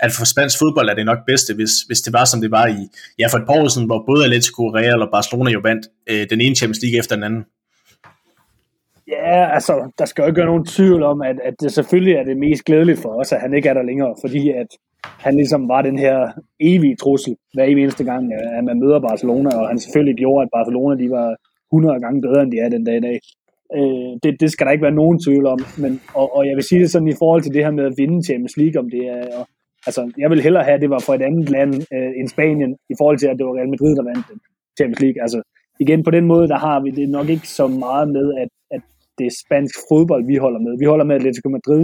at 0.00 0.12
for 0.12 0.24
spansk 0.24 0.58
fodbold 0.58 0.88
er 0.88 0.94
det 0.94 1.06
nok 1.06 1.18
bedste, 1.26 1.54
hvis, 1.54 1.72
hvis 1.86 2.00
det 2.00 2.12
var 2.12 2.24
som 2.24 2.40
det 2.40 2.50
var 2.50 2.66
i, 2.66 2.88
ja 3.18 3.26
for 3.26 3.38
et 3.38 3.46
par 3.46 3.54
år 3.54 3.68
siden, 3.68 3.86
hvor 3.86 4.04
både 4.06 4.24
Atletico, 4.24 4.62
Real 4.68 5.02
og 5.02 5.08
Barcelona 5.12 5.50
jo 5.50 5.60
vandt 5.62 5.86
øh, 6.10 6.26
den 6.30 6.40
ene 6.40 6.56
Champions 6.56 6.82
League 6.82 6.98
efter 6.98 7.14
den 7.14 7.24
anden. 7.24 7.44
Ja, 9.12 9.54
altså, 9.56 9.74
der 9.98 10.04
skal 10.04 10.22
jo 10.22 10.26
ikke 10.28 10.42
være 10.42 10.52
nogen 10.52 10.64
tvivl 10.64 11.02
om, 11.02 11.22
at, 11.22 11.36
at 11.48 11.54
det 11.60 11.72
selvfølgelig 11.72 12.14
er 12.14 12.24
det 12.24 12.36
mest 12.36 12.64
glædeligt 12.64 12.98
for 12.98 13.12
os, 13.20 13.32
at 13.32 13.40
han 13.40 13.54
ikke 13.54 13.68
er 13.68 13.74
der 13.74 13.82
længere, 13.82 14.14
fordi 14.24 14.50
at 14.50 14.70
han 15.24 15.34
ligesom 15.34 15.68
var 15.68 15.82
den 15.82 15.98
her 15.98 16.16
evige 16.60 16.96
trussel 16.96 17.36
hver 17.54 17.64
eneste 17.64 18.04
gang, 18.04 18.24
øh, 18.32 18.58
at 18.58 18.64
man 18.64 18.80
møder 18.80 19.00
Barcelona, 19.00 19.50
og 19.60 19.68
han 19.68 19.78
selvfølgelig 19.78 20.16
gjorde, 20.16 20.42
at 20.42 20.50
Barcelona 20.56 20.94
de 21.02 21.10
var 21.10 21.28
100 21.72 22.00
gange 22.00 22.20
bedre, 22.20 22.42
end 22.42 22.52
de 22.52 22.58
er 22.58 22.68
den 22.68 22.84
dag 22.84 22.96
i 22.96 23.06
dag. 23.08 23.18
Øh, 23.76 24.12
det, 24.22 24.40
det 24.40 24.50
skal 24.50 24.66
der 24.66 24.72
ikke 24.72 24.88
være 24.88 25.00
nogen 25.02 25.18
tvivl 25.26 25.46
om, 25.46 25.58
men, 25.78 26.00
og, 26.14 26.36
og 26.36 26.46
jeg 26.48 26.54
vil 26.56 26.64
sige 26.64 26.80
det 26.80 26.90
sådan 26.90 27.14
i 27.14 27.20
forhold 27.22 27.42
til 27.42 27.54
det 27.54 27.64
her 27.64 27.70
med 27.78 27.84
at 27.84 27.94
vinde 27.96 28.26
Champions 28.28 28.56
League, 28.56 28.78
om 28.82 28.90
det 28.90 29.02
er, 29.16 29.22
og, 29.38 29.44
altså 29.86 30.02
jeg 30.18 30.30
vil 30.30 30.42
hellere 30.42 30.64
have, 30.64 30.74
at 30.74 30.80
det 30.84 30.90
var 30.90 31.02
for 31.06 31.14
et 31.14 31.22
andet 31.22 31.50
land 31.50 31.72
øh, 31.94 32.10
end 32.18 32.28
Spanien, 32.28 32.72
i 32.92 32.94
forhold 33.00 33.18
til, 33.18 33.28
at 33.28 33.38
det 33.38 33.46
var 33.46 33.56
Real 33.58 33.72
Madrid, 33.74 33.96
der 33.96 34.04
vandt 34.10 34.26
Champions 34.78 35.00
League. 35.04 35.22
Altså 35.22 35.38
igen, 35.80 36.02
på 36.04 36.10
den 36.10 36.26
måde, 36.32 36.48
der 36.48 36.58
har 36.58 36.80
vi 36.84 36.90
det 36.90 37.08
nok 37.08 37.28
ikke 37.28 37.48
så 37.48 37.66
meget 37.66 38.08
med, 38.08 38.26
at, 38.42 38.50
at 38.70 38.82
det 39.18 39.26
er 39.26 39.38
spansk 39.46 39.74
fodbold, 39.88 40.26
vi 40.26 40.36
holder 40.36 40.60
med. 40.60 40.78
Vi 40.78 40.84
holder 40.84 41.04
med 41.04 41.16
Atletico 41.16 41.48
Madrid, 41.48 41.82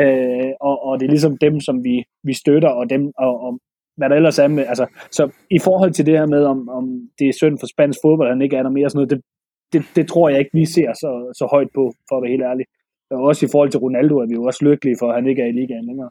øh, 0.00 0.52
og, 0.60 0.76
og 0.86 0.92
det 0.98 1.06
er 1.06 1.14
ligesom 1.14 1.36
dem, 1.46 1.60
som 1.60 1.84
vi, 1.84 2.04
vi 2.28 2.34
støtter, 2.42 2.68
og 2.68 2.90
dem, 2.90 3.02
og, 3.18 3.32
og 3.46 3.60
hvad 3.96 4.08
der 4.08 4.16
ellers 4.16 4.38
er 4.38 4.48
med, 4.48 4.64
altså, 4.66 4.86
så 5.10 5.22
i 5.50 5.58
forhold 5.58 5.92
til 5.92 6.06
det 6.06 6.18
her 6.18 6.26
med, 6.26 6.44
om, 6.44 6.68
om 6.68 6.84
det 7.18 7.28
er 7.28 7.32
synd 7.32 7.58
for 7.58 7.66
spansk 7.66 7.98
fodbold, 8.04 8.28
han 8.28 8.42
ikke 8.42 8.56
er 8.56 8.62
der 8.62 8.70
mere, 8.70 8.90
sådan 8.90 8.98
noget, 8.98 9.10
det, 9.10 9.20
det, 9.72 9.82
det 9.96 10.08
tror 10.08 10.28
jeg 10.28 10.38
ikke, 10.38 10.54
vi 10.60 10.64
ser 10.64 10.92
så, 10.92 11.10
så 11.38 11.48
højt 11.54 11.70
på, 11.74 11.92
for 12.08 12.16
at 12.16 12.22
være 12.22 12.34
helt 12.34 12.48
ærlig. 12.50 12.66
Og 13.10 13.20
også 13.22 13.46
i 13.46 13.52
forhold 13.52 13.70
til 13.70 13.80
Ronaldo 13.80 14.14
er 14.18 14.26
vi 14.26 14.34
jo 14.34 14.44
også 14.44 14.64
lykkelige 14.64 14.96
for, 15.00 15.08
at 15.08 15.14
han 15.14 15.26
ikke 15.26 15.42
er 15.42 15.46
i 15.46 15.58
ligaen 15.60 15.86
længere. 15.90 16.10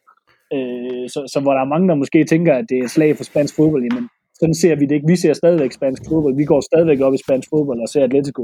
Øh, 0.56 1.06
så, 1.14 1.20
så 1.34 1.40
hvor 1.44 1.54
der 1.54 1.62
er 1.62 1.74
mange, 1.74 1.88
der 1.90 1.96
måske 1.96 2.24
tænker, 2.24 2.54
at 2.54 2.66
det 2.70 2.78
er 2.78 2.84
et 2.84 2.96
slag 2.96 3.18
for 3.18 3.24
spansk 3.24 3.56
fodbold, 3.56 3.84
jamen 3.84 4.10
sådan 4.40 4.56
ser 4.62 4.76
vi 4.76 4.86
det 4.86 4.96
ikke. 4.96 5.08
Vi 5.08 5.16
ser 5.16 5.34
stadigvæk 5.34 5.72
spansk 5.72 6.02
fodbold. 6.10 6.36
Vi 6.36 6.46
går 6.46 6.62
stadigvæk 6.62 7.00
op 7.02 7.14
i 7.14 7.24
spansk 7.26 7.48
fodbold 7.54 7.80
og 7.82 7.90
ser 7.90 8.04
Atletico. 8.04 8.44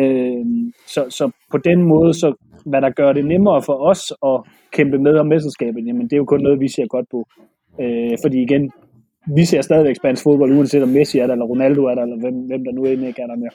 Øh, 0.00 0.44
så, 0.86 1.06
så 1.10 1.30
på 1.50 1.58
den 1.58 1.82
måde, 1.82 2.14
så 2.14 2.34
hvad 2.66 2.80
der 2.80 2.90
gør 2.90 3.12
det 3.12 3.24
nemmere 3.24 3.62
for 3.62 3.76
os 3.90 4.12
at 4.30 4.40
kæmpe 4.72 4.98
med 4.98 5.14
om 5.18 5.26
mesterskabet, 5.26 5.86
jamen 5.86 6.04
det 6.04 6.12
er 6.12 6.16
jo 6.16 6.24
kun 6.24 6.40
noget, 6.40 6.60
vi 6.60 6.68
ser 6.68 6.86
godt 6.86 7.06
på. 7.10 7.28
Øh, 7.80 8.16
fordi 8.22 8.42
igen, 8.42 8.70
vi 9.36 9.44
ser 9.44 9.62
stadigvæk 9.62 9.96
spansk 9.96 10.22
fodbold, 10.22 10.52
uanset 10.52 10.82
om 10.82 10.88
Messi 10.88 11.18
er 11.18 11.26
der, 11.26 11.32
eller 11.32 11.46
Ronaldo 11.46 11.84
er 11.84 11.94
der, 11.94 12.02
eller 12.02 12.20
hvem, 12.20 12.34
hvem 12.34 12.64
der 12.64 12.72
nu 12.72 12.84
end 12.84 13.06
ikke 13.06 13.22
er 13.22 13.26
der 13.26 13.36
mere. 13.36 13.50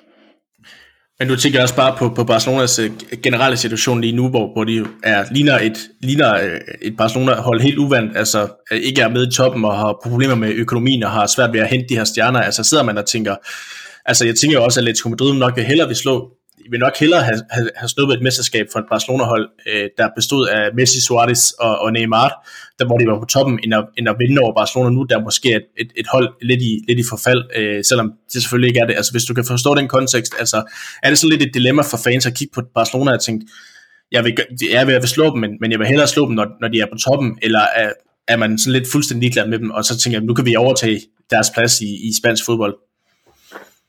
Men 1.20 1.28
du 1.28 1.36
tænker 1.36 1.62
også 1.62 1.76
bare 1.76 1.96
på, 1.98 2.10
på 2.10 2.24
Barcelonas 2.24 2.80
øh, 2.80 2.92
generelle 3.24 3.58
situation 3.58 4.02
lige 4.02 4.16
nu, 4.16 4.30
hvor, 4.30 4.54
hvor 4.54 4.64
de 4.64 4.86
er, 5.04 5.26
ligner, 5.32 5.60
et, 5.60 5.78
ligner 6.02 6.34
øh, 6.36 6.60
et 6.82 6.98
Barcelona-hold 6.98 7.62
helt 7.62 7.78
uvandt, 7.78 8.18
altså 8.18 8.48
øh, 8.72 8.78
ikke 8.78 9.02
er 9.02 9.10
med 9.10 9.28
i 9.28 9.32
toppen 9.32 9.66
og 9.66 9.78
har 9.78 10.00
problemer 10.04 10.36
med 10.36 10.50
økonomien 10.54 11.04
og 11.04 11.12
har 11.12 11.26
svært 11.26 11.54
ved 11.54 11.60
at 11.60 11.68
hente 11.68 11.86
de 11.90 11.98
her 11.98 12.04
stjerner. 12.04 12.40
Altså 12.40 12.64
sidder 12.64 12.84
man 12.84 12.98
og 12.98 13.06
tænker, 13.06 13.36
altså 14.08 14.26
jeg 14.26 14.36
tænker 14.36 14.60
også, 14.60 14.80
at 14.80 14.82
Atletico 14.82 15.10
Madrid 15.10 15.34
nok 15.34 15.56
vil 15.56 15.66
hellere 15.66 15.88
vil 15.88 15.96
slå 15.96 16.38
vil 16.72 16.80
nok 16.80 16.98
hellere 17.00 17.24
have, 17.24 17.42
have, 17.50 17.70
have 17.76 17.90
snuppet 17.90 18.16
et 18.16 18.24
mesterskab 18.24 18.66
for 18.72 18.80
et 18.80 18.86
Barcelona-hold, 18.90 19.50
øh, 19.68 19.90
der 19.98 20.10
bestod 20.16 20.48
af 20.48 20.70
Messi, 20.76 21.02
Suarez 21.02 21.52
og, 21.52 21.80
og 21.80 21.94
Neymar, 21.94 22.48
der 22.80 22.86
hvor 22.86 22.98
de 22.98 23.08
var 23.08 23.20
på 23.20 23.26
toppen, 23.26 23.60
end 23.64 23.74
at, 23.74 23.86
end 23.98 24.10
at 24.10 24.16
vinde 24.20 24.42
over 24.42 24.54
Barcelona 24.56 24.90
nu, 24.90 25.04
der 25.04 25.24
måske 25.24 25.52
er 25.52 25.58
et, 25.58 25.68
et, 25.78 25.92
et 25.96 26.08
hold 26.12 26.30
lidt 26.42 26.62
i, 26.62 26.80
lidt 26.88 27.00
i 27.00 27.04
forfald, 27.10 27.44
øh, 27.56 27.84
selvom 27.84 28.14
det 28.34 28.42
selvfølgelig 28.42 28.68
ikke 28.68 28.80
er 28.80 28.86
det. 28.86 28.96
Altså 28.96 29.12
hvis 29.12 29.24
du 29.24 29.34
kan 29.34 29.46
forstå 29.46 29.76
den 29.76 29.88
kontekst, 29.88 30.34
altså 30.40 30.64
er 31.04 31.10
det 31.10 31.20
så 31.20 31.28
lidt 31.28 31.42
et 31.42 31.54
dilemma 31.54 31.82
for 31.82 32.00
fans 32.04 32.26
at 32.26 32.34
kigge 32.34 32.52
på 32.56 32.62
Barcelona 32.76 33.12
og 33.12 33.22
tænke, 33.22 33.46
jeg 34.12 34.24
vil, 34.24 34.34
jeg 34.72 34.88
vil, 34.88 35.08
slå 35.08 35.26
dem, 35.34 35.40
men, 35.40 35.52
men 35.62 35.72
jeg 35.72 35.80
vil 35.80 35.88
hellere 35.88 36.08
slå 36.08 36.26
dem, 36.28 36.36
når, 36.36 36.48
når 36.62 36.68
de 36.68 36.80
er 36.80 36.86
på 36.92 36.98
toppen, 36.98 37.40
eller 37.42 37.60
er, 37.76 37.92
er 38.28 38.38
man 38.38 38.58
sådan 38.58 38.80
lidt 38.80 38.92
fuldstændig 38.92 39.22
ligeglad 39.22 39.48
med 39.48 39.60
dem, 39.60 39.72
og 39.72 39.86
så 39.86 39.98
tænker 39.98 40.20
jeg, 40.20 40.26
nu 40.26 40.34
kan 40.34 40.46
vi 40.46 40.56
overtage 40.56 41.00
deres 41.30 41.48
plads 41.54 41.82
i, 41.82 42.08
i 42.08 42.12
spansk 42.22 42.46
fodbold. 42.46 42.76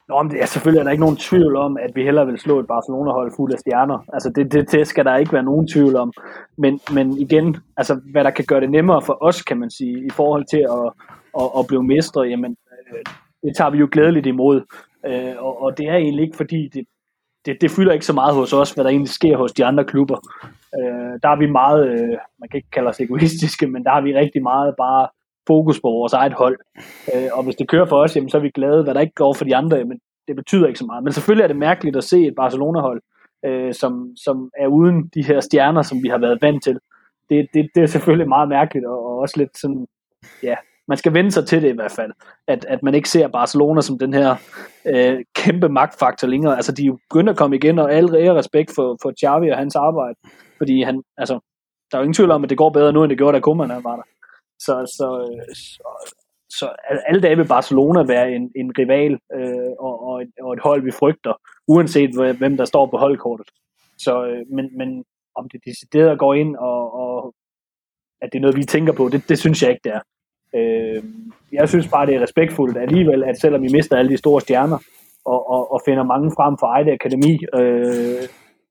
Nå, 0.09 0.22
men 0.22 0.30
det 0.30 0.42
er 0.42 0.46
selvfølgelig 0.46 0.80
er 0.80 0.84
der 0.84 0.90
ikke 0.90 1.00
nogen 1.00 1.16
tvivl 1.16 1.56
om, 1.56 1.76
at 1.76 1.90
vi 1.94 2.02
hellere 2.02 2.26
vil 2.26 2.38
slå 2.38 2.61
et 2.61 2.66
Barcelona-hold 2.66 3.32
fuld 3.36 3.52
af 3.52 3.59
stjerner. 3.59 3.98
Altså 4.12 4.32
det, 4.36 4.52
det, 4.52 4.72
det 4.72 4.86
skal 4.86 5.04
der 5.04 5.16
ikke 5.16 5.32
være 5.32 5.42
nogen 5.42 5.68
tvivl 5.68 5.96
om. 5.96 6.12
Men, 6.59 6.80
men 6.92 7.18
igen, 7.18 7.56
altså 7.76 8.00
hvad 8.12 8.24
der 8.24 8.30
kan 8.30 8.44
gøre 8.44 8.61
det 8.61 8.70
nemmere 8.70 9.02
for 9.02 9.18
os, 9.20 9.42
kan 9.42 9.59
man 9.59 9.70
sige, 9.70 10.06
i 10.06 10.11
forhold 10.11 10.44
til 10.50 10.62
at, 10.76 10.92
at, 11.40 11.48
at 11.59 11.66
blive 11.68 11.82
mestre, 11.82 12.22
jamen 12.22 12.56
øh, 12.72 13.02
det 13.42 13.56
tager 13.56 13.70
vi 13.70 13.78
jo 13.78 13.88
glædeligt 13.92 14.26
imod. 14.26 14.62
Øh, 15.06 15.34
og, 15.38 15.62
og 15.62 15.78
det 15.78 15.88
er 15.88 15.94
egentlig 15.94 16.24
ikke 16.24 16.36
fordi, 16.36 16.68
det, 16.74 16.84
det, 17.46 17.56
det 17.61 17.70
fylder 17.70 17.92
ikke 17.92 18.06
så 18.06 18.12
meget 18.12 18.34
hos 18.34 18.52
os, 18.52 18.72
hvad 18.72 18.84
der 18.84 18.90
egentlig 18.90 19.14
sker 19.20 19.36
hos 19.36 19.52
de 19.52 19.64
andre 19.64 19.84
klubber. 19.84 20.18
Øh, 20.78 21.12
der 21.22 21.28
er 21.28 21.38
vi 21.38 21.46
meget, 21.46 21.88
øh, 21.88 22.16
man 22.40 22.48
kan 22.50 22.59
ikke 22.59 22.70
kalde 22.70 22.88
os 22.88 23.00
egoistiske, 23.00 23.66
men 23.66 23.84
der 23.84 23.90
har 23.90 24.00
vi 24.00 24.14
rigtig 24.14 24.42
meget 24.42 24.74
bare 24.76 25.09
fokus 25.53 25.80
på 25.80 25.88
vores 25.99 26.12
eget 26.12 26.34
hold. 26.42 26.59
Øh, 27.14 27.28
og 27.32 27.42
hvis 27.44 27.57
det 27.57 27.68
kører 27.68 27.86
for 27.86 27.99
os, 28.03 28.16
jamen, 28.16 28.30
så 28.30 28.36
er 28.36 28.42
vi 28.42 28.59
glade. 28.61 28.82
Hvad 28.82 28.94
der 28.94 29.01
ikke 29.01 29.20
går 29.22 29.32
for 29.32 29.44
de 29.44 29.57
andre, 29.57 29.84
men 29.84 29.99
det 30.28 30.36
betyder 30.36 30.66
ikke 30.66 30.78
så 30.78 30.86
meget. 30.86 31.05
Men 31.05 31.12
selvfølgelig 31.12 31.44
er 31.44 31.53
det 31.53 31.57
mærkeligt 31.68 31.96
at 31.96 32.05
se 32.05 32.18
et 32.26 32.34
Barcelona-hold, 32.36 33.01
øh, 33.46 33.74
som, 33.74 33.92
som 34.24 34.51
er 34.62 34.66
uden 34.66 34.96
de 35.14 35.22
her 35.22 35.40
stjerner, 35.40 35.82
som 35.82 36.03
vi 36.03 36.09
har 36.09 36.18
været 36.18 36.42
vant 36.42 36.62
til. 36.62 36.78
Det, 37.30 37.46
det, 37.55 37.68
det 37.74 37.82
er 37.82 37.86
selvfølgelig 37.86 38.28
meget 38.28 38.49
mærkeligt, 38.49 38.86
og, 38.86 38.99
og 39.09 39.18
også 39.18 39.34
lidt 39.38 39.59
sådan, 39.59 39.86
ja, 40.42 40.55
man 40.88 40.99
skal 40.99 41.14
vende 41.14 41.30
sig 41.30 41.46
til 41.46 41.62
det 41.62 41.68
i 41.68 41.74
hvert 41.74 41.92
fald, 41.92 42.12
at, 42.49 42.64
at 42.64 42.82
man 42.82 42.94
ikke 42.94 43.09
ser 43.09 43.28
Barcelona 43.28 43.80
som 43.80 43.99
den 43.99 44.14
her 44.14 44.36
øh, 44.86 45.18
kæmpe 45.34 45.68
magtfaktor 45.68 46.28
længere. 46.28 46.57
Altså, 46.57 46.72
de 46.72 46.82
er 46.82 46.86
jo 46.86 46.99
begyndt 47.11 47.30
at 47.30 47.36
komme 47.36 47.57
igen, 47.57 47.78
og 47.78 47.92
alle 47.92 48.18
ære 48.18 48.34
respekt 48.34 48.72
for, 48.74 48.96
for 49.03 49.12
Xavi 49.20 49.49
og 49.49 49.59
hans 49.59 49.76
arbejde, 49.76 50.14
fordi 50.59 50.82
han, 50.82 51.03
altså, 51.16 51.34
der 51.90 51.99
er 51.99 52.01
jo 52.01 52.05
ingen 52.05 52.14
tvivl 52.14 52.30
om, 52.30 52.44
at 52.44 52.51
det 52.51 52.59
går 52.59 52.70
bedre 52.70 52.92
nu, 52.92 53.03
end 53.03 53.11
det 53.11 53.18
gjorde, 53.18 53.34
da 53.34 53.40
Koeman 53.40 53.68
var 53.68 53.96
der. 53.96 54.03
Så, 54.59 54.74
så, 54.96 55.09
så, 55.54 55.88
så 56.48 56.66
alle 57.09 57.20
dage 57.20 57.36
vil 57.36 57.48
Barcelona 57.48 58.02
være 58.02 58.32
en, 58.32 58.52
en 58.56 58.72
rival 58.78 59.18
øh, 59.34 59.72
og, 59.78 60.06
og, 60.09 60.22
et, 60.22 60.30
og 60.42 60.52
et 60.52 60.61
hold, 60.61 60.82
vi 60.82 60.90
frygter, 60.90 61.32
uanset 61.68 62.11
hvem 62.38 62.56
der 62.56 62.64
står 62.64 62.86
på 62.86 62.96
holdkortet. 62.96 63.48
Så, 63.98 64.26
øh, 64.26 64.42
men, 64.56 64.78
men 64.78 65.04
om 65.34 65.48
det 65.48 65.61
decideret 65.66 66.18
går 66.18 66.34
ind, 66.34 66.56
og, 66.56 66.94
og 66.94 67.34
at 68.22 68.28
det 68.32 68.38
er 68.38 68.42
noget, 68.42 68.56
vi 68.56 68.64
tænker 68.64 68.92
på, 68.92 69.09
det, 69.09 69.28
det 69.28 69.38
synes 69.38 69.62
jeg 69.62 69.70
ikke, 69.70 69.84
det 69.84 69.92
er. 69.92 70.00
Øh, 70.54 71.02
jeg 71.52 71.68
synes 71.68 71.88
bare, 71.88 72.06
det 72.06 72.14
er 72.14 72.22
respektfuldt 72.22 72.78
alligevel, 72.78 73.24
at 73.24 73.40
selvom 73.40 73.62
vi 73.62 73.68
mister 73.72 73.96
alle 73.96 74.11
de 74.11 74.16
store 74.16 74.40
stjerner, 74.40 74.78
og, 75.24 75.50
og, 75.50 75.72
og 75.72 75.80
finder 75.84 76.04
mange 76.04 76.30
frem 76.36 76.56
for 76.61 76.66
eget 76.66 76.92
akademi, 76.92 77.38
øh, 77.54 78.22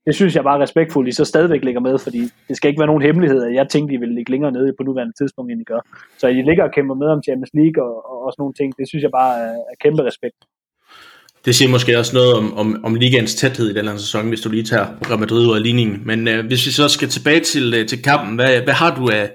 det 0.08 0.16
synes 0.16 0.36
jeg 0.36 0.44
bare 0.44 0.58
er 0.58 0.64
respektfuldt, 0.64 1.10
I 1.10 1.12
så 1.12 1.26
stadigvæk 1.26 1.64
ligger 1.64 1.82
med, 1.82 1.96
fordi 2.06 2.22
det 2.48 2.58
skal 2.58 2.68
ikke 2.70 2.80
være 2.80 2.92
nogen 2.92 3.08
hemmelighed, 3.08 3.44
at 3.44 3.54
jeg 3.54 3.66
tænkte, 3.70 3.94
I 3.96 3.98
ville 3.98 4.16
ligge 4.16 4.32
længere 4.32 4.52
nede 4.52 4.74
på 4.78 4.84
nuværende 4.84 5.14
tidspunkt, 5.20 5.52
end 5.52 5.62
I 5.62 5.64
gør. 5.64 5.82
Så 6.18 6.28
I 6.28 6.42
ligger 6.50 6.64
og 6.64 6.72
kæmper 6.76 6.96
med 6.96 7.08
om 7.16 7.24
Champions 7.28 7.54
League 7.60 7.80
og, 7.88 7.94
og, 8.12 8.18
og 8.26 8.30
sådan 8.32 8.42
nogle 8.44 8.58
ting, 8.60 8.70
det 8.80 8.86
synes 8.88 9.04
jeg 9.04 9.14
bare 9.20 9.34
er, 9.46 9.56
er 9.72 9.76
kæmpe 9.84 10.02
respekt. 10.10 10.40
Det 11.46 11.56
siger 11.56 11.70
måske 11.70 12.00
også 12.00 12.14
noget 12.16 12.34
om, 12.34 12.58
om, 12.58 12.68
om 12.84 12.96
ligaens 12.96 13.36
tæthed 13.36 13.70
i 13.70 13.74
den 13.74 13.88
her 13.88 13.98
sæson, 13.98 14.28
hvis 14.30 14.42
du 14.42 14.50
lige 14.50 14.64
tager 14.64 14.88
Real 15.10 15.20
Madrid 15.20 15.48
ud 15.48 15.56
af 15.56 15.64
ligningen. 15.64 16.02
Men 16.06 16.28
øh, 16.28 16.46
hvis 16.46 16.66
vi 16.66 16.72
så 16.72 16.88
skal 16.88 17.08
tilbage 17.10 17.40
til, 17.40 17.74
øh, 17.78 17.88
til 17.88 18.04
kampen, 18.04 18.36
hvad, 18.36 18.62
hvad 18.62 18.74
har 18.74 18.96
du 18.96 19.10
af, 19.10 19.30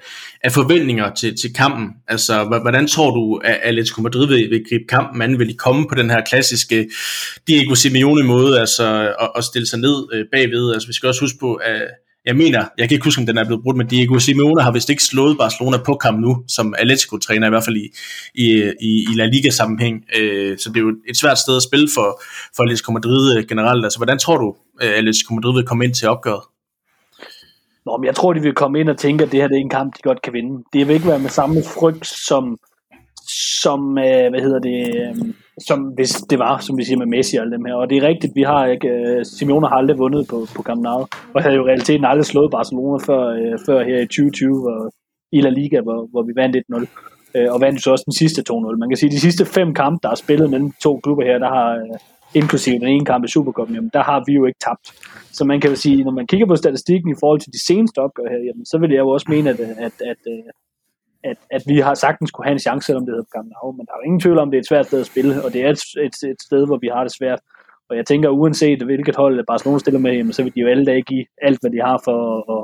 af 0.45 0.53
forventninger 0.53 1.15
til, 1.15 1.37
til 1.41 1.55
kampen? 1.55 1.89
Altså, 2.09 2.45
hvordan 2.63 2.87
tror 2.87 3.11
du, 3.11 3.41
at 3.45 3.59
Atletico 3.63 4.03
Madrid 4.03 4.27
vil, 4.27 4.51
vil 4.51 4.65
gribe 4.69 4.85
kampen 4.89 5.23
an? 5.23 5.39
Vil 5.39 5.49
de 5.49 5.55
komme 5.55 5.87
på 5.89 5.95
den 5.95 6.11
her 6.11 6.21
klassiske 6.21 6.91
Diego 7.47 7.75
Simeone-måde, 7.75 8.61
altså 8.61 9.15
at, 9.21 9.31
at 9.37 9.45
stille 9.45 9.67
sig 9.67 9.79
ned 9.79 10.09
øh, 10.13 10.25
bagved? 10.33 10.73
Altså, 10.73 10.89
vi 10.89 10.93
skal 10.93 11.07
også 11.07 11.21
huske 11.21 11.39
på, 11.41 11.55
at 11.55 11.83
jeg 12.27 12.37
mener, 12.37 12.65
jeg 12.79 12.89
kan 12.89 12.95
ikke 12.95 13.05
huske, 13.05 13.21
om 13.21 13.27
den 13.27 13.39
er 13.39 13.45
blevet 13.45 13.63
brudt, 13.63 13.77
men 13.77 13.87
Diego 13.87 14.19
Simeone 14.19 14.63
har 14.63 14.73
vist 14.73 14.91
ikke 14.91 15.03
slået 15.03 15.39
Barcelona 15.39 15.77
på 15.87 15.95
kamp 15.95 16.21
nu, 16.21 16.45
som 16.49 16.75
Atletico-træner, 16.79 17.47
i 17.47 17.51
hvert 17.51 17.65
fald 17.65 17.77
i, 17.77 17.89
i, 18.35 18.73
i, 18.81 19.07
i 19.11 19.15
La 19.15 19.27
Liga-sammenhæng. 19.27 20.05
Øh, 20.19 20.59
så 20.59 20.69
det 20.69 20.77
er 20.77 20.81
jo 20.81 20.95
et 21.09 21.17
svært 21.17 21.39
sted 21.39 21.57
at 21.57 21.63
spille 21.63 21.89
for, 21.95 22.23
for 22.57 22.63
Atletico 22.63 22.93
Madrid 22.93 23.37
øh, 23.37 23.45
generelt. 23.49 23.85
Altså, 23.85 23.99
hvordan 23.99 24.19
tror 24.19 24.37
du, 24.39 24.55
Atletico 24.81 25.35
Madrid 25.35 25.55
vil 25.55 25.67
komme 25.67 25.85
ind 25.85 25.95
til 25.95 26.09
opgøret? 26.09 26.43
Nå, 27.87 27.97
men 27.97 28.07
jeg 28.07 28.15
tror, 28.15 28.33
de 28.33 28.41
vil 28.41 28.55
komme 28.55 28.81
ind 28.81 28.89
og 28.89 28.99
tænke, 28.99 29.25
at 29.25 29.33
det 29.33 29.41
her 29.41 29.49
det 29.49 29.57
er 29.57 29.61
en 29.61 29.69
kamp, 29.79 29.97
de 29.97 30.03
godt 30.03 30.23
kan 30.23 30.33
vinde. 30.33 30.65
Det 30.73 30.89
vil 30.89 30.95
ikke 30.95 31.09
være 31.09 31.19
med 31.19 31.29
samme 31.29 31.63
frygt, 31.77 32.07
som, 32.07 32.59
som, 33.63 33.99
øh, 33.99 34.31
hvad 34.31 34.41
hedder 34.41 34.59
det, 34.59 34.79
øh, 35.01 35.15
som 35.69 35.81
hvis 35.81 36.13
det 36.31 36.39
var, 36.39 36.59
som 36.59 36.79
vi 36.79 36.85
siger 36.85 36.99
med 36.99 37.07
Messi 37.07 37.37
og 37.37 37.43
alle 37.43 37.57
dem 37.57 37.65
her. 37.65 37.75
Og 37.75 37.91
det 37.91 37.99
er 37.99 38.09
rigtigt, 38.09 38.33
vi 38.35 38.43
har 38.43 38.67
ikke, 38.67 38.89
øh, 38.89 39.25
Simeone 39.25 39.69
har 39.69 39.77
aldrig 39.77 39.99
vundet 39.99 40.27
på, 40.31 40.47
på 40.57 40.63
Camp 40.63 40.83
Nou, 40.83 41.07
og 41.35 41.43
havde 41.43 41.57
jo 41.57 41.65
i 41.65 41.69
realiteten 41.69 42.05
aldrig 42.05 42.27
slået 42.27 42.51
Barcelona 42.51 42.99
før, 43.09 43.23
øh, 43.29 43.59
før 43.67 43.85
her 43.85 43.99
i 44.01 44.07
2020, 44.07 44.61
hvor, 44.61 44.91
i 45.33 45.41
La 45.41 45.51
Liga, 45.51 45.81
hvor, 45.81 46.07
hvor 46.11 46.23
vi 46.23 46.33
vandt 46.37 46.57
1-0. 46.57 46.87
Øh, 47.35 47.53
og 47.53 47.61
vandt 47.61 47.83
så 47.83 47.91
også 47.91 48.05
den 48.07 48.13
sidste 48.13 48.43
2-0. 48.51 48.77
Man 48.77 48.89
kan 48.89 48.97
sige, 48.97 49.09
at 49.09 49.13
de 49.13 49.21
sidste 49.21 49.45
fem 49.45 49.75
kampe, 49.75 49.99
der 50.03 50.11
er 50.11 50.15
spillet 50.15 50.51
mellem 50.51 50.73
to 50.83 51.01
klubber 51.03 51.25
her, 51.25 51.39
der 51.39 51.49
har, 51.49 51.69
øh, 51.75 51.99
inklusive 52.35 52.79
den 52.79 52.89
ene 52.89 53.05
kamp 53.05 53.25
i 53.25 53.29
Supercup, 53.29 53.71
jamen 53.71 53.91
der 53.93 54.03
har 54.03 54.23
vi 54.27 54.33
jo 54.33 54.45
ikke 54.45 54.59
tabt. 54.67 54.87
Så 55.33 55.45
man 55.45 55.61
kan 55.61 55.71
jo 55.71 55.77
sige, 55.77 56.05
når 56.05 56.13
man 56.13 56.27
kigger 56.27 56.47
på 56.47 56.57
statistikken 56.57 57.11
i 57.11 57.19
forhold 57.21 57.41
til 57.41 57.53
de 57.53 57.65
seneste 57.67 57.99
opgør 57.99 58.29
her, 58.31 58.39
jamen, 58.49 58.67
så 58.67 58.79
vil 58.79 58.91
jeg 58.91 58.99
jo 58.99 59.09
også 59.09 59.27
mene, 59.29 59.51
at, 59.51 59.61
at, 59.61 59.97
at, 60.13 60.23
øh, 60.35 60.51
at, 61.25 61.37
at 61.51 61.63
vi 61.67 61.79
har 61.79 61.95
sagtens 61.95 62.31
kunne 62.31 62.45
have 62.45 62.53
en 62.53 62.67
chance, 62.67 62.87
selvom 62.87 63.07
det 63.07 63.13
hedder 63.15 63.33
Camp 63.37 63.49
Nou, 63.49 63.73
men 63.73 63.87
der 63.87 63.93
er 63.93 63.99
jo 64.01 64.07
ingen 64.09 64.21
tvivl 64.21 64.39
om, 64.39 64.51
det 64.51 64.57
er 64.57 64.61
et 64.61 64.69
svært 64.69 64.87
sted 64.87 65.01
at 65.01 65.07
spille, 65.07 65.45
og 65.45 65.53
det 65.53 65.61
er 65.65 65.71
et, 65.71 65.83
et, 66.07 66.17
et 66.31 66.43
sted, 66.43 66.67
hvor 66.67 66.79
vi 66.85 66.89
har 66.95 67.03
det 67.05 67.13
svært. 67.19 67.41
Og 67.89 67.97
jeg 67.97 68.07
tænker, 68.07 68.29
uanset 68.29 68.83
hvilket 68.83 69.17
hold 69.17 69.47
Barcelona 69.47 69.79
stiller 69.79 70.01
med, 70.01 70.13
jamen, 70.13 70.33
så 70.33 70.43
vil 70.43 70.55
de 70.55 70.61
jo 70.61 70.69
alle 70.69 70.87
dage 70.87 71.03
give 71.03 71.25
alt, 71.43 71.61
hvad 71.61 71.71
de 71.71 71.81
har 71.81 72.01
for 72.05 72.19
at, 72.55 72.63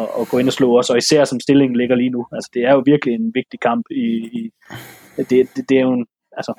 at, 0.00 0.08
at 0.20 0.28
gå 0.30 0.38
ind 0.38 0.48
og 0.48 0.52
slå 0.52 0.78
os, 0.78 0.90
og 0.90 0.98
især 0.98 1.24
som 1.24 1.40
stillingen 1.40 1.76
ligger 1.76 1.96
lige 1.96 2.10
nu. 2.10 2.26
Altså, 2.32 2.50
det 2.54 2.62
er 2.64 2.72
jo 2.72 2.82
virkelig 2.86 3.14
en 3.14 3.32
vigtig 3.34 3.60
kamp. 3.60 3.84
I, 3.90 4.04
i 4.38 4.50
det, 5.16 5.28
det, 5.28 5.68
det, 5.68 5.76
er 5.78 5.80
jo 5.80 5.92
en, 5.92 6.06
altså, 6.36 6.52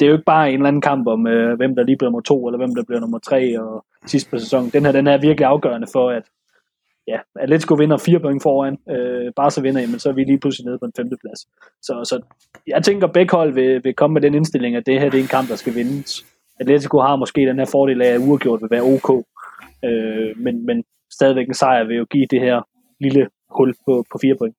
det 0.00 0.06
er 0.06 0.10
jo 0.10 0.16
ikke 0.16 0.24
bare 0.24 0.48
en 0.48 0.54
eller 0.54 0.68
anden 0.68 0.82
kamp 0.82 1.06
om, 1.06 1.26
øh, 1.26 1.56
hvem 1.56 1.74
der 1.76 1.82
lige 1.82 1.96
bliver 1.96 2.10
nummer 2.10 2.20
to, 2.20 2.46
eller 2.46 2.58
hvem 2.58 2.74
der 2.74 2.82
bliver 2.84 3.00
nummer 3.00 3.18
tre 3.18 3.60
og 3.60 3.84
sidst 4.06 4.30
på 4.30 4.38
sæsonen. 4.38 4.70
Den 4.70 4.84
her, 4.84 4.92
den 4.92 5.06
er 5.06 5.18
virkelig 5.18 5.46
afgørende 5.46 5.86
for, 5.92 6.10
at 6.10 6.22
ja, 7.08 7.18
Atletico 7.40 7.74
vinder 7.74 7.96
fire 7.96 8.20
point 8.20 8.42
foran, 8.42 8.76
øh, 8.90 9.32
bare 9.36 9.50
så 9.50 9.60
vinder, 9.60 9.86
men 9.86 9.98
så 9.98 10.08
er 10.08 10.12
vi 10.12 10.24
lige 10.24 10.38
pludselig 10.38 10.66
nede 10.66 10.78
på 10.78 10.84
en 10.84 10.92
femteplads. 10.96 11.40
Så, 11.82 11.92
så 12.04 12.20
jeg 12.66 12.82
tænker, 12.84 13.06
at 13.06 13.12
begge 13.12 13.36
hold 13.36 13.52
vil, 13.52 13.84
vil 13.84 13.94
komme 13.94 14.14
med 14.14 14.22
den 14.22 14.34
indstilling, 14.34 14.76
at 14.76 14.86
det 14.86 15.00
her 15.00 15.10
det 15.10 15.18
er 15.18 15.22
en 15.22 15.28
kamp, 15.28 15.48
der 15.48 15.56
skal 15.56 15.74
vindes. 15.74 16.24
Atletico 16.60 17.00
har 17.00 17.16
måske 17.16 17.40
den 17.40 17.58
her 17.58 17.64
fordel 17.72 18.02
af, 18.02 18.08
at 18.08 18.20
uafgjort 18.20 18.60
vil 18.62 18.70
være 18.70 18.82
ok, 18.82 19.24
øh, 19.84 20.36
men, 20.36 20.66
men 20.66 20.84
stadigvæk 21.12 21.48
en 21.48 21.54
sejr 21.54 21.84
vil 21.84 21.96
jo 21.96 22.04
give 22.04 22.26
det 22.30 22.40
her 22.40 22.62
lille 23.00 23.28
hul 23.50 23.74
på, 23.84 24.04
på 24.12 24.18
fire 24.22 24.34
point. 24.38 24.54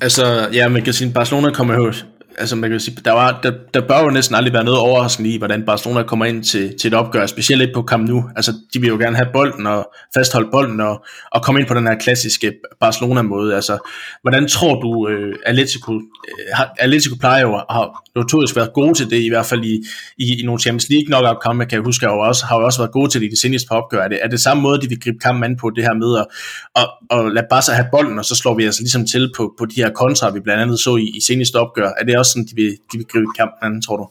Altså, 0.00 0.24
ja, 0.52 0.68
man 0.68 0.82
kan 0.82 0.92
sige, 0.92 1.08
at 1.08 1.14
Barcelona 1.14 1.50
kommer 1.50 1.74
jo 1.74 1.92
altså 2.38 2.56
man 2.56 2.70
kan 2.70 2.80
sige, 2.80 2.96
der, 3.04 3.12
var, 3.12 3.40
der, 3.42 3.52
der 3.74 3.88
bør 3.88 4.02
jo 4.02 4.10
næsten 4.10 4.36
aldrig 4.36 4.52
være 4.52 4.64
noget 4.64 4.80
overraskende 4.80 5.30
i, 5.30 5.38
hvordan 5.38 5.62
Barcelona 5.66 6.02
kommer 6.02 6.24
ind 6.24 6.44
til, 6.44 6.74
til 6.80 6.88
et 6.88 6.94
opgør, 6.94 7.26
specielt 7.26 7.62
ikke 7.62 7.74
på 7.74 7.82
Camp 7.82 8.08
Nou. 8.08 8.24
Altså, 8.36 8.52
de 8.74 8.80
vil 8.80 8.88
jo 8.88 8.96
gerne 8.96 9.16
have 9.16 9.28
bolden 9.32 9.66
og 9.66 9.90
fastholde 10.14 10.48
bolden 10.52 10.80
og, 10.80 11.04
og 11.32 11.42
komme 11.42 11.60
ind 11.60 11.68
på 11.68 11.74
den 11.74 11.86
her 11.86 11.94
klassiske 11.94 12.52
Barcelona-måde. 12.80 13.54
Altså, 13.54 13.78
hvordan 14.22 14.48
tror 14.48 14.80
du, 14.80 15.08
øh, 15.08 15.34
Atletico, 15.46 15.92
øh, 15.92 16.60
Atletico 16.78 17.14
plejer 17.20 17.42
jo 17.42 17.50
har 17.70 18.02
notorisk 18.16 18.56
været 18.56 18.72
gode 18.74 18.94
til 18.94 19.10
det, 19.10 19.22
i 19.22 19.28
hvert 19.28 19.46
fald 19.46 19.64
i, 19.64 19.82
i, 20.18 20.40
i 20.40 20.44
nogle 20.44 20.60
Champions 20.60 20.88
League 20.90 21.10
nok 21.10 21.42
kampe, 21.42 21.64
kan 21.66 21.76
jeg 21.76 21.84
huske, 21.84 22.06
har 22.06 22.14
jo 22.14 22.20
også, 22.20 22.46
har 22.46 22.58
jo 22.58 22.64
også 22.64 22.78
været 22.78 22.92
gode 22.92 23.10
til 23.10 23.20
det 23.20 23.26
i 23.26 23.30
de 23.30 23.40
seneste 23.40 23.68
par 23.68 23.76
opgør. 23.76 24.02
Er 24.02 24.08
det, 24.08 24.18
er 24.22 24.28
det 24.28 24.40
samme 24.40 24.62
måde, 24.62 24.80
de 24.80 24.88
vil 24.88 25.00
gribe 25.00 25.18
kampen 25.18 25.44
an 25.44 25.56
på 25.56 25.70
det 25.70 25.84
her 25.84 25.94
med 25.94 26.18
at 26.18 26.26
og, 26.74 26.88
og 27.10 27.30
lade 27.30 27.46
Barca 27.50 27.72
have 27.72 27.88
bolden, 27.92 28.18
og 28.18 28.24
så 28.24 28.34
slår 28.34 28.54
vi 28.54 28.64
altså 28.64 28.82
ligesom 28.82 29.06
til 29.06 29.32
på, 29.36 29.54
på 29.58 29.66
de 29.66 29.74
her 29.82 29.90
kontra, 29.90 30.30
vi 30.30 30.40
blandt 30.40 30.62
andet 30.62 30.80
så 30.80 30.96
i, 30.96 31.12
i 31.16 31.20
seneste 31.20 31.56
opgør. 31.56 31.90
Er 32.00 32.04
det 32.04 32.18
også 32.20 32.32
sådan, 32.32 32.48
de 32.50 32.54
vil, 32.60 32.70
de 32.90 32.94
vil 32.98 33.08
gribe 33.12 33.32
kampen 33.38 33.58
anden, 33.66 33.82
tror 33.86 33.96
du? 34.02 34.06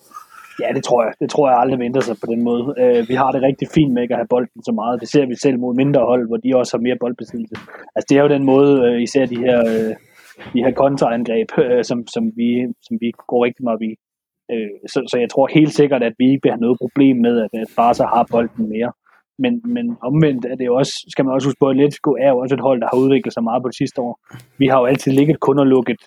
Ja, 0.61 0.69
det 0.77 0.83
tror 0.83 1.03
jeg. 1.03 1.13
Det 1.21 1.29
tror 1.29 1.49
jeg 1.49 1.57
aldrig 1.59 1.79
venter 1.79 2.01
sig 2.01 2.15
på 2.23 2.27
den 2.33 2.41
måde. 2.49 2.63
Øh, 2.81 3.09
vi 3.09 3.15
har 3.21 3.31
det 3.31 3.41
rigtig 3.41 3.67
fint 3.75 3.93
med 3.93 4.01
ikke 4.01 4.13
at 4.15 4.21
have 4.21 4.33
bolden 4.35 4.61
så 4.63 4.71
meget. 4.71 5.01
Det 5.01 5.09
ser 5.09 5.25
vi 5.25 5.35
selv 5.35 5.57
mod 5.59 5.73
mindre 5.75 6.01
hold, 6.11 6.27
hvor 6.27 6.37
de 6.37 6.57
også 6.59 6.77
har 6.77 6.81
mere 6.87 6.97
boldbesiddelse. 6.99 7.55
Altså 7.95 8.05
det 8.09 8.17
er 8.17 8.23
jo 8.23 8.35
den 8.35 8.45
måde, 8.53 8.73
øh, 8.87 9.01
især 9.01 9.25
de 9.25 9.39
her, 9.45 9.59
øh, 9.71 9.93
de 10.53 10.63
her 10.65 10.73
kontraangreb, 10.83 11.49
øh, 11.63 11.83
som, 11.89 12.07
som, 12.13 12.23
vi, 12.39 12.49
som 12.85 12.97
vi 13.01 13.11
går 13.27 13.45
rigtig 13.45 13.63
meget 13.63 13.81
i. 13.89 13.91
Øh, 14.53 14.75
så, 14.93 14.99
så 15.11 15.15
jeg 15.23 15.29
tror 15.29 15.55
helt 15.59 15.73
sikkert, 15.79 16.03
at 16.03 16.13
vi 16.19 16.25
ikke 16.31 16.43
vil 16.43 16.51
have 16.51 16.65
noget 16.65 16.77
problem 16.83 17.15
med, 17.25 17.35
at, 17.45 17.51
at 17.61 17.67
Barca 17.77 18.03
har 18.03 18.25
bolden 18.31 18.69
mere. 18.75 18.91
Men, 19.43 19.53
men 19.75 19.85
omvendt 20.09 20.45
er 20.45 20.55
det 20.55 20.65
jo 20.65 20.75
også, 20.75 20.93
skal 21.13 21.25
man 21.25 21.33
også 21.33 21.47
huske 21.47 21.59
på, 21.59 21.67
at 21.69 21.75
Atletico 21.75 22.11
er 22.25 22.29
jo 22.29 22.37
også 22.43 22.55
et 22.55 22.65
hold, 22.67 22.81
der 22.81 22.87
har 22.91 22.97
udviklet 23.03 23.33
sig 23.33 23.43
meget 23.43 23.63
på 23.63 23.69
det 23.71 23.77
sidste 23.81 24.01
år. 24.01 24.13
Vi 24.57 24.67
har 24.67 24.79
jo 24.79 24.85
altid 24.85 25.11
ligget 25.11 25.39
kun 25.39 25.59
og 25.59 25.67
lukket 25.67 26.01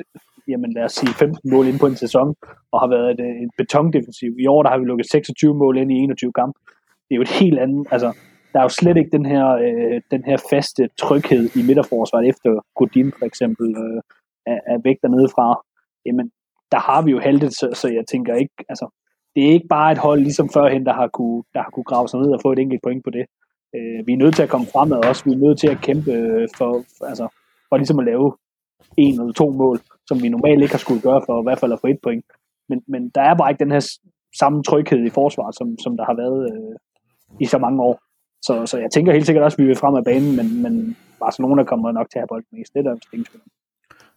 jamen 0.49 0.73
lad 0.73 0.85
os 0.85 0.93
sige 0.93 1.15
15 1.15 1.51
mål 1.51 1.67
ind 1.67 1.79
på 1.79 1.87
en 1.87 1.97
sæson, 1.97 2.35
og 2.73 2.81
har 2.81 2.89
været 2.89 3.11
et, 3.11 3.21
øh, 3.21 3.43
et 3.45 3.51
betongdefensiv. 3.59 4.31
I 4.39 4.47
år 4.47 4.63
der 4.63 4.71
har 4.71 4.79
vi 4.79 4.85
lukket 4.85 5.07
26 5.11 5.55
mål 5.55 5.79
ind 5.79 5.93
i 5.93 5.95
21 5.95 6.33
kampe. 6.33 6.59
Det 7.07 7.13
er 7.15 7.17
jo 7.17 7.23
et 7.23 7.37
helt 7.41 7.59
andet, 7.59 7.87
altså 7.91 8.11
der 8.53 8.59
er 8.59 8.63
jo 8.63 8.69
slet 8.69 8.97
ikke 8.97 9.17
den 9.19 9.27
her, 9.27 9.47
øh, 9.67 10.01
den 10.11 10.25
her 10.25 10.37
faste 10.51 10.89
tryghed 10.99 11.45
i 11.57 11.63
midterforsvaret 11.67 12.29
efter 12.29 12.51
Godin 12.75 13.13
for 13.19 13.27
eksempel 13.27 13.67
øh, 13.83 14.01
er, 14.47 14.59
er 14.73 14.79
væk 14.85 14.97
dernede 15.03 15.29
fra. 15.29 15.47
Jamen, 16.07 16.31
der 16.73 16.79
har 16.79 17.03
vi 17.03 17.11
jo 17.11 17.19
heldet, 17.19 17.53
så, 17.53 17.67
så 17.75 17.89
jeg 17.89 18.05
tænker 18.13 18.35
ikke, 18.35 18.55
altså, 18.69 18.87
det 19.35 19.41
er 19.45 19.53
ikke 19.53 19.69
bare 19.69 19.93
et 19.93 19.99
hold 19.99 20.21
ligesom 20.21 20.49
førhen, 20.49 20.87
der 20.87 20.93
har 20.93 21.09
kunne, 21.09 21.43
der 21.55 21.61
har 21.63 21.71
kunne 21.71 21.85
grave 21.85 22.09
sig 22.09 22.21
ned 22.21 22.31
og 22.33 22.41
få 22.43 22.53
et 22.53 22.59
enkelt 22.59 22.83
point 22.83 23.05
på 23.05 23.11
det. 23.11 23.25
Øh, 23.77 24.07
vi 24.07 24.13
er 24.13 24.23
nødt 24.23 24.35
til 24.37 24.43
at 24.43 24.49
komme 24.49 24.67
fremad 24.67 25.05
også. 25.09 25.25
Vi 25.25 25.33
er 25.33 25.45
nødt 25.47 25.59
til 25.59 25.69
at 25.69 25.81
kæmpe 25.81 26.13
øh, 26.13 26.49
for, 26.57 26.73
for 26.99 27.05
altså, 27.05 27.27
for 27.69 27.77
ligesom 27.77 27.99
at 27.99 28.05
lave 28.05 28.33
en 28.97 29.21
eller 29.21 29.33
to 29.33 29.51
mål 29.51 29.79
som 30.13 30.23
vi 30.23 30.29
normalt 30.29 30.63
ikke 30.63 30.77
har 30.77 30.85
skulle 30.87 31.07
gøre 31.09 31.23
for 31.27 31.35
i 31.43 31.47
hvert 31.47 31.61
fald 31.61 31.73
at 31.73 31.83
få 31.83 31.87
et 31.87 32.03
point. 32.07 32.25
Men, 32.71 32.79
men 32.93 33.03
der 33.17 33.23
er 33.31 33.35
bare 33.37 33.51
ikke 33.51 33.65
den 33.65 33.75
her 33.77 33.85
samme 34.43 34.59
tryghed 34.63 35.03
i 35.07 35.17
forsvaret, 35.21 35.55
som, 35.59 35.69
som 35.85 35.93
der 35.99 36.05
har 36.11 36.17
været 36.23 36.41
øh, 36.53 36.75
i 37.45 37.47
så 37.55 37.59
mange 37.65 37.79
år. 37.89 37.95
Så, 38.47 38.67
så 38.71 38.77
jeg 38.85 38.91
tænker 38.91 39.13
helt 39.13 39.27
sikkert 39.27 39.45
også, 39.45 39.57
at 39.57 39.63
vi 39.63 39.69
vil 39.71 39.83
frem 39.83 39.95
af 40.01 40.05
banen, 40.05 40.33
men, 40.39 40.63
men 40.65 40.97
Barcelona 41.25 41.63
kommer 41.65 41.93
nok 41.93 42.09
til 42.11 42.19
at 42.19 42.23
have 42.23 42.33
bolden 42.33 42.53
mest. 42.57 42.73
Det 42.75 42.81
er 42.81 42.87
der 42.89 42.97
ingen 43.13 43.27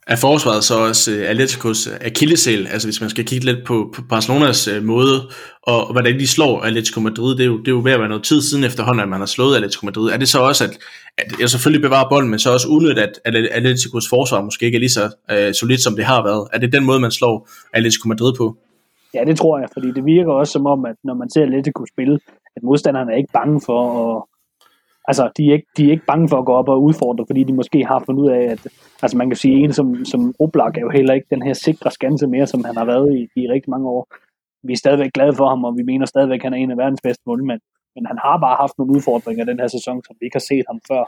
er 0.07 0.15
forsvaret 0.15 0.63
så 0.63 0.79
også 0.87 1.11
uh, 1.11 1.29
Atleticos 1.29 1.87
øh, 1.87 1.93
akillesæl, 2.01 2.67
altså 2.67 2.87
hvis 2.87 3.01
man 3.01 3.09
skal 3.09 3.25
kigge 3.25 3.45
lidt 3.45 3.65
på, 3.65 3.91
på 3.95 4.01
Barcelonas 4.09 4.67
uh, 4.67 4.83
måde, 4.83 5.29
og, 5.63 5.91
hvordan 5.91 6.19
de 6.19 6.27
slår 6.27 6.61
Atletico 6.61 6.99
Madrid, 6.99 7.35
det 7.35 7.43
er, 7.43 7.47
jo, 7.47 7.57
det 7.57 7.67
er 7.67 7.71
jo 7.71 7.81
ved 7.83 7.91
at 7.91 7.99
være 7.99 8.09
noget 8.09 8.23
tid 8.23 8.41
siden 8.41 8.63
efterhånden, 8.63 9.03
at 9.03 9.09
man 9.09 9.19
har 9.19 9.25
slået 9.25 9.55
Atletico 9.55 9.85
Madrid. 9.85 10.11
Er 10.11 10.17
det 10.17 10.27
så 10.27 10.39
også, 10.39 10.63
at, 10.63 10.77
at 11.17 11.39
jeg 11.39 11.49
selvfølgelig 11.49 11.81
bevarer 11.81 12.09
bolden, 12.09 12.29
men 12.29 12.39
så 12.39 12.53
også 12.53 12.67
udnytte, 12.67 13.01
at, 13.03 13.19
at 13.25 13.35
Atleticos 13.35 14.09
forsvar 14.09 14.41
måske 14.41 14.65
ikke 14.65 14.75
er 14.75 14.79
lige 14.79 14.89
så 14.89 15.05
uh, 15.31 15.53
solidt, 15.53 15.83
som 15.83 15.95
det 15.95 16.05
har 16.05 16.23
været? 16.23 16.47
Er 16.53 16.59
det 16.59 16.73
den 16.73 16.85
måde, 16.85 16.99
man 16.99 17.11
slår 17.11 17.49
Atletico 17.73 18.07
Madrid 18.07 18.33
på? 18.37 18.57
Ja, 19.13 19.23
det 19.23 19.37
tror 19.37 19.59
jeg, 19.59 19.67
fordi 19.73 19.87
det 19.91 20.05
virker 20.05 20.31
også 20.31 20.53
som 20.53 20.65
om, 20.65 20.85
at 20.85 20.95
når 21.03 21.13
man 21.13 21.29
ser 21.29 21.43
Atletico 21.43 21.85
spille, 21.93 22.19
at 22.55 22.63
modstanderne 22.63 23.11
er 23.11 23.17
ikke 23.17 23.33
bange 23.33 23.61
for 23.65 23.79
at 24.03 24.23
altså, 25.07 25.23
de 25.37 25.47
er, 25.49 25.53
ikke, 25.53 25.67
de 25.77 25.85
er 25.87 25.91
ikke 25.91 26.05
bange 26.05 26.29
for 26.29 26.37
at 26.37 26.45
gå 26.45 26.53
op 26.53 26.69
og 26.69 26.83
udfordre, 26.83 27.25
fordi 27.29 27.43
de 27.43 27.53
måske 27.53 27.85
har 27.85 28.03
fundet 28.05 28.23
ud 28.23 28.29
af, 28.29 28.43
at 28.53 28.67
altså, 29.03 29.17
man 29.17 29.29
kan 29.29 29.37
sige, 29.37 29.55
en 29.63 29.73
som, 29.73 30.05
som 30.05 30.33
Oblak 30.39 30.77
er 30.77 30.81
jo 30.81 30.89
heller 30.89 31.13
ikke 31.13 31.27
den 31.29 31.41
her 31.41 31.53
sikre 31.53 31.91
skanse 31.91 32.27
mere, 32.27 32.47
som 32.47 32.63
han 32.63 32.77
har 32.77 32.85
været 32.85 33.07
i, 33.17 33.21
i 33.41 33.49
rigtig 33.53 33.69
mange 33.69 33.89
år. 33.89 34.07
Vi 34.67 34.73
er 34.73 34.77
stadigvæk 34.77 35.11
glade 35.13 35.35
for 35.39 35.47
ham, 35.49 35.63
og 35.63 35.73
vi 35.77 35.83
mener 35.83 36.05
stadigvæk, 36.05 36.39
at 36.39 36.43
han 36.43 36.53
er 36.53 36.57
en 36.57 36.71
af 36.71 36.77
verdens 36.77 37.01
bedste 37.03 37.23
målmænd. 37.25 37.61
Men 37.95 38.05
han 38.05 38.17
har 38.25 38.37
bare 38.45 38.57
haft 38.63 38.75
nogle 38.77 38.93
udfordringer 38.95 39.45
den 39.45 39.59
her 39.59 39.67
sæson, 39.67 39.97
som 40.05 40.15
vi 40.19 40.23
ikke 40.25 40.39
har 40.41 40.47
set 40.51 40.65
ham 40.71 40.79
før. 40.89 41.03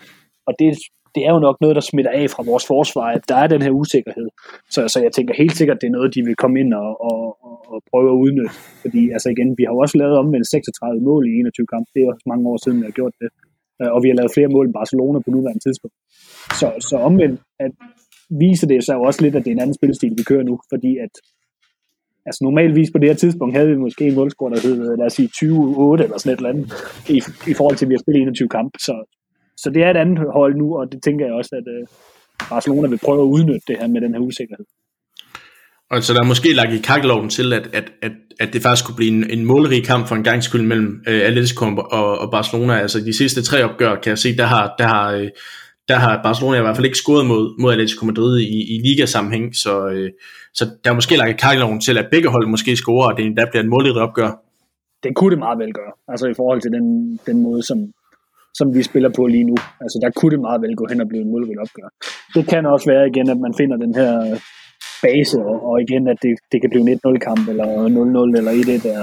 Og 0.47 0.53
det, 0.59 0.67
det 1.15 1.21
er 1.27 1.31
jo 1.35 1.39
nok 1.47 1.57
noget, 1.61 1.75
der 1.79 1.85
smitter 1.91 2.11
af 2.21 2.25
fra 2.33 2.43
vores 2.51 2.65
forsvar, 2.73 3.07
at 3.17 3.23
der 3.29 3.37
er 3.43 3.47
den 3.47 3.61
her 3.65 3.73
usikkerhed. 3.81 4.27
Så, 4.75 4.79
så 4.93 4.97
jeg 5.05 5.11
tænker 5.11 5.33
helt 5.41 5.55
sikkert, 5.59 5.77
at 5.77 5.81
det 5.81 5.87
er 5.87 5.97
noget, 5.97 6.15
de 6.15 6.21
vil 6.27 6.35
komme 6.43 6.59
ind 6.61 6.71
og, 6.83 6.89
og, 7.09 7.21
og 7.71 7.77
prøve 7.91 8.09
at 8.13 8.19
udnytte. 8.23 8.55
Fordi 8.83 9.01
altså 9.15 9.27
igen, 9.35 9.49
vi 9.57 9.63
har 9.63 9.73
jo 9.73 9.79
også 9.85 9.97
lavet 10.01 10.15
omvendt 10.21 10.47
36 10.47 11.01
mål 11.09 11.23
i 11.29 11.31
21 11.39 11.67
kampe. 11.73 11.87
Det 11.93 11.99
er 12.01 12.09
også 12.13 12.25
mange 12.33 12.45
år 12.51 12.57
siden, 12.63 12.77
vi 12.81 12.85
har 12.89 12.95
gjort 12.99 13.15
det. 13.21 13.29
Øh, 13.81 13.91
og 13.95 13.99
vi 14.03 14.09
har 14.09 14.15
lavet 14.15 14.35
flere 14.35 14.53
mål 14.55 14.65
end 14.65 14.73
Barcelona 14.81 15.17
på 15.19 15.29
nuværende 15.31 15.63
tidspunkt. 15.65 15.95
Så, 16.59 16.67
så 16.89 16.95
omvendt 17.09 17.39
at 17.65 17.71
viser 18.29 18.67
det 18.67 18.85
sig 18.85 18.95
jo 18.95 19.01
også 19.09 19.21
lidt, 19.21 19.35
at 19.35 19.43
det 19.43 19.51
er 19.51 19.55
en 19.55 19.61
anden 19.65 19.79
spilstil, 19.79 20.13
vi 20.17 20.23
kører 20.23 20.43
nu, 20.43 20.59
fordi 20.71 20.97
at 21.05 21.13
altså 22.27 22.39
normalvis 22.43 22.91
på 22.91 22.97
det 22.97 23.09
her 23.09 23.15
tidspunkt 23.15 23.55
havde 23.55 23.69
vi 23.69 23.75
måske 23.75 24.07
en 24.07 24.15
målscore, 24.15 24.51
der 24.53 24.59
hed, 24.61 24.97
lad 24.97 25.05
os 25.05 25.13
sige, 25.13 25.29
20-8 25.35 26.03
eller 26.03 26.17
sådan 26.17 26.33
et 26.33 26.37
eller 26.37 26.49
andet, 26.49 26.67
i, 27.15 27.17
i 27.51 27.53
forhold 27.53 27.75
til, 27.77 27.85
at 27.85 27.89
vi 27.89 27.95
har 27.95 28.03
spillet 28.05 28.21
21 28.21 28.49
kampe. 28.49 28.77
Så, 28.79 28.95
så 29.57 29.69
det 29.69 29.83
er 29.83 29.89
et 29.91 29.97
andet 29.97 30.19
hold 30.33 30.55
nu, 30.55 30.77
og 30.79 30.91
det 30.91 31.03
tænker 31.03 31.25
jeg 31.25 31.33
også, 31.33 31.55
at 31.59 31.67
øh, 31.75 31.87
Barcelona 32.49 32.87
vil 32.87 33.05
prøve 33.05 33.21
at 33.21 33.31
udnytte 33.35 33.65
det 33.67 33.77
her 33.79 33.87
med 33.87 34.01
den 34.01 34.13
her 34.13 34.21
usikkerhed. 34.21 34.65
Og 35.91 36.03
så 36.03 36.13
der 36.13 36.19
er 36.19 36.25
måske 36.25 36.53
lagt 36.53 36.73
i 36.73 36.77
kakkeloven 36.77 37.29
til, 37.29 37.53
at, 37.53 37.69
at, 37.73 37.91
at, 38.01 38.11
at 38.39 38.53
det 38.53 38.61
faktisk 38.61 38.85
kunne 38.85 38.95
blive 38.95 39.11
en, 39.11 39.29
en 39.29 39.45
målrig 39.45 39.85
kamp 39.85 40.07
for 40.07 40.15
en 40.15 40.23
gang 40.23 40.43
skyld 40.43 40.61
mellem 40.61 41.01
øh, 41.07 41.21
Atletico 41.21 41.65
og, 41.65 42.19
og 42.19 42.31
Barcelona. 42.31 42.79
Altså 42.79 42.99
de 42.99 43.17
sidste 43.17 43.41
tre 43.41 43.63
opgør, 43.63 43.95
kan 43.95 44.09
jeg 44.09 44.17
se, 44.17 44.37
der 44.37 44.45
har, 44.45 44.75
der 44.77 44.87
har, 44.87 45.11
øh, 45.11 45.29
der 45.87 45.95
har 45.95 46.19
Barcelona 46.23 46.57
i 46.57 46.61
hvert 46.61 46.75
fald 46.75 46.85
ikke 46.85 46.97
scoret 46.97 47.25
mod, 47.25 47.61
mod 47.61 47.71
Atletico 47.71 48.05
Madrid 48.05 48.39
i, 48.39 48.75
i 48.75 48.81
ligasammenhæng, 48.85 49.55
så, 49.55 49.87
øh, 49.87 50.09
så 50.53 50.65
der 50.83 50.89
er 50.89 50.95
måske 50.95 51.17
lagt 51.17 51.29
i 51.29 51.41
kakkeloven 51.45 51.81
til, 51.81 51.97
at 51.97 52.07
begge 52.11 52.29
hold 52.29 52.47
måske 52.47 52.75
scorer, 52.75 53.11
og 53.11 53.17
det 53.17 53.25
endda 53.25 53.45
bliver 53.51 53.63
en 53.63 53.69
målrig 53.69 53.93
opgør. 53.93 54.31
Det 55.03 55.15
kunne 55.15 55.31
det 55.31 55.39
meget 55.39 55.59
vel 55.59 55.73
gøre, 55.73 55.93
altså 56.07 56.27
i 56.27 56.33
forhold 56.33 56.61
til 56.61 56.71
den, 56.71 56.85
den 57.25 57.41
måde, 57.43 57.63
som, 57.63 57.77
som 58.53 58.75
vi 58.75 58.83
spiller 58.83 59.09
på 59.15 59.27
lige 59.27 59.43
nu. 59.43 59.55
Altså 59.81 59.99
der 60.03 60.09
kunne 60.15 60.31
det 60.31 60.39
meget 60.39 60.61
vel 60.61 60.75
gå 60.75 60.85
hen 60.89 61.01
og 61.01 61.07
blive 61.07 61.21
en 61.21 61.31
målrig 61.31 61.59
opgør. 61.59 61.89
Det 62.35 62.47
kan 62.47 62.65
også 62.65 62.85
være 62.93 63.07
igen, 63.07 63.29
at 63.29 63.39
man 63.45 63.53
finder 63.57 63.77
den 63.77 63.95
her 63.95 64.39
base, 65.05 65.37
og, 65.49 65.57
og 65.69 65.75
igen, 65.85 66.03
at 66.13 66.17
det, 66.23 66.33
det 66.51 66.57
kan 66.61 66.69
blive 66.69 66.83
en 66.85 66.99
1-0-kamp, 66.99 67.43
eller 67.51 67.67
0-0, 68.33 68.37
eller 68.39 68.51
1-1 68.51 68.87
der. 68.87 69.01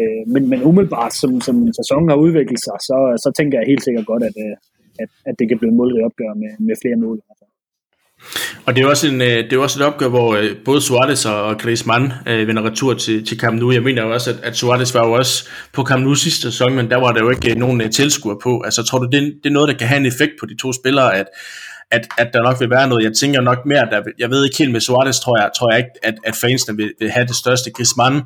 Øh, 0.00 0.22
men, 0.32 0.42
men 0.50 0.62
umiddelbart, 0.68 1.14
som, 1.14 1.40
som 1.46 1.56
sæsonen 1.80 2.08
har 2.12 2.18
udviklet 2.24 2.60
sig, 2.66 2.76
så, 2.88 2.96
så 3.24 3.28
tænker 3.38 3.58
jeg 3.58 3.66
helt 3.72 3.84
sikkert 3.84 4.06
godt, 4.06 4.22
at, 4.22 4.36
øh, 4.44 4.54
at, 5.02 5.10
at 5.28 5.34
det 5.38 5.48
kan 5.48 5.58
blive 5.58 5.70
en 5.72 5.76
målrig 5.80 6.04
opgør 6.08 6.32
med, 6.42 6.52
med 6.66 6.76
flere 6.82 6.98
mål. 7.04 7.18
Og 8.66 8.76
det 8.76 8.84
er 8.84 8.88
også, 8.88 9.08
en, 9.08 9.20
øh, 9.20 9.28
det 9.28 9.52
er 9.52 9.58
også 9.58 9.80
et 9.80 9.86
opgør, 9.86 10.08
hvor 10.08 10.36
øh, 10.36 10.56
både 10.64 10.80
Suarez 10.80 11.26
og 11.26 11.58
Griezmann 11.58 12.12
øh, 12.26 12.48
vender 12.48 12.62
retur 12.62 12.94
til, 12.94 13.26
til 13.26 13.38
Camp 13.38 13.60
Nou. 13.60 13.72
Jeg 13.72 13.82
mener 13.82 14.02
jo 14.02 14.12
også, 14.12 14.30
at, 14.30 14.36
at 14.42 14.56
Suarez 14.56 14.94
var 14.94 15.06
jo 15.06 15.12
også 15.12 15.48
på 15.72 15.82
Camp 15.82 16.02
Nou 16.04 16.14
sidste 16.14 16.42
sæson, 16.42 16.74
men 16.74 16.90
der 16.90 16.96
var 16.96 17.12
der 17.12 17.20
jo 17.20 17.30
ikke 17.30 17.54
nogen 17.54 17.92
tilskuer 17.92 18.34
på. 18.42 18.60
Altså 18.60 18.82
tror 18.82 18.98
du, 18.98 19.08
det, 19.12 19.22
det 19.42 19.50
er 19.50 19.54
noget, 19.54 19.68
der 19.68 19.74
kan 19.74 19.88
have 19.88 20.00
en 20.00 20.06
effekt 20.06 20.32
på 20.40 20.46
de 20.46 20.56
to 20.56 20.72
spillere, 20.72 21.16
at, 21.16 21.26
at, 21.90 22.08
at 22.18 22.30
der 22.32 22.42
nok 22.42 22.60
vil 22.60 22.70
være 22.70 22.88
noget. 22.88 23.04
Jeg 23.04 23.12
tænker 23.12 23.40
nok 23.40 23.66
mere, 23.66 23.86
der, 23.90 24.02
jeg 24.18 24.30
ved 24.30 24.44
ikke 24.44 24.58
helt 24.58 24.72
med 24.72 24.80
Suarez, 24.80 25.18
tror 25.20 25.40
jeg, 25.40 25.50
tror 25.56 25.70
jeg 25.72 25.78
ikke, 25.78 25.90
at, 26.02 26.14
at 26.26 26.34
fansene 26.36 26.76
vil, 26.76 26.92
vil 26.98 27.10
have 27.10 27.26
det 27.26 27.36
største. 27.36 27.70
Griezmann, 27.70 28.16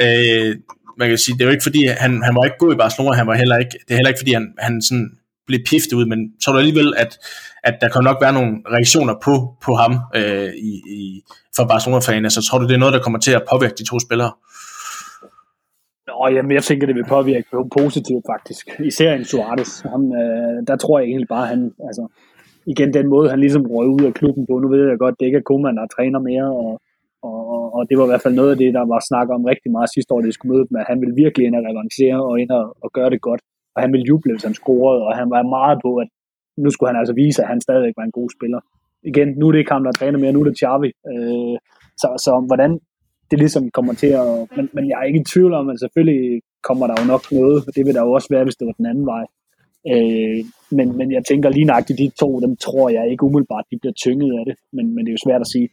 øh, 0.00 0.56
man 0.98 1.08
kan 1.08 1.18
sige, 1.18 1.34
det 1.34 1.40
er 1.40 1.46
jo 1.46 1.50
ikke 1.50 1.62
fordi, 1.62 1.86
han, 1.86 2.22
han 2.22 2.34
var 2.34 2.44
ikke 2.44 2.56
god 2.58 2.72
i 2.74 2.76
Barcelona, 2.76 3.16
han 3.16 3.26
var 3.26 3.34
heller 3.34 3.56
ikke, 3.56 3.78
det 3.84 3.90
er 3.90 3.94
heller 3.94 4.08
ikke 4.08 4.20
fordi, 4.20 4.32
han, 4.32 4.54
han 4.58 4.82
sådan 4.82 5.10
blev 5.46 5.60
piftet 5.66 5.92
ud, 5.92 6.06
men 6.06 6.18
tror 6.42 6.52
du 6.52 6.58
alligevel, 6.58 6.94
at, 6.96 7.18
at 7.64 7.74
der 7.80 7.88
kan 7.88 8.04
nok 8.04 8.18
være 8.20 8.32
nogle 8.32 8.52
reaktioner 8.74 9.14
på, 9.24 9.34
på 9.64 9.74
ham 9.74 9.92
øh, 10.14 10.52
i, 10.70 10.72
i, 10.98 11.22
for 11.56 11.64
Barcelona-fanen, 11.64 12.30
så 12.30 12.42
tror 12.42 12.58
du, 12.58 12.66
det 12.66 12.74
er 12.74 12.78
noget, 12.84 12.94
der 12.94 13.02
kommer 13.02 13.18
til 13.18 13.32
at 13.32 13.42
påvirke 13.50 13.74
de 13.78 13.84
to 13.84 13.98
spillere? 13.98 14.32
Nå, 16.06 16.28
jamen, 16.34 16.52
jeg 16.52 16.64
tænker, 16.64 16.86
det 16.86 16.96
vil 16.96 17.04
påvirke 17.08 17.48
positivt 17.78 18.24
faktisk. 18.32 18.80
Især 18.84 19.14
en 19.14 19.24
Suarez. 19.24 19.80
Ham, 19.80 20.02
øh, 20.22 20.66
der 20.66 20.76
tror 20.76 20.98
jeg 20.98 21.06
egentlig 21.06 21.28
bare, 21.28 21.46
han, 21.46 21.72
altså, 21.88 22.08
igen 22.72 22.94
den 22.98 23.06
måde, 23.14 23.30
han 23.32 23.40
ligesom 23.40 23.64
røg 23.74 23.88
ud 23.96 24.04
af 24.08 24.14
klubben 24.14 24.46
på. 24.46 24.54
Nu 24.58 24.68
ved 24.68 24.88
jeg 24.88 24.98
godt, 24.98 25.18
det 25.20 25.26
ikke 25.26 25.38
er 25.42 25.48
Koeman, 25.48 25.76
der 25.76 25.94
træner 25.96 26.20
mere, 26.30 26.48
og, 26.60 26.70
og, 27.28 27.74
og, 27.76 27.82
det 27.88 27.98
var 27.98 28.04
i 28.04 28.10
hvert 28.12 28.24
fald 28.24 28.34
noget 28.40 28.50
af 28.54 28.58
det, 28.62 28.74
der 28.78 28.84
var 28.92 29.00
snak 29.08 29.28
om 29.36 29.44
rigtig 29.52 29.70
meget 29.76 29.92
sidste 29.94 30.10
år, 30.14 30.20
det 30.20 30.34
skulle 30.34 30.52
møde 30.54 30.66
med, 30.70 30.80
at 30.80 30.90
han 30.90 31.00
ville 31.02 31.16
virkelig 31.22 31.44
ind 31.46 31.56
og 31.58 31.64
revancere 31.68 32.18
og 32.28 32.34
ind 32.42 32.50
og, 32.58 32.64
og 32.84 32.88
gøre 32.96 33.10
det 33.10 33.20
godt. 33.28 33.42
Og 33.74 33.82
han 33.82 33.92
ville 33.92 34.08
juble, 34.10 34.32
hvis 34.32 34.48
han 34.48 34.54
scorede, 34.60 35.02
og 35.06 35.12
han 35.20 35.28
var 35.34 35.42
meget 35.56 35.78
på, 35.84 35.90
at 36.02 36.08
nu 36.62 36.68
skulle 36.70 36.90
han 36.90 37.00
altså 37.00 37.14
vise, 37.22 37.42
at 37.42 37.48
han 37.52 37.60
stadigvæk 37.60 37.94
var 37.96 38.06
en 38.06 38.18
god 38.20 38.28
spiller. 38.36 38.60
Igen, 39.10 39.28
nu 39.38 39.42
er 39.46 39.52
det 39.52 39.58
ikke 39.58 39.72
ham, 39.72 39.84
der 39.84 39.92
træner 39.92 40.18
mere, 40.18 40.32
nu 40.32 40.40
er 40.40 40.48
det 40.48 40.58
Xavi. 40.60 40.90
Øh, 41.12 41.56
så, 42.02 42.08
så 42.24 42.32
hvordan 42.48 42.70
det 43.30 43.38
ligesom 43.38 43.64
kommer 43.70 43.94
til 44.02 44.12
at... 44.22 44.28
Men, 44.56 44.68
men 44.74 44.84
jeg 44.88 44.96
er 45.00 45.06
ikke 45.10 45.20
i 45.20 45.30
tvivl 45.32 45.52
om, 45.60 45.68
at 45.72 45.80
selvfølgelig 45.80 46.42
kommer 46.68 46.86
der 46.86 46.94
jo 47.00 47.06
nok 47.12 47.24
noget, 47.38 47.58
og 47.66 47.70
det 47.76 47.82
vil 47.86 47.94
der 47.94 48.02
jo 48.06 48.12
også 48.12 48.28
være, 48.34 48.44
hvis 48.44 48.56
det 48.58 48.66
var 48.66 48.76
den 48.80 48.86
anden 48.92 49.06
vej. 49.06 49.24
Øh, 49.92 50.44
men, 50.70 50.96
men 50.98 51.12
jeg 51.12 51.22
tænker 51.24 51.48
lige 51.50 51.70
nøjagtigt, 51.70 51.98
de 51.98 52.10
to, 52.22 52.40
dem 52.40 52.56
tror 52.56 52.88
jeg 52.88 53.10
ikke 53.10 53.24
umiddelbart, 53.24 53.64
de 53.70 53.78
bliver 53.78 53.92
tynget 53.92 54.38
af 54.38 54.44
det, 54.48 54.56
men, 54.72 54.94
men 54.94 55.00
det 55.04 55.10
er 55.10 55.16
jo 55.18 55.26
svært 55.26 55.40
at 55.40 55.52
sige. 55.54 55.68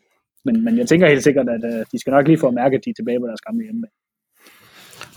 Men, 0.45 0.55
men 0.66 0.78
jeg 0.78 0.88
tænker 0.88 1.07
helt 1.07 1.24
sikkert, 1.24 1.49
at 1.55 1.64
øh, 1.72 1.86
de 1.91 1.99
skal 1.99 2.11
nok 2.11 2.28
lige 2.28 2.41
få 2.43 2.47
at 2.47 2.53
mærke, 2.61 2.76
at 2.78 2.86
de 2.86 2.89
er 2.89 2.97
tilbage 2.99 3.20
på 3.20 3.28
deres 3.28 3.41
gamle 3.47 3.64
hjemme. 3.64 3.82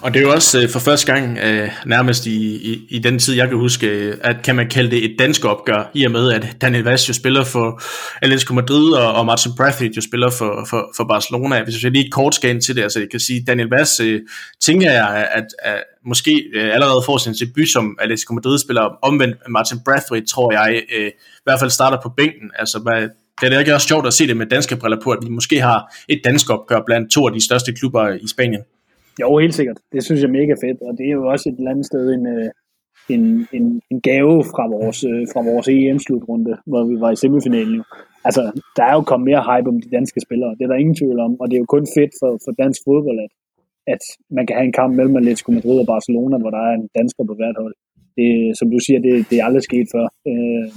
Og 0.03 0.15
det 0.15 0.21
er 0.21 0.23
jo 0.23 0.33
også 0.33 0.63
øh, 0.63 0.69
for 0.69 0.79
første 0.79 1.13
gang, 1.13 1.39
øh, 1.39 1.69
nærmest 1.87 2.27
i, 2.27 2.57
i, 2.73 2.87
i 2.89 2.99
den 2.99 3.19
tid, 3.19 3.35
jeg 3.35 3.49
kan 3.49 3.59
huske, 3.59 3.87
øh, 3.87 4.17
at 4.21 4.37
kan 4.45 4.57
man 4.57 4.69
kalde 4.69 4.91
det 4.91 5.05
et 5.05 5.17
dansk 5.19 5.45
opgør, 5.45 5.91
i 5.95 6.05
og 6.05 6.11
med, 6.11 6.33
at 6.33 6.57
Daniel 6.61 6.85
Vaz 6.85 7.09
jo 7.09 7.15
spiller 7.15 7.45
for 7.45 7.83
Atletico 8.23 8.55
Madrid, 8.55 8.93
og, 8.93 9.13
og 9.13 9.27
Martin 9.27 9.53
Brathwaite 9.57 9.97
jo 9.97 10.01
spiller 10.01 10.31
for, 10.31 10.67
for, 10.71 10.93
for 10.97 11.05
Barcelona. 11.05 11.63
Hvis 11.65 11.83
jeg 11.83 11.93
lige 11.93 12.11
kort 12.11 12.35
skal 12.35 12.51
ind 12.51 12.63
til 12.63 12.77
det, 12.77 12.83
altså 12.83 12.99
jeg 13.01 13.09
kan 13.11 13.21
sige, 13.21 13.45
Daniel 13.47 13.69
Vaz, 13.69 14.01
øh, 14.01 14.21
tænker 14.61 14.93
jeg, 14.93 15.29
at, 15.35 15.47
at 15.59 15.83
måske 16.07 16.45
øh, 16.55 16.75
allerede 16.75 17.03
får 17.07 17.19
sin 17.19 17.35
debut 17.35 17.69
som 17.69 17.99
Atletico 18.01 18.35
Madrid-spiller, 18.35 18.99
omvendt 19.03 19.37
Martin 19.49 19.79
Brathwaite, 19.85 20.27
tror 20.27 20.53
jeg, 20.53 20.83
øh, 20.97 21.07
i 21.09 21.45
hvert 21.45 21.61
fald 21.61 21.71
starter 21.71 21.99
på 22.03 22.09
bænken. 22.17 22.51
Altså, 22.59 22.79
hvad, 22.79 23.09
det 23.41 23.55
er 23.55 23.59
ikke 23.59 23.75
også 23.75 23.89
sjovt 23.89 24.07
at 24.07 24.15
se 24.15 24.27
det 24.27 24.37
med 24.37 24.47
danske 24.47 24.77
briller 24.77 25.01
på, 25.05 25.11
at 25.11 25.19
vi 25.23 25.31
måske 25.31 25.61
har 25.61 25.95
et 26.09 26.21
dansk 26.25 26.51
opgør 26.51 26.81
blandt 26.87 27.11
to 27.11 27.27
af 27.27 27.33
de 27.33 27.45
største 27.45 27.73
klubber 27.73 28.09
i 28.13 28.29
Spanien. 28.29 28.61
Jo, 29.21 29.29
helt 29.39 29.55
sikkert. 29.55 29.79
Det 29.93 30.05
synes 30.05 30.21
jeg 30.21 30.29
er 30.29 30.39
mega 30.41 30.55
fedt, 30.65 30.81
og 30.87 30.93
det 30.99 31.07
er 31.07 31.15
jo 31.21 31.25
også 31.33 31.45
et 31.49 31.59
eller 31.59 31.71
andet 31.71 31.87
sted 31.87 32.05
en, 32.17 32.27
øh, 32.35 32.51
en, 33.15 33.25
en, 33.57 33.67
en 33.91 34.01
gave 34.09 34.37
fra 34.53 34.65
vores, 34.77 34.99
øh, 35.11 35.23
fra 35.33 35.43
vores 35.51 35.67
EM-slutrunde, 35.75 36.55
hvor 36.71 36.83
vi 36.91 36.97
var 37.05 37.11
i 37.13 37.21
semifinalen. 37.23 37.81
Altså, 38.27 38.43
der 38.77 38.85
er 38.91 38.95
jo 38.99 39.03
kommet 39.11 39.29
mere 39.31 39.47
hype 39.51 39.69
om 39.73 39.81
de 39.85 39.95
danske 39.97 40.21
spillere, 40.27 40.57
det 40.57 40.63
er 40.65 40.71
der 40.71 40.83
ingen 40.83 40.99
tvivl 41.01 41.19
om, 41.27 41.33
og 41.41 41.45
det 41.47 41.55
er 41.55 41.63
jo 41.65 41.75
kun 41.77 41.87
fedt 41.99 42.13
for, 42.21 42.31
for 42.45 42.53
dansk 42.63 42.81
fodbold, 42.87 43.19
at, 43.27 43.33
at 43.95 44.03
man 44.37 44.45
kan 44.47 44.57
have 44.57 44.69
en 44.71 44.79
kamp 44.81 44.93
mellem 44.99 45.19
Atletico 45.21 45.51
Madrid 45.53 45.79
og 45.83 45.89
Barcelona, 45.95 46.37
hvor 46.39 46.53
der 46.57 46.63
er 46.69 46.75
en 46.75 46.89
dansker 46.99 47.25
på 47.27 47.35
hvert 47.39 47.59
hold. 47.63 47.75
Det, 48.19 48.31
som 48.59 48.67
du 48.75 48.79
siger, 48.87 49.01
det, 49.07 49.13
det 49.31 49.37
er 49.39 49.45
aldrig 49.49 49.65
sket 49.71 49.89
før. 49.95 50.07
Øh, 50.31 50.69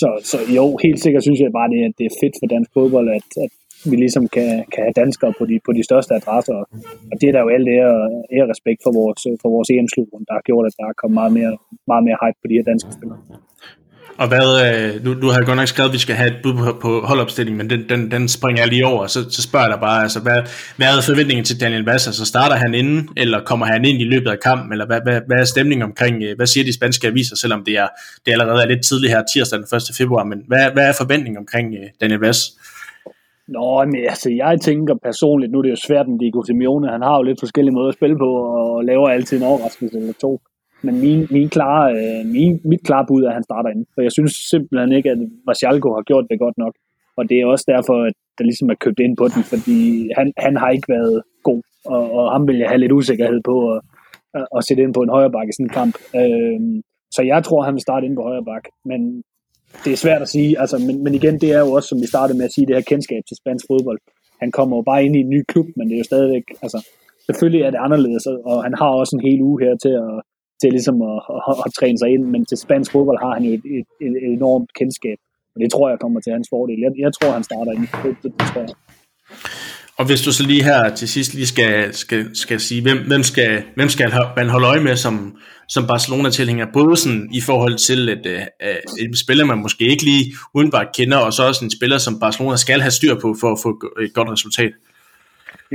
så, 0.00 0.08
så 0.30 0.38
jo, 0.58 0.64
helt 0.84 1.00
sikkert 1.04 1.22
synes 1.22 1.40
jeg 1.40 1.56
bare, 1.58 1.70
det, 1.72 1.80
at 1.88 1.94
det 1.98 2.06
er 2.06 2.18
fedt 2.22 2.36
for 2.40 2.46
dansk 2.54 2.70
fodbold, 2.76 3.08
at, 3.18 3.28
at 3.44 3.52
vi 3.90 3.96
ligesom 4.04 4.24
kan, 4.36 4.50
kan 4.72 4.82
have 4.86 4.96
danskere 5.02 5.32
på 5.38 5.44
de, 5.50 5.56
på 5.66 5.72
de 5.78 5.82
største 5.88 6.12
adresser. 6.20 6.58
Og 7.10 7.16
det 7.20 7.26
er 7.28 7.34
der 7.34 7.42
jo 7.46 7.50
alt 7.56 7.68
ære, 7.76 7.96
ære 8.36 8.50
respekt 8.52 8.80
for 8.86 8.92
vores, 9.00 9.20
for 9.42 9.48
vores 9.54 9.68
EM-slutrunde, 9.74 10.26
der 10.28 10.34
har 10.38 10.44
gjort, 10.48 10.66
at 10.66 10.74
der 10.78 10.86
er 10.90 10.94
kommet 11.00 11.16
meget 11.20 11.32
mere, 11.38 11.54
meget 11.90 12.04
mere 12.06 12.18
hype 12.22 12.38
på 12.42 12.46
de 12.50 12.56
her 12.58 12.66
danske 12.70 12.90
spillere. 12.96 13.20
Og 14.22 14.28
hvad, 14.28 14.48
øh, 14.64 15.04
nu, 15.04 15.14
nu, 15.14 15.20
du 15.20 15.28
har 15.30 15.40
godt 15.44 15.56
nok 15.56 15.68
skrevet, 15.68 15.88
at 15.88 15.92
vi 15.92 15.98
skal 15.98 16.14
have 16.14 16.30
et 16.30 16.36
bud 16.42 16.54
på, 16.54 16.78
på 16.82 17.00
holdopstilling, 17.00 17.56
men 17.56 17.70
den, 17.70 17.88
den, 17.88 18.10
den 18.10 18.28
springer 18.28 18.62
jeg 18.62 18.68
lige 18.68 18.86
over, 18.86 19.06
så, 19.06 19.30
så 19.30 19.42
spørger 19.42 19.66
jeg 19.66 19.72
dig 19.72 19.80
bare, 19.80 20.02
altså, 20.02 20.20
hvad, 20.20 20.42
hvad 20.76 20.86
er 20.86 21.02
forventningen 21.02 21.44
til 21.44 21.60
Daniel 21.60 21.84
Vass? 21.84 22.06
Altså 22.06 22.24
starter 22.24 22.56
han 22.56 22.74
inden, 22.74 23.08
eller 23.16 23.44
kommer 23.44 23.66
han 23.66 23.84
ind 23.84 24.00
i 24.00 24.04
løbet 24.04 24.30
af 24.30 24.40
kampen, 24.40 24.72
eller 24.72 24.86
hvad, 24.86 25.00
hvad, 25.04 25.20
hvad 25.26 25.36
er 25.36 25.44
stemningen 25.44 25.82
omkring, 25.82 26.22
øh, 26.22 26.36
hvad 26.36 26.46
siger 26.46 26.64
de 26.64 26.72
spanske 26.72 27.06
aviser, 27.06 27.36
selvom 27.36 27.64
det, 27.64 27.78
er, 27.78 27.88
det 28.26 28.32
allerede 28.32 28.62
er 28.62 28.66
lidt 28.66 28.84
tidligt 28.84 29.12
her, 29.12 29.22
tirsdag 29.34 29.58
den 29.58 29.76
1. 29.76 29.82
februar, 29.98 30.24
men 30.24 30.38
hvad, 30.46 30.70
hvad 30.72 30.88
er 30.88 30.92
forventningen 30.98 31.38
omkring 31.38 31.74
øh, 31.74 31.88
Daniel 32.00 32.20
Vass? 32.20 32.40
Nå, 33.54 33.84
men 33.84 34.04
altså, 34.12 34.30
jeg 34.30 34.60
tænker 34.60 34.94
personligt, 34.94 35.52
nu 35.52 35.58
er 35.58 35.62
det 35.62 35.70
jo 35.70 35.86
svært 35.88 36.08
med 36.08 36.18
Diego 36.18 36.42
Simeone, 36.42 36.88
han 36.88 37.02
har 37.02 37.16
jo 37.16 37.22
lidt 37.22 37.40
forskellige 37.40 37.74
måder 37.74 37.88
at 37.88 37.98
spille 37.98 38.18
på, 38.18 38.30
og 38.58 38.84
laver 38.84 39.08
altid 39.08 39.36
en 39.36 39.48
overraskelse 39.50 39.96
eller 39.98 40.12
to. 40.12 40.40
Men 40.82 41.00
min, 41.00 41.26
min 41.30 41.48
klare, 41.48 41.86
øh, 41.98 42.26
min, 42.36 42.60
mit 42.64 42.82
klare 42.84 43.06
bud 43.08 43.22
er, 43.22 43.28
at 43.28 43.34
han 43.34 43.42
starter 43.42 43.70
ind. 43.70 43.86
For 43.94 44.00
jeg 44.02 44.12
synes 44.12 44.32
simpelthen 44.52 44.92
ikke, 44.92 45.10
at 45.10 45.18
Marcialco 45.46 45.88
har 45.96 46.02
gjort 46.02 46.26
det 46.30 46.38
godt 46.38 46.58
nok. 46.58 46.74
Og 47.18 47.28
det 47.28 47.36
er 47.40 47.46
også 47.46 47.64
derfor, 47.74 47.96
at 48.08 48.12
der 48.38 48.44
ligesom 48.44 48.70
er 48.70 48.74
købt 48.84 49.00
ind 49.00 49.16
på 49.16 49.26
den, 49.34 49.42
fordi 49.52 50.10
han, 50.18 50.32
han 50.36 50.56
har 50.56 50.70
ikke 50.70 50.88
været 50.96 51.22
god. 51.42 51.60
Og, 51.86 52.12
og 52.18 52.32
ham 52.32 52.48
vil 52.48 52.58
jeg 52.58 52.68
have 52.68 52.82
lidt 52.82 52.92
usikkerhed 52.92 53.40
på 53.44 53.54
at, 53.72 53.80
at, 54.34 54.46
at 54.56 54.64
sætte 54.64 54.82
ind 54.82 54.94
på 54.94 55.02
en 55.02 55.14
højre 55.16 55.30
bakke 55.30 55.50
i 55.50 55.56
sådan 55.56 55.66
en 55.66 55.78
kamp. 55.80 55.94
Øh, 56.20 56.60
så 57.16 57.22
jeg 57.22 57.44
tror, 57.44 57.62
han 57.62 57.74
vil 57.74 57.86
starte 57.88 58.06
ind 58.06 58.16
på 58.16 58.22
højre 58.22 58.44
bakke. 58.44 58.68
Men 58.84 59.22
det 59.84 59.92
er 59.92 59.96
svært 59.96 60.22
at 60.22 60.28
sige, 60.28 60.60
altså, 60.60 60.78
men, 60.78 61.04
men 61.04 61.14
igen, 61.14 61.40
det 61.40 61.52
er 61.52 61.60
jo 61.60 61.72
også, 61.72 61.88
som 61.88 62.00
vi 62.00 62.06
startede 62.06 62.38
med 62.38 62.46
at 62.46 62.54
sige, 62.54 62.66
det 62.66 62.76
her 62.76 62.90
kendskab 62.92 63.22
til 63.28 63.36
spansk 63.36 63.64
fodbold. 63.70 64.00
Han 64.42 64.50
kommer 64.52 64.76
jo 64.76 64.82
bare 64.82 65.04
ind 65.04 65.16
i 65.16 65.24
en 65.26 65.30
ny 65.34 65.40
klub, 65.48 65.66
men 65.76 65.88
det 65.88 65.94
er 65.94 65.98
jo 65.98 66.10
stadigvæk, 66.12 66.44
altså, 66.62 66.78
selvfølgelig 67.26 67.62
er 67.62 67.70
det 67.70 67.80
anderledes, 67.86 68.26
og 68.26 68.62
han 68.66 68.74
har 68.80 68.90
også 69.00 69.16
en 69.16 69.26
hel 69.28 69.40
uge 69.42 69.58
her 69.64 69.74
til 69.84 69.94
at, 70.04 70.12
til 70.60 70.70
ligesom 70.76 70.96
at, 71.10 71.18
at, 71.50 71.56
at 71.66 71.70
træne 71.78 71.98
sig 71.98 72.08
ind, 72.14 72.24
men 72.32 72.42
til 72.46 72.58
spansk 72.58 72.92
fodbold 72.92 73.18
har 73.24 73.32
han 73.36 73.44
jo 73.44 73.52
et, 73.58 73.64
et, 73.76 73.86
et, 74.06 74.14
enormt 74.38 74.70
kendskab, 74.78 75.18
og 75.54 75.58
det 75.62 75.68
tror 75.70 75.88
jeg 75.88 75.98
kommer 75.98 76.20
til 76.20 76.32
hans 76.36 76.48
fordel. 76.54 76.78
Jeg, 76.86 76.92
jeg 77.04 77.12
tror, 77.16 77.30
han 77.38 77.44
starter 77.50 77.72
ind. 77.72 77.86
Det, 78.04 78.16
det, 78.22 78.30
det 78.38 78.46
tror 78.50 78.60
jeg. 78.60 78.74
Og 80.00 80.06
hvis 80.06 80.22
du 80.22 80.32
så 80.32 80.42
lige 80.42 80.64
her 80.64 80.94
til 80.94 81.08
sidst 81.08 81.34
lige 81.34 81.46
skal, 81.46 81.94
skal, 81.94 82.36
skal 82.36 82.60
sige, 82.60 82.82
hvem, 82.82 82.98
hvem, 83.06 83.22
skal, 83.22 83.62
hvem 83.74 83.88
skal 83.88 84.12
man 84.36 84.48
holde 84.48 84.66
øje 84.66 84.80
med 84.80 84.96
som, 84.96 85.36
som 85.74 85.82
Barcelona-tilhænger, 85.92 86.66
både 86.78 86.96
sådan 87.02 87.22
i 87.38 87.40
forhold 87.48 87.76
til 87.88 88.00
et, 88.14 88.26
at 88.26 88.26
øh, 88.26 88.40
øh, 88.66 89.04
en 89.04 89.16
spiller, 89.24 89.44
man 89.52 89.58
måske 89.66 89.84
ikke 89.92 90.04
lige 90.10 90.24
udenbart 90.58 90.88
kender, 90.98 91.18
og 91.26 91.32
så 91.36 91.40
også 91.48 91.62
en 91.64 91.74
spiller, 91.78 91.98
som 92.06 92.14
Barcelona 92.24 92.56
skal 92.56 92.80
have 92.86 92.94
styr 92.98 93.14
på 93.24 93.28
for 93.40 93.48
at 93.54 93.58
få 93.64 93.70
et 94.04 94.12
godt 94.18 94.28
resultat? 94.34 94.72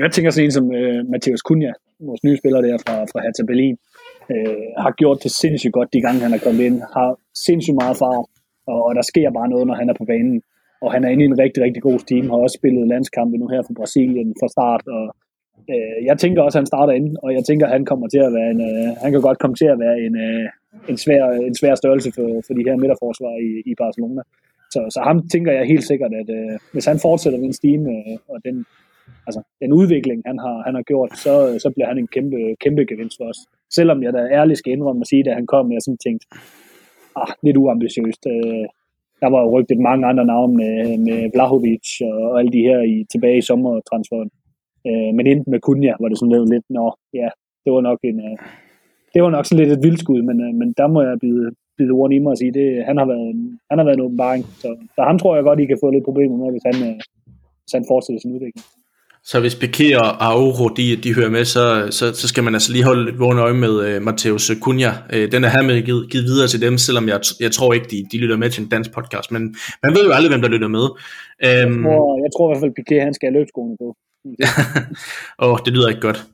Jeg 0.02 0.12
tænker 0.12 0.32
sådan 0.32 0.46
en 0.46 0.56
som 0.58 0.66
øh, 0.80 1.00
uh, 1.00 1.12
Matheus 1.12 1.42
Cunha, 1.48 1.72
vores 2.10 2.24
nye 2.26 2.38
spiller 2.42 2.62
der 2.66 2.78
fra, 2.86 2.96
fra 3.12 3.20
Hertha 3.24 3.44
Berlin, 3.52 3.76
uh, 4.34 4.68
har 4.84 4.92
gjort 5.02 5.20
det 5.24 5.32
sindssygt 5.42 5.74
godt 5.78 5.90
de 5.96 6.02
gange, 6.06 6.20
han 6.26 6.34
er 6.38 6.42
kommet 6.46 6.64
ind, 6.68 6.78
har 6.98 7.10
sindssygt 7.48 7.78
meget 7.82 7.98
fart, 8.04 8.28
og, 8.72 8.80
og 8.86 8.92
der 8.98 9.06
sker 9.12 9.28
bare 9.38 9.52
noget, 9.54 9.66
når 9.70 9.76
han 9.82 9.90
er 9.92 9.98
på 10.02 10.06
banen 10.14 10.38
og 10.84 10.90
han 10.94 11.04
er 11.04 11.10
inde 11.10 11.24
i 11.24 11.32
en 11.32 11.42
rigtig, 11.44 11.64
rigtig 11.66 11.84
god 11.90 12.00
team, 12.10 12.26
har 12.30 12.38
også 12.46 12.58
spillet 12.60 12.92
landskampe 12.94 13.36
nu 13.38 13.48
her 13.54 13.62
for 13.68 13.74
Brasilien 13.80 14.30
fra 14.40 14.48
start, 14.56 14.84
og 14.98 15.04
øh, 15.70 16.06
jeg 16.06 16.18
tænker 16.18 16.42
også, 16.42 16.58
at 16.58 16.62
han 16.62 16.72
starter 16.74 16.94
ind, 16.94 17.18
og 17.24 17.34
jeg 17.34 17.44
tænker, 17.44 17.66
at 17.66 17.72
han 17.72 17.86
kommer 17.86 18.08
til 18.08 18.22
at 18.28 18.34
være 18.34 18.50
en, 18.52 18.62
øh, 18.70 18.90
han 19.04 19.12
kan 19.12 19.22
godt 19.22 19.40
komme 19.40 19.56
til 19.56 19.66
at 19.74 19.80
være 19.80 19.98
en, 20.06 20.16
øh, 20.26 20.46
en, 20.90 20.98
svær, 20.98 21.24
en 21.50 21.56
svær 21.56 21.76
størrelse 21.76 22.12
for, 22.16 22.28
for 22.46 22.54
de 22.54 22.66
her 22.68 22.76
midterforsvar 22.82 23.34
i, 23.48 23.50
i 23.72 23.74
Barcelona. 23.84 24.22
Så, 24.74 24.80
så 24.94 25.00
ham 25.08 25.18
tænker 25.34 25.52
jeg 25.52 25.66
helt 25.74 25.86
sikkert, 25.92 26.14
at 26.22 26.30
øh, 26.40 26.60
hvis 26.74 26.86
han 26.86 27.00
fortsætter 27.00 27.40
den 27.40 27.54
stime 27.54 27.90
øh, 27.90 28.18
og 28.32 28.38
den, 28.46 28.66
altså, 29.28 29.42
den 29.62 29.74
udvikling, 29.74 30.20
han 30.26 30.38
har, 30.46 30.56
han 30.66 30.76
har 30.76 30.84
gjort, 30.92 31.12
så, 31.26 31.34
øh, 31.50 31.60
så 31.60 31.70
bliver 31.76 31.88
han 31.88 31.98
en 31.98 32.08
kæmpe, 32.08 32.40
kæmpe 32.64 32.86
gevinst 32.92 33.18
for 33.20 33.26
os. 33.32 33.40
Selvom 33.78 34.04
jeg 34.04 34.14
da 34.14 34.22
ærligt 34.40 34.60
skal 34.60 34.74
indrømme 34.74 35.02
at 35.02 35.08
sige, 35.08 35.30
at 35.30 35.36
han 35.40 35.48
kom, 35.54 35.72
jeg 35.72 35.82
sådan 35.82 36.04
tænkte, 36.06 36.26
ah, 37.22 37.32
lidt 37.44 37.58
uambitiøst. 37.58 38.24
Øh, 38.34 38.66
der 39.22 39.30
var 39.34 39.42
jo 39.42 39.50
rygtet 39.56 39.80
mange 39.80 40.08
andre 40.08 40.26
navne 40.26 40.54
med, 40.62 40.98
med 41.08 41.20
Vlahovic 41.34 41.88
og, 42.02 42.18
og 42.32 42.40
alle 42.40 42.52
de 42.52 42.68
her 42.70 42.80
i, 42.82 43.06
tilbage 43.12 43.38
i 43.38 43.48
sommertransferen. 43.50 44.32
Øh, 44.90 45.12
men 45.18 45.28
enten 45.28 45.52
med 45.52 45.62
Kunja 45.68 45.94
var 46.02 46.08
det 46.10 46.18
sådan 46.20 46.54
lidt, 46.54 46.68
nå, 46.78 46.86
ja, 47.22 47.30
det 47.64 47.70
var 47.76 47.82
nok 47.90 48.00
en, 48.10 48.20
øh, 48.28 48.38
det 49.14 49.20
var 49.24 49.30
nok 49.30 49.46
sådan 49.46 49.62
lidt 49.62 49.78
et 49.78 49.84
vildskud, 49.86 50.22
men, 50.30 50.38
øh, 50.46 50.54
men 50.60 50.68
der 50.80 50.88
må 50.94 51.00
jeg 51.02 51.16
byde, 51.24 51.46
byde 51.78 51.96
ordene 52.00 52.16
i 52.16 52.20
mig 52.20 52.32
og 52.36 52.38
sige, 52.38 52.54
det, 52.60 52.68
han, 52.90 52.98
har 52.98 53.08
været, 53.14 53.30
han 53.70 53.78
har 53.80 53.86
været 53.86 53.98
en 53.98 54.06
åbenbaring. 54.08 54.44
Så, 54.62 54.70
så 54.96 55.02
ham 55.10 55.20
tror 55.20 55.36
jeg 55.36 55.44
godt, 55.44 55.60
I 55.60 55.66
kan 55.66 55.84
få 55.84 55.88
lidt 55.92 56.08
problemer 56.10 56.38
med, 56.38 56.50
hvis 56.54 56.66
han, 56.70 56.78
øh, 56.88 56.98
hvis 57.64 57.74
han 57.78 57.86
fortsætter 57.92 58.22
sin 58.22 58.36
udvikling. 58.36 58.66
Så 59.32 59.40
hvis 59.40 59.56
Piqué 59.64 59.88
og 60.04 60.10
Auro, 60.30 60.68
de, 60.78 60.96
de 61.04 61.16
hører 61.18 61.30
med, 61.30 61.46
så, 61.46 61.66
så, 61.98 62.06
så 62.22 62.28
skal 62.28 62.44
man 62.44 62.54
altså 62.54 62.72
lige 62.72 62.86
holde 62.90 63.06
lidt 63.06 63.20
vågen 63.20 63.40
øje 63.40 63.54
med 63.66 63.74
uh, 63.88 64.04
Mateus 64.08 64.52
Cunha. 64.64 64.92
Uh, 65.14 65.26
den 65.34 65.44
er 65.44 65.50
hermed 65.56 65.82
givet, 65.82 66.04
givet 66.12 66.26
videre 66.32 66.48
til 66.48 66.62
dem, 66.66 66.78
selvom 66.78 67.06
jeg, 67.12 67.20
jeg 67.46 67.52
tror 67.52 67.74
ikke, 67.74 67.88
de, 67.92 67.98
de 68.12 68.18
lytter 68.24 68.38
med 68.38 68.50
til 68.50 68.64
en 68.64 68.70
dansk 68.70 68.90
podcast. 68.98 69.32
Men 69.32 69.42
man 69.84 69.92
ved 69.96 70.04
jo 70.08 70.12
aldrig, 70.18 70.32
hvem 70.32 70.44
der 70.46 70.50
lytter 70.56 70.68
med. 70.78 70.86
Um, 71.48 71.74
jeg, 71.86 71.94
tror, 71.98 72.22
jeg 72.24 72.32
tror 72.36 72.46
i 72.46 72.50
hvert 72.50 72.64
fald, 72.64 72.78
Piqué 72.80 72.96
han 73.08 73.14
skal 73.14 73.26
have 73.28 73.38
løbskoene 73.40 73.78
på. 73.82 73.88
Åh, 75.44 75.52
oh, 75.52 75.60
det 75.66 75.74
lyder 75.74 75.90
ikke 75.90 76.02
godt. 76.02 76.26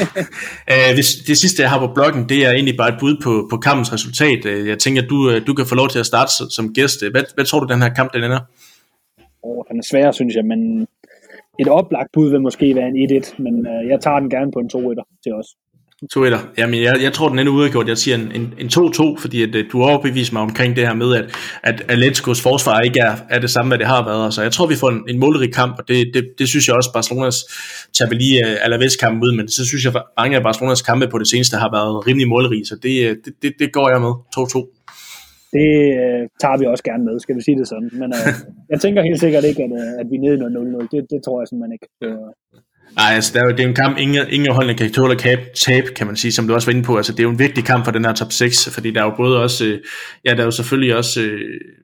uh, 0.72 0.96
det, 0.96 1.38
sidste, 1.38 1.62
jeg 1.62 1.70
har 1.70 1.86
på 1.86 1.94
bloggen, 1.94 2.28
det 2.28 2.46
er 2.46 2.50
egentlig 2.50 2.76
bare 2.76 2.88
et 2.88 3.00
bud 3.00 3.16
på, 3.22 3.46
på 3.50 3.56
kampens 3.56 3.92
resultat. 3.92 4.44
Uh, 4.44 4.68
jeg 4.68 4.78
tænker, 4.78 5.02
at 5.02 5.08
du, 5.10 5.38
du 5.46 5.54
kan 5.54 5.66
få 5.66 5.74
lov 5.74 5.88
til 5.88 5.98
at 5.98 6.06
starte 6.06 6.32
som 6.50 6.74
gæst. 6.74 7.04
Hvad, 7.10 7.22
hvad 7.34 7.44
tror 7.44 7.60
du, 7.60 7.72
den 7.72 7.82
her 7.82 7.94
kamp 7.94 8.12
den 8.14 8.24
ender? 8.24 8.40
Oh, 9.42 9.64
den 9.68 9.78
er 9.78 9.86
svær, 9.90 10.10
synes 10.10 10.34
jeg, 10.34 10.44
men 10.44 10.86
et 11.58 11.68
oplagt 11.68 12.12
bud 12.12 12.30
vil 12.30 12.40
måske 12.40 12.74
være 12.74 12.88
en 12.88 13.22
1-1, 13.22 13.42
men 13.42 13.66
jeg 13.66 14.00
tager 14.00 14.20
den 14.20 14.30
gerne 14.30 14.52
på 14.52 14.58
en 14.58 14.70
2-1'er 14.74 15.20
til 15.22 15.32
os. 15.34 15.46
2-1'er. 16.02 16.38
Jamen, 16.58 16.82
jeg, 16.82 16.96
jeg 17.02 17.12
tror, 17.12 17.28
den 17.28 17.38
ender 17.38 17.52
udgjort. 17.52 17.88
Jeg 17.88 17.98
siger 17.98 18.16
en, 18.16 18.32
en, 18.34 18.54
en 18.58 18.66
2-2, 18.66 19.20
fordi 19.20 19.42
at, 19.42 19.66
du 19.72 19.80
har 19.80 19.88
overbevist 19.88 20.32
mig 20.32 20.42
omkring 20.42 20.76
det 20.76 20.86
her 20.86 20.94
med, 20.94 21.14
at, 21.14 21.24
at 21.62 21.84
Atleticos 21.88 22.42
forsvar 22.42 22.80
ikke 22.80 23.00
er, 23.00 23.14
er 23.30 23.38
det 23.38 23.50
samme, 23.50 23.68
hvad 23.70 23.78
det 23.78 23.86
har 23.86 24.04
været. 24.04 24.34
Så 24.34 24.42
jeg 24.42 24.52
tror, 24.52 24.66
vi 24.66 24.74
får 24.74 24.90
en, 24.90 25.04
en 25.08 25.18
målrig 25.18 25.54
kamp, 25.54 25.78
og 25.78 25.88
det, 25.88 26.10
det, 26.14 26.24
det 26.38 26.48
synes 26.48 26.68
jeg 26.68 26.76
også, 26.76 26.90
Barcelonas 26.92 27.36
tager 27.98 28.12
lige 28.12 28.44
uh, 28.46 28.64
Alaves 28.64 28.96
kamp 28.96 29.22
ud, 29.22 29.36
men 29.36 29.48
så 29.48 29.66
synes 29.66 29.84
jeg, 29.84 29.96
at 29.96 30.02
mange 30.18 30.36
af 30.36 30.42
Barcelonas 30.42 30.82
kampe 30.82 31.08
på 31.08 31.18
det 31.18 31.28
seneste 31.28 31.56
har 31.56 31.70
været 31.72 32.06
rimelig 32.06 32.28
målrige, 32.28 32.64
så 32.66 32.76
det, 32.82 33.08
øh, 33.08 33.16
det, 33.24 33.32
det, 33.42 33.52
det 33.58 33.72
går 33.72 33.88
jeg 33.90 34.00
med. 34.00 34.12
2-2 34.38 34.74
det 35.56 35.68
øh, 36.02 36.22
tager 36.42 36.58
vi 36.58 36.64
også 36.72 36.84
gerne 36.90 37.04
med, 37.08 37.20
skal 37.20 37.36
vi 37.36 37.42
sige 37.46 37.58
det 37.60 37.68
sådan. 37.68 37.90
Men 38.00 38.08
øh, 38.16 38.28
jeg 38.72 38.80
tænker 38.80 39.02
helt 39.08 39.20
sikkert 39.20 39.44
ikke, 39.50 39.62
at, 39.66 39.72
øh, 39.80 39.92
at 40.00 40.06
vi 40.10 40.16
er 40.16 40.22
nede 40.24 40.34
i 40.34 40.40
0-0. 40.40 40.88
Det, 40.92 41.00
det 41.12 41.18
tror 41.24 41.40
jeg 41.40 41.48
simpelthen 41.48 41.76
ikke. 41.76 41.88
Øh, 42.06 42.28
Nej, 42.96 43.14
altså 43.14 43.32
det 43.32 43.40
er 43.40 43.44
jo 43.44 43.50
det 43.50 43.60
er 43.60 43.68
en 43.68 43.74
kamp, 43.74 43.98
ingen, 43.98 44.26
ingen 44.30 44.52
holdene 44.52 44.74
kan 44.74 44.92
tåle 44.92 45.12
at 45.12 45.40
tabe, 45.54 45.86
kan 45.96 46.06
man 46.06 46.16
sige, 46.16 46.32
som 46.32 46.48
du 46.48 46.54
også 46.54 46.66
var 46.66 46.72
inde 46.72 46.84
på. 46.84 46.96
Altså 46.96 47.12
det 47.12 47.20
er 47.20 47.24
jo 47.24 47.30
en 47.30 47.38
vigtig 47.38 47.64
kamp 47.64 47.84
for 47.84 47.92
den 47.92 48.04
her 48.04 48.12
top 48.12 48.32
6, 48.32 48.68
fordi 48.74 48.90
der 48.90 49.00
er 49.00 49.04
jo 49.04 49.12
både 49.16 49.42
også, 49.42 49.64
øh, 49.64 49.78
ja, 50.24 50.34
der 50.34 50.40
er 50.40 50.44
jo 50.44 50.50
selvfølgelig 50.50 50.96
også, 50.96 51.20
øh, 51.20 51.40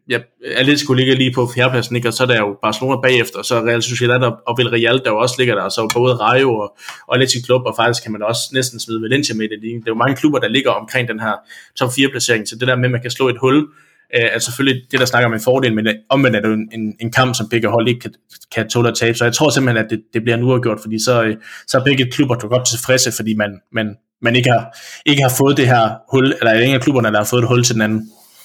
ja, 0.09 0.19
Atletico 0.57 0.93
ligger 0.93 1.15
lige 1.15 1.33
på 1.35 1.51
fjerdepladsen, 1.55 1.97
ikke? 1.97 2.09
og 2.09 2.13
så 2.13 2.23
er 2.23 2.27
der 2.27 2.37
jo 2.37 2.57
Barcelona 2.63 3.01
bagefter, 3.01 3.39
og 3.39 3.45
så 3.45 3.61
Real 3.61 3.83
Sociedad 3.83 4.21
og, 4.21 4.37
og 4.47 4.55
Villarreal, 4.59 5.01
der 5.05 5.11
jo 5.11 5.19
også 5.19 5.35
ligger 5.39 5.55
der, 5.55 5.63
og 5.63 5.71
så 5.71 5.91
både 5.95 6.15
Rayo 6.15 6.55
og, 6.55 6.77
og 7.09 7.15
Atletico 7.17 7.45
Club, 7.45 7.63
og 7.67 7.75
faktisk 7.77 8.03
kan 8.03 8.13
man 8.13 8.23
også 8.23 8.43
næsten 8.53 8.81
smide 8.81 9.03
Valencia 9.03 9.35
med 9.35 9.45
i 9.45 9.49
det. 9.49 9.63
Det 9.63 9.69
er 9.69 9.81
jo 9.87 9.95
mange 9.95 10.17
klubber, 10.17 10.39
der 10.39 10.49
ligger 10.49 10.71
omkring 10.71 11.09
den 11.09 11.21
her 11.21 11.35
top 11.79 11.91
4 11.97 12.09
placering, 12.09 12.49
så 12.49 12.57
det 12.57 12.69
der 12.69 12.77
med, 12.77 12.85
at 12.85 12.91
man 12.91 13.03
kan 13.03 13.11
slå 13.11 13.29
et 13.29 13.37
hul, 13.41 13.69
øh, 14.17 14.29
er 14.35 14.39
selvfølgelig 14.39 14.83
det, 14.91 15.01
der 15.01 15.07
snakker 15.07 15.27
om 15.29 15.35
en 15.35 15.41
fordel, 15.41 15.75
men 15.75 15.87
øh, 15.87 15.95
omvendt 16.09 16.37
er 16.37 16.41
det 16.41 16.49
jo 16.49 16.55
en, 16.55 16.97
en, 17.01 17.13
kamp, 17.13 17.35
som 17.35 17.49
begge 17.51 17.69
hold 17.69 17.89
ikke 17.89 18.01
kan, 18.01 18.15
kan 18.55 18.69
tåle 18.69 18.89
at 18.89 18.95
tabe. 18.95 19.19
Så 19.19 19.25
jeg 19.25 19.33
tror 19.33 19.51
simpelthen, 19.51 19.85
at 19.85 19.91
det, 19.91 20.03
det 20.15 20.23
bliver 20.23 20.37
en 20.37 20.43
uafgjort, 20.43 20.81
fordi 20.81 21.05
så, 21.05 21.25
øh, 21.25 21.37
så 21.67 21.79
er 21.79 21.85
begge 21.85 22.11
klubber 22.11 22.49
godt 22.49 22.67
tilfredse, 22.67 23.13
fordi 23.19 23.35
man, 23.35 23.61
man, 23.73 23.97
man 24.23 24.37
ikke, 24.37 24.51
har, 24.51 24.79
ikke 25.07 25.23
har 25.23 25.35
fået 25.41 25.57
det 25.57 25.67
her 25.67 25.85
hul, 26.13 26.27
eller 26.39 26.53
ingen 26.53 26.75
af 26.79 26.83
klubberne, 26.83 27.09
der 27.09 27.19
har 27.19 27.31
fået 27.31 27.43
et 27.43 27.49
hul 27.49 27.63
til 27.65 27.75
den 27.75 27.83
anden. 27.83 28.01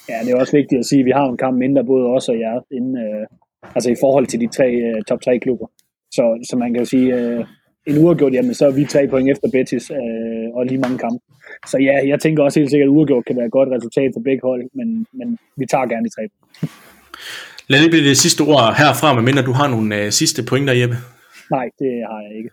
Ja, 0.08 0.16
det 0.24 0.30
er 0.32 0.40
også 0.40 0.56
vigtigt 0.56 0.78
at 0.78 0.86
sige, 0.86 1.00
at 1.00 1.06
vi 1.06 1.10
har 1.10 1.24
en 1.24 1.36
kamp 1.36 1.56
mindre, 1.58 1.84
både 1.84 2.04
os 2.16 2.28
og 2.28 2.38
jer, 2.44 2.56
inden, 2.76 2.96
øh, 3.04 3.26
altså 3.74 3.90
i 3.90 3.96
forhold 4.00 4.26
til 4.26 4.40
de 4.40 4.48
tre 4.56 4.68
øh, 4.86 5.02
top 5.08 5.20
tre 5.24 5.38
klubber. 5.44 5.66
Så, 6.16 6.24
så 6.50 6.56
man 6.56 6.68
kan 6.72 6.82
jo 6.82 6.88
sige, 6.94 7.14
øh, 7.14 7.44
en 7.86 7.98
uafgjort, 8.04 8.32
jamen 8.34 8.54
så 8.54 8.66
er 8.66 8.70
vi 8.70 8.84
tre 8.84 9.08
point 9.10 9.30
efter 9.30 9.48
Betis 9.52 9.90
øh, 9.90 10.46
og 10.56 10.66
lige 10.66 10.78
mange 10.78 10.98
kampe. 10.98 11.24
Så 11.66 11.78
ja, 11.78 12.08
jeg 12.08 12.20
tænker 12.20 12.42
også 12.42 12.60
helt 12.60 12.70
sikkert, 12.70 12.86
at 12.86 12.90
uafgjort 12.90 13.24
kan 13.24 13.36
være 13.36 13.46
et 13.46 13.52
godt 13.52 13.68
resultat 13.68 14.10
for 14.14 14.20
begge 14.20 14.42
hold, 14.42 14.62
men, 14.74 15.06
men 15.12 15.38
vi 15.56 15.66
tager 15.66 15.86
gerne 15.86 16.04
de 16.04 16.14
tre. 16.16 16.22
Lad 17.68 17.82
det 17.82 17.90
blive 17.90 18.08
det 18.08 18.16
sidste 18.16 18.40
ord 18.40 18.74
herfra, 18.78 19.14
medmindre 19.14 19.42
du 19.42 19.52
har 19.52 19.68
nogle 19.68 20.04
øh, 20.04 20.10
sidste 20.10 20.42
pointer, 20.42 20.74
Jeppe. 20.74 20.96
Nej, 21.50 21.66
det 21.78 21.92
har 22.10 22.20
jeg 22.26 22.36
ikke. 22.38 22.50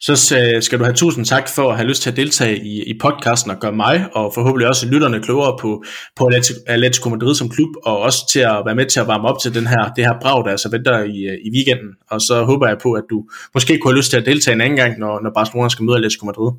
Så 0.00 0.12
øh, 0.38 0.62
skal 0.62 0.78
du 0.78 0.84
have 0.84 0.94
tusind 0.94 1.24
tak 1.24 1.48
for 1.56 1.70
at 1.70 1.76
have 1.76 1.88
lyst 1.88 2.02
til 2.02 2.10
at 2.10 2.16
deltage 2.16 2.56
i, 2.56 2.82
i 2.82 2.98
podcasten 3.00 3.50
og 3.50 3.58
gøre 3.60 3.72
mig, 3.72 4.06
og 4.12 4.34
forhåbentlig 4.34 4.68
også 4.68 4.88
lytterne 4.88 5.22
klogere 5.22 5.56
på, 5.60 5.84
på 6.16 6.30
Atletico 6.66 7.08
Madrid 7.08 7.34
som 7.34 7.48
klub, 7.48 7.68
og 7.84 7.98
også 7.98 8.28
til 8.32 8.40
at 8.40 8.62
være 8.66 8.74
med 8.74 8.86
til 8.86 9.00
at 9.00 9.06
varme 9.06 9.28
op 9.28 9.38
til 9.42 9.54
den 9.54 9.66
her, 9.66 9.92
det 9.96 10.04
her 10.04 10.14
brag, 10.22 10.44
der 10.44 10.50
altså 10.50 10.70
venter 10.70 10.98
i, 10.98 11.18
øh, 11.30 11.38
i 11.46 11.48
weekenden. 11.56 11.90
Og 12.10 12.20
så 12.20 12.44
håber 12.44 12.68
jeg 12.68 12.78
på, 12.78 12.92
at 12.92 13.04
du 13.10 13.24
måske 13.54 13.78
kunne 13.78 13.92
have 13.92 13.98
lyst 13.98 14.10
til 14.10 14.16
at 14.20 14.26
deltage 14.26 14.54
en 14.54 14.60
anden 14.60 14.76
gang, 14.76 14.98
når, 14.98 15.20
når 15.20 15.30
Barcelona 15.34 15.68
skal 15.68 15.84
møde 15.84 15.96
Atletico 15.96 16.26
Madrid. 16.26 16.50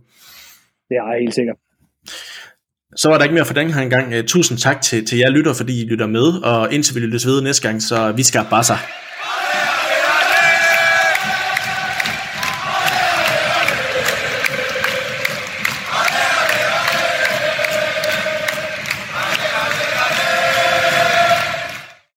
Det 0.90 0.96
er 0.98 1.12
jeg 1.12 1.20
helt 1.22 1.36
sikkert. 1.36 1.56
Så 2.96 3.10
var 3.10 3.18
der 3.18 3.24
ikke 3.24 3.34
mere 3.34 3.46
for 3.46 3.54
den 3.54 3.74
her 3.74 3.90
gang. 3.90 4.14
Øh, 4.14 4.24
tusind 4.24 4.58
tak 4.58 4.82
til, 4.82 5.06
til 5.06 5.18
jer 5.18 5.30
lytter, 5.30 5.54
fordi 5.54 5.82
I 5.82 5.86
lytter 5.86 6.08
med, 6.08 6.44
og 6.44 6.74
indtil 6.74 6.96
vi 6.96 7.00
lyttes 7.00 7.26
ved 7.26 7.42
næste 7.42 7.68
gang, 7.68 7.84
så 7.84 8.12
vi 8.12 8.24
skal 8.24 8.46
bare 8.50 8.64
sig. 8.64 8.78